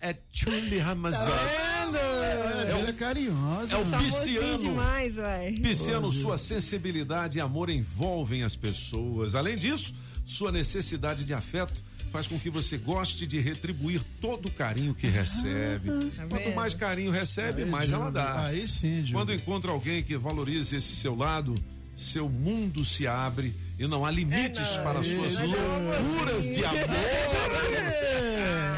é 0.00 0.16
Julie 0.32 0.78
Ramazotti. 0.78 1.30
É, 1.30 2.70
ela 2.70 2.88
é 2.88 2.92
carinhosa. 2.94 3.76
É 3.76 3.80
o 3.80 3.84
Famosinho 3.84 4.40
pisciano. 4.40 4.58
demais, 4.58 5.16
vai. 5.16 5.52
Pisciano, 5.52 6.10
sua 6.10 6.38
sensibilidade 6.38 7.36
e 7.36 7.40
amor 7.42 7.68
envolvem 7.68 8.42
as 8.42 8.56
pessoas. 8.56 9.34
Além 9.34 9.58
disso, 9.58 9.94
sua 10.24 10.50
necessidade 10.50 11.26
de 11.26 11.34
afeto 11.34 11.74
faz 12.10 12.26
com 12.26 12.38
que 12.38 12.50
você 12.50 12.76
goste 12.76 13.26
de 13.26 13.38
retribuir 13.38 14.00
todo 14.20 14.46
o 14.46 14.50
carinho 14.50 14.94
que 14.94 15.06
recebe. 15.06 15.88
Quanto 16.28 16.44
vendo? 16.44 16.54
mais 16.54 16.74
carinho 16.74 17.10
recebe, 17.10 17.62
Aí, 17.62 17.68
mais 17.70 17.90
ela 17.92 18.10
dá. 18.10 18.44
Aí 18.46 18.66
sim, 18.66 18.96
Júlio. 18.96 19.12
Quando 19.14 19.32
encontra 19.32 19.70
alguém 19.70 20.02
que 20.02 20.16
valorize 20.16 20.76
esse 20.76 20.96
seu 20.96 21.14
lado, 21.16 21.54
seu 22.00 22.28
mundo 22.28 22.82
se 22.84 23.06
abre 23.06 23.54
e 23.78 23.86
não 23.86 24.06
há 24.06 24.10
limites 24.10 24.78
para 24.78 25.02
suas 25.02 25.38
loucuras 25.38 26.44
de 26.44 26.64
amor. 26.64 26.80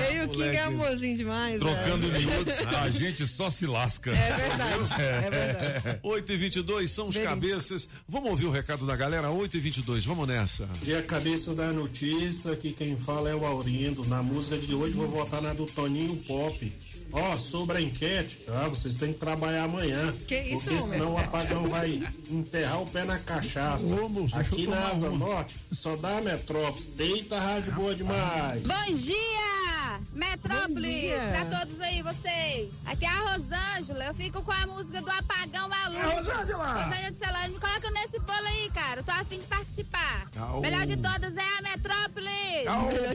Eu 0.08 0.22
e 0.22 0.24
o 0.24 0.28
King 0.28 0.56
é 0.56 0.60
amorzinho 0.60 1.16
demais. 1.16 1.60
Trocando 1.60 2.08
velho. 2.08 2.28
miúdos, 2.28 2.58
a 2.66 2.90
gente 2.90 3.26
só 3.26 3.48
se 3.48 3.66
lasca. 3.66 4.10
É 4.10 4.32
verdade, 4.36 5.02
é 5.02 5.30
verdade. 5.30 6.00
8 6.02 6.32
e 6.32 6.36
22 6.36 6.90
são 6.90 7.08
os 7.08 7.16
cabeças. 7.16 7.88
Vamos 8.08 8.30
ouvir 8.30 8.46
o 8.46 8.50
recado 8.50 8.84
da 8.86 8.96
galera? 8.96 9.30
8 9.30 9.56
e 9.56 9.60
22 9.60 10.04
vamos 10.04 10.26
nessa. 10.26 10.68
Dia 10.82 11.00
cabeça 11.02 11.54
da 11.54 11.72
notícia, 11.72 12.52
aqui 12.52 12.72
quem 12.72 12.96
fala 12.96 13.30
é 13.30 13.34
o 13.34 13.46
Aurindo. 13.46 14.04
Na 14.06 14.22
música 14.22 14.58
de 14.58 14.74
hoje 14.74 14.94
vou 14.94 15.06
votar 15.06 15.40
na 15.40 15.54
do 15.54 15.66
Toninho 15.66 16.16
Pop. 16.26 16.72
Ó, 17.12 17.38
sobre 17.38 17.78
a 17.78 17.80
enquete, 17.80 18.38
tá? 18.38 18.68
Vocês 18.68 18.96
têm 18.96 19.12
que 19.12 19.18
trabalhar 19.18 19.64
amanhã. 19.64 20.12
Que 20.26 20.38
isso, 20.40 20.64
porque 20.64 20.80
senão 20.80 21.12
o 21.14 21.18
apagão 21.18 21.68
vai 21.68 22.00
enterrar 22.30 22.80
o 22.82 22.86
pé 22.86 23.04
na 23.04 23.18
cachaça. 23.18 23.94
Ô, 23.96 24.08
moço, 24.08 24.34
deixa 24.34 24.52
aqui 24.54 24.66
na 24.66 24.88
Asa 24.88 25.10
uma. 25.10 25.26
Norte, 25.26 25.56
só 25.70 25.94
dá 25.96 26.20
Metrópolis. 26.22 26.88
Deita 26.88 27.38
rádio 27.38 27.72
boa 27.72 27.94
demais. 27.94 28.62
Bom 28.62 28.94
dia, 28.94 30.00
Metrópolis, 30.12 30.74
Bom 30.74 30.80
dia. 30.80 31.28
pra 31.30 31.60
todos 31.60 31.80
aí, 31.80 32.02
vocês. 32.02 32.74
Aqui 32.86 33.04
é 33.04 33.08
a 33.08 33.20
Rosângela, 33.20 34.04
eu 34.06 34.14
fico 34.14 34.42
com 34.42 34.52
a 34.52 34.66
música 34.66 35.00
do 35.02 35.10
Apagão 35.10 35.68
Maluco. 35.68 36.00
É, 36.00 36.16
Rosângela! 36.16 36.82
Rosângela 36.84 37.10
de 37.10 37.16
Celândia, 37.18 37.48
me 37.48 37.60
coloca 37.60 37.90
nesse 37.90 38.18
bolo 38.20 38.46
aí, 38.46 38.70
cara, 38.74 39.00
eu 39.00 39.04
tô 39.04 39.10
afim 39.12 39.38
de 39.38 39.46
participar. 39.46 40.30
Au. 40.38 40.60
Melhor 40.60 40.86
de 40.86 40.96
todas 40.96 41.36
é 41.36 41.58
a 41.58 41.62
Metrópolis. 41.62 42.66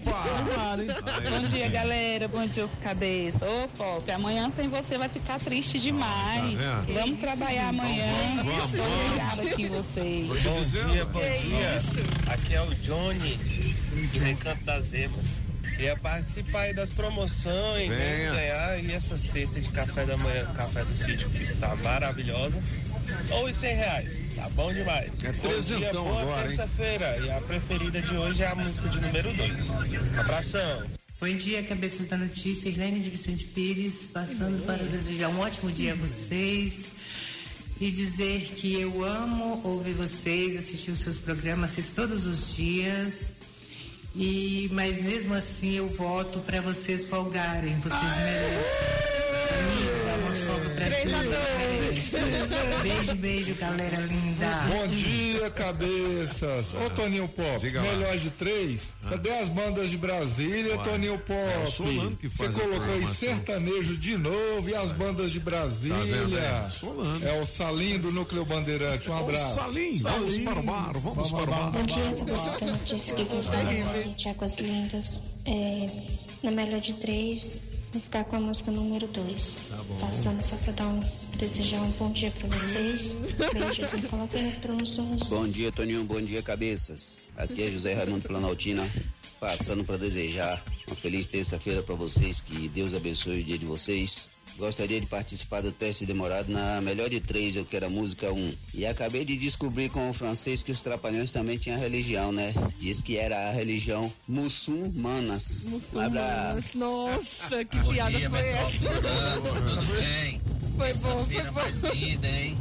Opa! 0.08 0.78
Bom 1.30 1.40
dia, 1.50 1.70
galera. 1.70 2.28
Bom 2.28 2.48
dia, 2.48 2.66
os 2.66 2.72
cabeças. 2.82 3.42
Ô, 3.44 3.68
Pop, 3.88 4.12
amanhã 4.12 4.52
sem 4.52 4.68
você 4.68 4.98
vai 4.98 5.08
ficar 5.08 5.40
triste 5.40 5.80
demais. 5.80 6.60
Tá 6.60 6.82
vendo? 6.82 7.00
vamos 7.00 7.20
trabalhar 7.20 7.70
amanhã. 7.70 8.06
vamos, 8.44 9.40
aqui 9.40 9.64
em 9.64 9.70
vocês. 9.70 10.42
Te 10.42 10.52
dizendo. 10.52 10.92
dia, 10.92 11.06
bom 11.06 11.20
dia. 11.22 11.82
Aqui 12.28 12.54
é 12.54 12.62
o 12.62 12.76
Johnny, 12.76 13.38
do 14.14 14.20
Recanto 14.20 14.66
das 14.66 14.94
Emas. 14.94 15.28
Queria 15.64 15.96
participar 15.96 16.62
aí 16.62 16.74
das 16.74 16.90
promoções, 16.90 17.88
Venha. 17.88 18.34
né, 18.34 18.36
ganhar 18.36 18.84
e 18.84 18.92
essa 18.92 19.16
cesta 19.16 19.62
de 19.62 19.70
café 19.70 20.06
da 20.06 20.18
manhã, 20.18 20.46
café 20.54 20.84
do 20.84 20.98
sítio, 20.98 21.30
que 21.30 21.56
tá 21.56 21.74
maravilhosa. 21.78 22.62
Ou 23.30 23.46
os 23.46 23.56
100 23.56 23.76
reais, 23.76 24.22
tá 24.36 24.50
bom 24.50 24.74
demais. 24.74 25.24
É 25.24 25.32
Bom 25.32 25.32
dia, 25.32 25.42
trezentão 25.42 26.04
boa 26.04 26.22
agora, 26.24 26.42
terça-feira. 26.48 27.18
E 27.20 27.32
a 27.32 27.40
preferida 27.40 28.02
de 28.02 28.18
hoje 28.18 28.44
é 28.44 28.48
a 28.48 28.56
música 28.56 28.90
de 28.90 29.00
número 29.00 29.34
2. 29.34 29.72
Abração. 30.20 31.07
Bom 31.20 31.36
dia, 31.36 31.64
cabeças 31.64 32.06
da 32.06 32.16
notícia, 32.16 32.70
Irlene 32.70 33.00
de 33.00 33.10
Vicente 33.10 33.46
Pires, 33.46 34.12
passando 34.14 34.64
para 34.68 34.84
desejar 34.84 35.30
um 35.30 35.40
ótimo 35.40 35.72
dia 35.72 35.94
a 35.94 35.96
vocês 35.96 36.92
e 37.82 37.90
dizer 37.90 38.42
que 38.56 38.80
eu 38.80 39.04
amo 39.04 39.60
ouvir 39.64 39.94
vocês, 39.94 40.56
assistir 40.60 40.92
os 40.92 41.00
seus 41.00 41.18
programas, 41.18 41.72
assisto 41.72 41.96
todos 41.96 42.28
os 42.28 42.56
dias. 42.56 43.38
E 44.16 44.70
mas 44.72 45.02
mesmo 45.02 45.34
assim 45.34 45.78
eu 45.78 45.90
voto 45.90 46.40
para 46.42 46.62
vocês 46.62 47.08
folgarem, 47.08 47.76
vocês 47.80 48.18
merecem. 48.18 48.88
Dá 50.06 50.16
uma 50.18 50.36
folga 50.36 50.70
pra 50.70 50.86
Três 50.86 51.57
Beijo, 52.82 53.16
beijo, 53.16 53.56
galera 53.56 53.98
linda. 53.98 54.48
Bom 54.70 54.88
dia, 54.88 55.50
cabeças. 55.52 56.74
Ô, 56.74 56.90
Toninho 56.92 57.28
Pop, 57.28 57.60
Diga 57.60 57.82
lá. 57.82 57.92
melhor 57.92 58.18
de 58.18 58.30
três. 58.32 58.96
Cadê 59.10 59.32
as 59.38 59.50
bandas 59.50 59.90
de 59.90 59.98
Brasília, 59.98 60.78
Ué, 60.78 60.84
Toninho 60.84 61.20
Pop? 61.20 61.38
é 61.40 62.16
que 62.16 62.30
Você 62.30 62.44
faz 62.44 62.58
a 62.58 62.62
colocou 62.62 62.94
aí 62.94 63.06
sertanejo 63.06 63.98
de 63.98 64.18
novo 64.18 64.70
e 64.70 64.76
as 64.76 64.94
bandas 64.94 65.32
de 65.32 65.40
Brasília. 65.40 65.98
Tá? 66.70 66.70
É. 67.26 67.38
É 67.38 67.42
o 67.42 67.46
Salim 67.46 68.00
do 68.00 68.12
Núcleo 68.12 68.46
Bandeirante. 68.46 69.10
Um 69.10 69.18
abraço. 69.18 69.56
Salim, 69.60 69.94
vamos 70.00 70.38
para 70.40 70.60
o 70.60 70.64
bar, 70.64 70.94
vamos 71.00 71.32
para 71.32 71.44
o 71.44 71.46
bar. 71.48 71.72
Bom 71.72 71.84
dia, 71.84 72.04
da 72.04 72.72
notícia 72.72 73.16
que 73.16 73.22
é 73.22 74.14
Tiagos 74.16 74.56
Lindos. 74.56 75.22
É, 75.46 75.90
na 76.44 76.52
melhor 76.52 76.82
de 76.82 76.94
três, 76.94 77.58
Vou 77.98 78.04
ficar 78.04 78.24
com 78.26 78.36
a 78.36 78.40
música 78.40 78.70
número 78.70 79.08
2. 79.08 79.60
Tá 79.70 79.78
bom. 79.78 79.96
Passando 79.96 80.40
só 80.44 80.56
pra 80.58 80.72
dar 80.72 80.86
um, 80.86 81.00
desejar 81.36 81.82
um 81.82 81.90
bom 81.94 82.12
dia 82.12 82.30
pra 82.30 82.48
vocês. 82.48 83.14
Beijos, 83.54 83.92
apenas 84.24 84.56
promoções. 84.58 85.24
Bom 85.24 85.48
dia, 85.48 85.72
Toninho. 85.72 86.04
Bom 86.04 86.22
dia, 86.22 86.44
cabeças. 86.44 87.18
Aqui 87.36 87.64
é 87.64 87.72
José 87.72 87.96
Raimundo 87.96 88.22
Planaltina, 88.28 88.88
passando 89.40 89.84
para 89.84 89.98
desejar 89.98 90.64
uma 90.86 90.96
feliz 90.96 91.26
terça-feira 91.26 91.82
para 91.82 91.96
vocês. 91.96 92.40
Que 92.40 92.70
Deus 92.70 92.94
abençoe 92.94 93.42
o 93.42 93.44
dia 93.44 93.58
de 93.58 93.66
vocês. 93.66 94.30
Gostaria 94.58 95.00
de 95.00 95.06
participar 95.06 95.62
do 95.62 95.72
teste 95.72 96.06
demorado 96.06 96.52
na 96.52 96.82
melhor 96.82 97.10
de 97.10 97.20
três, 97.20 97.56
eu 97.56 97.64
quero 97.64 97.86
a 97.86 97.90
música 97.90 98.32
1. 98.32 98.36
Um. 98.36 98.54
E 98.74 98.86
acabei 98.86 99.24
de 99.24 99.38
descobrir 99.38 99.90
com 99.90 100.10
o 100.10 100.14
francês 100.14 100.64
que 100.64 100.72
os 100.72 100.82
trapalhões 100.82 101.32
também 101.32 101.58
tinham 101.58 101.80
religião, 101.80 102.32
né? 102.32 102.54
Diz 102.80 103.00
que 103.00 103.18
era 103.18 103.50
a 103.50 103.52
religião 103.52 104.12
muçulmanas. 104.28 105.70
Abraço. 105.96 106.78
Nossa, 106.78 107.64
que 107.66 107.78
Bom 107.78 107.94
piada 107.94 108.18
dia, 108.18 108.30
foi 108.30 108.48
essa? 108.48 108.90
Tudo 108.90 109.96
bem? 110.00 110.42
Foi 110.76 110.94
bom, 110.94 111.26
foi 111.26 111.44
bom. 111.44 111.52
mais 111.52 111.80
linda, 111.80 112.28
hein? 112.28 112.58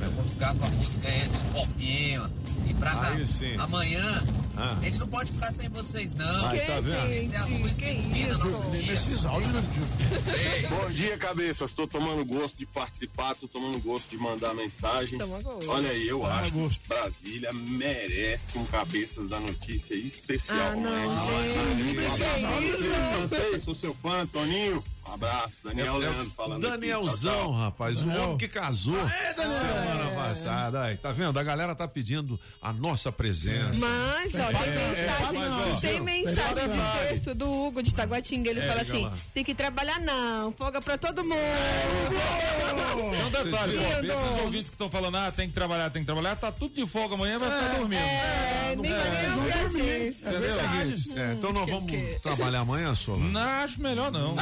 Eu 0.00 0.10
vou 0.12 0.24
ficar 0.24 0.54
com 0.54 0.64
a 0.64 0.70
música 0.70 1.08
aí 1.08 1.28
do 1.28 1.52
Popinho. 1.52 2.30
E 2.80 2.82
pra 2.82 3.08
Aí 3.10 3.26
sim. 3.26 3.56
amanhã, 3.58 4.24
Ah. 4.56 4.74
a 4.80 4.84
gente 4.84 5.00
não 5.00 5.06
pode 5.08 5.30
ficar 5.32 5.52
sem 5.52 5.68
vocês, 5.68 6.14
não. 6.14 6.46
Aí, 6.46 6.60
tá 6.60 6.80
vendo? 6.80 7.12
É 7.12 7.22
áudios, 9.26 9.52
né? 9.52 9.62
Bom 10.70 10.90
dia, 10.90 11.18
cabeças. 11.18 11.74
Tô 11.74 11.86
tomando 11.86 12.24
gosto 12.24 12.56
de 12.56 12.64
participar, 12.64 13.34
tô 13.34 13.46
tomando 13.46 13.78
gosto 13.80 14.08
de 14.08 14.16
mandar 14.16 14.54
mensagem. 14.54 15.18
Olha 15.68 15.90
aí, 15.90 16.08
eu 16.08 16.20
Toma 16.20 16.32
acho 16.36 16.50
gosto. 16.52 16.80
que 16.80 16.88
Brasília 16.88 17.52
merece 17.52 18.56
um 18.58 18.64
cabeças 18.64 19.28
da 19.28 19.38
notícia 19.40 19.94
especial. 19.94 20.58
Ah, 20.72 20.76
não, 20.76 20.90
amanhã. 20.90 21.52
gente. 21.52 23.70
Um 23.70 23.74
fã, 23.94 24.26
Toninho. 24.26 24.82
Um 25.10 25.14
abraço, 25.14 25.56
Daniel 25.64 25.86
É- 25.86 25.88
é 25.88 25.98
Leandro 25.98 26.30
falando. 26.36 26.64
aqui. 26.64 26.70
Danielzão, 26.78 27.32
tchau. 27.32 27.52
rapaz, 27.52 27.98
o 28.00 28.04
Daniel. 28.04 28.22
homem 28.24 28.36
que 28.38 28.46
casou 28.48 28.94
semana 29.44 30.10
passada. 30.14 30.82
Aí, 30.84 30.96
tá 30.96 31.10
vendo? 31.12 31.36
A 31.38 31.42
galera 31.42 31.74
tá 31.74 31.88
pedindo 31.88 32.38
a 32.62 32.72
nossa 32.72 33.10
presença. 33.10 33.80
Mas, 33.84 34.32
ó, 34.36 34.46
tem 34.46 34.70
mensagem, 34.70 35.38
mas, 35.38 35.80
tem 35.80 36.00
mensagem 36.00 36.68
de 36.68 37.08
texto 37.08 37.34
do 37.34 37.50
Hugo 37.50 37.82
de 37.82 37.92
Taguatinga. 37.92 38.50
Ele 38.50 38.60
É, 38.60 38.68
fala 38.68 38.82
assim: 38.82 39.04
lá. 39.04 39.12
tem 39.34 39.42
que 39.42 39.52
trabalhar 39.54 39.98
não, 40.00 40.52
folga 40.52 40.80
pra 40.80 40.96
todo 40.96 41.24
mundo. 41.24 41.40
Tem 43.10 43.24
um 43.24 43.30
detalhe, 43.30 43.76
esses 44.06 44.40
ouvintes 44.44 44.70
que 44.70 44.74
estão 44.74 44.90
falando, 44.90 45.16
ah, 45.16 45.32
tem 45.32 45.48
que 45.48 45.54
trabalhar, 45.54 45.90
tem 45.90 46.02
que 46.02 46.06
trabalhar, 46.06 46.36
tá 46.36 46.52
tudo 46.52 46.74
de 46.74 46.86
folga 46.86 47.14
amanhã, 47.16 47.38
vai 47.38 47.50
ficar 47.50 47.78
dormindo. 47.78 48.00
É, 48.00 48.76
nem 48.76 48.92
vai 48.92 49.10
nem 49.10 49.32
ouvir 49.32 49.52
a 49.52 49.66
gente. 50.86 51.18
É, 51.18 51.32
então 51.32 51.52
nós 51.52 51.68
vamos 51.68 51.92
trabalhar 52.22 52.60
amanhã, 52.60 52.94
Sola? 52.94 53.18
Não, 53.18 53.40
acho 53.40 53.80
melhor 53.80 54.10
não. 54.12 54.34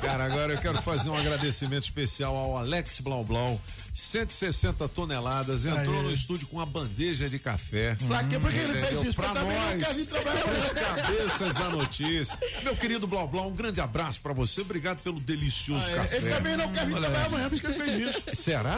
Cara, 0.00 0.24
agora 0.24 0.52
eu 0.52 0.58
quero 0.58 0.80
fazer 0.82 1.10
um 1.10 1.16
agradecimento 1.16 1.84
especial 1.84 2.34
ao 2.34 2.56
Alex 2.56 3.00
Blau 3.00 3.22
Blau. 3.24 3.60
160 4.02 4.88
toneladas, 4.88 5.64
entrou 5.64 5.96
Aí. 5.98 6.02
no 6.04 6.12
estúdio 6.12 6.46
com 6.46 6.56
uma 6.58 6.66
bandeja 6.66 7.28
de 7.28 7.36
café. 7.38 7.96
Pra 8.06 8.22
quê? 8.22 8.38
Por 8.38 8.50
que 8.52 8.58
ele 8.58 8.70
Entendeu? 8.70 8.88
fez 8.88 9.02
isso? 9.02 9.16
Pra 9.16 9.34
não 9.34 9.44
nós, 9.48 9.82
quer 9.82 9.94
vir 9.94 10.06
trabalhar 10.06 10.42
amanhã. 10.44 10.68
cabeças 10.94 11.54
da 11.56 11.68
notícia. 11.70 12.38
Meu 12.62 12.76
querido 12.76 13.06
Blau 13.08 13.26
Blau, 13.26 13.48
um 13.48 13.52
grande 13.54 13.80
abraço 13.80 14.20
pra 14.20 14.32
você. 14.32 14.60
Obrigado 14.60 15.02
pelo 15.02 15.18
delicioso 15.18 15.86
Ah, 15.88 15.92
é. 15.92 15.96
café. 15.96 16.16
Ele 16.16 16.30
também 16.30 16.56
não 16.56 16.70
quer 16.70 16.86
vir 16.86 16.94
Olha 16.94 17.00
trabalhar 17.02 17.20
aí. 17.24 17.26
amanhã, 17.26 17.48
por 17.48 17.54
isso 17.54 17.62
que 17.62 17.72
ele 17.72 17.84
fez 17.84 18.08
isso. 18.16 18.22
Será? 18.34 18.76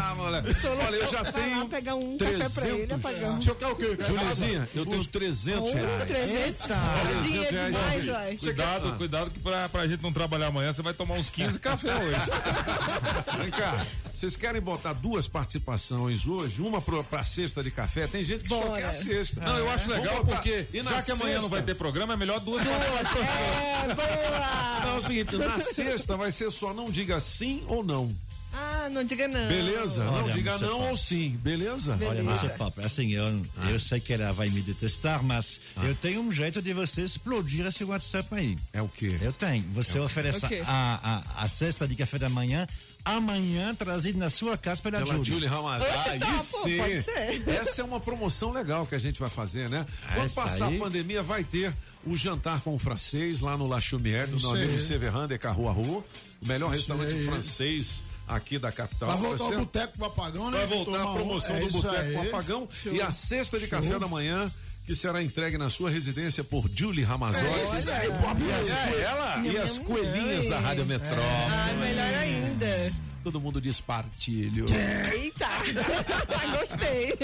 Ah, 0.00 0.14
moleque. 0.14 0.54
Olha, 0.86 0.96
eu 0.96 1.06
já 1.08 1.24
tenho 1.24 1.68
pegar 1.68 1.94
um 1.96 2.16
café 2.16 2.30
pra 2.38 2.48
300. 2.48 2.64
ele, 2.80 2.92
apagão. 2.94 3.38
O 3.38 3.42
senhor 3.42 3.56
quer 3.56 3.66
o 3.66 3.76
quê? 3.76 3.96
Julizinha, 4.06 4.68
eu 4.74 4.86
tenho 4.86 5.04
300 5.04 5.70
Oh, 5.70 5.74
reais. 5.74 6.04
300? 6.08 6.60
Eita. 6.62 6.78
Dinheiro 7.22 7.48
300 7.48 7.72
reais. 7.76 8.04
demais, 8.04 8.40
Cuidado, 8.40 8.96
cuidado 8.96 9.30
que 9.30 9.40
pra, 9.40 9.68
pra 9.68 9.86
gente 9.88 10.02
não 10.02 10.12
trabalhar 10.12 10.46
amanhã, 10.46 10.72
você 10.72 10.82
vai 10.82 10.94
tomar 10.94 11.14
uns 11.16 11.28
15 11.28 11.58
café 11.58 11.92
hoje. 11.94 13.38
Vem 13.38 13.50
cá, 13.50 13.86
vocês 14.14 14.36
querem 14.36 14.60
botar 14.60 14.92
duas 14.92 15.26
participações 15.28 16.26
hoje? 16.26 16.60
Uma 16.60 16.80
pro, 16.80 17.02
pra 17.04 17.24
cesta 17.24 17.62
de 17.62 17.70
café? 17.70 18.06
Tem 18.06 18.22
gente 18.22 18.42
que 18.44 18.48
só 18.48 18.60
Bora. 18.60 18.80
quer 18.82 18.88
a 18.88 18.92
cesta. 18.92 19.40
Não, 19.44 19.58
eu 19.58 19.70
acho 19.70 19.90
legal 19.90 20.24
porque, 20.24 20.66
já 20.72 21.02
que 21.02 21.10
amanhã 21.12 21.34
não 21.34 21.40
sexta? 21.42 21.48
vai 21.56 21.62
ter 21.62 21.74
programa, 21.74 22.12
é 22.14 22.16
melhor 22.16 22.40
duas 22.40 22.62
É, 22.66 23.94
boa! 23.94 24.80
Não, 24.84 24.94
é 24.94 24.98
o 24.98 25.00
seguinte, 25.00 25.36
na 25.36 25.58
sexta 25.58 26.16
vai 26.16 26.30
ser 26.30 26.50
só 26.50 26.72
não 26.74 26.90
diga 26.90 27.18
sim 27.20 27.62
ou 27.66 27.82
não. 27.84 28.14
Ah, 28.54 28.88
não 28.92 29.02
diga 29.02 29.26
não. 29.28 29.48
Beleza? 29.48 30.04
não 30.04 30.24
Olha, 30.24 30.32
diga 30.34 30.52
você 30.58 30.64
não 30.66 30.78
fala. 30.78 30.90
ou 30.90 30.96
sim, 30.96 31.38
beleza? 31.42 31.98
Olha, 32.06 32.22
Márcia 32.22 32.50
Pop, 32.50 32.78
assim, 32.84 33.12
eu, 33.12 33.42
eu 33.70 33.80
sei 33.80 33.98
que 33.98 34.12
ela 34.12 34.30
vai 34.32 34.50
me 34.50 34.60
detestar, 34.60 35.22
mas 35.24 35.58
eu 35.82 35.94
tenho 35.94 36.20
um 36.20 36.30
jeito 36.30 36.60
de 36.60 36.74
você 36.74 37.00
explodir 37.00 37.64
esse 37.64 37.82
WhatsApp 37.82 38.28
aí. 38.32 38.58
É 38.74 38.82
o 38.82 38.88
quê? 38.88 39.16
Eu 39.22 39.32
tenho. 39.32 39.64
Você 39.72 39.98
oferece 39.98 40.44
O 40.44 40.48
quê? 40.48 40.60
a, 40.66 41.22
a, 41.38 41.44
a 41.44 41.48
cesta 41.48 41.88
de 41.88 41.96
café 41.96 42.18
da 42.18 42.28
manhã, 42.28 42.66
amanhã 43.04 43.74
trazido 43.74 44.18
na 44.18 44.30
sua 44.30 44.56
casa 44.56 44.80
pela, 44.82 44.98
Pela 44.98 45.14
Julie. 45.14 45.24
Julie 45.24 45.48
Ramazan. 45.48 45.86
Oxe, 45.86 46.08
Aí 46.08 46.18
tá, 46.18 46.26
pô, 46.26 46.38
sim. 46.38 46.76
pode 46.78 47.02
ser. 47.02 47.42
Essa 47.50 47.80
é 47.80 47.84
uma 47.84 48.00
promoção 48.00 48.52
legal 48.52 48.86
que 48.86 48.94
a 48.94 48.98
gente 48.98 49.18
vai 49.20 49.30
fazer, 49.30 49.68
né? 49.68 49.84
Quando 50.14 50.24
Essa 50.26 50.40
passar 50.42 50.68
aí. 50.68 50.76
a 50.76 50.78
pandemia, 50.78 51.22
vai 51.22 51.42
ter 51.44 51.72
o 52.06 52.16
jantar 52.16 52.60
com 52.60 52.74
o 52.74 52.78
francês 52.78 53.40
lá 53.40 53.56
no 53.56 53.66
La 53.66 53.80
Chumière, 53.80 54.28
no 54.30 54.36
Isso 54.36 54.46
meu 54.48 54.56
amigo 54.56 54.72
aí. 54.74 54.80
Severin 54.80 55.26
de 55.28 55.38
Carrua 55.38 55.72
Rua, 55.72 56.02
o 56.42 56.46
melhor 56.48 56.68
Isso 56.74 56.92
restaurante 56.92 57.14
aí. 57.14 57.24
francês 57.26 58.02
aqui 58.26 58.58
da 58.58 58.70
capital. 58.72 59.08
Vai 59.10 59.18
voltar 59.18 59.44
ser- 59.46 59.54
o 59.56 59.58
Boteco 59.58 59.98
do 59.98 60.04
Apagão, 60.04 60.50
né? 60.50 60.58
Vai 60.58 60.66
voltar 60.68 61.00
a 61.02 61.10
um- 61.10 61.14
promoção 61.14 61.56
é 61.56 61.60
do 61.60 61.70
Boteco 61.70 61.94
aí. 61.96 62.12
com 62.14 62.22
Apagão 62.22 62.68
Show. 62.72 62.92
e 62.94 63.02
a 63.02 63.12
cesta 63.12 63.58
de 63.58 63.66
Show. 63.66 63.78
café 63.80 63.98
da 63.98 64.06
manhã 64.08 64.50
que 64.84 64.96
será 64.96 65.22
entregue 65.22 65.56
na 65.56 65.70
sua 65.70 65.88
residência 65.90 66.42
por 66.42 66.68
Julie 66.74 67.04
Ramazotti. 67.04 67.46
É 67.46 67.62
isso 67.78 67.90
aí, 67.90 68.08
pô, 68.08 68.44
e 68.44 68.52
as, 68.52 68.68
é 68.68 68.86
coe- 68.88 69.00
ela? 69.00 69.42
e 69.46 69.56
as 69.58 69.78
coelhinhas 69.78 70.48
da 70.48 70.58
Rádio 70.58 70.84
Metrópole. 70.86 71.22
Ah, 71.24 71.72
melhor 71.78 72.21
ainda. 72.62 73.02
Todo 73.22 73.40
mundo 73.40 73.60
diz 73.60 73.80
partilho. 73.80 74.66
Eita! 75.12 75.48
Gostei. 76.58 77.16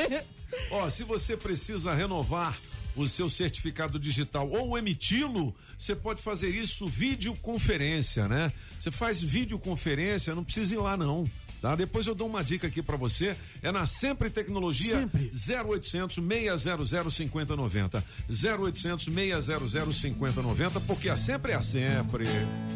Ó, 0.71 0.89
se 0.89 1.05
você 1.05 1.37
precisa 1.37 1.95
renovar 1.95 2.59
o 2.95 3.09
seu 3.09 3.29
certificado 3.29 3.99
digital 3.99 4.49
ou 4.49 4.77
emiti-lo, 4.77 5.55
você 5.79 5.95
pode 5.95 6.21
fazer 6.23 6.51
isso 6.51 6.89
videoconferência, 6.89 8.29
né? 8.29 8.53
Você 8.79 8.91
faz 8.91 9.23
videoconferência, 9.23 10.35
não 10.35 10.45
precisa 10.45 10.75
ir 10.75 10.79
lá 10.79 10.97
não. 10.97 11.25
Tá? 11.61 11.75
Depois 11.75 12.07
eu 12.07 12.15
dou 12.15 12.29
uma 12.29 12.45
dica 12.45 12.67
aqui 12.67 12.83
pra 12.83 12.97
você, 12.97 13.37
é 13.63 13.73
na 13.73 13.85
Sempre 13.87 14.31
Tecnologia 14.31 15.01
Sempre. 15.01 15.31
0800 15.33 16.15
600 16.15 17.15
5090. 17.15 18.05
0800 18.29 19.05
600 19.05 19.97
5090, 19.97 20.81
porque 20.81 21.09
a 21.09 21.17
Sempre 21.17 21.53
é 21.53 21.55
a 21.57 21.63
Sempre. 21.63 22.25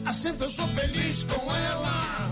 A 0.04 0.12
sempre 0.12 0.46
eu 0.46 0.50
sou 0.50 0.66
feliz 0.68 1.24
com 1.24 1.54
ela. 1.54 2.30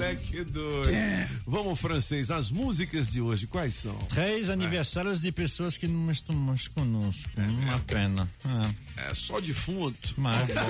Moleque 0.00 0.44
doido. 0.44 0.88
É. 0.88 1.28
Vamos, 1.46 1.78
francês, 1.78 2.30
as 2.30 2.50
músicas 2.50 3.12
de 3.12 3.20
hoje, 3.20 3.46
quais 3.46 3.74
são? 3.74 3.94
Três 4.08 4.48
aniversários 4.48 5.20
de 5.20 5.30
pessoas 5.30 5.76
que 5.76 5.86
não 5.86 6.10
estão 6.10 6.34
mais 6.34 6.66
conosco. 6.68 7.28
É, 7.36 7.42
uma 7.42 7.74
é. 7.74 7.78
pena. 7.80 8.28
É. 8.96 9.14
só 9.14 9.38
defunto. 9.40 10.14
Mas, 10.16 10.48
tá 10.54 10.64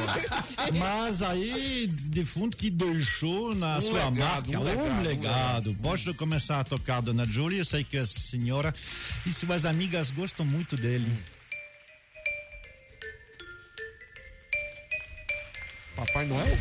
mas 0.77 1.23
aí, 1.23 1.87
defunto 1.87 2.57
que 2.57 2.71
deixou 2.71 3.55
na 3.55 3.79
um 3.79 3.81
sua 3.81 4.09
legado, 4.09 4.19
marca 4.19 4.59
um 4.59 4.65
legado. 4.65 4.91
Um 4.91 5.03
legado. 5.03 5.71
Um 5.71 5.75
Posso 5.77 6.13
começar 6.15 6.59
a 6.59 6.65
tocar 6.65 7.01
Dona 7.01 7.25
Júlia? 7.25 7.59
Eu 7.59 7.65
sei 7.65 7.85
que 7.85 7.99
a 7.99 8.07
senhora 8.07 8.75
e 9.25 9.33
suas 9.33 9.65
amigas 9.65 10.11
gostam 10.11 10.45
muito 10.45 10.77
dele. 10.77 11.07
Papai 15.95 16.27
Noel? 16.27 16.59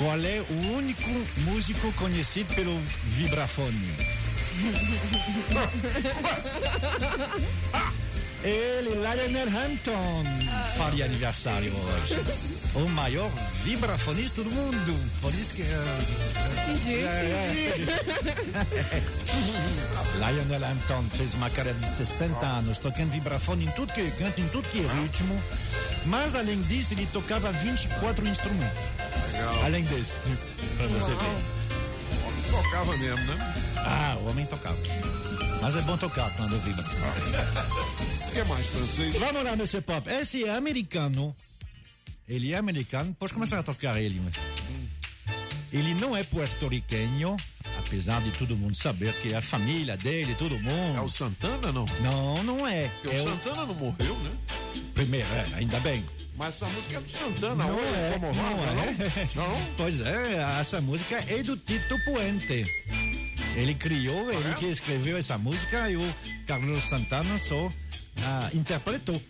Qual 0.00 0.18
é 0.18 0.42
o 0.48 0.76
único 0.78 1.10
músico 1.44 1.92
conhecido 1.92 2.54
pelo 2.54 2.74
vibrafone? 3.04 3.68
Ele, 8.42 8.88
Lionel 8.88 9.48
Hampton, 9.48 10.24
faria 10.78 11.04
aniversário 11.04 11.70
hoje. 11.76 12.16
O 12.74 12.88
maior 12.90 13.28
vibrafonista 13.64 14.42
do 14.44 14.50
mundo. 14.50 15.10
Por 15.20 15.34
isso 15.34 15.54
que. 15.56 15.62
Entendi, 15.62 17.00
É, 17.04 19.02
Lionel 20.16 20.64
Hampton 20.64 21.02
fez 21.16 21.34
uma 21.34 21.50
carreira 21.50 21.76
de 21.78 21.86
60 21.86 22.46
anos, 22.46 22.78
tocando 22.78 23.10
vibrafone 23.10 23.64
em 23.64 23.70
tudo 23.72 23.92
que 23.92 24.08
canto, 24.12 24.40
em 24.40 24.46
tudo 24.48 24.68
que 24.68 24.78
é 24.78 25.02
ritmo. 25.02 25.40
Mas 26.06 26.34
além 26.34 26.60
disso, 26.62 26.94
ele 26.94 27.06
tocava 27.12 27.50
24 27.52 28.26
instrumentos. 28.28 28.78
Legal. 29.32 29.64
Além 29.64 29.82
desse, 29.84 30.16
pra 30.76 30.86
você 30.86 31.10
ver. 31.10 32.50
Tocava 32.50 32.96
mesmo, 32.96 33.24
né? 33.26 33.54
Ah, 33.78 34.16
o 34.20 34.30
homem 34.30 34.46
tocava. 34.46 34.76
Mas 35.60 35.74
é 35.74 35.80
bom 35.82 35.96
tocar 35.96 36.30
quando 36.36 36.56
vibra. 36.62 36.84
O 36.84 38.30
que 38.32 38.44
mais, 38.44 38.66
francês? 38.66 39.18
Vamos 39.18 39.44
lá 39.44 39.56
nesse 39.56 39.80
pop. 39.80 40.08
Esse 40.08 40.44
é 40.44 40.54
americano. 40.56 41.34
Ele 42.30 42.52
é 42.52 42.56
americano. 42.56 43.14
Pode 43.18 43.34
começar 43.34 43.58
a 43.58 43.62
tocar 43.62 44.00
ele. 44.00 44.20
mas- 44.24 44.34
Ele 45.72 45.94
não 45.94 46.16
é 46.16 46.22
puerto-riquenho, 46.22 47.36
apesar 47.78 48.20
de 48.22 48.30
todo 48.32 48.56
mundo 48.56 48.74
saber 48.76 49.12
que 49.20 49.32
é 49.32 49.36
a 49.36 49.40
família 49.40 49.96
dele, 49.96 50.34
todo 50.36 50.58
mundo. 50.58 50.96
É 50.96 51.00
o 51.00 51.08
Santana, 51.08 51.72
não? 51.72 51.84
Não, 52.00 52.42
não 52.42 52.66
é. 52.68 52.88
Porque 53.02 53.16
é 53.16 53.20
o 53.20 53.22
Santana 53.24 53.66
não 53.66 53.74
morreu, 53.74 54.16
né? 54.20 54.30
Primeiro, 54.94 55.26
é, 55.32 55.46
ainda 55.56 55.78
bem. 55.80 56.04
Mas 56.36 56.54
essa 56.54 56.66
música 56.66 56.96
é 56.96 57.00
do 57.00 57.08
Santana, 57.08 57.54
Não 57.64 57.74
ou 57.74 57.80
é, 57.82 58.10
como 58.12 58.32
não 58.32 58.56
roda, 58.56 58.82
é. 58.82 59.66
Pois 59.76 60.00
é, 60.00 60.60
essa 60.60 60.80
música 60.80 61.22
é 61.28 61.42
do 61.42 61.56
Tito 61.56 61.96
Puente. 62.04 62.64
Ele 63.56 63.74
criou, 63.74 64.30
ele 64.32 64.54
que 64.54 64.66
escreveu 64.66 65.18
essa 65.18 65.36
música 65.36 65.90
e 65.90 65.96
o 65.96 66.14
Carlos 66.46 66.84
Santana 66.84 67.38
só 67.38 67.70
ah, 68.22 68.50
interpretou. 68.54 69.20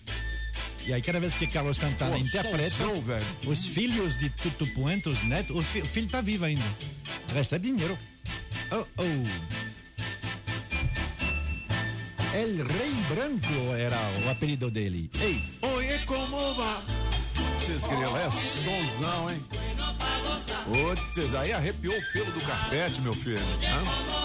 E 0.86 0.92
aí, 0.92 1.02
cada 1.02 1.20
vez 1.20 1.34
que 1.34 1.46
Carlos 1.46 1.76
Santana 1.76 2.12
Pô, 2.12 2.18
interpreta, 2.18 2.84
velho. 3.02 3.24
os 3.46 3.64
filhos 3.66 4.16
de 4.16 4.28
Tito 4.30 4.66
Puente, 4.68 5.08
os 5.08 5.22
netos, 5.22 5.54
o, 5.54 5.60
fi- 5.62 5.82
o 5.82 5.86
filho 5.86 6.08
tá 6.08 6.20
vivo 6.20 6.44
ainda. 6.46 6.62
Recebe 7.34 7.70
dinheiro. 7.70 7.96
Oh, 8.72 8.84
oh. 8.98 9.04
El 12.36 12.64
Rei 12.64 12.92
Branco 13.08 13.74
era 13.76 13.98
o 14.24 14.30
apelido 14.30 14.70
dele. 14.70 15.10
Ei, 15.20 15.42
Oye, 15.62 15.98
como 16.06 16.54
va? 16.54 16.82
Vocês 17.58 17.82
grilam, 17.84 18.16
é 18.16 18.30
sonzão, 18.30 19.28
hein? 19.30 19.42
Putz, 20.64 21.34
aí 21.34 21.52
arrepiou 21.52 21.94
o 21.96 22.12
pelo 22.12 22.30
do 22.32 22.40
carpete, 22.40 23.00
meu 23.00 23.12
filho. 23.12 23.38
Hã? 23.38 24.19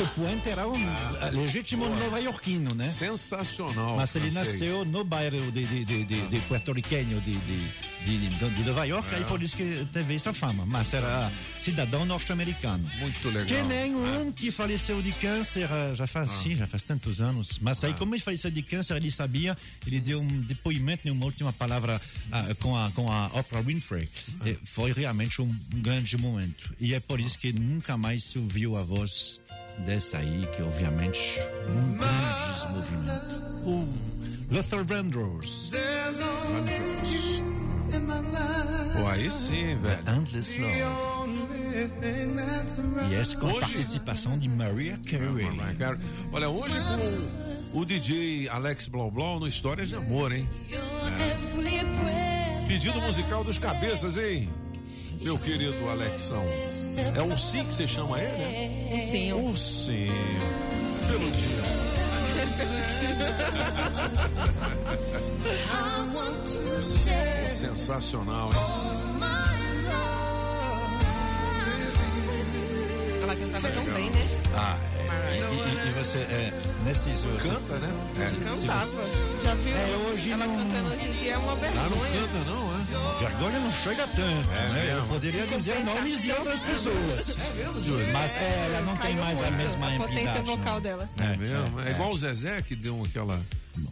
Tito 0.00 0.06
Puente 0.14 0.48
era 0.48 0.66
um 0.66 0.72
ah, 1.20 1.28
legítimo 1.30 1.86
nova-iorquino, 1.86 2.74
né? 2.74 2.84
Sensacional. 2.84 3.96
Mas 3.96 4.16
ele 4.16 4.30
nasceu 4.30 4.82
no 4.82 5.04
bairro 5.04 5.52
de, 5.52 5.62
de, 5.66 5.84
de, 5.84 6.04
de, 6.04 6.28
de 6.28 6.40
puerto-riquenho 6.40 7.20
de, 7.20 7.32
de, 7.32 8.28
de, 8.28 8.64
Nova 8.64 8.84
York, 8.84 9.12
É. 9.12 9.18
aí 9.18 9.24
por 9.24 9.42
isso 9.42 9.56
que 9.56 9.86
teve 9.92 10.14
essa 10.14 10.32
fama. 10.32 10.64
Mas 10.64 10.94
era 10.94 11.30
cidadão 11.58 12.06
norte-americano. 12.06 12.88
Muito 12.98 13.28
legal. 13.28 13.44
Que 13.44 13.62
nem 13.62 13.94
um 13.94 14.32
que 14.32 14.50
faleceu 14.50 15.02
de 15.02 15.12
câncer 15.12 15.68
ah, 15.70 15.92
já 15.94 16.06
faz, 16.06 16.30
sim, 16.30 16.56
já 16.56 16.66
faz 16.66 16.82
tantos 16.82 17.20
anos. 17.20 17.58
Mas 17.60 17.84
aí, 17.84 17.92
como 17.92 18.14
ele 18.14 18.22
faleceu 18.22 18.50
de 18.50 18.62
câncer, 18.62 18.96
ele 18.96 19.10
sabia, 19.10 19.56
ele 19.86 20.00
deu 20.00 20.20
um 20.20 20.40
depoimento, 20.40 21.10
uma 21.12 21.26
última 21.26 21.52
palavra 21.52 22.00
ah, 22.32 22.54
com, 22.58 22.74
a, 22.74 22.90
com 22.92 23.12
a 23.12 23.26
Oprah 23.38 23.60
Winfrey. 23.60 24.08
E 24.46 24.56
foi 24.64 24.92
realmente 24.92 25.42
um 25.42 25.54
grande 25.74 26.16
momento. 26.16 26.74
E 26.80 26.94
é 26.94 27.00
por 27.00 27.20
isso 27.20 27.38
que 27.38 27.52
nunca 27.52 27.98
mais 27.98 28.24
se 28.24 28.38
ouviu 28.38 28.78
a 28.78 28.82
voz 28.82 29.40
dessa 29.80 30.18
aí, 30.18 30.46
que 30.54 30.62
obviamente 30.62 31.40
um 31.68 31.96
grande 31.96 32.68
movimento. 32.74 33.40
Um 33.66 33.92
Luther 34.50 34.84
Vandross. 34.84 35.70
Pô, 38.96 39.06
aí 39.08 39.30
sim, 39.30 39.76
velho. 39.78 40.02
Endless 40.08 40.58
Love. 40.60 40.80
E 43.10 43.14
essa 43.14 43.36
com 43.36 43.46
a 43.46 43.50
Hoje- 43.50 43.60
participação 43.60 44.38
de 44.38 44.48
Maria 44.48 44.98
Carey. 45.08 45.46
Olha, 46.32 46.48
hoje 46.48 46.76
com 47.72 47.78
o 47.80 47.84
DJ 47.84 48.48
Alex 48.48 48.88
Blau 48.88 49.10
Blau 49.10 49.38
no 49.40 49.46
Histórias 49.46 49.88
de 49.88 49.96
Amor, 49.96 50.32
hein? 50.32 50.48
É. 50.70 52.66
Pedido 52.68 53.00
musical 53.00 53.42
dos 53.42 53.58
cabeças, 53.58 54.16
hein? 54.16 54.48
Meu 55.20 55.38
querido 55.38 55.88
Alexão. 55.88 56.42
É 57.14 57.22
o 57.22 57.36
Sim 57.38 57.64
que 57.66 57.74
você 57.74 57.86
chama 57.86 58.20
ele, 58.20 58.38
né? 58.38 58.90
Ursinho. 58.94 59.36
Ursinho. 59.38 60.12
Peludinho. 61.08 61.60
Sensacional, 67.48 68.48
hein? 68.52 68.60
Ela 73.22 73.36
cantava 73.36 73.68
tão 73.68 73.84
bem, 73.94 74.10
né? 74.10 74.28
Ah, 74.54 74.78
é, 74.98 75.36
e, 75.36 75.40
e- 75.40 75.88
e 75.88 75.92
você, 75.92 76.18
é, 76.18 76.52
nesse... 76.84 77.12
se 77.12 77.26
você- 77.26 77.48
Canta, 77.48 77.74
né? 77.78 77.92
É, 78.16 78.44
Cantava. 78.44 78.86
você- 78.86 79.44
Já 79.44 79.54
viu? 79.54 79.76
É, 79.76 80.08
hoje 80.10 80.32
ela 80.32 80.46
não- 80.46 80.56
cantando 80.56 80.94
hoje 80.94 81.08
em 81.08 81.12
dia 81.12 81.32
é 81.32 81.38
uma 81.38 81.52
Ah, 81.52 81.56
não 81.56 81.60
vergonha. 81.60 82.20
canta, 82.20 82.50
não? 82.50 82.69
Vergonha 83.20 83.58
não 83.60 83.72
chega 83.72 84.06
tanto, 84.06 84.48
É 84.50 84.68
né? 84.72 84.88
Eu 84.90 84.94
mesmo. 84.96 85.08
poderia 85.08 85.46
dizer 85.46 85.84
nomes 85.84 86.22
de 86.22 86.32
outras 86.32 86.62
pessoas. 86.62 87.34
Mas 88.12 88.36
é, 88.36 88.66
ela 88.66 88.80
não 88.82 88.96
tem 88.96 89.16
mais 89.16 89.40
a 89.40 89.50
mesma 89.50 89.94
a 89.94 89.96
potência 89.98 90.42
vocal 90.42 90.74
não. 90.74 90.80
dela. 90.80 91.08
É 91.20 91.36
mesmo? 91.36 91.80
É, 91.80 91.90
igual 91.90 92.10
o 92.10 92.16
Zezé 92.16 92.60
que 92.62 92.74
deu 92.74 93.02
aquela 93.04 93.40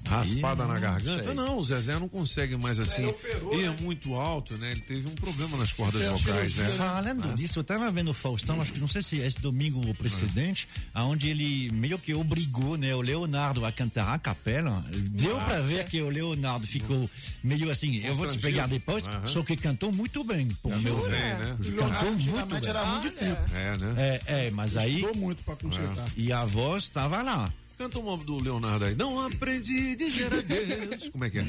raspada 0.07 0.67
na 0.67 0.79
garganta. 0.79 1.25
sei. 1.25 1.35
Não, 1.35 1.59
o 1.59 1.65
Zezé 1.65 1.99
não 1.99 2.09
consegue 2.09 2.57
mais 2.57 2.79
assim 2.81 3.07
ir 3.53 3.71
muito 3.81 4.15
alto, 4.15 4.57
né? 4.59 4.71
Ele 4.73 4.81
teve 4.81 5.07
um 5.09 5.15
problema 5.15 5.57
nas 5.57 5.73
cordas 5.73 6.03
vocais, 6.05 6.57
né? 6.57 6.69
Falando 6.77 7.35
disso, 7.37 7.59
eu 7.59 7.65
tava 7.65 7.91
vendo 7.91 8.11
o 8.11 8.15
Faustão, 8.15 8.61
acho 8.61 8.73
que 8.73 8.81
não 8.81 8.89
sei 8.89 9.03
se 9.03 9.21
é 9.21 9.27
esse 9.27 9.41
domingo 9.41 9.87
ou 9.87 9.95
precedente, 9.95 10.69
aonde 10.95 11.29
ele 11.29 11.71
meio 11.73 11.99
que 11.99 12.15
obrigou 12.15 12.77
né, 12.77 12.95
o 12.95 13.01
Leonardo 13.01 13.65
a 13.65 13.73
cantar 13.73 14.15
a 14.15 14.19
capela. 14.19 14.85
Deu 15.11 15.39
Ah, 15.41 15.45
pra 15.45 15.61
ver 15.61 15.87
que 15.87 16.01
o 16.03 16.09
Leonardo 16.09 16.67
ficou 16.67 17.09
meio 17.43 17.71
assim, 17.71 17.97
eu 18.05 18.15
vou 18.15 18.27
te 18.29 18.39
pegar 18.39 18.67
depois, 18.67 19.05
Aham. 19.05 19.27
só 19.29 19.43
que 19.43 19.57
cantou 19.57 19.93
muito 19.93 20.23
bem, 20.25 20.47
meu 20.47 20.57
Cantou 20.77 21.01
ver. 21.03 21.11
bem, 21.11 21.21
né? 21.21 21.57
Cantou 21.77 22.13
muito 22.13 22.47
bem. 22.47 22.69
era 22.69 22.85
muito 22.87 23.03
de 23.03 23.11
tempo. 23.17 23.41
É, 23.55 23.77
né? 23.77 23.95
É, 23.97 24.47
é, 24.47 24.51
mas 24.51 24.77
aí. 24.77 24.95
Estudou 24.97 25.17
muito 25.17 25.43
pra 25.45 25.57
consertar. 25.57 26.07
E 26.17 26.33
a 26.33 26.45
voz 26.45 26.85
estava 26.85 27.23
lá. 27.23 27.53
Canta 27.79 28.01
uma 28.01 28.17
do 28.17 28.43
Leonardo 28.43 28.87
aí. 28.87 28.97
Não 28.97 29.25
aprendi 29.25 29.93
a 29.93 29.97
dizer 29.97 30.35
adeus. 30.35 31.09
Como 31.11 31.25
é 31.25 31.31
que 31.31 31.39
é? 31.39 31.47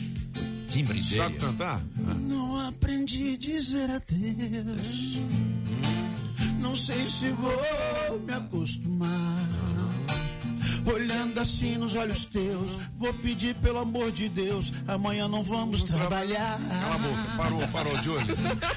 Timbre 0.68 1.04
Sabe 1.04 1.30
dele. 1.30 1.40
cantar? 1.40 1.84
Não 2.20 2.68
aprendi 2.68 3.34
a 3.34 3.38
dizer 3.38 3.90
adeus. 3.90 5.18
Não 6.62 6.76
sei 6.76 7.10
se 7.10 7.30
vou 7.32 8.20
me 8.20 8.32
acostumar. 8.32 9.10
Olhando 10.94 11.40
assim 11.40 11.78
nos 11.78 11.96
olhos 11.96 12.26
teus, 12.26 12.78
vou 12.96 13.14
pedir 13.14 13.56
pelo 13.56 13.80
amor 13.80 14.12
de 14.12 14.28
Deus. 14.28 14.74
Amanhã 14.88 15.28
não 15.28 15.44
vamos 15.44 15.84
trabalhar. 15.84 16.60
Cala 16.60 16.96
a 16.96 16.98
boca. 16.98 17.38
Parou, 17.38 17.68
parou, 17.68 18.04
Júlio. 18.04 18.36
Bota, 18.36 18.68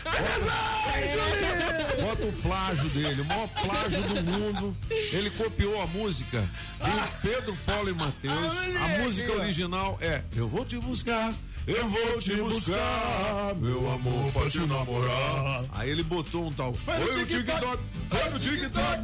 bota 2.03 2.27
o 2.27 2.33
plágio 2.43 2.89
dele, 2.91 3.23
o 3.23 3.25
maior 3.25 3.49
plágio 3.49 4.03
do 4.03 4.23
mundo. 4.23 4.77
Ele 4.91 5.31
copiou 5.31 5.81
a 5.81 5.87
música 5.87 6.47
de 6.81 7.29
Pedro, 7.29 7.57
Paulo 7.65 7.89
e 7.89 7.95
Matheus. 7.95 8.59
A 8.83 8.89
música 9.03 9.33
original 9.33 9.97
é 10.01 10.23
Eu 10.37 10.49
vou 10.49 10.65
te 10.65 10.77
buscar. 10.79 11.33
Eu 11.65 11.89
vou 11.89 12.19
te 12.19 12.35
buscar, 12.37 13.55
meu 13.57 13.91
amor, 13.93 14.33
pra 14.33 14.51
te 14.51 14.59
namorar. 14.67 15.65
Aí 15.73 15.91
ele 15.91 16.03
botou 16.03 16.49
um 16.49 16.53
tal. 16.53 16.73
No 16.73 16.77
Foi 16.79 17.23
o 17.23 17.27
TikTok. 17.27 17.79
Foi 18.09 18.31
no 18.31 18.39
TikTok. 18.39 19.03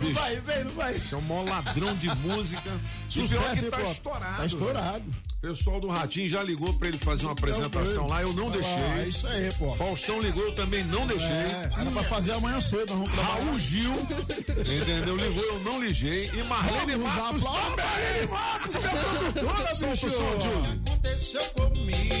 Bicho, 0.00 0.14
Vai, 0.14 0.40
vem, 0.40 0.64
não 0.64 0.72
vai. 0.72 0.96
Esse 0.96 1.14
é 1.14 1.16
o 1.16 1.22
maior 1.22 1.48
ladrão 1.48 1.94
de 1.94 2.08
música. 2.26 2.70
Sucesso, 3.08 3.64
que 3.64 3.70
tá 3.70 3.82
estourado. 3.82 4.36
Tá 4.38 4.46
estourado. 4.46 5.04
O 5.42 5.46
pessoal 5.48 5.80
do 5.80 5.88
Ratinho 5.88 6.28
já 6.28 6.42
ligou 6.42 6.70
pra 6.74 6.88
ele 6.88 6.98
fazer 6.98 7.24
uma 7.24 7.32
apresentação 7.32 8.06
lá, 8.06 8.20
eu 8.20 8.30
não 8.34 8.50
Vai 8.50 8.58
deixei. 8.60 8.82
é 8.82 9.08
isso 9.08 9.26
aí, 9.26 9.50
pô. 9.54 9.74
Faustão 9.74 10.20
ligou, 10.20 10.42
eu 10.44 10.54
também 10.54 10.84
não 10.84 11.06
deixei. 11.06 11.30
É, 11.30 11.70
era 11.78 11.90
pra 11.90 12.02
fazer 12.04 12.32
amanhã 12.32 12.60
cedo, 12.60 12.90
nós 12.90 12.98
vamos 12.98 13.14
trabalhar. 13.14 13.44
Raul 13.46 13.58
Gil, 13.58 13.90
entendeu? 13.90 15.16
Ligou, 15.16 15.42
eu 15.42 15.60
não 15.60 15.82
liguei. 15.82 16.30
E 16.34 16.42
Marlene 16.42 16.92
Vamos 16.92 17.14
Matos 17.14 17.42
também. 17.44 18.28
Matos, 18.28 18.76
minha 18.76 18.90
produtora, 18.90 19.74
Solta 19.74 20.06
o 20.06 20.10
som, 20.10 20.82
aconteceu 20.86 21.44
comigo 21.54 22.19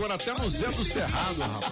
agora 0.00 0.14
até 0.14 0.32
no 0.32 0.48
Zé 0.48 0.68
do 0.70 0.82
Cerrado, 0.82 1.38
rapaz. 1.40 1.62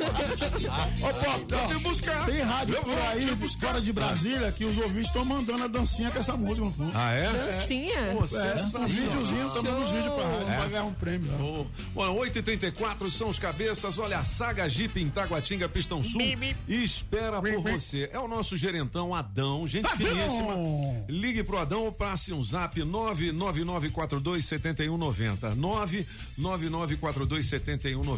Ô, 1.00 1.14
Pop, 1.24 1.46
Eu 1.54 1.66
te 1.66 1.74
buscar. 1.82 2.26
tem 2.26 2.42
rádio 2.42 2.74
Eu 2.76 2.82
por 2.82 2.92
vou 2.94 3.02
aí, 3.08 3.20
te 3.24 3.34
buscar. 3.36 3.68
fora 3.68 3.80
de 3.80 3.90
Brasília, 3.92 4.52
que 4.52 4.66
os 4.66 4.76
ouvintes 4.76 5.06
estão 5.06 5.24
mandando 5.24 5.64
a 5.64 5.66
dancinha 5.66 6.10
com 6.10 6.18
essa 6.18 6.36
música 6.36 6.66
no 6.66 6.70
fundo. 6.72 6.92
Ah, 6.94 7.10
é? 7.12 7.32
Dancinha? 7.32 7.94
É, 7.98 8.14
sensacional. 8.26 8.82
um 8.82 8.86
videozinho, 8.88 9.48
tá 9.50 9.62
mandando 9.62 9.82
os 9.82 9.90
vídeos 9.90 10.14
pra 10.14 10.24
rádio, 10.24 10.48
É? 10.50 10.58
vai 10.58 10.68
ganhar 10.68 10.84
um 10.84 10.92
prêmio. 10.92 11.30
ó. 11.40 11.62
Oh, 11.62 11.66
Bom, 11.94 12.16
8h34 12.18 13.10
são 13.10 13.30
os 13.30 13.38
cabeças. 13.38 13.98
Olha, 13.98 14.18
a 14.18 14.24
Saga 14.24 14.68
Jeep 14.68 15.00
em 15.00 15.08
Taguatinga, 15.08 15.66
Pistão 15.68 16.02
Sul. 16.02 16.20
espera 16.68 17.40
por 17.40 17.62
você. 17.62 18.10
É 18.12 18.18
o 18.18 18.28
nosso 18.28 18.56
gerentão 18.58 19.14
Adão, 19.14 19.66
gente 19.66 19.86
Adão! 19.86 19.96
finíssima. 19.96 20.54
Ligue 21.08 21.42
pro 21.42 21.56
Adão 21.58 21.84
ou 21.84 21.92
passe 21.92 22.30
um 22.32 22.42
zap 22.42 22.78
999427190. 22.82 25.54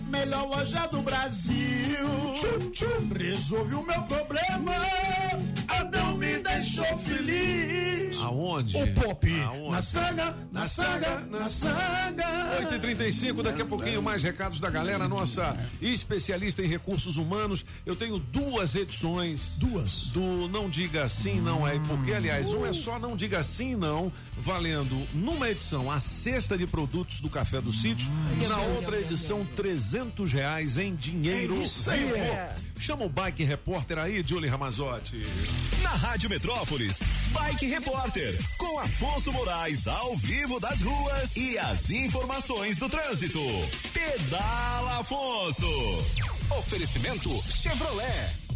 Melhor 0.10 0.48
loja 0.48 0.86
do 0.88 1.02
Brasil. 1.02 1.56
Resolvi 3.18 3.76
o 3.76 3.84
meu 3.84 4.02
problema. 4.04 4.72
Adão 5.68 6.16
me 6.18 6.38
deixou 6.40 6.98
feliz. 7.00 7.87
Aonde? 8.28 8.76
O 8.78 8.94
Pop. 8.94 9.42
Aonde? 9.42 9.72
Na 9.72 9.82
saga, 9.82 10.38
na 10.52 10.66
saga, 10.66 11.20
na 11.30 11.50
saga. 11.50 12.26
8h35, 12.62 13.42
daqui 13.42 13.62
a 13.62 13.66
pouquinho 13.66 14.02
mais 14.02 14.24
recados 14.24 14.60
da 14.60 14.70
galera, 14.70 15.08
nossa 15.08 15.58
especialista 15.82 16.62
em 16.62 16.68
recursos 16.68 17.18
humanos. 17.18 17.66
Eu 17.86 17.96
tenho 17.96 18.20
duas 18.20 18.76
edições. 18.76 19.58
Duas. 19.58 20.08
Do 20.08 20.48
Não 20.50 20.70
Diga 20.70 21.08
Sim, 21.10 21.42
Não 21.42 21.68
É 21.68 21.80
Porque, 21.80 22.14
aliás, 22.14 22.52
um 22.54 22.66
é 22.66 22.74
só 22.74 23.00
Não 23.00 23.16
Diga 23.16 23.44
Sim, 23.44 23.76
Não, 23.76 24.12
valendo 24.38 24.96
numa 25.14 25.50
edição 25.50 25.92
a 25.92 26.00
cesta 26.00 26.58
de 26.58 26.68
produtos 26.68 27.22
do 27.22 27.30
Café 27.30 27.62
do 27.62 27.72
Sítio 27.72 28.12
e 28.44 28.48
na 28.48 28.60
outra 28.60 29.00
edição 29.00 29.46
300 29.46 30.34
reais 30.34 30.78
em 30.78 30.96
dinheiro. 30.96 31.56
É 31.56 31.64
isso 31.64 31.90
aí. 31.90 32.04
vivo. 32.06 32.67
Chama 32.80 33.06
o 33.06 33.10
Bike 33.10 33.44
Repórter 33.44 33.98
aí, 33.98 34.24
Julie 34.26 34.50
Ramazotti. 34.50 35.20
Na 35.82 35.90
Rádio 35.90 36.30
Metrópolis, 36.30 37.02
Bike 37.32 37.66
Repórter, 37.66 38.38
com 38.58 38.80
Afonso 38.80 39.32
Moraes 39.34 39.88
ao 39.88 40.16
vivo 40.16 40.60
das 40.60 40.82
ruas 40.82 41.36
e 41.38 41.58
as 41.58 41.90
informações 41.90 42.78
do 42.78 42.88
trânsito. 42.88 43.40
Pedala 43.94 45.00
Afonso. 45.00 45.68
Oferecimento 46.58 47.30
Chevrolet. 47.42 48.48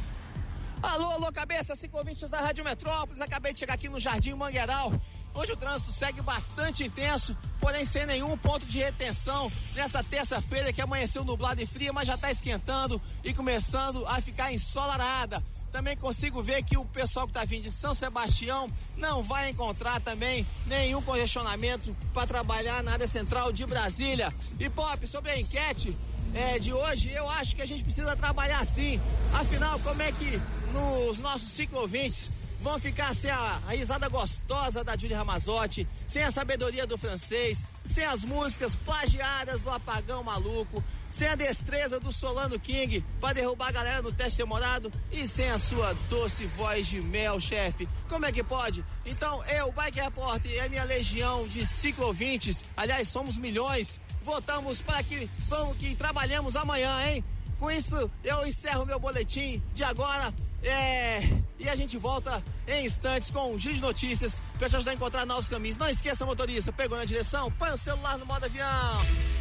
Alô, 0.83 1.11
alô, 1.11 1.31
cabeça, 1.31 1.75
ciclovintes 1.75 2.29
da 2.29 2.39
Rádio 2.41 2.63
Metrópolis. 2.63 3.21
Acabei 3.21 3.53
de 3.53 3.59
chegar 3.59 3.75
aqui 3.75 3.87
no 3.87 3.99
Jardim 3.99 4.33
Mangueiral. 4.33 4.93
Hoje 5.33 5.53
o 5.53 5.55
trânsito 5.55 5.91
segue 5.91 6.21
bastante 6.21 6.83
intenso, 6.83 7.35
porém 7.59 7.85
sem 7.85 8.05
nenhum 8.05 8.37
ponto 8.37 8.65
de 8.65 8.79
retenção 8.79 9.51
nessa 9.73 10.03
terça-feira 10.03 10.73
que 10.73 10.81
amanheceu 10.81 11.23
nublado 11.23 11.61
e 11.61 11.65
fria, 11.65 11.93
mas 11.93 12.07
já 12.07 12.15
está 12.15 12.29
esquentando 12.29 13.01
e 13.23 13.33
começando 13.33 14.05
a 14.07 14.21
ficar 14.21 14.51
ensolarada. 14.51 15.41
Também 15.71 15.95
consigo 15.95 16.43
ver 16.43 16.63
que 16.63 16.77
o 16.77 16.83
pessoal 16.83 17.25
que 17.25 17.31
está 17.31 17.45
vindo 17.45 17.63
de 17.63 17.71
São 17.71 17.93
Sebastião 17.93 18.69
não 18.97 19.23
vai 19.23 19.49
encontrar 19.49 20.01
também 20.01 20.45
nenhum 20.67 21.01
congestionamento 21.01 21.95
para 22.13 22.27
trabalhar 22.27 22.83
na 22.83 22.91
área 22.91 23.07
central 23.07 23.53
de 23.53 23.65
Brasília. 23.65 24.33
E 24.59 24.69
Pop, 24.69 25.07
sobre 25.07 25.31
a 25.31 25.39
enquete, 25.39 25.95
é, 26.33 26.59
de 26.59 26.73
hoje, 26.73 27.09
eu 27.11 27.29
acho 27.29 27.55
que 27.55 27.61
a 27.61 27.65
gente 27.65 27.83
precisa 27.83 28.17
trabalhar 28.17 28.65
sim. 28.65 28.99
Afinal, 29.33 29.79
como 29.79 30.01
é 30.01 30.11
que 30.11 30.41
nos 30.73 31.19
nossos 31.19 31.49
ciclovintes 31.49 32.29
vão 32.61 32.79
ficar 32.79 33.13
sem 33.13 33.31
a, 33.31 33.61
a 33.67 33.71
risada 33.71 34.07
gostosa 34.07 34.83
da 34.83 34.95
Julie 34.95 35.15
Ramazotti, 35.15 35.87
sem 36.07 36.23
a 36.23 36.31
sabedoria 36.31 36.85
do 36.85 36.97
francês, 36.97 37.65
sem 37.89 38.05
as 38.05 38.23
músicas 38.23 38.75
plagiadas 38.75 39.61
do 39.61 39.69
Apagão 39.69 40.23
Maluco, 40.23 40.83
sem 41.09 41.27
a 41.27 41.35
destreza 41.35 41.99
do 41.99 42.11
Solano 42.11 42.59
King 42.59 43.03
para 43.19 43.33
derrubar 43.33 43.69
a 43.69 43.71
galera 43.71 44.01
no 44.01 44.11
teste 44.11 44.37
demorado 44.37 44.93
e 45.11 45.27
sem 45.27 45.49
a 45.49 45.57
sua 45.57 45.93
doce 46.07 46.45
voz 46.45 46.87
de 46.87 47.01
mel, 47.01 47.39
chefe. 47.39 47.89
Como 48.07 48.25
é 48.25 48.31
que 48.31 48.43
pode? 48.43 48.85
Então, 49.05 49.43
eu, 49.45 49.71
Bike 49.71 49.99
Repórter 49.99 50.51
e 50.51 50.59
a 50.59 50.69
minha 50.69 50.83
legião 50.83 51.47
de 51.47 51.65
ciclovintes, 51.65 52.63
aliás, 52.77 53.07
somos 53.07 53.37
milhões, 53.37 53.99
votamos 54.23 54.81
para 54.81 55.01
que 55.03 55.27
vamos 55.47 55.77
que 55.77 55.95
trabalhemos 55.95 56.55
amanhã, 56.55 57.07
hein? 57.07 57.23
Com 57.57 57.69
isso, 57.69 58.09
eu 58.23 58.45
encerro 58.45 58.85
meu 58.85 58.99
boletim 58.99 59.61
de 59.73 59.83
agora. 59.83 60.33
É, 60.63 61.21
e 61.59 61.67
a 61.67 61.75
gente 61.75 61.97
volta 61.97 62.43
em 62.67 62.85
instantes 62.85 63.31
com 63.31 63.53
o 63.53 63.57
Giro 63.57 63.75
de 63.75 63.81
Notícias 63.81 64.41
para 64.57 64.69
te 64.69 64.75
ajudar 64.75 64.91
a 64.91 64.95
encontrar 64.95 65.25
novos 65.25 65.49
caminhos. 65.49 65.77
Não 65.77 65.89
esqueça, 65.89 66.25
motorista, 66.25 66.71
pegou 66.71 66.97
na 66.97 67.05
direção, 67.05 67.51
põe 67.51 67.71
o 67.71 67.77
celular 67.77 68.17
no 68.17 68.25
modo 68.25 68.45
avião. 68.45 69.40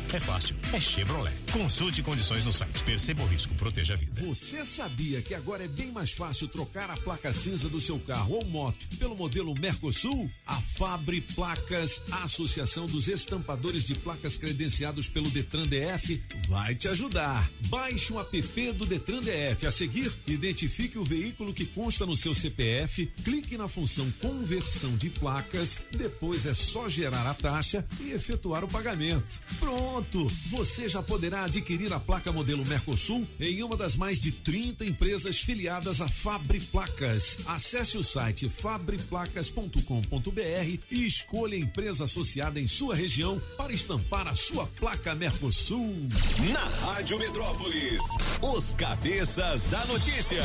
é 0.15 0.19
fácil, 0.19 0.55
é 0.73 0.79
Chevrolet. 0.79 1.33
Consulte 1.51 2.01
condições 2.03 2.43
no 2.43 2.51
site. 2.51 2.83
Perceba 2.83 3.23
o 3.23 3.27
risco, 3.27 3.53
proteja 3.55 3.93
a 3.93 3.97
vida. 3.97 4.21
Você 4.21 4.65
sabia 4.65 5.21
que 5.21 5.33
agora 5.33 5.63
é 5.63 5.67
bem 5.67 5.91
mais 5.91 6.11
fácil 6.11 6.47
trocar 6.47 6.89
a 6.89 6.97
placa 6.97 7.31
cinza 7.31 7.69
do 7.69 7.79
seu 7.79 7.99
carro 7.99 8.35
ou 8.35 8.45
moto 8.45 8.87
pelo 8.97 9.15
modelo 9.15 9.53
Mercosul? 9.59 10.29
A 10.45 10.55
Fabre 10.55 11.21
Placas, 11.21 12.03
a 12.11 12.23
Associação 12.23 12.85
dos 12.87 13.07
Estampadores 13.07 13.85
de 13.85 13.95
Placas 13.95 14.37
credenciados 14.37 15.07
pelo 15.07 15.29
Detran 15.29 15.65
DF, 15.67 16.21
vai 16.47 16.75
te 16.75 16.87
ajudar. 16.87 17.49
Baixe 17.67 18.11
um 18.11 18.19
app 18.19 18.71
do 18.73 18.85
Detran 18.85 19.21
DF. 19.21 19.67
A 19.67 19.71
seguir, 19.71 20.11
identifique 20.27 20.97
o 20.97 21.03
veículo 21.03 21.53
que 21.53 21.65
consta 21.65 22.05
no 22.05 22.17
seu 22.17 22.33
CPF, 22.33 23.05
clique 23.23 23.57
na 23.57 23.67
função 23.67 24.09
conversão 24.19 24.95
de 24.97 25.09
placas, 25.09 25.79
depois 25.91 26.45
é 26.45 26.53
só 26.53 26.89
gerar 26.89 27.25
a 27.29 27.33
taxa 27.33 27.85
e 27.99 28.11
efetuar 28.11 28.63
o 28.63 28.67
pagamento. 28.67 29.41
Pronto! 29.59 30.00
Você 30.49 30.89
já 30.89 31.01
poderá 31.01 31.45
adquirir 31.45 31.91
a 31.93 31.99
placa 31.99 32.31
modelo 32.31 32.65
Mercosul 32.65 33.27
em 33.39 33.63
uma 33.63 33.77
das 33.77 33.95
mais 33.95 34.19
de 34.19 34.31
30 34.31 34.85
empresas 34.85 35.39
filiadas 35.39 36.01
a 36.01 36.07
Fabre 36.07 36.59
Placas. 36.59 37.39
Acesse 37.47 37.97
o 37.97 38.03
site 38.03 38.49
fabreplacas.com.br 38.49 40.79
e 40.89 41.05
escolha 41.05 41.55
a 41.55 41.59
empresa 41.59 42.05
associada 42.05 42.59
em 42.59 42.67
sua 42.67 42.95
região 42.95 43.39
para 43.57 43.71
estampar 43.71 44.27
a 44.27 44.35
sua 44.35 44.65
placa 44.79 45.13
Mercosul. 45.15 46.07
Na 46.51 46.87
Rádio 46.87 47.19
Metrópolis, 47.19 48.03
os 48.41 48.73
cabeças 48.73 49.65
da 49.65 49.85
notícia. 49.85 50.43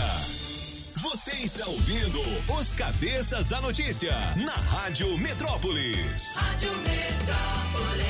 Você 1.11 1.31
está 1.37 1.65
ouvindo 1.67 2.21
os 2.59 2.75
cabeças 2.75 3.47
da 3.47 3.61
notícia 3.61 4.13
na 4.35 4.53
Rádio 4.53 5.17
Metrópolis. 5.17 6.35
Rádio 6.35 6.71
Metrópolis. 6.79 8.07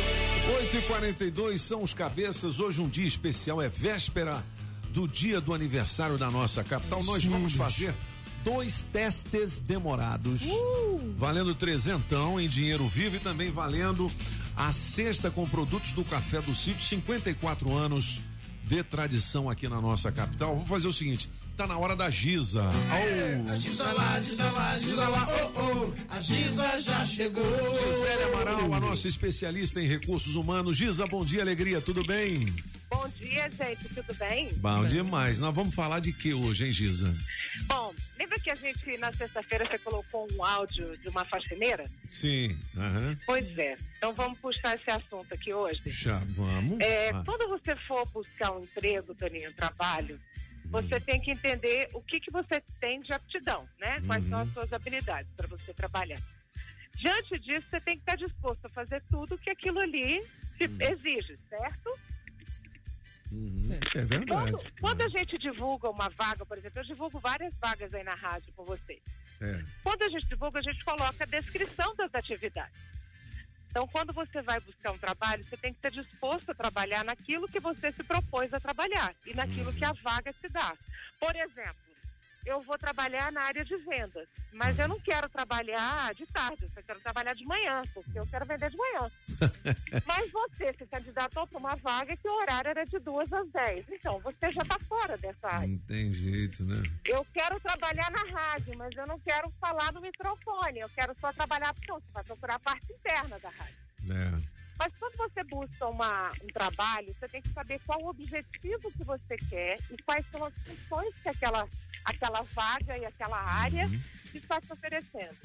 8 0.63 0.77
e 0.79 0.83
42 0.83 1.61
são 1.61 1.83
os 1.83 1.93
cabeças. 1.93 2.59
Hoje 2.59 2.81
um 2.81 2.89
dia 2.89 3.07
especial, 3.07 3.61
é 3.61 3.69
véspera 3.69 4.43
do 4.95 5.07
dia 5.07 5.43
do 5.43 5.53
aniversário 5.53 6.17
da 6.17 6.31
nossa 6.31 6.65
capital. 6.65 7.05
Nós 7.05 7.21
Sim, 7.21 7.29
vamos 7.29 7.53
fazer 7.53 7.95
dois 8.43 8.81
testes 8.91 9.61
demorados. 9.61 10.49
Uh! 10.51 11.15
valendo 11.19 11.55
trezentão 11.55 12.41
em 12.41 12.49
dinheiro 12.49 12.89
vivo 12.89 13.17
e 13.17 13.21
também 13.21 13.51
valendo 13.51 14.11
a 14.57 14.73
cesta 14.73 15.31
com 15.31 15.47
produtos 15.47 15.93
do 15.93 16.03
Café 16.03 16.41
do 16.41 16.55
Sítio, 16.55 16.83
54 16.83 17.77
anos 17.77 18.23
de 18.65 18.83
tradição 18.83 19.51
aqui 19.51 19.69
na 19.69 19.83
nossa 19.83 20.11
capital. 20.11 20.55
Vamos 20.55 20.69
fazer 20.69 20.89
o 20.89 20.93
seguinte, 20.93 21.29
tá 21.57 21.67
na 21.67 21.79
hora 21.79 21.97
da 21.97 22.11
Giza. 22.11 22.63
Au. 22.63 23.55
A 23.55 23.59
Giza 23.59 23.93
lá, 23.93 24.21
Giza 24.21 24.51
lá, 24.51 24.79
Giza 24.79 25.09
lá, 25.09 25.27
oh, 25.57 25.61
oh, 25.61 26.15
a 26.15 26.21
Giza 26.21 26.79
já 26.81 27.05
chegou. 27.05 27.43
Gisele 27.93 28.23
Amaral, 28.25 28.75
a 28.75 28.81
nossa 28.81 29.09
especialista 29.09 29.81
em 29.81 29.89
recursos 29.89 30.35
humanos. 30.35 30.77
Giza, 30.77 31.07
bom 31.07 31.25
dia, 31.25 31.41
alegria, 31.43 31.81
tudo 31.81 32.05
bem? 32.05 32.53
Bom 32.91 33.09
dia, 33.19 33.51
gente, 33.51 33.89
tudo 33.95 34.15
bem? 34.19 34.53
Bom 34.59 34.85
demais. 34.85 35.41
Nós 35.41 35.55
vamos 35.55 35.75
falar 35.75 35.99
de 36.01 36.13
que 36.13 36.33
hoje, 36.35 36.67
hein, 36.67 36.73
Giza? 36.73 37.13
Bom, 37.67 37.93
lembra 38.19 38.39
que 38.39 38.51
a 38.51 38.55
gente, 38.55 38.97
na 38.99 39.13
sexta-feira, 39.13 39.67
você 39.67 39.79
colocou 39.79 40.29
um 40.33 40.45
áudio 40.45 40.97
de 40.99 41.09
uma 41.09 41.25
faxineira? 41.25 41.91
Sim. 42.07 42.57
Aham. 42.77 43.19
Pois 43.27 43.59
é. 43.59 43.77
Então 43.97 44.13
vamos 44.13 44.39
puxar 44.39 44.77
esse 44.77 44.91
assunto 44.91 45.27
aqui 45.33 45.53
hoje. 45.53 45.81
Já, 45.87 46.21
vamos. 46.29 46.79
É, 46.81 47.11
Ah. 47.15 47.23
Quando 47.25 47.49
você 47.49 47.75
for 47.89 48.07
buscar 48.13 48.53
um 48.53 48.63
emprego, 48.63 49.15
Toninho, 49.15 49.51
um 49.51 49.53
trabalho. 49.55 50.21
Você 50.83 51.01
tem 51.01 51.21
que 51.21 51.31
entender 51.31 51.89
o 51.93 52.03
que, 52.03 52.21
que 52.21 52.31
você 52.31 52.61
tem 52.81 53.01
de 53.01 53.13
aptidão, 53.13 53.69
né? 53.79 54.01
Quais 54.07 54.25
são 54.27 54.41
as 54.41 54.53
suas 54.53 54.73
habilidades 54.73 55.31
para 55.37 55.47
você 55.47 55.73
trabalhar. 55.73 56.19
Diante 56.97 57.39
disso, 57.39 57.67
você 57.69 57.81
tem 57.81 57.97
que 57.97 58.03
estar 58.03 58.17
disposto 58.17 58.65
a 58.67 58.69
fazer 58.71 59.03
tudo 59.11 59.39
que 59.39 59.51
aquilo 59.51 59.79
ali 59.81 60.21
te 60.59 60.67
Hum. 60.67 60.79
exige, 60.81 61.39
certo? 61.49 61.99
É 63.95 64.03
verdade. 64.05 64.27
Quando, 64.53 64.73
quando 64.81 65.03
a 65.03 65.09
gente 65.09 65.37
divulga 65.39 65.91
uma 65.91 66.09
vaga, 66.11 66.47
por 66.47 66.57
exemplo, 66.57 66.81
eu 66.81 66.85
divulgo 66.85 67.19
várias 67.19 67.53
vagas 67.57 67.93
aí 67.93 68.05
na 68.05 68.15
rádio 68.15 68.53
com 68.55 68.65
você. 68.65 69.01
É. 69.41 69.63
Quando 69.83 70.03
a 70.03 70.09
gente 70.09 70.27
divulga, 70.27 70.59
a 70.61 70.63
gente 70.63 70.83
coloca 70.85 71.25
a 71.25 71.27
descrição 71.27 71.95
das 71.97 72.15
atividades. 72.15 72.73
Então, 73.77 73.87
quando 73.89 74.11
você 74.15 74.41
vai 74.41 74.59
buscar 74.61 74.91
um 74.93 74.97
trabalho, 74.97 75.45
você 75.45 75.55
tem 75.55 75.71
que 75.71 75.87
estar 75.87 75.91
disposto 75.91 76.51
a 76.51 76.55
trabalhar 76.55 77.05
naquilo 77.05 77.47
que 77.47 77.61
você 77.61 77.93
se 77.93 78.03
propôs 78.03 78.51
a 78.55 78.59
trabalhar 78.59 79.15
e 79.27 79.35
naquilo 79.35 79.71
que 79.71 79.85
a 79.85 79.93
vaga 79.93 80.33
te 80.33 80.49
dá. 80.49 80.75
Por 81.21 81.37
exemplo, 81.37 81.86
eu 82.47 82.63
vou 82.63 82.79
trabalhar 82.79 83.33
na 83.33 83.43
área 83.43 83.65
de 83.65 83.77
vendas, 83.79 84.29
mas 84.53 84.79
eu 84.79 84.87
não 84.87 85.01
quero 85.01 85.29
trabalhar 85.29 86.15
de 86.15 86.25
tarde, 86.27 86.63
eu 86.63 86.71
só 86.73 86.81
quero 86.81 87.01
trabalhar 87.01 87.35
de 87.35 87.45
manhã, 87.45 87.83
porque 87.93 88.19
eu 88.19 88.27
quero 88.27 88.47
vender 88.47 88.71
de 88.71 88.77
manhã. 88.77 89.11
Mas 90.07 90.31
você 90.31 90.73
se 90.79 90.87
candidatou 90.87 91.47
para 91.47 91.59
uma 91.59 91.75
vaga 91.77 92.17
que 92.17 92.29
o 92.29 92.41
horário 92.41 92.71
era 92.71 92.85
de 92.87 92.99
duas 93.01 93.31
às 93.33 93.51
dez. 93.51 93.85
Então, 93.91 94.21
você 94.21 94.53
já 94.53 94.63
está 94.63 94.79
fora 94.79 95.19
dessa 95.19 95.47
área. 95.47 95.69
Não 95.69 95.79
tem 95.79 96.13
jeito, 96.13 96.65
né? 96.65 96.83
Eu 97.05 97.27
quero 97.35 97.59
trabalhar 97.61 98.11
na 98.11 98.23
rádio, 98.39 98.77
mas 98.79 98.97
eu 98.97 99.07
não 99.07 99.19
quero 99.21 99.53
falar 99.61 99.93
no 99.93 100.01
microfone. 100.01 100.79
Eu 100.79 100.89
quero 100.91 101.15
só 101.21 101.33
trabalhar, 101.33 101.75
não, 101.89 101.97
você 101.97 102.13
vai 102.13 102.25
procurar 102.25 102.55
a 102.55 102.61
parte 102.61 102.87
interna 102.93 103.39
da 103.39 103.49
rádio. 103.49 103.77
É. 104.11 104.56
Mas 104.79 104.93
quando 104.99 105.17
você 105.17 105.43
busca 105.45 105.87
uma, 105.89 106.31
um 106.43 106.47
trabalho, 106.49 107.15
você 107.19 107.29
tem 107.29 107.41
que 107.43 107.51
saber 107.53 107.81
qual 107.87 108.01
o 108.03 108.09
objetivo 108.09 108.91
que 108.93 109.05
você 109.05 109.37
quer 109.49 109.79
e 109.91 109.97
quais 110.03 110.25
são 110.31 110.45
as 110.45 110.55
funções 110.55 111.15
que 111.23 111.29
aquela, 111.29 111.67
aquela 112.05 112.43
vaga 112.43 112.99
e 112.99 113.05
aquela 113.05 113.39
área 113.41 113.89
está 114.35 114.61
te 114.61 114.73
oferecendo. 114.73 115.37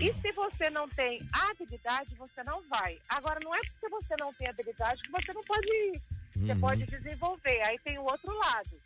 E 0.00 0.12
se 0.14 0.32
você 0.32 0.70
não 0.70 0.88
tem 0.88 1.20
habilidade, 1.32 2.14
você 2.14 2.42
não 2.44 2.62
vai. 2.68 2.98
Agora, 3.08 3.40
não 3.40 3.54
é 3.54 3.60
porque 3.60 3.88
você 3.88 4.14
não 4.18 4.32
tem 4.34 4.48
habilidade 4.48 5.02
que 5.02 5.10
você 5.10 5.32
não 5.32 5.44
pode 5.44 5.66
ir. 5.66 6.00
Você 6.32 6.52
Uhum. 6.52 6.60
pode 6.60 6.86
desenvolver. 6.86 7.60
Aí 7.66 7.78
tem 7.80 7.98
o 7.98 8.04
outro 8.04 8.32
lado. 8.38 8.80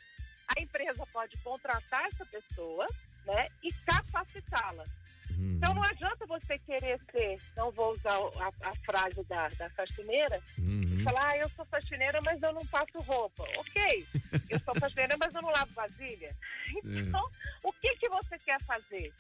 A 0.49 0.61
empresa 0.61 1.07
pode 1.13 1.37
contratar 1.39 2.07
essa 2.07 2.27
pessoa 2.27 2.87
né, 3.25 3.49
e 3.63 3.73
capacitá-la. 3.73 4.85
Então 5.39 5.75
não 5.75 5.83
adianta 5.83 6.27
você 6.27 6.59
querer 6.59 7.01
ser, 7.11 7.39
não 7.57 7.71
vou 7.71 7.93
usar 7.93 8.13
a, 8.13 8.69
a 8.69 8.77
frase 8.85 9.23
da, 9.25 9.49
da 9.51 9.71
faxineira, 9.71 10.41
e 10.59 11.03
falar, 11.03 11.31
ah, 11.31 11.39
eu 11.39 11.49
sou 11.51 11.65
faxineira, 11.67 12.21
mas 12.23 12.43
eu 12.43 12.53
não 12.53 12.65
passo 12.67 12.99
roupa. 13.01 13.45
Ok, 13.57 14.07
eu 14.49 14.61
sou 14.61 14.75
faxineira, 14.75 15.17
mas 15.19 15.35
eu 15.35 15.43
não 15.43 15.51
lavo 15.51 15.73
vasilha. 15.75 16.35
Então, 16.85 17.29
o 17.63 17.73
que, 17.73 17.95
que 17.97 18.09
você 18.09 18.39
quer 18.39 18.61
fazer? 18.63 19.13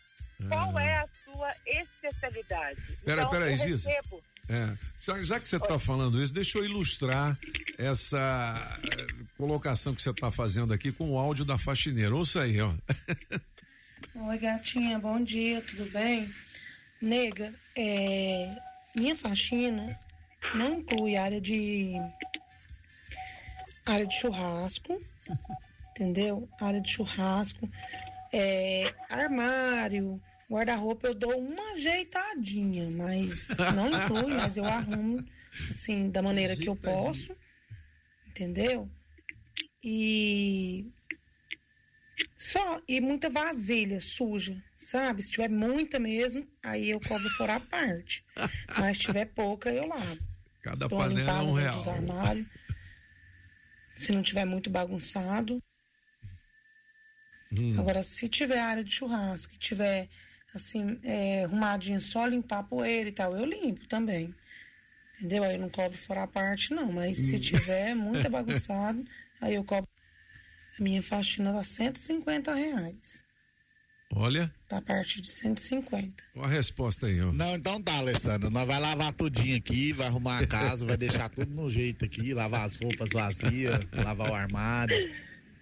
Qual 0.49 0.79
é 0.79 0.99
a 0.99 1.09
sua 1.25 1.55
especialidade? 1.67 2.81
Pera, 3.05 3.23
então, 3.23 3.31
pera 3.31 3.45
aí, 3.47 3.57
recebo. 3.57 4.23
É. 4.49 4.77
Já, 5.01 5.25
já 5.25 5.41
que 5.41 5.49
você 5.49 5.57
está 5.57 5.79
falando 5.79 6.23
isso, 6.23 6.33
deixa 6.33 6.59
eu 6.59 6.65
ilustrar 6.65 7.37
essa 7.79 8.79
eh, 8.85 9.07
colocação 9.37 9.95
que 9.95 10.03
você 10.03 10.11
está 10.11 10.31
fazendo 10.31 10.73
aqui 10.73 10.93
com 10.93 11.11
o 11.11 11.19
áudio 11.19 11.45
da 11.45 11.59
faxineira. 11.59 12.15
Ouça 12.15 12.43
aí, 12.43 12.61
ó. 12.61 12.73
Oi, 14.29 14.39
gatinha, 14.39 14.99
bom 14.99 15.23
dia, 15.23 15.63
tudo 15.63 15.89
bem? 15.93 16.29
Nega, 17.01 17.55
é, 17.77 18.57
minha 18.97 19.15
faxina 19.15 19.97
não 20.53 20.81
inclui 20.81 21.17
área 21.17 21.41
de 21.41 21.93
área 23.87 24.05
de 24.05 24.13
churrasco, 24.17 25.01
entendeu? 25.91 26.49
Área 26.61 26.81
de 26.81 26.91
churrasco, 26.91 27.71
é, 28.33 28.93
armário, 29.09 30.21
guarda-roupa, 30.51 31.07
eu 31.07 31.15
dou 31.15 31.39
uma 31.39 31.75
ajeitadinha, 31.75 32.91
mas 32.91 33.47
não 33.77 33.89
inclui, 33.89 34.35
mas 34.35 34.57
eu 34.57 34.65
arrumo 34.65 35.25
assim 35.71 36.11
da 36.11 36.21
maneira 36.21 36.57
que 36.57 36.69
eu 36.69 36.75
posso, 36.75 37.33
entendeu? 38.27 38.91
E 39.85 40.93
só, 42.37 42.81
e 42.89 43.01
muita 43.01 43.29
vasilha 43.29 44.01
suja, 44.01 44.57
sabe? 44.77 45.23
Se 45.23 45.31
tiver 45.31 45.49
muita 45.49 45.99
mesmo, 45.99 46.47
aí 46.63 46.91
eu 46.91 47.01
cobro 47.01 47.29
fora 47.31 47.57
a 47.57 47.61
parte. 47.61 48.25
Mas 48.79 48.97
se 48.99 49.05
tiver 49.05 49.27
pouca, 49.27 49.71
eu 49.71 49.87
lavo. 49.87 50.19
Cada 50.63 50.89
Dou 50.89 50.99
panela 50.99 51.31
é 51.39 51.43
um 51.43 51.53
real. 51.53 51.77
dos 51.77 51.89
armários. 51.89 52.47
Se 53.95 54.13
não 54.13 54.23
tiver 54.23 54.45
muito 54.45 54.69
bagunçado. 54.71 55.63
Hum. 57.53 57.79
Agora, 57.79 58.03
se 58.03 58.29
tiver 58.29 58.59
área 58.59 58.83
de 58.85 58.91
churrasco, 58.93 59.53
que 59.53 59.59
tiver 59.59 60.09
assim, 60.55 60.99
é, 61.05 61.45
arrumadinho, 61.45 62.01
só 62.01 62.27
limpar 62.27 62.59
a 62.61 62.65
poeira 62.65 63.09
e 63.09 63.13
tal, 63.13 63.37
eu 63.37 63.45
limpo 63.45 63.87
também. 63.87 64.35
Entendeu? 65.19 65.45
Aí 65.45 65.55
eu 65.55 65.61
não 65.61 65.71
cobro 65.71 65.97
fora 65.97 66.25
a 66.25 66.27
parte, 66.27 66.75
não. 66.75 66.93
Mas 66.93 67.17
se 67.17 67.37
Hum. 67.37 67.41
tiver 67.41 67.95
muito 67.95 68.29
bagunçado, 68.29 69.07
aí 69.41 69.55
eu 69.55 69.65
cobro. 69.65 69.89
A 70.79 70.83
minha 70.83 71.03
faxina 71.03 71.53
dá 71.53 71.63
150 71.63 72.55
reais. 72.55 73.25
Olha, 74.13 74.53
Tá 74.69 74.79
a 74.79 74.83
partir 74.83 75.21
de 75.21 75.29
150. 75.31 76.23
a 76.37 76.47
resposta 76.47 77.07
aí, 77.07 77.21
ó. 77.21 77.33
Não, 77.33 77.57
então 77.57 77.83
tá, 77.83 77.97
Alessandro. 77.99 78.51
Nós 78.51 78.67
vai 78.67 78.81
lavar 78.81 79.13
tudinho 79.13 79.57
aqui, 79.57 79.93
vai 79.93 80.07
arrumar 80.07 80.39
a 80.41 80.47
casa, 80.47 80.87
vai 80.87 80.97
deixar 80.97 81.29
tudo 81.29 81.53
no 81.53 81.69
jeito 81.71 82.05
aqui, 82.05 82.33
lavar 82.33 82.63
as 82.65 82.77
roupas 82.77 83.11
vazias, 83.13 83.81
lavar 83.93 84.31
o 84.31 84.35
armário, 84.35 84.97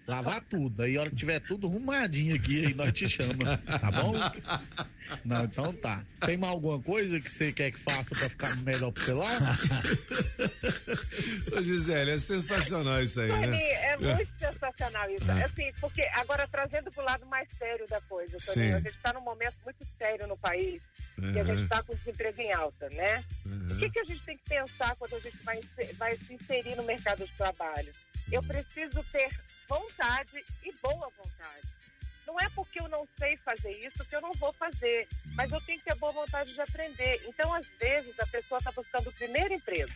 lavar 0.07 0.41
tudo. 0.41 0.83
Aí 0.83 0.97
a 0.97 1.01
hora 1.01 1.09
que 1.09 1.15
tiver 1.15 1.39
tudo 1.39 1.67
arrumadinho 1.67 2.35
aqui, 2.35 2.65
aí 2.67 2.73
nós 2.73 2.91
te 2.93 3.07
chama, 3.09 3.57
tá 3.79 3.91
bom? 3.91 4.13
Não, 5.23 5.45
então 5.45 5.71
tá. 5.73 6.03
Tem 6.25 6.35
mais 6.37 6.51
alguma 6.53 6.81
coisa 6.81 7.19
que 7.19 7.29
você 7.29 7.51
quer 7.51 7.71
que 7.71 7.79
faça 7.79 8.15
pra 8.15 8.29
ficar 8.29 8.55
melhor 8.57 8.91
pro 8.91 9.03
celular? 9.03 9.39
Ô, 11.55 11.61
Gisele, 11.61 12.11
é 12.11 12.17
sensacional 12.17 13.01
isso 13.03 13.19
aí, 13.21 13.29
Tony, 13.29 13.47
né? 13.47 13.71
é 13.93 13.97
muito 13.97 14.31
sensacional 14.39 15.09
isso. 15.11 15.29
É. 15.31 15.43
Assim, 15.43 15.71
porque 15.79 16.01
agora 16.13 16.47
trazendo 16.47 16.91
para 16.91 17.01
o 17.03 17.05
lado 17.05 17.25
mais 17.27 17.47
sério 17.57 17.85
da 17.87 18.01
coisa, 18.01 18.37
Sim. 18.39 18.53
Toninho, 18.53 18.75
a 18.77 18.79
gente 18.79 18.95
está 18.95 19.13
num 19.13 19.21
momento 19.21 19.55
muito 19.63 19.85
sério 19.97 20.27
no 20.27 20.37
país 20.37 20.81
e 21.17 21.39
a 21.39 21.43
Uhum. 21.43 21.45
gente 21.45 21.63
está 21.63 21.83
com 21.83 21.95
desemprego 21.95 22.41
em 22.41 22.51
alta, 22.51 22.89
né? 22.89 23.23
Uhum. 23.45 23.67
O 23.71 23.77
que, 23.77 23.89
que 23.89 23.99
a 23.99 24.03
gente 24.03 24.21
tem 24.25 24.37
que 24.37 24.43
pensar 24.49 24.95
quando 24.95 25.15
a 25.15 25.19
gente 25.19 25.37
vai, 25.43 25.59
vai 25.97 26.15
se 26.15 26.33
inserir 26.33 26.75
no 26.75 26.83
mercado 26.83 27.25
de 27.25 27.31
trabalho? 27.33 27.93
Eu 28.31 28.41
preciso 28.43 29.03
ter 29.11 29.29
vontade 29.67 30.45
e 30.63 30.71
boa 30.73 31.09
vontade. 31.17 31.74
Não 32.25 32.39
é 32.39 32.49
porque 32.49 32.79
eu 32.79 32.87
não 32.89 33.07
sei 33.17 33.37
fazer 33.37 33.71
isso 33.85 34.03
que 34.05 34.15
eu 34.15 34.21
não 34.21 34.33
vou 34.33 34.51
fazer, 34.53 35.07
mas 35.35 35.51
eu 35.51 35.61
tenho 35.61 35.79
que 35.79 35.85
ter 35.85 35.95
boa 35.95 36.11
vontade 36.11 36.53
de 36.53 36.61
aprender. 36.61 37.21
Então, 37.27 37.53
às 37.53 37.67
vezes, 37.79 38.19
a 38.19 38.25
pessoa 38.27 38.57
está 38.59 38.71
buscando 38.71 39.07
o 39.09 39.13
primeiro 39.13 39.53
emprego. 39.53 39.91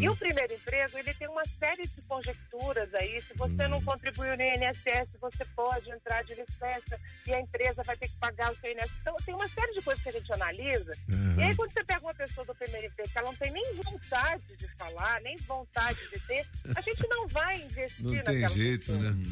E 0.00 0.08
o 0.08 0.16
primeiro 0.16 0.52
emprego, 0.54 0.98
ele 0.98 1.14
tem 1.14 1.28
uma 1.28 1.44
série 1.58 1.86
de 1.86 2.02
conjecturas 2.02 2.92
aí. 2.94 3.20
Se 3.20 3.32
você 3.36 3.68
não 3.68 3.80
contribuiu 3.82 4.36
no 4.36 4.42
INSS, 4.42 5.08
você 5.20 5.44
pode 5.54 5.88
entrar 5.90 6.24
de 6.24 6.34
licença 6.34 7.00
e 7.26 7.32
a 7.32 7.40
empresa 7.40 7.82
vai 7.84 7.96
ter 7.96 8.08
que 8.08 8.16
pagar 8.16 8.50
o 8.50 8.56
seu 8.56 8.72
INSS. 8.72 8.90
Então, 9.00 9.16
tem 9.24 9.34
uma 9.34 9.48
série 9.48 9.72
de 9.74 9.82
coisas 9.82 10.02
que 10.02 10.08
a 10.08 10.12
gente 10.12 10.32
analisa. 10.32 10.96
Uhum. 11.08 11.36
E 11.38 11.42
aí, 11.44 11.54
quando 11.54 11.72
você 11.72 11.84
pega 11.84 12.00
uma 12.00 12.14
pessoa 12.14 12.44
do 12.44 12.54
primeiro 12.54 12.86
emprego 12.88 13.08
que 13.08 13.18
ela 13.18 13.28
não 13.28 13.36
tem 13.36 13.52
nem 13.52 13.74
vontade 13.76 14.56
de 14.56 14.68
falar, 14.76 15.20
nem 15.20 15.36
vontade 15.36 15.98
de 16.10 16.18
ter, 16.20 16.46
a 16.74 16.80
gente 16.80 17.06
não 17.08 17.28
vai 17.28 17.60
investir 17.62 18.04
Não 18.04 18.10
tem 18.10 18.18
naquela 18.22 18.48
jeito, 18.48 18.86
pessoa. 18.86 18.98
né? 18.98 19.22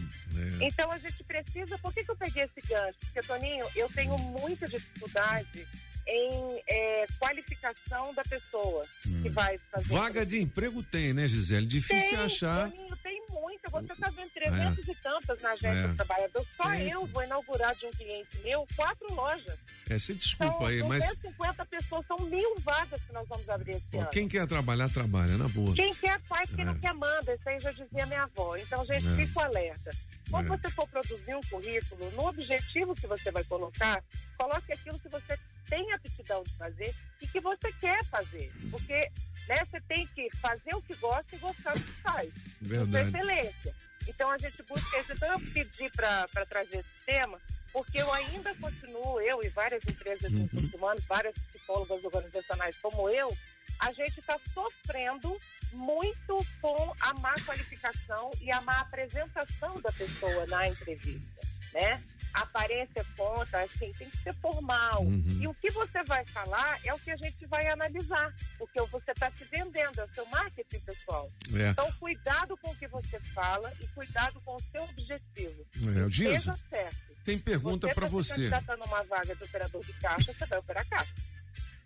É. 0.60 0.64
Então 0.66 0.90
a 0.92 0.98
gente 0.98 1.24
precisa. 1.24 1.78
Por 1.78 1.92
que, 1.92 2.04
que 2.04 2.10
eu 2.10 2.16
peguei 2.20 2.44
esse 2.44 2.60
gancho? 2.68 2.98
Porque, 3.00 3.22
Toninho, 3.22 3.66
eu 3.74 3.88
tenho 3.88 4.16
muita 4.18 4.68
dificuldade 4.68 5.66
em 6.06 6.62
é, 6.68 7.06
qualificação 7.18 8.12
da 8.14 8.22
pessoa 8.22 8.84
que 9.22 9.28
vai 9.30 9.58
fazer. 9.72 9.94
Vaga 9.94 10.26
de 10.26 10.38
emprego 10.40 10.82
tem, 10.82 11.14
né, 11.14 11.26
Gisele? 11.26 11.66
Difícil 11.66 12.10
tem, 12.10 12.18
achar. 12.18 12.70
Toninho, 12.70 12.96
tem 12.96 13.26
muita 13.40 13.70
você 13.70 13.92
está 13.92 14.10
vendo 14.10 14.30
300 14.30 14.88
e 14.88 14.94
tantas 14.96 15.40
na 15.40 15.50
agência 15.50 15.68
É. 15.84 15.88
do 15.88 15.96
trabalhador. 15.96 16.46
Só 16.56 16.72
É. 16.72 16.82
eu 16.94 17.06
vou 17.06 17.22
inaugurar 17.22 17.74
de 17.74 17.86
um 17.86 17.90
cliente 17.90 18.38
meu 18.38 18.66
quatro 18.76 19.12
lojas. 19.14 19.58
É, 19.88 19.98
você 19.98 20.14
desculpa 20.14 20.58
São 20.58 20.66
aí, 20.66 20.82
mas 20.84 21.04
250 21.06 21.64
pessoas, 21.66 22.06
são 22.06 22.18
mil 22.28 22.54
vagas 22.58 23.02
que 23.02 23.12
nós 23.12 23.26
vamos 23.28 23.48
abrir 23.48 23.72
esse 23.72 23.84
ó, 23.94 24.00
ano. 24.00 24.10
quem 24.10 24.28
quer 24.28 24.46
trabalhar, 24.46 24.88
trabalha, 24.90 25.36
na 25.36 25.48
boa. 25.48 25.74
Quem 25.74 25.92
quer 25.94 26.20
faz, 26.28 26.48
quem 26.50 26.62
É. 26.62 26.64
não 26.66 26.78
quer 26.78 26.94
manda. 26.94 27.34
Isso 27.34 27.48
aí 27.48 27.58
já 27.60 27.72
dizia 27.72 28.06
minha 28.06 28.22
avó. 28.22 28.56
Então, 28.56 28.84
gente, 28.86 29.06
É. 29.08 29.14
fica 29.16 29.42
alerta. 29.44 29.90
Quando 30.30 30.52
É. 30.54 30.56
você 30.56 30.70
for 30.70 30.86
produzir 30.88 31.34
um 31.34 31.40
currículo, 31.42 32.10
no 32.12 32.28
objetivo 32.28 32.94
que 32.94 33.06
você 33.06 33.32
vai 33.32 33.42
colocar, 33.44 34.02
coloque 34.38 34.72
aquilo 34.72 34.98
que 35.00 35.08
você 35.08 35.36
tem 35.68 35.92
aptidão 35.92 36.42
de 36.44 36.50
fazer 36.56 36.94
e 37.20 37.26
que 37.26 37.40
você 37.40 37.72
quer 37.74 38.04
fazer. 38.04 38.52
Porque 38.70 39.10
né, 39.48 39.64
você 39.64 39.80
tem 39.82 40.06
que 40.08 40.28
fazer 40.36 40.74
o 40.74 40.82
que 40.82 40.94
gosta 40.96 41.34
e 41.34 41.38
gostar 41.38 41.74
do 41.74 41.80
que 41.80 41.92
faz. 41.92 42.32
Verdade. 42.60 42.96
É 42.96 43.08
excelência. 43.08 43.74
Então 44.08 44.30
a 44.30 44.38
gente 44.38 44.62
busca 44.62 44.98
isso. 44.98 45.12
Então 45.12 45.32
eu 45.32 45.40
pedi 45.52 45.90
para 45.90 46.26
trazer 46.48 46.78
esse 46.78 47.00
tema, 47.06 47.40
porque 47.72 47.98
eu 47.98 48.12
ainda 48.12 48.54
continuo, 48.56 49.20
eu 49.20 49.42
e 49.42 49.48
várias 49.48 49.84
empresas 49.84 50.30
de 50.30 50.42
recursos 50.42 50.74
humanos, 50.74 51.04
várias 51.04 51.34
psicólogas 51.34 52.04
organizacionais 52.04 52.76
como 52.82 53.08
eu, 53.08 53.36
a 53.78 53.92
gente 53.92 54.20
está 54.20 54.38
sofrendo 54.52 55.40
muito 55.72 56.46
com 56.60 56.94
a 57.00 57.14
má 57.14 57.34
qualificação 57.46 58.30
e 58.40 58.50
a 58.52 58.60
má 58.60 58.80
apresentação 58.80 59.80
da 59.80 59.90
pessoa 59.92 60.46
na 60.46 60.68
entrevista, 60.68 61.40
né? 61.72 62.02
A 62.32 62.42
aparência 62.42 63.04
conta, 63.16 63.60
assim, 63.60 63.92
tem 63.92 64.08
que 64.08 64.16
ser 64.18 64.34
formal. 64.34 65.04
E 65.40 65.46
o 65.46 65.54
que 65.54 65.70
você 65.70 66.02
vai 66.04 66.24
falar 66.26 66.78
é 66.84 66.94
o 66.94 66.98
que 66.98 67.10
a 67.10 67.16
gente 67.16 67.44
vai 67.46 67.66
analisar, 67.68 68.34
porque 68.58 68.80
você 68.82 69.10
está 69.10 69.30
se 69.32 69.44
vendendo, 69.44 70.00
é 70.00 70.04
o 70.04 70.14
seu 70.14 70.24
marketing 70.26 70.80
pessoal. 70.80 71.30
É. 71.54 71.70
Então, 71.70 71.90
cuidado 71.98 72.56
com 72.56 72.70
o 72.70 72.76
que 72.76 72.86
você 72.88 73.18
fala 73.34 73.72
e 73.80 73.86
cuidado 73.88 74.40
com 74.42 74.54
o 74.54 74.62
seu 74.70 74.82
objetivo. 74.84 75.66
É, 75.76 76.10
Seja 76.10 76.58
certo. 76.68 76.96
tem 77.24 77.38
pergunta 77.38 77.88
você 77.88 77.94
para 77.94 78.02
tá 78.02 78.08
se 78.08 78.14
você. 78.14 78.34
candidatando 78.48 78.82
a 78.84 78.86
uma 78.86 79.02
vaga 79.04 79.34
de 79.34 79.44
operador 79.44 79.84
de 79.84 79.92
caixa, 79.94 80.32
você 80.32 80.46
vai 80.46 80.58
operar 80.58 80.88
caixa. 80.88 81.14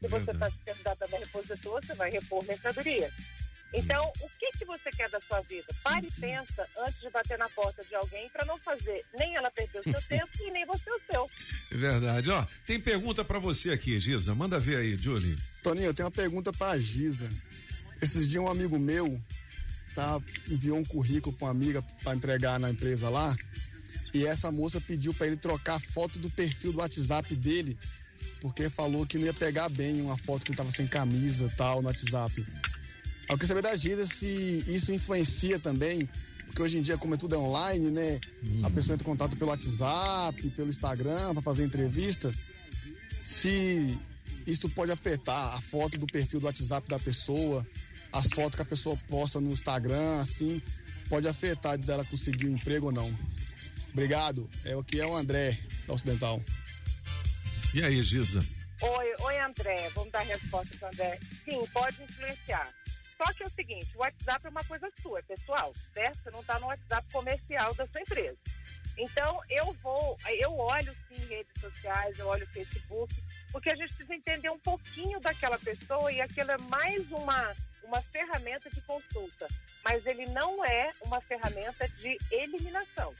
Se 0.00 0.08
você 0.08 0.30
está 0.30 0.50
se 0.50 0.58
candidatando 0.58 1.16
a 1.16 1.18
repositor, 1.18 1.84
você 1.84 1.94
vai 1.94 2.10
repor 2.10 2.44
mercadoria. 2.44 3.10
Então, 3.74 4.12
o 4.20 4.28
que, 4.38 4.52
que 4.58 4.64
você 4.64 4.90
quer 4.92 5.10
da 5.10 5.20
sua 5.20 5.40
vida? 5.42 5.66
Pare 5.82 6.06
e 6.06 6.20
pensa 6.20 6.66
antes 6.78 7.00
de 7.00 7.10
bater 7.10 7.36
na 7.36 7.48
porta 7.48 7.84
de 7.84 7.94
alguém 7.96 8.28
para 8.28 8.44
não 8.44 8.56
fazer 8.58 9.04
nem 9.18 9.34
ela 9.34 9.50
perder 9.50 9.80
o 9.80 9.82
seu 9.82 10.00
tempo 10.08 10.30
e 10.40 10.50
nem 10.52 10.64
você 10.64 10.90
o 10.90 11.00
seu. 11.10 11.28
É 11.72 11.76
verdade, 11.76 12.30
ó. 12.30 12.46
Tem 12.64 12.78
pergunta 12.78 13.24
para 13.24 13.40
você 13.40 13.72
aqui, 13.72 13.98
Giza. 13.98 14.34
Manda 14.34 14.60
ver 14.60 14.76
aí, 14.76 14.96
Julie. 14.96 15.36
Toninho, 15.62 15.86
eu 15.86 15.94
tenho 15.94 16.06
uma 16.06 16.12
pergunta 16.12 16.52
pra 16.52 16.78
Giza. 16.78 17.28
Esses 18.00 18.30
dias 18.30 18.42
um 18.42 18.48
amigo 18.48 18.78
meu 18.78 19.20
tá, 19.94 20.20
enviou 20.48 20.78
um 20.78 20.84
currículo 20.84 21.34
pra 21.34 21.46
uma 21.46 21.50
amiga 21.50 21.82
para 22.02 22.14
entregar 22.14 22.60
na 22.60 22.70
empresa 22.70 23.08
lá. 23.08 23.36
E 24.12 24.24
essa 24.24 24.52
moça 24.52 24.80
pediu 24.80 25.12
para 25.12 25.26
ele 25.26 25.36
trocar 25.36 25.74
a 25.74 25.80
foto 25.80 26.18
do 26.20 26.30
perfil 26.30 26.72
do 26.72 26.78
WhatsApp 26.78 27.34
dele, 27.34 27.76
porque 28.40 28.70
falou 28.70 29.04
que 29.04 29.18
não 29.18 29.26
ia 29.26 29.34
pegar 29.34 29.68
bem 29.68 30.00
uma 30.00 30.16
foto 30.16 30.44
que 30.44 30.52
ele 30.52 30.56
tava 30.56 30.70
sem 30.70 30.86
camisa 30.86 31.46
e 31.46 31.56
tal 31.56 31.82
no 31.82 31.88
WhatsApp. 31.88 32.46
Eu 33.28 33.36
queria 33.36 33.48
saber 33.48 33.62
da 33.62 33.76
Giza 33.76 34.06
se 34.06 34.64
isso 34.66 34.92
influencia 34.92 35.58
também, 35.58 36.08
porque 36.46 36.62
hoje 36.62 36.78
em 36.78 36.82
dia, 36.82 36.98
como 36.98 37.14
é 37.14 37.16
tudo 37.16 37.34
é 37.34 37.38
online, 37.38 37.90
né? 37.90 38.20
A 38.62 38.70
pessoa 38.70 38.94
entra 38.94 39.06
em 39.06 39.10
contato 39.10 39.36
pelo 39.36 39.50
WhatsApp, 39.50 40.50
pelo 40.50 40.68
Instagram 40.68 41.32
para 41.32 41.42
fazer 41.42 41.64
entrevista. 41.64 42.32
Se 43.22 43.98
isso 44.46 44.68
pode 44.68 44.92
afetar 44.92 45.54
a 45.54 45.60
foto 45.60 45.98
do 45.98 46.06
perfil 46.06 46.40
do 46.40 46.46
WhatsApp 46.46 46.88
da 46.88 46.98
pessoa, 46.98 47.66
as 48.12 48.28
fotos 48.28 48.56
que 48.56 48.62
a 48.62 48.66
pessoa 48.66 48.96
posta 49.08 49.40
no 49.40 49.50
Instagram, 49.50 50.20
assim, 50.20 50.62
pode 51.08 51.26
afetar 51.26 51.78
dela 51.78 52.04
conseguir 52.04 52.46
um 52.46 52.54
emprego 52.54 52.86
ou 52.86 52.92
não. 52.92 53.12
Obrigado. 53.92 54.48
É 54.64 54.76
o 54.76 54.84
que 54.84 55.00
é 55.00 55.06
o 55.06 55.16
André 55.16 55.58
da 55.86 55.94
Ocidental. 55.94 56.42
E 57.72 57.82
aí, 57.82 58.02
Giza? 58.02 58.44
Oi, 58.80 59.14
oi, 59.20 59.38
André. 59.40 59.90
Vamos 59.94 60.12
dar 60.12 60.20
a 60.20 60.22
resposta 60.22 60.76
para 60.78 60.88
André. 60.88 61.18
Sim, 61.44 61.64
pode 61.72 62.02
influenciar. 62.02 62.72
Só 63.24 63.32
que 63.32 63.42
é 63.42 63.46
o 63.46 63.50
seguinte, 63.50 63.96
o 63.96 64.00
WhatsApp 64.00 64.46
é 64.46 64.50
uma 64.50 64.64
coisa 64.64 64.90
sua, 65.00 65.22
pessoal, 65.22 65.72
certo? 65.94 66.22
Você 66.22 66.30
não 66.30 66.40
está 66.40 66.58
no 66.58 66.66
WhatsApp 66.66 67.08
comercial 67.10 67.74
da 67.74 67.86
sua 67.86 68.02
empresa. 68.02 68.36
Então, 68.98 69.40
eu 69.48 69.72
vou, 69.82 70.18
eu 70.38 70.56
olho 70.58 70.94
sim 71.08 71.26
redes 71.26 71.52
sociais, 71.58 72.18
eu 72.18 72.26
olho 72.26 72.46
Facebook, 72.48 73.14
porque 73.50 73.70
a 73.70 73.76
gente 73.76 73.94
precisa 73.94 74.14
entender 74.14 74.50
um 74.50 74.58
pouquinho 74.58 75.18
daquela 75.20 75.58
pessoa 75.58 76.12
e 76.12 76.20
aquilo 76.20 76.50
é 76.50 76.58
mais 76.58 77.10
uma, 77.10 77.54
uma 77.82 78.02
ferramenta 78.02 78.68
de 78.68 78.80
consulta. 78.82 79.48
Mas 79.82 80.04
ele 80.04 80.26
não 80.26 80.62
é 80.62 80.92
uma 81.02 81.20
ferramenta 81.22 81.88
de 81.88 82.18
eliminação. 82.30 83.14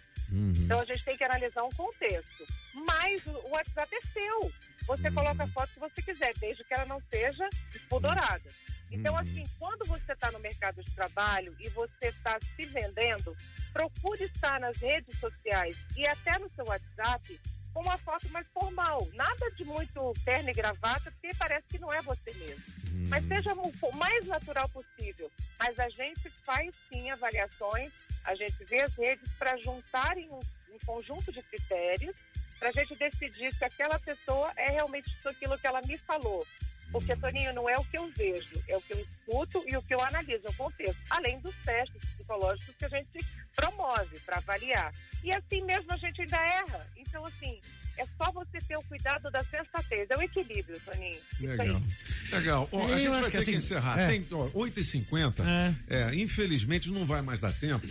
Então 0.65 0.81
a 0.81 0.85
gente 0.85 1.05
tem 1.05 1.17
que 1.17 1.25
analisar 1.25 1.63
um 1.65 1.71
contexto. 1.71 2.47
Mas 2.87 3.25
o 3.27 3.49
WhatsApp 3.49 3.95
é 3.95 4.01
seu. 4.09 4.53
Você 4.87 5.11
coloca 5.11 5.45
a 5.45 5.49
foto 5.49 5.73
que 5.73 5.81
você 5.81 6.03
quiser, 6.03 6.35
desde 6.39 6.63
que 6.63 6.75
ela 6.75 6.85
não 6.85 7.01
seja 7.11 7.49
pudorada. 7.89 8.51
Então, 8.90 9.16
assim, 9.16 9.44
quando 9.59 9.85
você 9.86 10.12
está 10.12 10.31
no 10.31 10.39
mercado 10.39 10.82
de 10.82 10.90
trabalho 10.93 11.55
e 11.59 11.69
você 11.70 12.06
está 12.06 12.39
se 12.40 12.65
vendendo, 12.66 13.36
procure 13.73 14.24
estar 14.24 14.61
nas 14.61 14.77
redes 14.77 15.19
sociais 15.19 15.77
e 15.97 16.06
até 16.06 16.39
no 16.39 16.51
seu 16.55 16.65
WhatsApp 16.65 17.40
com 17.74 17.81
uma 17.81 17.98
foto 17.98 18.28
mais 18.31 18.47
formal. 18.55 19.06
Nada 19.15 19.51
de 19.51 19.65
muito 19.65 20.12
terno 20.24 20.48
e 20.48 20.52
gravata, 20.52 21.11
porque 21.11 21.31
parece 21.36 21.66
que 21.69 21.78
não 21.78 21.93
é 21.93 22.01
você 22.02 22.32
mesmo. 22.35 22.62
Mas 23.09 23.27
seja 23.27 23.52
o 23.52 23.97
mais 23.97 24.24
natural 24.27 24.69
possível. 24.69 25.31
Mas 25.59 25.78
a 25.78 25.89
gente 25.90 26.31
faz 26.47 26.73
sim 26.89 27.11
avaliações, 27.11 27.93
a 28.24 28.35
gente 28.36 28.65
vê 28.65 28.81
as 28.82 28.94
redes 28.94 29.31
para 29.35 29.56
juntarem 29.59 30.31
um, 30.31 30.40
um 30.73 30.78
conjunto 30.86 31.32
de 31.32 31.43
critérios 31.43 32.15
para 32.59 32.69
a 32.69 32.73
gente 32.73 32.94
decidir 32.94 33.52
se 33.52 33.65
aquela 33.65 33.98
pessoa 33.98 34.52
é 34.56 34.70
realmente 34.70 35.11
aquilo 35.27 35.59
que 35.59 35.66
ela 35.66 35.82
me 35.82 35.98
falou. 35.98 36.47
Porque, 36.95 37.16
Toninho, 37.16 37.53
não 37.53 37.69
é 37.69 37.77
o 37.77 37.83
que 37.83 37.99
eu 37.99 38.09
vejo, 38.16 38.49
é 38.69 38.77
o 38.77 38.81
que 38.81 38.93
eu 38.93 39.01
escuto 39.01 39.65
e 39.66 39.77
o 39.77 39.83
que 39.83 39.93
eu 39.93 40.01
analiso, 40.01 40.45
o 40.47 40.55
contexto. 40.55 40.97
Além 41.11 41.41
dos 41.41 41.53
testes 41.65 42.01
psicológicos 42.15 42.73
que 42.79 42.85
a 42.85 42.89
gente 42.89 43.27
promove 43.57 44.21
para 44.21 44.37
avaliar. 44.37 44.95
E 45.25 45.33
assim 45.33 45.61
mesmo 45.65 45.93
a 45.93 45.97
gente 45.97 46.21
ainda 46.21 46.37
erra. 46.37 46.87
Então, 46.97 47.27
assim, 47.27 47.61
é 47.99 48.07
só 48.16 48.31
você 48.31 48.59
ter 48.69 48.77
o 48.77 48.83
cuidado 48.85 49.29
da 49.29 49.43
sensatez, 49.43 50.09
é 50.09 50.16
o 50.16 50.23
equilíbrio, 50.23 50.81
Toninho. 50.85 51.21
Legal. 51.41 51.83
Legal. 52.31 52.69
Ó, 52.71 52.87
a 52.87 52.89
Eu 52.91 52.99
gente 53.01 53.09
vai 53.11 53.19
ter 53.23 53.25
que 53.25 53.31
que, 53.33 53.37
assim, 53.39 53.55
encerrar. 53.57 53.99
é. 53.99 54.07
Tem 54.07 54.27
ó, 54.31 54.47
8h50. 54.51 55.43
É. 55.91 56.15
infelizmente 56.15 56.93
não 56.93 57.05
vai 57.05 57.23
mais 57.23 57.41
dar 57.41 57.53
tempo. 57.53 57.85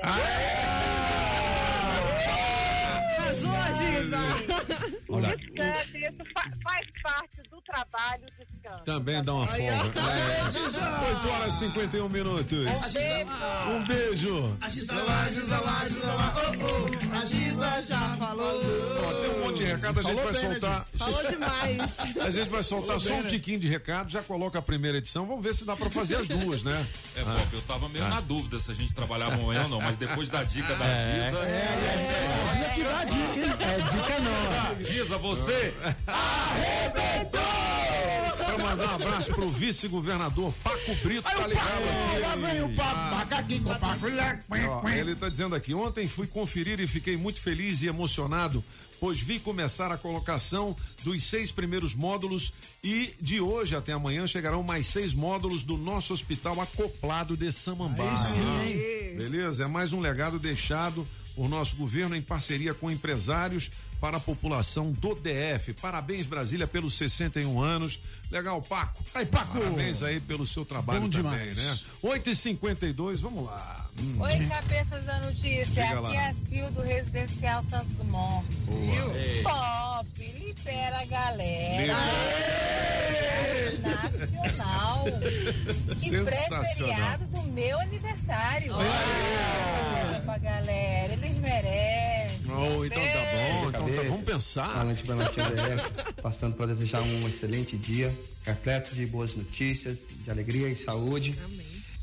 Arrasou, 3.17 3.73
Giza! 3.77 4.17
Descanse, 5.37 5.97
isso 5.99 6.23
fa- 6.33 6.51
faz 6.63 6.87
parte 7.01 7.41
do 7.49 7.61
trabalho, 7.61 8.25
descanso. 8.37 8.46
Também 8.85 9.21
dá 9.23 9.33
uma 9.33 9.47
folga. 9.47 9.99
É. 9.99 10.43
8 11.15 11.29
horas 11.29 11.53
e 11.55 11.59
51 11.59 12.09
minutos. 12.09 12.65
Um 13.69 13.85
beijo. 13.85 14.57
A 14.61 14.69
Giza 14.69 14.93
lá, 14.93 15.27
Giza 15.29 15.59
lá, 15.59 15.87
Giza 15.87 16.05
lá, 16.07 16.33
oh, 16.37 16.51
oh. 16.63 17.17
A 17.17 17.25
Giza 17.25 17.83
já 17.83 17.99
falou. 18.17 18.61
Ó, 19.07 19.13
tem 19.21 19.29
um 19.31 19.39
monte 19.45 19.57
de 19.57 19.63
recado, 19.65 19.99
a 19.99 20.03
gente 20.03 20.15
Falou 20.15 20.23
vai 20.23 20.33
bem, 20.33 20.43
né, 20.43 20.49
soltar. 20.51 20.87
Falou 20.95 21.29
demais. 21.29 21.81
A 22.27 22.31
gente 22.31 22.49
vai 22.49 22.63
soltar 22.63 22.87
Falou 22.87 22.99
só 22.99 23.09
bem, 23.09 23.19
um 23.19 23.23
né? 23.23 23.29
tiquinho 23.29 23.59
de 23.59 23.67
recado, 23.69 24.09
já 24.09 24.21
coloca 24.21 24.57
a 24.59 24.61
primeira 24.61 24.97
edição. 24.97 25.25
Vamos 25.25 25.43
ver 25.43 25.53
se 25.53 25.65
dá 25.65 25.75
pra 25.75 25.89
fazer 25.89 26.15
as 26.17 26.27
duas, 26.27 26.63
né? 26.63 26.85
É, 27.15 27.21
Bob, 27.23 27.47
eu 27.53 27.61
tava 27.61 27.89
meio 27.89 28.07
na 28.07 28.21
dúvida 28.21 28.59
se 28.59 28.71
a 28.71 28.73
gente 28.73 28.93
trabalhava 28.93 29.35
amanhã 29.35 29.63
ou 29.63 29.69
não, 29.69 29.81
mas 29.81 29.95
depois 29.97 30.29
da 30.29 30.43
dica 30.43 30.75
da 30.75 30.85
É. 30.85 31.25
Giza. 31.25 31.41
Giza 32.53 32.69
que 32.73 32.83
dá 32.83 33.03
dica, 33.03 33.39
hein? 33.39 33.53
É 33.59 33.81
dica 33.91 34.19
não. 34.19 34.85
Giza, 34.85 35.17
você. 35.17 35.73
Quero 36.95 37.46
mandar 38.69 38.91
um 38.91 38.95
abraço 38.95 39.33
pro 39.33 39.47
vice-governador 39.49 40.53
Paco 40.63 40.95
Brito, 41.03 41.23
tá 41.23 41.47
ligado 41.47 41.83
aqui. 41.83 42.41
Vem 42.41 42.61
o 42.61 42.69
com 43.57 43.71
o 43.71 43.79
papo. 43.79 44.05
Ó, 44.69 44.89
ele 44.89 45.13
está 45.13 45.29
dizendo 45.29 45.55
aqui: 45.55 45.73
ontem 45.73 46.07
fui 46.07 46.27
conferir 46.27 46.79
e 46.79 46.87
fiquei 46.87 47.15
muito 47.15 47.39
feliz 47.39 47.81
e 47.81 47.87
emocionado, 47.87 48.63
pois 48.99 49.19
vi 49.19 49.39
começar 49.39 49.91
a 49.91 49.97
colocação 49.97 50.75
dos 51.03 51.23
seis 51.23 51.51
primeiros 51.51 51.93
módulos 51.95 52.53
e 52.83 53.13
de 53.21 53.39
hoje 53.39 53.75
até 53.75 53.93
amanhã 53.93 54.27
chegarão 54.27 54.63
mais 54.63 54.87
seis 54.87 55.13
módulos 55.13 55.63
do 55.63 55.77
nosso 55.77 56.13
hospital 56.13 56.59
acoplado 56.59 57.37
de 57.37 57.51
Samambaia. 57.51 58.11
Beleza? 59.17 59.63
É 59.63 59.67
mais 59.67 59.93
um 59.93 59.99
legado 59.99 60.37
deixado 60.39 61.07
por 61.35 61.47
nosso 61.47 61.75
governo 61.75 62.15
em 62.15 62.21
parceria 62.21 62.73
com 62.73 62.89
empresários 62.89 63.69
para 63.99 64.17
a 64.17 64.19
população 64.19 64.91
do 64.91 65.15
DF. 65.15 65.73
Parabéns, 65.73 66.25
Brasília, 66.25 66.67
pelos 66.67 66.95
61 66.97 67.59
anos. 67.61 67.99
Legal, 68.31 68.61
Paco. 68.61 69.03
Aí, 69.15 69.25
Paco. 69.25 69.57
Parabéns 69.57 70.03
aí 70.03 70.19
pelo 70.19 70.45
seu 70.45 70.63
trabalho 70.65 71.01
Bom 71.01 71.09
também, 71.09 71.53
demais. 71.53 71.57
né? 71.57 71.79
8h52, 72.03 73.19
vamos 73.21 73.45
lá. 73.45 73.89
Hum. 73.99 74.15
Oi, 74.19 74.45
cabeças 74.45 75.05
da 75.05 75.19
notícia. 75.21 75.99
Lá. 75.99 76.07
Aqui 76.09 76.17
é 76.17 76.27
a 76.29 76.33
Sil 76.35 76.69
do 76.71 76.81
Residencial 76.81 77.63
Santos 77.63 77.93
Dumont. 77.93 78.45
Boa. 78.65 79.17
Ei. 79.17 79.41
Pop, 79.41 80.07
libera 80.39 81.01
a 81.01 81.05
galera. 81.05 81.95
Nacional. 83.81 85.05
E 85.91 85.97
Sensacional. 85.97 86.95
pré-feriado 86.95 87.25
do 87.25 87.41
meu 87.53 87.79
aniversário. 87.79 88.73
Ah, 88.75 90.21
pra 90.25 90.37
galera, 90.37 91.13
eles 91.13 91.37
merecem. 91.37 92.06
Oh, 92.57 92.83
então 92.83 93.03
tá 93.03 93.19
bom, 93.31 93.69
então 93.69 93.89
tá, 93.89 94.01
vamos 94.09 94.23
pensar. 94.23 94.73
Boa 94.73 94.83
noite, 94.85 95.03
boa 95.03 95.23
noite, 95.23 95.39
André. 95.39 95.75
Passando 96.23 96.55
para 96.55 96.73
desejar 96.73 97.03
um 97.03 97.27
excelente 97.27 97.77
dia, 97.77 98.11
repleto 98.43 98.95
de 98.95 99.05
boas 99.05 99.35
notícias, 99.35 99.99
de 100.23 100.31
alegria 100.31 100.67
e 100.67 100.75
saúde. 100.75 101.37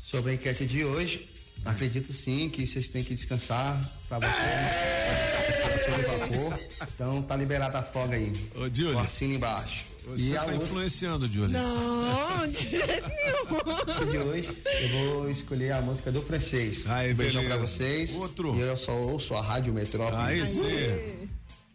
Sobre 0.01 0.31
a 0.31 0.33
enquete 0.35 0.65
de 0.65 0.85
hoje, 0.85 1.29
acredito 1.65 2.13
sim 2.13 2.49
que 2.49 2.65
vocês 2.65 2.87
têm 2.87 3.03
que 3.03 3.13
descansar 3.13 3.77
para 4.07 4.19
você. 4.19 5.91
todo 5.91 6.19
vapor. 6.19 6.59
Então 6.93 7.21
tá 7.23 7.35
liberada 7.35 7.79
a 7.79 7.83
folga 7.83 8.15
aí. 8.15 8.31
Ô, 8.55 8.69
Júlio. 8.73 8.93
Com 8.93 8.99
assino 8.99 9.33
embaixo. 9.33 9.94
Você 10.07 10.35
a 10.37 10.41
tá 10.41 10.45
outra- 10.51 10.63
influenciando, 10.63 11.27
Júlio. 11.27 11.49
Não, 11.49 12.47
de 12.47 12.69
jeito 12.69 13.09
nenhum. 13.09 14.11
de 14.11 14.17
hoje 14.17 14.49
eu 14.81 14.89
vou 14.89 15.29
escolher 15.29 15.71
a 15.73 15.81
música 15.81 16.11
do 16.11 16.21
francês. 16.21 16.85
Aí, 16.87 17.11
um 17.13 17.15
beijão 17.15 17.41
beleza. 17.41 17.59
pra 17.59 17.67
vocês. 17.67 18.13
Outro. 18.15 18.55
E 18.55 18.61
eu 18.61 18.77
só 18.77 18.91
ouço 18.93 19.33
a 19.33 19.41
Rádio 19.41 19.73
Metrópole. 19.73 20.17
Aí 20.21 20.45
sim. 20.47 21.27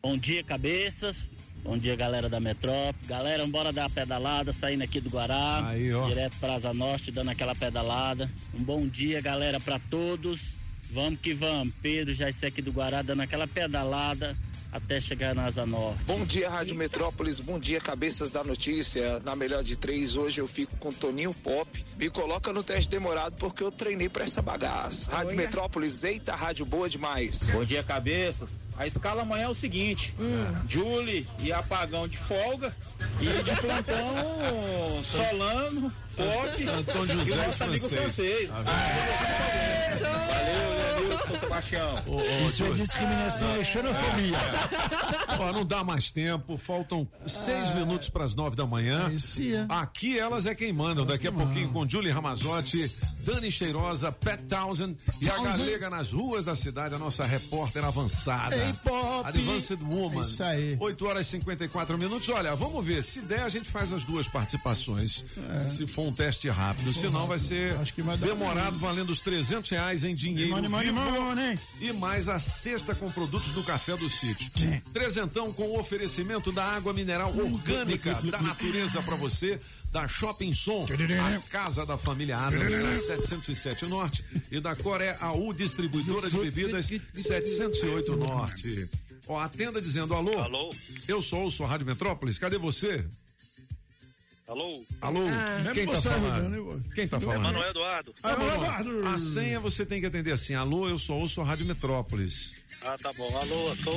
Bom 0.02 0.16
dia, 0.16 0.43
cabeças. 0.44 1.28
Bom 1.62 1.77
dia, 1.77 1.94
galera 1.94 2.28
da 2.28 2.40
Metrópole. 2.40 3.07
Galera, 3.07 3.47
bora 3.47 3.70
dar 3.73 3.82
uma 3.82 3.90
pedalada, 3.90 4.52
saindo 4.52 4.82
aqui 4.82 4.98
do 5.01 5.11
Guará. 5.11 5.66
Aí, 5.69 5.93
ó. 5.93 6.07
Direto 6.09 6.36
para 6.40 6.55
Asa 6.55 6.73
Norte, 6.73 7.11
dando 7.11 7.31
aquela 7.31 7.55
pedalada. 7.55 8.31
Um 8.55 8.62
bom 8.62 8.86
dia, 8.86 9.20
galera, 9.20 9.61
para 9.61 9.78
todos. 9.78 10.52
Vamos 10.90 11.20
que 11.20 11.35
vamos. 11.35 11.74
Pedro 11.82 12.15
já 12.15 12.28
está 12.28 12.47
aqui 12.48 12.62
do 12.62 12.73
Guará, 12.73 13.02
dando 13.02 13.20
aquela 13.23 13.47
pedalada 13.47 14.35
até 14.72 15.01
chegar 15.01 15.34
na 15.34 15.47
Asa 15.47 15.66
Norte. 15.66 16.05
Bom 16.05 16.24
dia, 16.24 16.48
Rádio 16.48 16.74
Metrópolis. 16.74 17.40
Bom 17.40 17.59
dia, 17.59 17.80
cabeças 17.80 18.30
da 18.30 18.44
notícia. 18.44 19.20
Na 19.20 19.34
melhor 19.34 19.62
de 19.62 19.76
três, 19.76 20.16
hoje 20.16 20.40
eu 20.40 20.47
fico 20.47 20.76
com 20.76 20.92
Toninho 20.92 21.34
Pop. 21.34 21.84
Me 21.97 22.09
coloca 22.09 22.52
no 22.52 22.62
teste 22.62 22.90
demorado 22.90 23.34
porque 23.36 23.62
eu 23.62 23.70
treinei 23.70 24.09
pra 24.09 24.24
essa 24.24 24.40
bagaça. 24.40 25.10
Rádio 25.10 25.36
Metrópolis, 25.36 26.05
eita, 26.05 26.34
rádio 26.34 26.64
boa 26.64 26.88
demais. 26.88 27.51
Bom 27.51 27.64
dia, 27.64 27.82
cabeças. 27.82 28.60
A 28.76 28.86
escala 28.86 29.22
amanhã 29.22 29.44
é 29.44 29.48
o 29.48 29.55
seguinte: 29.55 30.14
Julie 30.68 31.26
e 31.40 31.52
apagão 31.52 32.09
de 32.09 32.16
folga 32.18 32.74
e 33.20 33.26
de 33.42 33.56
plantão 33.56 35.05
Solano, 35.05 35.92
Pop 36.16 36.68
Antônio 36.68 37.18
José 37.18 37.30
e 37.30 37.38
o 37.38 37.47
nosso 37.47 37.64
amigo 37.64 37.88
francês. 37.88 38.48
francês. 38.48 40.01
Valeu, 40.01 41.01
Leonilson 41.01 41.38
Sebastião. 41.40 41.94
Isso 42.47 42.64
é 42.64 42.70
discriminação 42.72 43.60
e 43.60 43.64
xenofobia. 43.64 44.36
Ó, 45.38 45.52
não 45.52 45.64
dá 45.64 45.82
mais 45.84 46.10
tempo, 46.10 46.56
faltam 46.59 47.09
seis 47.26 47.74
minutos 47.74 48.09
para 48.09 48.24
as 48.24 48.34
nove 48.34 48.56
da 48.56 48.66
manhã. 48.66 49.10
Aqui 49.68 50.18
elas 50.18 50.47
é 50.47 50.55
quem 50.55 50.72
mandam. 50.72 51.05
Daqui 51.06 51.28
a 51.28 51.32
pouquinho 51.32 51.70
com 51.70 51.88
Julie 51.88 52.10
Ramazotti, 52.12 52.90
Dani 53.24 53.51
Cheirosa, 53.51 54.12
Pat 54.12 54.40
Townsend 54.42 54.97
e 55.22 55.28
a 55.28 55.34
Townsend. 55.34 55.59
galega 55.59 55.90
nas 55.90 56.10
ruas 56.12 56.44
da 56.44 56.55
cidade, 56.55 56.94
a 56.94 56.98
nossa 56.98 57.24
repórter 57.24 57.84
avançada. 57.84 58.56
Pop. 58.72 59.28
Advanced 59.28 59.80
Woman. 59.82 60.18
É 60.18 60.22
isso 60.22 60.42
aí. 60.42 60.76
8 60.80 61.06
horas 61.06 61.26
e 61.26 61.30
54 61.30 61.98
minutos. 61.98 62.28
Olha, 62.28 62.55
vamos 62.55 62.84
ver. 62.84 63.02
Se 63.02 63.20
der, 63.22 63.42
a 63.42 63.48
gente 63.48 63.68
faz 63.68 63.92
as 63.92 64.05
duas 64.05 64.26
participações. 64.28 65.24
Se 65.68 65.86
for 65.86 66.06
um 66.06 66.12
teste 66.12 66.48
rápido. 66.48 66.92
Senão 66.92 67.26
vai 67.26 67.38
ser 67.38 67.76
demorado, 68.20 68.78
valendo 68.78 69.10
os 69.10 69.20
300 69.20 69.70
reais 69.70 70.05
em 70.05 70.14
dinheiro 70.14 70.51
Money, 70.51 70.68
money, 70.68 70.92
money. 70.92 71.59
E 71.80 71.92
mais 71.92 72.28
a 72.28 72.38
cesta 72.38 72.94
com 72.94 73.10
produtos 73.10 73.52
do 73.52 73.62
Café 73.62 73.97
do 73.97 74.09
Sítio. 74.09 74.51
Trezentão 74.92 75.52
com 75.52 75.68
o 75.68 75.78
oferecimento 75.78 76.52
da 76.52 76.64
água 76.64 76.92
mineral 76.92 77.34
orgânica 77.36 78.14
da 78.22 78.40
natureza 78.40 79.02
para 79.02 79.16
você. 79.16 79.59
Da 79.91 80.07
Shopping 80.07 80.55
Som, 80.55 80.87
a 80.87 81.41
casa 81.51 81.85
da 81.85 81.99
família 81.99 82.39
Adams, 82.39 82.79
na 82.79 82.95
707 82.95 83.87
Norte. 83.87 84.25
E 84.51 84.61
da 84.61 84.77
Coré 84.77 85.17
AU, 85.21 85.53
distribuidora 85.53 86.31
de 86.31 86.37
bebidas 86.37 86.89
708 87.15 88.17
Norte. 88.17 88.89
Ó, 89.27 89.39
atenda 89.39 89.81
dizendo 89.81 90.15
alô. 90.15 90.39
Alô? 90.39 90.71
Eu 91.09 91.21
sou 91.21 91.41
ouço 91.43 91.65
a 91.65 91.67
Rádio 91.67 91.87
Metrópolis. 91.87 92.39
Cadê 92.39 92.57
você? 92.57 93.05
Alô? 94.47 94.85
Alô? 95.01 95.21
Ah. 95.29 95.71
Quem 95.73 95.87
tá 95.87 95.95
Você, 95.95 96.09
falando? 96.09 96.85
Quem 96.93 97.07
tá 97.07 97.21
falando? 97.21 97.39
Emanuel 97.39 97.71
Eduardo. 97.71 98.15
Ah, 98.21 98.37
Manuel, 98.37 99.07
A 99.07 99.17
senha 99.17 99.61
você 99.61 99.87
tem 99.87 100.01
que 100.01 100.07
atender 100.07 100.33
assim. 100.33 100.55
Alô, 100.55 100.89
eu 100.89 100.99
sou 100.99 101.21
ouço 101.21 101.41
a 101.41 101.45
Rádio 101.45 101.67
Metrópolis. 101.67 102.57
Ah, 102.83 102.97
tá 103.01 103.12
bom. 103.12 103.29
Alô, 103.37 103.77
tô. 103.85 103.93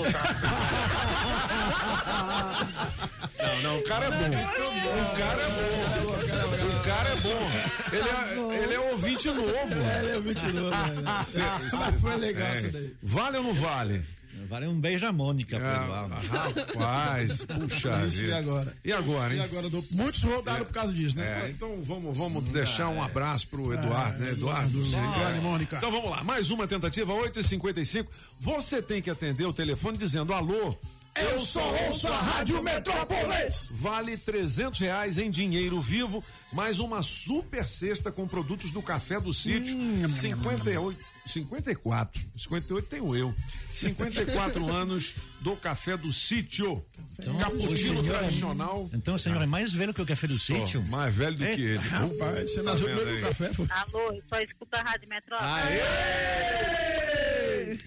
Não, 3.55 3.61
não, 3.61 3.77
o 3.79 3.83
cara 3.83 4.05
é 4.05 4.09
bom. 4.11 4.17
O 4.25 5.17
cara 5.17 5.41
é 5.41 5.49
bom. 5.49 6.79
O 6.79 6.83
cara 6.83 7.09
é 7.09 7.15
bom. 7.17 7.51
Ele 7.91 8.09
é, 8.09 8.63
ele 8.63 8.73
é 8.73 8.79
ouvinte 8.91 9.27
novo. 9.29 9.47
É, 9.49 9.99
ele 10.03 10.11
é 10.11 10.15
ouvinte 10.15 10.45
novo, 10.47 10.69
né? 11.01 11.23
Cê- 11.23 11.39
Foi 11.99 12.15
legal 12.17 12.47
é. 12.47 12.55
isso 12.57 12.71
daí. 12.71 12.93
Vale 13.01 13.37
ou 13.37 13.43
não 13.43 13.53
vale? 13.53 14.03
Vale 14.49 14.67
um 14.67 14.79
beijo 14.79 15.05
a 15.05 15.11
Mônica, 15.11 15.57
Ah, 15.57 16.07
rapaz, 16.29 17.45
puxa 17.45 18.05
Isso, 18.05 18.19
e 18.19 18.21
vida. 18.25 18.37
agora? 18.37 18.75
E 18.83 18.91
agora, 18.91 19.33
hein? 19.33 19.39
E 19.39 19.43
agora, 19.43 19.67
muitos 19.91 20.21
rodaram 20.23 20.65
por 20.65 20.73
causa 20.73 20.93
disso, 20.93 21.15
né? 21.17 21.45
É, 21.45 21.49
então 21.49 21.81
vamos, 21.81 22.15
vamos 22.15 22.43
deixar 22.51 22.89
um 22.89 23.01
abraço 23.01 23.47
pro 23.47 23.73
Eduardo, 23.73 24.19
né? 24.19 24.31
Eduardo. 24.31 24.81
Eduardo 24.81 25.37
e 25.37 25.41
Mônica. 25.41 25.77
Então 25.77 25.89
vamos 25.91 26.09
lá, 26.11 26.23
mais 26.23 26.51
uma 26.51 26.67
tentativa, 26.67 27.13
8h55. 27.13 28.05
Você 28.39 28.81
tem 28.81 29.01
que 29.01 29.09
atender 29.09 29.45
o 29.45 29.53
telefone 29.53 29.97
dizendo 29.97 30.33
alô. 30.33 30.75
Eu 31.15 31.37
só 31.37 31.61
ouço 31.85 32.07
a 32.07 32.17
Rádio 32.17 32.61
Metrópolis. 32.63 33.67
Vale 33.71 34.17
300 34.17 34.79
reais 34.79 35.17
em 35.19 35.29
dinheiro 35.29 35.79
vivo, 35.79 36.23
mais 36.51 36.79
uma 36.79 37.03
super 37.03 37.67
cesta 37.67 38.11
com 38.11 38.27
produtos 38.27 38.71
do 38.71 38.81
Café 38.81 39.19
do 39.19 39.31
Sítio. 39.31 39.77
58, 40.09 40.97
54, 41.25 42.21
58 42.37 42.87
tenho 42.87 43.15
eu. 43.15 43.33
54 43.73 44.67
anos 44.71 45.15
do 45.41 45.55
Café 45.55 45.95
do 45.97 46.11
Sítio. 46.13 46.83
o 47.25 47.37
Cappuccino 47.37 47.77
senhor 48.03 48.05
é- 48.05 48.09
tradicional. 48.19 48.89
Então 48.93 49.15
o 49.15 49.19
senhor 49.19 49.41
é 49.41 49.45
mais 49.45 49.73
velho 49.73 49.93
que 49.93 50.01
o 50.01 50.05
café 50.05 50.27
do 50.27 50.33
Só, 50.37 50.53
sítio? 50.65 50.81
mais 50.87 51.15
velho 51.15 51.37
do 51.37 51.43
É, 51.45 51.55
que 51.55 51.61
ele. 51.61 51.77
Rapaz, 51.77 52.49
você 52.51 52.63
Tá 52.63 52.71
nasceu 52.71 52.85
primeiro 52.87 53.15
no 53.15 53.21
café, 53.27 53.53
foi? 53.53 53.67
Alô, 53.69 54.11
eu 54.13 54.23
só 54.29 54.39
escuto 54.39 54.75
a 54.75 54.81
Rádio 54.81 55.09
Metrópole. 55.09 55.49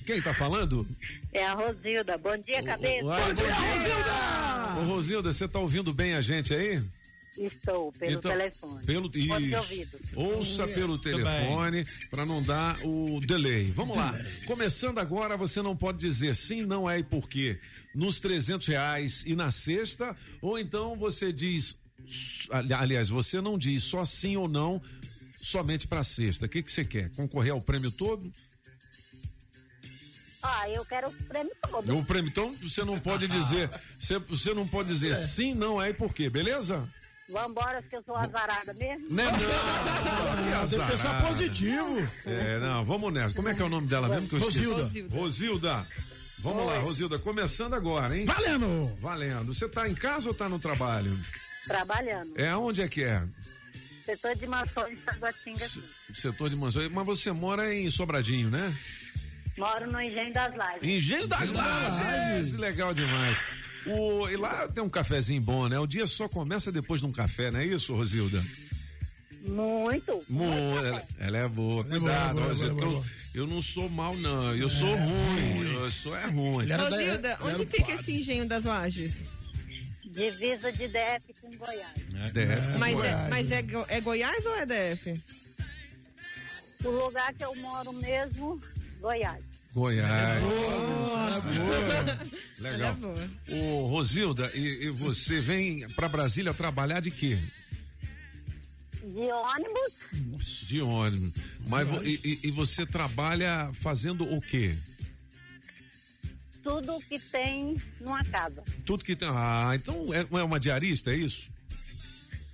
Quem 0.07 0.23
tá 0.23 0.33
falando? 0.35 0.87
É 1.33 1.45
a 1.47 1.53
Rosilda. 1.55 2.17
Bom 2.19 2.37
dia, 2.39 2.63
cabeça. 2.63 3.03
Bom 3.03 3.35
dia, 3.35 3.55
Rosilda! 3.55 4.81
Ô, 4.81 4.85
Rosilda, 4.95 5.33
você 5.33 5.47
tá 5.49 5.59
ouvindo 5.59 5.93
bem 5.93 6.15
a 6.15 6.21
gente 6.21 6.53
aí? 6.55 6.83
Estou, 7.37 7.93
pelo 7.93 8.13
Então, 8.13 8.31
telefone. 8.31 8.87
Pelo 8.87 9.11
isso. 9.15 9.57
ouvido. 9.57 9.99
Ouça 10.15 10.67
pelo 10.69 10.99
telefone 10.99 11.87
para 12.11 12.25
não 12.25 12.43
dar 12.43 12.79
o 12.85 13.21
delay. 13.21 13.71
Vamos 13.73 13.97
lá. 13.97 14.15
Começando 14.47 14.99
agora, 14.99 15.37
você 15.37 15.61
não 15.61 15.77
pode 15.77 15.99
dizer 15.99 16.35
sim, 16.35 16.65
não 16.65 16.89
é 16.89 16.99
e 16.99 17.05
por 17.05 17.29
quê. 17.29 17.59
Nos 17.95 18.21
300 18.21 18.67
reais 18.67 19.23
e 19.27 19.35
na 19.37 19.51
sexta, 19.51 20.17
ou 20.41 20.59
então 20.59 20.97
você 20.97 21.33
diz 21.33 21.77
Aliás, 22.51 23.09
você 23.09 23.41
não 23.41 23.59
diz 23.59 23.83
só 23.83 24.05
sim 24.05 24.37
ou 24.37 24.49
não 24.49 24.81
somente 25.41 25.87
para 25.87 26.05
sexta. 26.05 26.47
O 26.47 26.49
que 26.49 26.63
que 26.63 26.71
você 26.71 26.85
quer? 26.85 27.11
Concorrer 27.11 27.53
ao 27.53 27.61
prêmio 27.61 27.91
todo? 27.91 28.31
Ah, 30.43 30.71
eu 30.71 30.85
quero 30.85 31.09
o 31.09 31.13
prêmio 31.25 31.53
todo. 31.69 31.99
O 31.99 32.05
prêmio, 32.05 32.29
então 32.29 32.53
você 32.53 32.85
não 32.85 32.99
pode 33.01 33.27
dizer, 33.27 33.69
você, 33.99 34.19
você 34.21 34.55
não 34.55 34.67
pode 34.67 34.89
dizer 34.89 35.17
sim, 35.17 35.55
não 35.55 35.83
é 35.83 35.91
e 35.91 35.95
por 35.95 36.15
quê, 36.15 36.31
beleza? 36.31 36.89
Vambora, 37.29 37.83
que 37.83 37.97
eu 37.97 38.03
sou 38.05 38.17
azarada 38.17 38.73
mesmo. 38.75 39.11
Né, 39.11 39.25
não, 39.25 40.69
Tem 40.69 40.81
que 40.81 40.87
pensar 40.93 41.27
positivo. 41.27 42.09
É, 42.25 42.59
não, 42.61 42.85
vamos 42.85 43.13
nessa. 43.13 43.35
Como 43.35 43.49
é 43.49 43.55
que 43.55 43.61
é 43.61 43.65
o 43.65 43.69
nome 43.69 43.89
dela 43.89 44.09
mesmo 44.09 44.29
que 44.29 44.35
eu 44.37 44.39
esqueci? 44.39 44.65
Rosilda. 44.67 45.17
Rosilda. 45.17 45.87
Vamos 46.39 46.67
lá, 46.67 46.79
Rosilda, 46.79 47.19
começando 47.19 47.75
agora, 47.75 48.17
hein? 48.17 48.25
Valendo! 48.27 48.97
Valendo. 49.01 49.53
Você 49.53 49.69
tá 49.69 49.89
em 49.89 49.95
casa 49.95 50.29
ou 50.29 50.35
tá 50.35 50.49
no 50.49 50.59
trabalho? 50.59 51.19
Trabalhando. 51.67 52.33
É, 52.37 52.55
onde 52.55 52.83
é 52.83 52.89
que 52.89 53.03
é? 53.03 53.27
Setor 54.05 54.37
de 54.37 54.47
mansões 54.47 55.01
Taguatinga. 55.01 55.65
aqui. 55.65 55.83
Setor 56.15 56.49
de 56.49 56.55
mansões. 56.55 56.93
Mas 56.93 57.07
você 57.07 57.33
mora 57.33 57.75
em 57.75 57.91
Sobradinho, 57.91 58.51
né? 58.51 58.73
Moro 59.59 59.91
no 59.91 60.01
Engenho 60.01 60.33
das 60.33 60.55
Lajes. 60.55 60.83
Engenho 60.83 61.27
das 61.27 61.51
Lajes. 61.51 62.55
Legal 62.55 62.95
demais. 62.95 63.43
O, 63.87 64.29
e 64.29 64.37
lá 64.37 64.67
tem 64.69 64.83
um 64.83 64.89
cafezinho 64.91 65.41
bom, 65.41 65.69
né? 65.69 65.79
O 65.79 65.87
dia 65.87 66.07
só 66.07 66.29
começa 66.29 66.73
depois 66.73 67.01
de 67.01 67.07
um 67.07 67.13
café, 67.13 67.51
não 67.51 67.61
é 67.61 67.67
isso, 67.67 67.95
Rosilda? 67.95 68.43
Muito. 69.43 70.25
Mu- 70.29 70.45
ela, 70.79 71.07
ela 71.19 71.39
é 71.39 71.49
boa, 71.49 71.85
cuidado, 71.85 72.35
boa, 72.35 72.49
Rosilda, 72.49 72.75
boa, 72.75 72.87
que 72.87 72.93
boa. 72.95 73.07
Eu, 73.35 73.43
eu 73.45 73.47
não 73.47 73.63
sou 73.63 73.89
mal, 73.89 74.17
não. 74.17 74.55
Eu 74.57 74.69
sou 74.69 74.89
ruim. 74.95 75.73
Eu 75.75 75.91
sou 75.91 76.17
é 76.17 76.27
ruim. 76.27 76.67
Rosilda, 76.73 77.39
onde 77.43 77.67
fica 77.67 77.93
esse 77.93 78.13
engenho 78.13 78.47
das 78.49 78.65
lajes? 78.65 79.25
Divisa 80.05 80.73
de 80.73 80.89
DF 80.89 81.35
com 81.41 81.55
Goiás. 81.57 82.33
DF. 82.33 82.79
Mas, 82.79 83.05
é, 83.05 83.29
mas 83.29 83.51
é, 83.51 83.63
Go- 83.63 83.85
é 83.89 84.01
Goiás 84.01 84.47
ou 84.47 84.57
é 84.57 84.65
DF? 84.67 85.23
O 86.85 86.89
lugar 86.91 87.33
que 87.35 87.45
eu 87.45 87.55
moro 87.57 87.93
mesmo, 87.93 88.61
Goiás. 89.01 89.43
Goiás. 89.77 90.43
Ela 92.59 92.71
Legal. 92.71 92.91
é 92.91 92.95
boa. 92.95 93.31
Ô, 93.51 93.87
Rosilda, 93.89 94.51
e, 94.55 94.87
e 94.87 94.91
você 94.91 95.39
vem 95.39 95.87
pra 95.91 96.09
Brasília 96.09 96.55
trabalhar 96.55 97.01
de 97.01 97.11
quê? 97.11 97.39
De 99.03 99.31
ônibus, 99.31 100.65
De 100.67 100.81
ônibus. 100.81 101.43
Mas 101.67 101.87
e, 102.07 102.41
e- 102.45 102.51
você 102.51 102.87
trabalha 102.87 103.71
fazendo 103.75 104.25
o 104.25 104.41
quê? 104.41 104.75
tudo 106.63 106.99
que 107.09 107.19
tem 107.21 107.77
numa 108.01 108.25
casa. 108.25 108.65
Tudo 108.85 109.05
que 109.05 109.15
tem. 109.15 109.29
Ah, 109.31 109.71
então 109.77 110.13
é, 110.13 110.27
é 110.41 110.43
uma 110.43 110.59
diarista, 110.59 111.13
é 111.13 111.17
isso? 111.17 111.49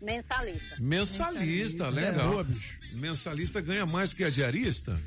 Mensalista. 0.03 0.77
Mensalista, 0.81 1.89
legal. 1.89 2.41
É 2.41 2.45
boa, 2.45 2.47
Mensalista 2.95 3.61
ganha 3.63 3.87
mais 3.87 4.11
do 4.11 4.17
que 4.17 4.25
a 4.25 4.29
diarista? 4.29 5.01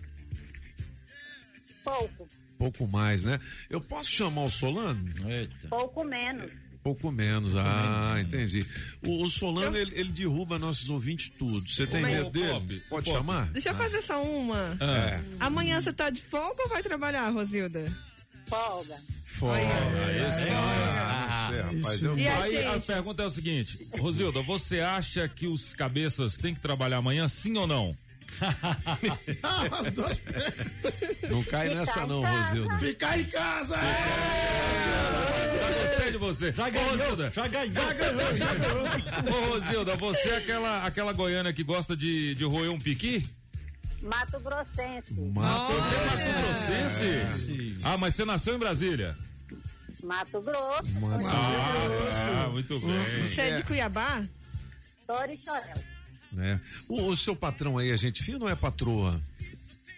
Pouco. 1.85 2.27
Pouco 2.57 2.87
mais, 2.87 3.23
né? 3.23 3.39
Eu 3.69 3.79
posso 3.79 4.09
chamar 4.09 4.43
o 4.43 4.49
Solano? 4.49 5.05
Pouco 5.69 6.03
menos. 6.03 6.51
Pouco 6.83 7.11
menos, 7.11 7.55
ah, 7.55 8.17
entendi. 8.19 8.63
O, 9.07 9.23
o 9.23 9.29
Solano, 9.29 9.75
ele, 9.75 9.99
ele 9.99 10.11
derruba 10.11 10.59
nossos 10.59 10.87
ouvintes 10.87 11.29
tudo. 11.29 11.67
Você 11.67 11.87
tem 11.87 12.03
medo 12.03 12.29
dele? 12.29 12.79
Pode 12.87 13.09
chamar? 13.09 13.47
Deixa 13.47 13.69
eu 13.69 13.75
fazer 13.75 14.03
só 14.03 14.23
uma. 14.23 14.77
É. 14.79 15.19
Amanhã 15.39 15.81
você 15.81 15.91
tá 15.91 16.11
de 16.11 16.21
folga 16.21 16.61
ou 16.61 16.69
vai 16.69 16.83
trabalhar, 16.83 17.29
Rosilda? 17.29 17.91
Folga. 18.47 18.95
Fora. 19.25 19.59
Esse 19.59 20.49
ah, 20.51 21.49
não 21.49 21.51
sei, 21.51 21.61
rapaz. 21.61 22.03
Eu... 22.03 22.17
E 22.19 22.27
a 22.27 22.41
Aí 22.41 22.65
a 22.67 22.79
pergunta 22.79 23.23
é 23.23 23.25
o 23.25 23.29
seguinte, 23.31 23.87
Rosilda, 23.97 24.43
você 24.43 24.79
acha 24.79 25.27
que 25.27 25.47
os 25.47 25.73
cabeças 25.73 26.37
têm 26.37 26.53
que 26.53 26.59
trabalhar 26.59 26.97
amanhã, 26.97 27.27
sim 27.27 27.57
ou 27.57 27.65
não? 27.65 27.91
Não 31.29 31.43
cai 31.43 31.69
nessa 31.73 32.05
não, 32.05 32.23
Rosilda. 32.23 32.77
Ficar 32.79 33.19
em 33.19 33.23
casa! 33.25 33.75
Já 35.55 35.89
gostei 35.89 36.11
de 36.11 36.17
você. 36.17 36.51
Já 36.51 36.69
ganhou, 36.69 36.91
Rosilda. 36.91 37.31
já 37.33 37.47
ganhou. 37.47 37.73
Já 37.73 37.93
ganhou, 37.93 38.35
já 38.35 38.53
ganhou. 38.53 38.85
Ô, 39.33 39.53
Rosilda, 39.53 39.95
você 39.95 40.29
é 40.29 40.37
aquela, 40.37 40.85
aquela 40.85 41.13
goiana 41.13 41.53
que 41.53 41.63
gosta 41.63 41.95
de, 41.95 42.35
de 42.35 42.43
roer 42.43 42.69
um 42.71 42.77
piqui? 42.79 43.23
Mato 44.01 44.39
Grossense. 44.39 45.13
Você 45.13 45.19
é 45.19 45.23
Mato 45.31 45.73
Grossense? 45.73 47.05
Ah, 47.83 47.97
mas 47.97 48.15
você 48.15 48.25
nasceu 48.25 48.55
em 48.55 48.59
Brasília? 48.59 49.17
Mato 50.03 50.41
Grosso. 50.41 50.93
Ah, 51.25 52.49
muito 52.51 52.79
bem. 52.79 53.27
Você 53.27 53.41
é 53.41 53.51
de 53.55 53.63
Cuiabá? 53.63 54.23
Torixorel. 55.07 55.94
Né? 56.35 56.61
O, 56.87 57.07
o 57.07 57.15
seu 57.15 57.35
patrão 57.35 57.77
aí 57.77 57.91
é 57.91 57.97
gente 57.97 58.21
fina 58.23 58.43
ou 58.45 58.49
é 58.49 58.55
patroa? 58.55 59.21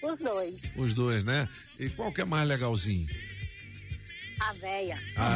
Os 0.02 0.18
dois. 0.22 0.56
Os 0.76 0.94
dois, 0.94 1.24
né? 1.26 1.50
E 1.80 1.90
qual 1.90 2.12
que 2.14 2.22
é 2.22 2.26
mais 2.26 2.48
legalzinho? 2.48 3.08
A 4.40 4.54
véia. 4.54 5.00
Ah, 5.16 5.36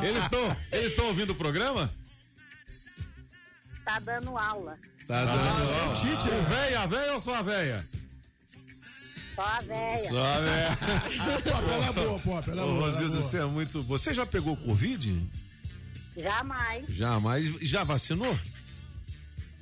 Eles 0.04 0.22
estão 0.22 0.56
eles 0.70 0.92
estão 0.92 1.06
ouvindo 1.06 1.30
o 1.30 1.34
programa? 1.34 1.90
Tá 3.84 3.98
dando 4.00 4.36
aula. 4.36 4.78
Tá 5.06 5.24
dando. 5.24 6.38
O 6.38 6.42
véia, 6.44 6.80
a 6.80 6.86
véia 6.86 7.14
ou 7.14 7.20
só 7.20 7.36
a 7.36 7.42
véia? 7.42 7.88
Só 9.34 9.42
a 9.42 9.60
véia. 9.60 10.08
Só, 10.08 10.40
né? 10.40 10.76
Pop, 11.50 11.64
ela 11.72 11.86
é 11.86 11.92
boa, 11.92 12.18
Pop, 12.18 12.50
ela 12.50 12.60
é 12.60 12.64
Ô, 12.64 12.66
boa. 12.68 12.78
é 12.78 12.86
Rosilda, 12.86 13.16
você 13.22 13.38
é 13.38 13.44
muito 13.46 13.82
boa. 13.82 13.98
Você 13.98 14.12
já 14.12 14.26
pegou 14.26 14.56
Covid? 14.58 15.26
Jamais. 16.16 16.86
Jamais. 16.90 17.46
Já 17.62 17.82
vacinou? 17.84 18.38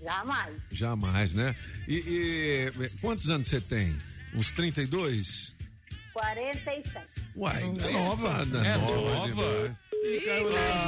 Jamais. 0.07 0.55
Jamais, 0.71 1.35
né? 1.35 1.55
E, 1.89 2.71
e 2.79 2.89
quantos 3.01 3.29
anos 3.29 3.49
você 3.49 3.61
tem? 3.61 3.97
Uns 4.35 4.53
32? 4.53 5.55
47. 6.13 7.07
Uai, 7.35 7.63
É 7.63 7.91
nova. 7.93 8.47
É, 8.65 8.69
É 8.69 8.77
nova. 8.79 8.95
nova. 8.97 9.27
demais. 9.27 9.77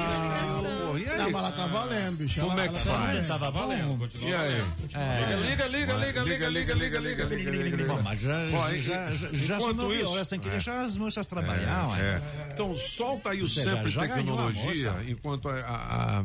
Ah, 0.00 0.98
e 0.98 1.08
aí? 1.08 1.18
Não, 1.18 1.30
mas 1.30 1.34
ela 1.42 1.52
tá 1.52 1.66
valendo, 1.66 2.16
bicho. 2.18 2.40
Como 2.40 2.52
ela, 2.52 2.64
é 2.64 2.68
que 2.68 2.76
ela 2.78 2.84
tá 2.98 3.04
faz? 3.06 3.28
Tava 3.28 3.50
valendo, 3.50 3.98
continua. 3.98 4.28
E 4.30 4.34
aí? 4.34 4.62
Liga, 5.48 5.66
liga, 5.66 5.92
liga, 5.94 6.22
liga, 6.22 6.48
liga, 6.48 6.74
liga, 6.74 6.98
liga, 7.00 7.24
liga, 7.34 7.50
liga. 7.50 7.84
Bom, 7.86 8.02
mas 8.02 8.20
já, 8.20 8.44
e- 8.46 8.78
já, 8.78 9.06
já, 9.14 9.28
já 9.32 9.60
são 9.60 9.72
nove 9.74 10.02
horas, 10.04 10.28
tem 10.28 10.38
que 10.38 10.48
É. 10.48 10.52
deixar 10.52 10.84
as 10.84 10.96
moças 10.96 11.26
trabalhar. 11.26 11.98
É, 11.98 12.02
é. 12.02 12.22
Então 12.52 12.74
solta 12.76 13.30
aí 13.30 13.42
o 13.42 13.48
Você 13.48 13.64
sempre 13.64 13.92
tecnologia, 13.92 14.94
enquanto 15.08 15.48
a, 15.48 16.24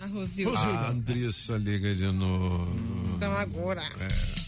a, 0.00 0.06
Rosilda. 0.06 0.58
a 0.58 0.90
Andressa 0.90 1.56
liga 1.56 1.94
de 1.94 2.10
novo. 2.10 3.14
Então 3.16 3.32
agora. 3.32 3.82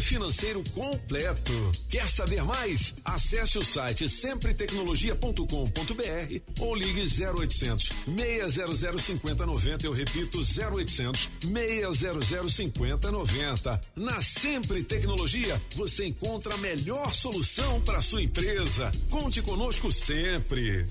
financeiro 0.00 0.62
completo. 0.72 1.52
Quer 1.88 2.08
saber 2.08 2.44
mais? 2.44 2.94
Acesse 3.04 3.58
o 3.58 3.64
site 3.64 4.08
sempretecnologia.com.br 4.08 6.40
ou 6.60 6.74
ligue 6.74 7.00
0800 7.00 7.92
600 8.06 9.02
5090. 9.02 9.86
Eu 9.86 9.92
repito, 9.92 10.38
0800 10.38 11.30
600 11.42 12.52
5090. 12.52 13.80
Na 13.96 14.20
Sempre 14.20 14.84
Tecnologia, 14.84 15.60
você 15.76 16.06
encontra 16.06 16.54
a 16.54 16.58
melhor 16.58 17.14
solução 17.14 17.80
para 17.82 18.00
sua 18.00 18.22
empresa. 18.22 18.90
Conte 19.08 19.42
conosco 19.42 19.92
sempre. 19.92 20.86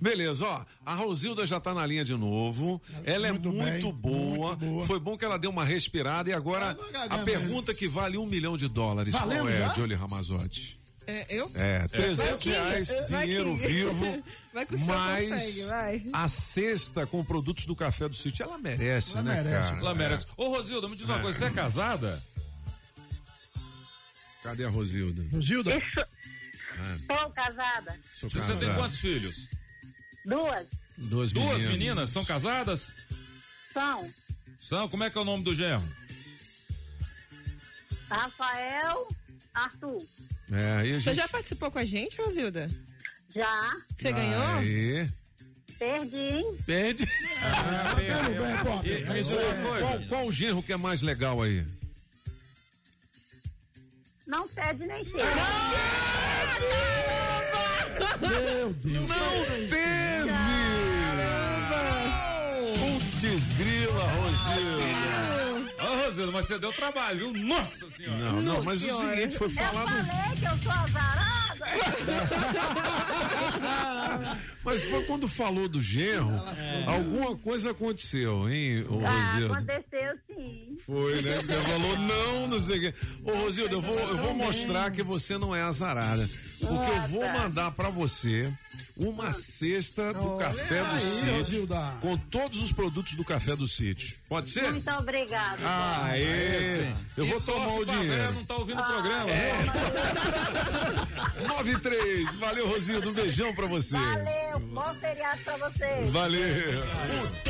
Beleza, 0.00 0.46
ó, 0.46 0.64
a 0.84 0.94
Rosilda 0.94 1.46
já 1.46 1.58
tá 1.58 1.72
na 1.74 1.86
linha 1.86 2.04
de 2.04 2.14
novo. 2.14 2.80
Ela 3.04 3.28
é 3.28 3.32
muito, 3.32 3.50
bem, 3.52 3.80
boa. 3.92 4.48
muito 4.56 4.56
boa. 4.66 4.86
Foi 4.86 4.98
bom 5.00 5.16
que 5.16 5.24
ela 5.24 5.38
deu 5.38 5.50
uma 5.50 5.64
respirada 5.64 6.28
e 6.30 6.32
agora 6.32 6.76
a 7.08 7.18
mesmo. 7.18 7.24
pergunta 7.24 7.72
que 7.74 7.88
vale 7.88 8.16
um 8.18 8.26
milhão 8.26 8.56
de 8.56 8.68
dólares. 8.68 9.14
Valendo 9.14 9.40
Qual 9.44 9.48
é, 9.48 9.58
já? 9.58 9.74
Jolie 9.74 9.96
Ramazotti? 9.96 10.78
É, 11.06 11.26
eu? 11.28 11.50
É, 11.54 11.88
300 11.88 12.24
Vai 12.26 12.38
que- 12.38 12.50
reais, 12.50 12.88
dinheiro 13.08 13.56
vivo. 13.56 14.22
Vai 14.52 14.66
que 14.66 14.74
o 14.74 14.80
mais 14.80 15.28
consegue, 15.30 15.62
vai. 15.68 16.04
a 16.12 16.26
cesta 16.28 17.06
com 17.06 17.24
produtos 17.24 17.66
do 17.66 17.74
café 17.76 18.08
do 18.08 18.16
sítio. 18.16 18.42
Ela 18.42 18.58
merece, 18.58 19.12
Ela 19.12 19.22
né, 19.22 19.42
merece, 19.42 19.70
cara? 19.70 19.80
ela 19.80 19.94
merece. 19.94 20.26
Ô, 20.36 20.48
Rosilda, 20.48 20.88
me 20.88 20.96
diz 20.96 21.06
uma 21.06 21.18
É. 21.18 21.22
coisa, 21.22 21.38
você 21.38 21.44
é 21.44 21.50
casada? 21.50 22.22
Cadê 24.42 24.64
a 24.64 24.68
Rosilda? 24.68 25.24
Rosilda? 25.32 25.70
Estou 27.00 27.30
casada. 27.30 28.00
Sou 28.12 28.28
Você 28.30 28.38
casado. 28.38 28.58
tem 28.60 28.74
quantos 28.74 28.98
filhos? 28.98 29.48
Duas. 30.24 30.66
Duas 30.96 31.32
Duas 31.32 31.46
meninas. 31.58 31.72
meninas. 31.72 32.10
São 32.10 32.24
casadas? 32.24 32.92
São 33.72 34.10
São. 34.58 34.88
Como 34.88 35.04
é 35.04 35.10
que 35.10 35.16
é 35.18 35.20
o 35.20 35.24
nome 35.24 35.42
do 35.44 35.54
genro? 35.54 35.86
Rafael, 38.10 39.08
Arthur. 39.54 39.98
É, 40.52 40.72
aí 40.78 40.90
a 40.90 40.94
Você 40.94 41.00
gente... 41.00 41.16
já 41.16 41.28
participou 41.28 41.70
com 41.70 41.78
a 41.78 41.84
gente, 41.84 42.20
Rosilda? 42.20 42.68
Já. 43.34 43.76
Você 43.96 44.12
ganhou? 44.12 44.42
Aí. 44.58 45.08
Perdi, 45.78 46.16
hein? 46.16 46.58
Perde. 46.66 47.04
E- 48.84 49.04
me 49.04 49.14
diz 49.14 49.30
uma 49.32 49.54
coisa. 49.68 49.86
Qual, 49.86 50.00
qual 50.08 50.26
o 50.26 50.32
genro 50.32 50.62
que 50.62 50.72
é 50.72 50.76
mais 50.76 51.00
legal 51.02 51.40
aí? 51.40 51.64
Não 54.26 54.46
perde 54.48 54.86
nem 54.86 55.04
chega. 55.04 55.24
Meu 58.28 58.72
Deus. 58.74 59.08
Não 59.08 59.44
teve! 59.46 59.79
Grila, 63.64 64.04
Rosilda. 64.04 65.84
Ô, 65.84 66.04
Rosilda, 66.06 66.32
mas 66.32 66.46
você 66.46 66.58
deu 66.58 66.72
trabalho, 66.72 67.32
viu? 67.32 67.44
Nossa 67.46 67.90
senhora. 67.90 68.16
Não, 68.18 68.40
não, 68.42 68.62
mas 68.64 68.82
o 68.82 68.90
seguinte, 68.90 69.36
foi 69.36 69.46
Eu 69.48 69.52
falado. 69.52 69.88
falei 69.88 70.36
que 70.38 70.44
eu 70.46 70.58
sou 70.62 70.72
azarada. 70.72 71.30
Mas 74.64 74.82
foi 74.84 75.04
quando 75.04 75.28
falou 75.28 75.68
do 75.68 75.80
genro, 75.80 76.30
alguma 76.86 77.36
coisa 77.36 77.70
aconteceu, 77.70 78.48
hein, 78.50 78.84
ô 78.88 79.04
Ah, 79.06 79.10
Rosilda? 79.10 79.54
aconteceu 79.54 80.18
sim. 80.26 80.29
Foi, 80.86 81.22
né? 81.22 81.36
Você 81.36 81.54
falou 81.54 81.98
não, 81.98 82.48
não 82.48 82.60
sei 82.60 82.78
o 82.78 82.80
quê. 82.80 82.94
Ô, 83.24 83.32
Rosilda, 83.42 83.74
eu 83.74 83.80
vou, 83.80 83.98
eu 83.98 84.16
vou 84.18 84.34
mostrar 84.34 84.90
que 84.90 85.02
você 85.02 85.38
não 85.38 85.54
é 85.54 85.62
azarada. 85.62 86.28
Porque 86.58 86.90
eu 86.90 87.02
vou 87.08 87.28
mandar 87.32 87.70
pra 87.72 87.88
você 87.90 88.52
uma 88.96 89.32
cesta 89.32 90.12
do 90.12 90.36
café 90.36 90.82
do 90.82 90.90
aí, 90.90 91.00
sítio 91.00 91.38
Rosilda. 91.38 91.92
com 92.00 92.16
todos 92.16 92.60
os 92.62 92.72
produtos 92.72 93.14
do 93.14 93.24
café 93.24 93.56
do 93.56 93.66
sítio. 93.66 94.18
Pode 94.28 94.48
ser? 94.50 94.70
Muito 94.70 94.90
obrigada. 94.90 95.56
Ah, 95.64 96.06
Aê! 96.10 96.92
Eu 97.16 97.26
vou 97.26 97.40
tomar 97.40 97.72
o 97.72 97.84
dinheiro. 97.84 98.32
Não 98.34 98.44
tá 98.44 98.56
ouvindo 98.56 98.80
o 98.80 98.84
programa. 98.84 99.30
É. 101.40 101.46
93. 101.48 102.36
Valeu, 102.36 102.68
Rosilda. 102.68 103.08
Um 103.08 103.12
beijão 103.12 103.54
pra 103.54 103.66
você. 103.66 103.96
Valeu, 103.96 104.58
bom 104.72 104.94
feriado 105.00 105.40
pra 105.42 105.56
vocês. 105.56 106.10
Valeu. 106.10 106.80
O 106.80 107.49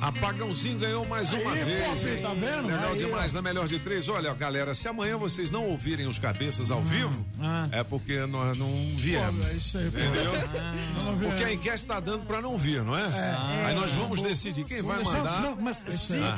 Apagãozinho 0.00 0.78
ganhou 0.78 1.06
mais 1.06 1.32
uma 1.32 1.52
Aí, 1.52 1.64
vez. 1.64 2.04
pô, 2.04 2.22
tá 2.22 2.34
vendo? 2.34 2.68
Legal 2.68 2.92
Aí, 2.92 2.98
demais, 2.98 3.32
na 3.32 3.40
melhor 3.42 3.66
de 3.66 3.78
três. 3.78 4.08
Olha, 4.08 4.32
galera, 4.34 4.74
se 4.74 4.86
amanhã 4.88 5.16
vocês 5.16 5.50
não 5.50 5.64
ouvirem 5.64 6.06
os 6.06 6.18
cabeças 6.18 6.70
ao 6.70 6.82
vivo, 6.82 7.24
é 7.72 7.82
porque 7.82 8.20
nós 8.26 8.56
não 8.58 8.68
viemos. 8.96 9.44
Pô, 9.44 9.50
é 9.50 9.54
isso 9.54 9.78
aí. 9.78 9.86
Entendeu? 9.88 10.32
Viemos. 10.32 11.22
Porque 11.26 11.44
a 11.44 11.52
enquete 11.52 11.86
tá 11.86 11.98
dando 11.98 12.24
pra 12.26 12.40
não 12.42 12.58
vir, 12.58 12.82
não 12.82 12.96
é? 12.96 13.06
Aí 13.66 13.74
nós 13.74 13.92
vamos 13.94 14.20
decidir 14.20 14.64
quem 14.64 14.82
vai 14.82 15.02
mandar. 15.02 15.40
Não, 15.42 15.56
mas 15.56 15.78
se, 15.88 16.16
Ah. 16.18 16.36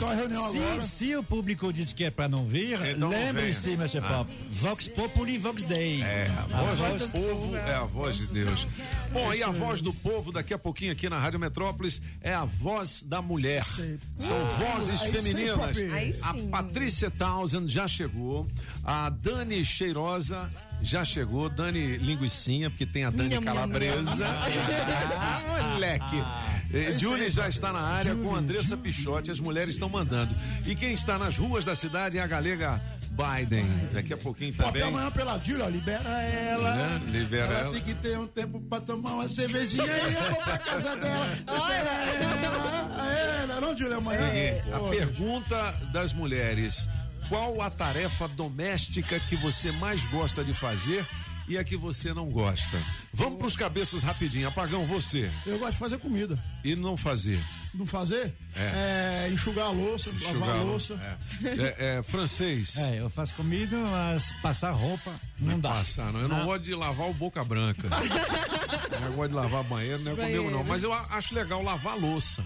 se, 0.82 0.88
se 0.88 1.16
o 1.16 1.22
público 1.22 1.72
diz 1.72 1.92
que 1.92 2.04
é 2.04 2.10
para 2.10 2.28
não 2.28 2.46
vir, 2.46 2.78
Então 2.86 3.08
lembre-se, 3.10 3.70
venha. 3.76 3.82
Mr. 3.82 3.98
Ah. 3.98 4.08
Pop. 4.18 4.32
Vox 4.50 4.88
Populi, 4.88 5.36
Vox 5.38 5.64
Dei. 5.64 6.02
É, 6.02 6.30
a 6.52 6.62
voz 6.74 7.00
do 7.00 7.08
povo 7.10 7.56
é 7.56 7.74
a 7.74 7.84
voz 7.84 8.16
de 8.18 8.26
Deus. 8.26 8.66
Bom, 9.12 9.32
e 9.34 9.42
a 9.42 9.50
voz 9.50 9.82
do 9.82 9.92
povo 9.92 10.30
daqui 10.32 10.54
a 10.54 10.58
pouquinho 10.58 10.92
aqui 10.92 11.08
na 11.08 11.18
Rádio 11.18 11.40
Metrópolis 11.40 12.00
é 12.20 12.32
a 12.34 12.44
voz 12.44 13.02
da 13.02 13.20
mulher. 13.20 13.47
Mulher. 13.48 13.64
São 14.18 14.36
Ah, 14.36 14.72
vozes 14.74 15.02
aí 15.02 15.12
femininas. 15.12 15.76
Aí 15.92 16.14
A 16.22 16.34
Patrícia 16.50 17.10
Townsend 17.10 17.72
já 17.72 17.88
chegou. 17.88 18.46
A 18.84 19.08
Dani 19.10 19.64
Cheirosa 19.64 20.50
já 20.82 21.04
chegou. 21.04 21.48
Dani 21.48 21.96
Linguicinha, 21.96 22.70
porque 22.70 22.84
tem 22.86 23.04
a 23.04 23.10
Dani 23.10 23.30
nham, 23.36 23.42
Calabresa. 23.42 24.26
Ah, 25.20 25.70
moleque. 25.74 26.16
Eh, 26.72 26.98
Julie 26.98 27.30
já 27.30 27.48
está 27.48 27.72
na 27.72 27.80
área 27.80 28.14
com 28.14 28.34
Andressa 28.34 28.76
Pichotti. 28.76 29.30
As 29.30 29.40
mulheres 29.40 29.74
estão 29.74 29.88
mandando. 29.88 30.34
E 30.66 30.74
quem 30.74 30.92
está 30.92 31.18
nas 31.18 31.36
ruas 31.38 31.64
da 31.64 31.74
cidade 31.74 32.18
é 32.18 32.20
a 32.22 32.26
galega 32.26 32.80
Biden. 33.18 33.66
Daqui 33.92 34.12
a 34.12 34.16
pouquinho 34.16 34.54
também. 34.54 34.82
amanhã 34.82 35.10
pela 35.10 35.36
Júlia, 35.38 35.64
ó, 35.64 35.68
libera 35.68 36.22
ela. 36.22 36.74
Né? 36.74 37.02
Libera 37.08 37.52
ela. 37.52 37.72
tem 37.72 37.82
que 37.82 37.94
ter 37.94 38.16
um 38.16 38.28
tempo 38.28 38.60
pra 38.60 38.80
tomar 38.80 39.14
uma 39.14 39.28
cervejinha 39.28 39.84
e 39.84 40.14
eu 40.14 40.30
vou 40.30 40.42
pra 40.42 40.58
casa 40.58 40.96
dela. 40.96 41.26
Libera 41.26 41.90
ela. 41.90 43.02
É, 43.10 43.46
não 43.46 43.56
é 43.56 43.60
não, 43.60 43.76
Júlia, 43.76 43.96
amanhã? 43.96 44.18
Seguinte, 44.18 44.72
a 44.72 44.78
Pô, 44.78 44.88
pergunta 44.88 45.72
das 45.92 46.12
mulheres: 46.12 46.88
qual 47.28 47.60
a 47.60 47.68
tarefa 47.68 48.28
doméstica 48.28 49.18
que 49.18 49.34
você 49.36 49.72
mais 49.72 50.06
gosta 50.06 50.44
de 50.44 50.54
fazer 50.54 51.04
e 51.48 51.56
a 51.58 51.64
que 51.64 51.76
você 51.76 52.12
não 52.14 52.26
gosta? 52.30 52.80
Vamos 53.12 53.38
pros 53.38 53.56
cabeças 53.56 54.02
rapidinho. 54.02 54.48
Apagão, 54.48 54.84
você. 54.84 55.30
Eu 55.46 55.58
gosto 55.58 55.72
de 55.72 55.78
fazer 55.78 55.98
comida. 55.98 56.34
E 56.64 56.76
não 56.76 56.96
fazer? 56.96 57.42
Não 57.74 57.86
fazer? 57.86 58.34
É. 58.54 59.24
É, 59.26 59.30
enxugar 59.32 59.66
a 59.66 59.70
louça, 59.70 60.10
lavar 60.22 60.50
a 60.56 60.62
louça. 60.62 60.98
É, 61.44 61.98
é, 61.98 62.02
francês. 62.02 62.76
É, 62.78 63.00
eu 63.00 63.10
faço 63.10 63.34
comida, 63.34 63.76
mas 63.76 64.32
passar 64.42 64.70
roupa 64.72 65.20
não 65.38 65.58
dá. 65.60 65.70
Passar, 65.70 66.12
não. 66.12 66.20
Eu 66.20 66.28
não 66.28 66.42
Ah. 66.42 66.44
gosto 66.44 66.62
de 66.64 66.74
lavar 66.74 67.08
o 67.08 67.14
boca 67.14 67.42
branca. 67.44 67.88
eu 68.92 69.00
não 69.00 69.12
gosto 69.12 69.28
de 69.30 69.34
lavar 69.36 69.64
banheiro, 69.64 70.02
não 70.02 70.12
é 70.12 70.16
comigo 70.16 70.36
não. 70.44 70.50
Banheiro. 70.50 70.64
Mas 70.68 70.82
eu 70.82 70.92
acho 70.92 71.34
legal 71.34 71.62
lavar 71.62 71.96
louça. 71.98 72.44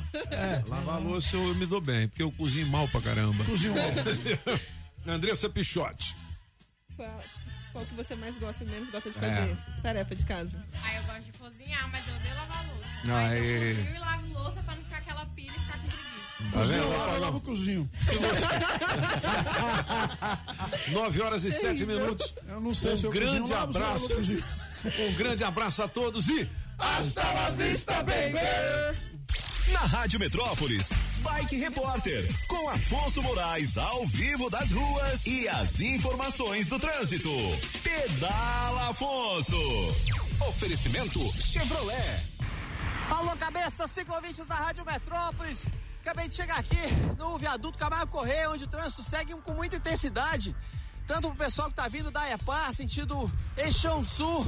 Lavar 0.68 1.00
louça 1.00 1.36
eu, 1.36 1.48
eu 1.48 1.54
me 1.54 1.66
dou 1.66 1.80
bem, 1.80 2.08
porque 2.08 2.22
eu 2.22 2.30
cozinho 2.32 2.66
mal 2.66 2.86
pra 2.88 3.00
caramba. 3.00 3.44
Cozinho 3.44 3.74
mal. 3.74 4.54
Andressa 5.14 5.48
Pichotti. 5.48 6.14
Qual, 7.72 7.84
que 7.86 7.94
você 7.94 8.14
mais 8.14 8.36
gosta 8.36 8.64
e 8.64 8.66
menos 8.66 8.90
gosta 8.90 9.10
de 9.10 9.16
É. 9.18 9.20
fazer? 9.20 9.56
Tarefa 9.82 10.14
de 10.14 10.24
casa. 10.26 10.62
Ah, 10.82 10.94
eu 10.96 11.02
gosto 11.04 11.22
de 11.22 11.32
cozinhar, 11.32 11.90
mas 11.90 12.06
eu 12.06 12.14
odeio 12.14 12.34
lavar 12.34 12.66
louça. 12.66 12.86
Mas 13.06 13.38
eu 13.38 13.44
é. 13.44 13.74
cozinho 13.74 13.94
e 13.94 13.98
lavo 13.98 14.26
louça 14.32 14.62
pra 14.62 14.74
não 14.74 14.84
ficar 14.84 14.96
aquela 14.98 15.26
pilha 15.26 15.52
e 15.56 15.60
ficar 15.60 15.78
com 15.78 15.86
preguiça. 15.86 16.02
Tá 16.52 16.58
Cozinho, 16.58 16.82
vendo? 16.82 16.98
lava, 16.98 17.18
lava 17.18 17.36
o 17.36 17.40
cozinho. 17.40 17.90
9 20.92 21.22
horas 21.22 21.44
e 21.44 21.50
7 21.52 21.86
minutos. 21.86 22.34
Eu 22.48 22.60
não 22.60 22.74
sei 22.74 22.92
um 22.92 22.96
se 22.96 23.04
eu 23.06 23.10
grande 23.10 23.38
cozinho, 23.40 23.58
lavo, 23.58 23.72
se 23.72 23.78
eu 23.78 23.84
abraço. 23.84 24.04
lavo, 24.08 24.14
cozinho. 24.16 24.44
Um 25.08 25.12
grande 25.14 25.44
abraço 25.44 25.82
a 25.82 25.88
todos 25.88 26.28
e 26.28 26.48
hasta 26.78 27.22
la 27.22 27.50
vista, 27.50 27.94
baby! 28.02 28.38
Na 29.70 29.80
Rádio 29.80 30.18
Metrópolis, 30.18 30.92
Bike 31.18 31.56
Repórter, 31.56 32.28
com 32.48 32.68
Afonso 32.70 33.22
Moraes 33.22 33.78
ao 33.78 34.04
vivo 34.06 34.50
das 34.50 34.72
ruas 34.72 35.24
e 35.26 35.48
as 35.48 35.78
informações 35.78 36.66
do 36.66 36.80
trânsito. 36.80 37.30
Pedala 37.82 38.90
Afonso. 38.90 39.56
Oferecimento 40.48 41.20
Chevrolet. 41.40 42.22
Alô, 43.08 43.36
cabeça, 43.36 43.86
ciclovintes 43.86 44.44
da 44.46 44.56
Rádio 44.56 44.84
Metrópolis. 44.84 45.66
Acabei 46.00 46.26
de 46.26 46.34
chegar 46.34 46.58
aqui 46.58 46.80
no 47.16 47.38
viaduto 47.38 47.78
Camargo 47.78 48.10
Correia, 48.10 48.50
onde 48.50 48.64
o 48.64 48.68
trânsito 48.68 49.04
segue 49.04 49.32
com 49.36 49.52
muita 49.52 49.76
intensidade. 49.76 50.56
Tanto 51.06 51.28
o 51.28 51.36
pessoal 51.36 51.68
que 51.68 51.76
tá 51.76 51.86
vindo 51.86 52.10
da 52.10 52.28
EPAR, 52.32 52.72
sentido 52.74 53.30
Eixão 53.56 54.04
Sul, 54.04 54.44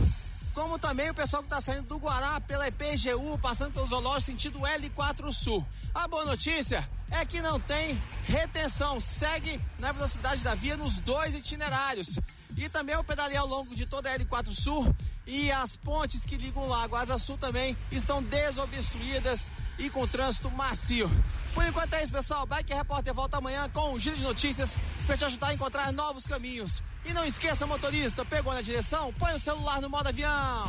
como 0.54 0.78
também 0.78 1.10
o 1.10 1.14
pessoal 1.14 1.42
que 1.42 1.48
tá 1.48 1.60
saindo 1.60 1.88
do 1.88 1.98
Guará 1.98 2.40
pela 2.40 2.68
EPGU, 2.68 3.38
passando 3.42 3.72
pelo 3.72 3.86
Zoológico, 3.86 4.30
sentido 4.30 4.60
L4 4.60 5.30
Sul. 5.32 5.66
A 5.92 6.06
boa 6.06 6.24
notícia 6.24 6.88
é 7.10 7.24
que 7.26 7.42
não 7.42 7.58
tem 7.58 8.00
retenção, 8.22 9.00
segue 9.00 9.60
na 9.80 9.90
velocidade 9.90 10.42
da 10.42 10.54
via 10.54 10.76
nos 10.76 10.98
dois 11.00 11.34
itinerários. 11.34 12.18
E 12.56 12.68
também 12.68 12.94
eu 12.94 13.02
pedalei 13.02 13.36
ao 13.36 13.48
longo 13.48 13.74
de 13.74 13.84
toda 13.84 14.08
a 14.08 14.16
L4 14.16 14.52
Sul 14.54 14.94
e 15.26 15.50
as 15.50 15.76
pontes 15.76 16.24
que 16.24 16.36
ligam 16.36 16.62
o 16.62 16.68
Lago 16.68 16.94
Asa 16.94 17.18
Sul 17.18 17.36
também 17.36 17.76
estão 17.90 18.22
desobstruídas 18.22 19.50
e 19.76 19.90
com 19.90 20.06
trânsito 20.06 20.50
macio. 20.52 21.10
Por 21.54 21.64
enquanto 21.64 21.94
é 21.94 22.02
isso, 22.02 22.12
pessoal. 22.12 22.44
Bike 22.46 22.74
Repórter 22.74 23.14
volta 23.14 23.38
amanhã 23.38 23.68
com 23.72 23.94
um 23.94 23.98
giro 23.98 24.16
de 24.16 24.24
notícias 24.24 24.76
para 25.06 25.16
te 25.16 25.24
ajudar 25.24 25.48
a 25.48 25.54
encontrar 25.54 25.92
novos 25.92 26.26
caminhos. 26.26 26.82
E 27.04 27.12
não 27.12 27.24
esqueça, 27.24 27.66
motorista, 27.66 28.24
pegou 28.24 28.52
na 28.52 28.60
direção? 28.60 29.12
Põe 29.14 29.34
o 29.34 29.38
celular 29.38 29.80
no 29.80 29.88
modo 29.88 30.08
avião. 30.08 30.68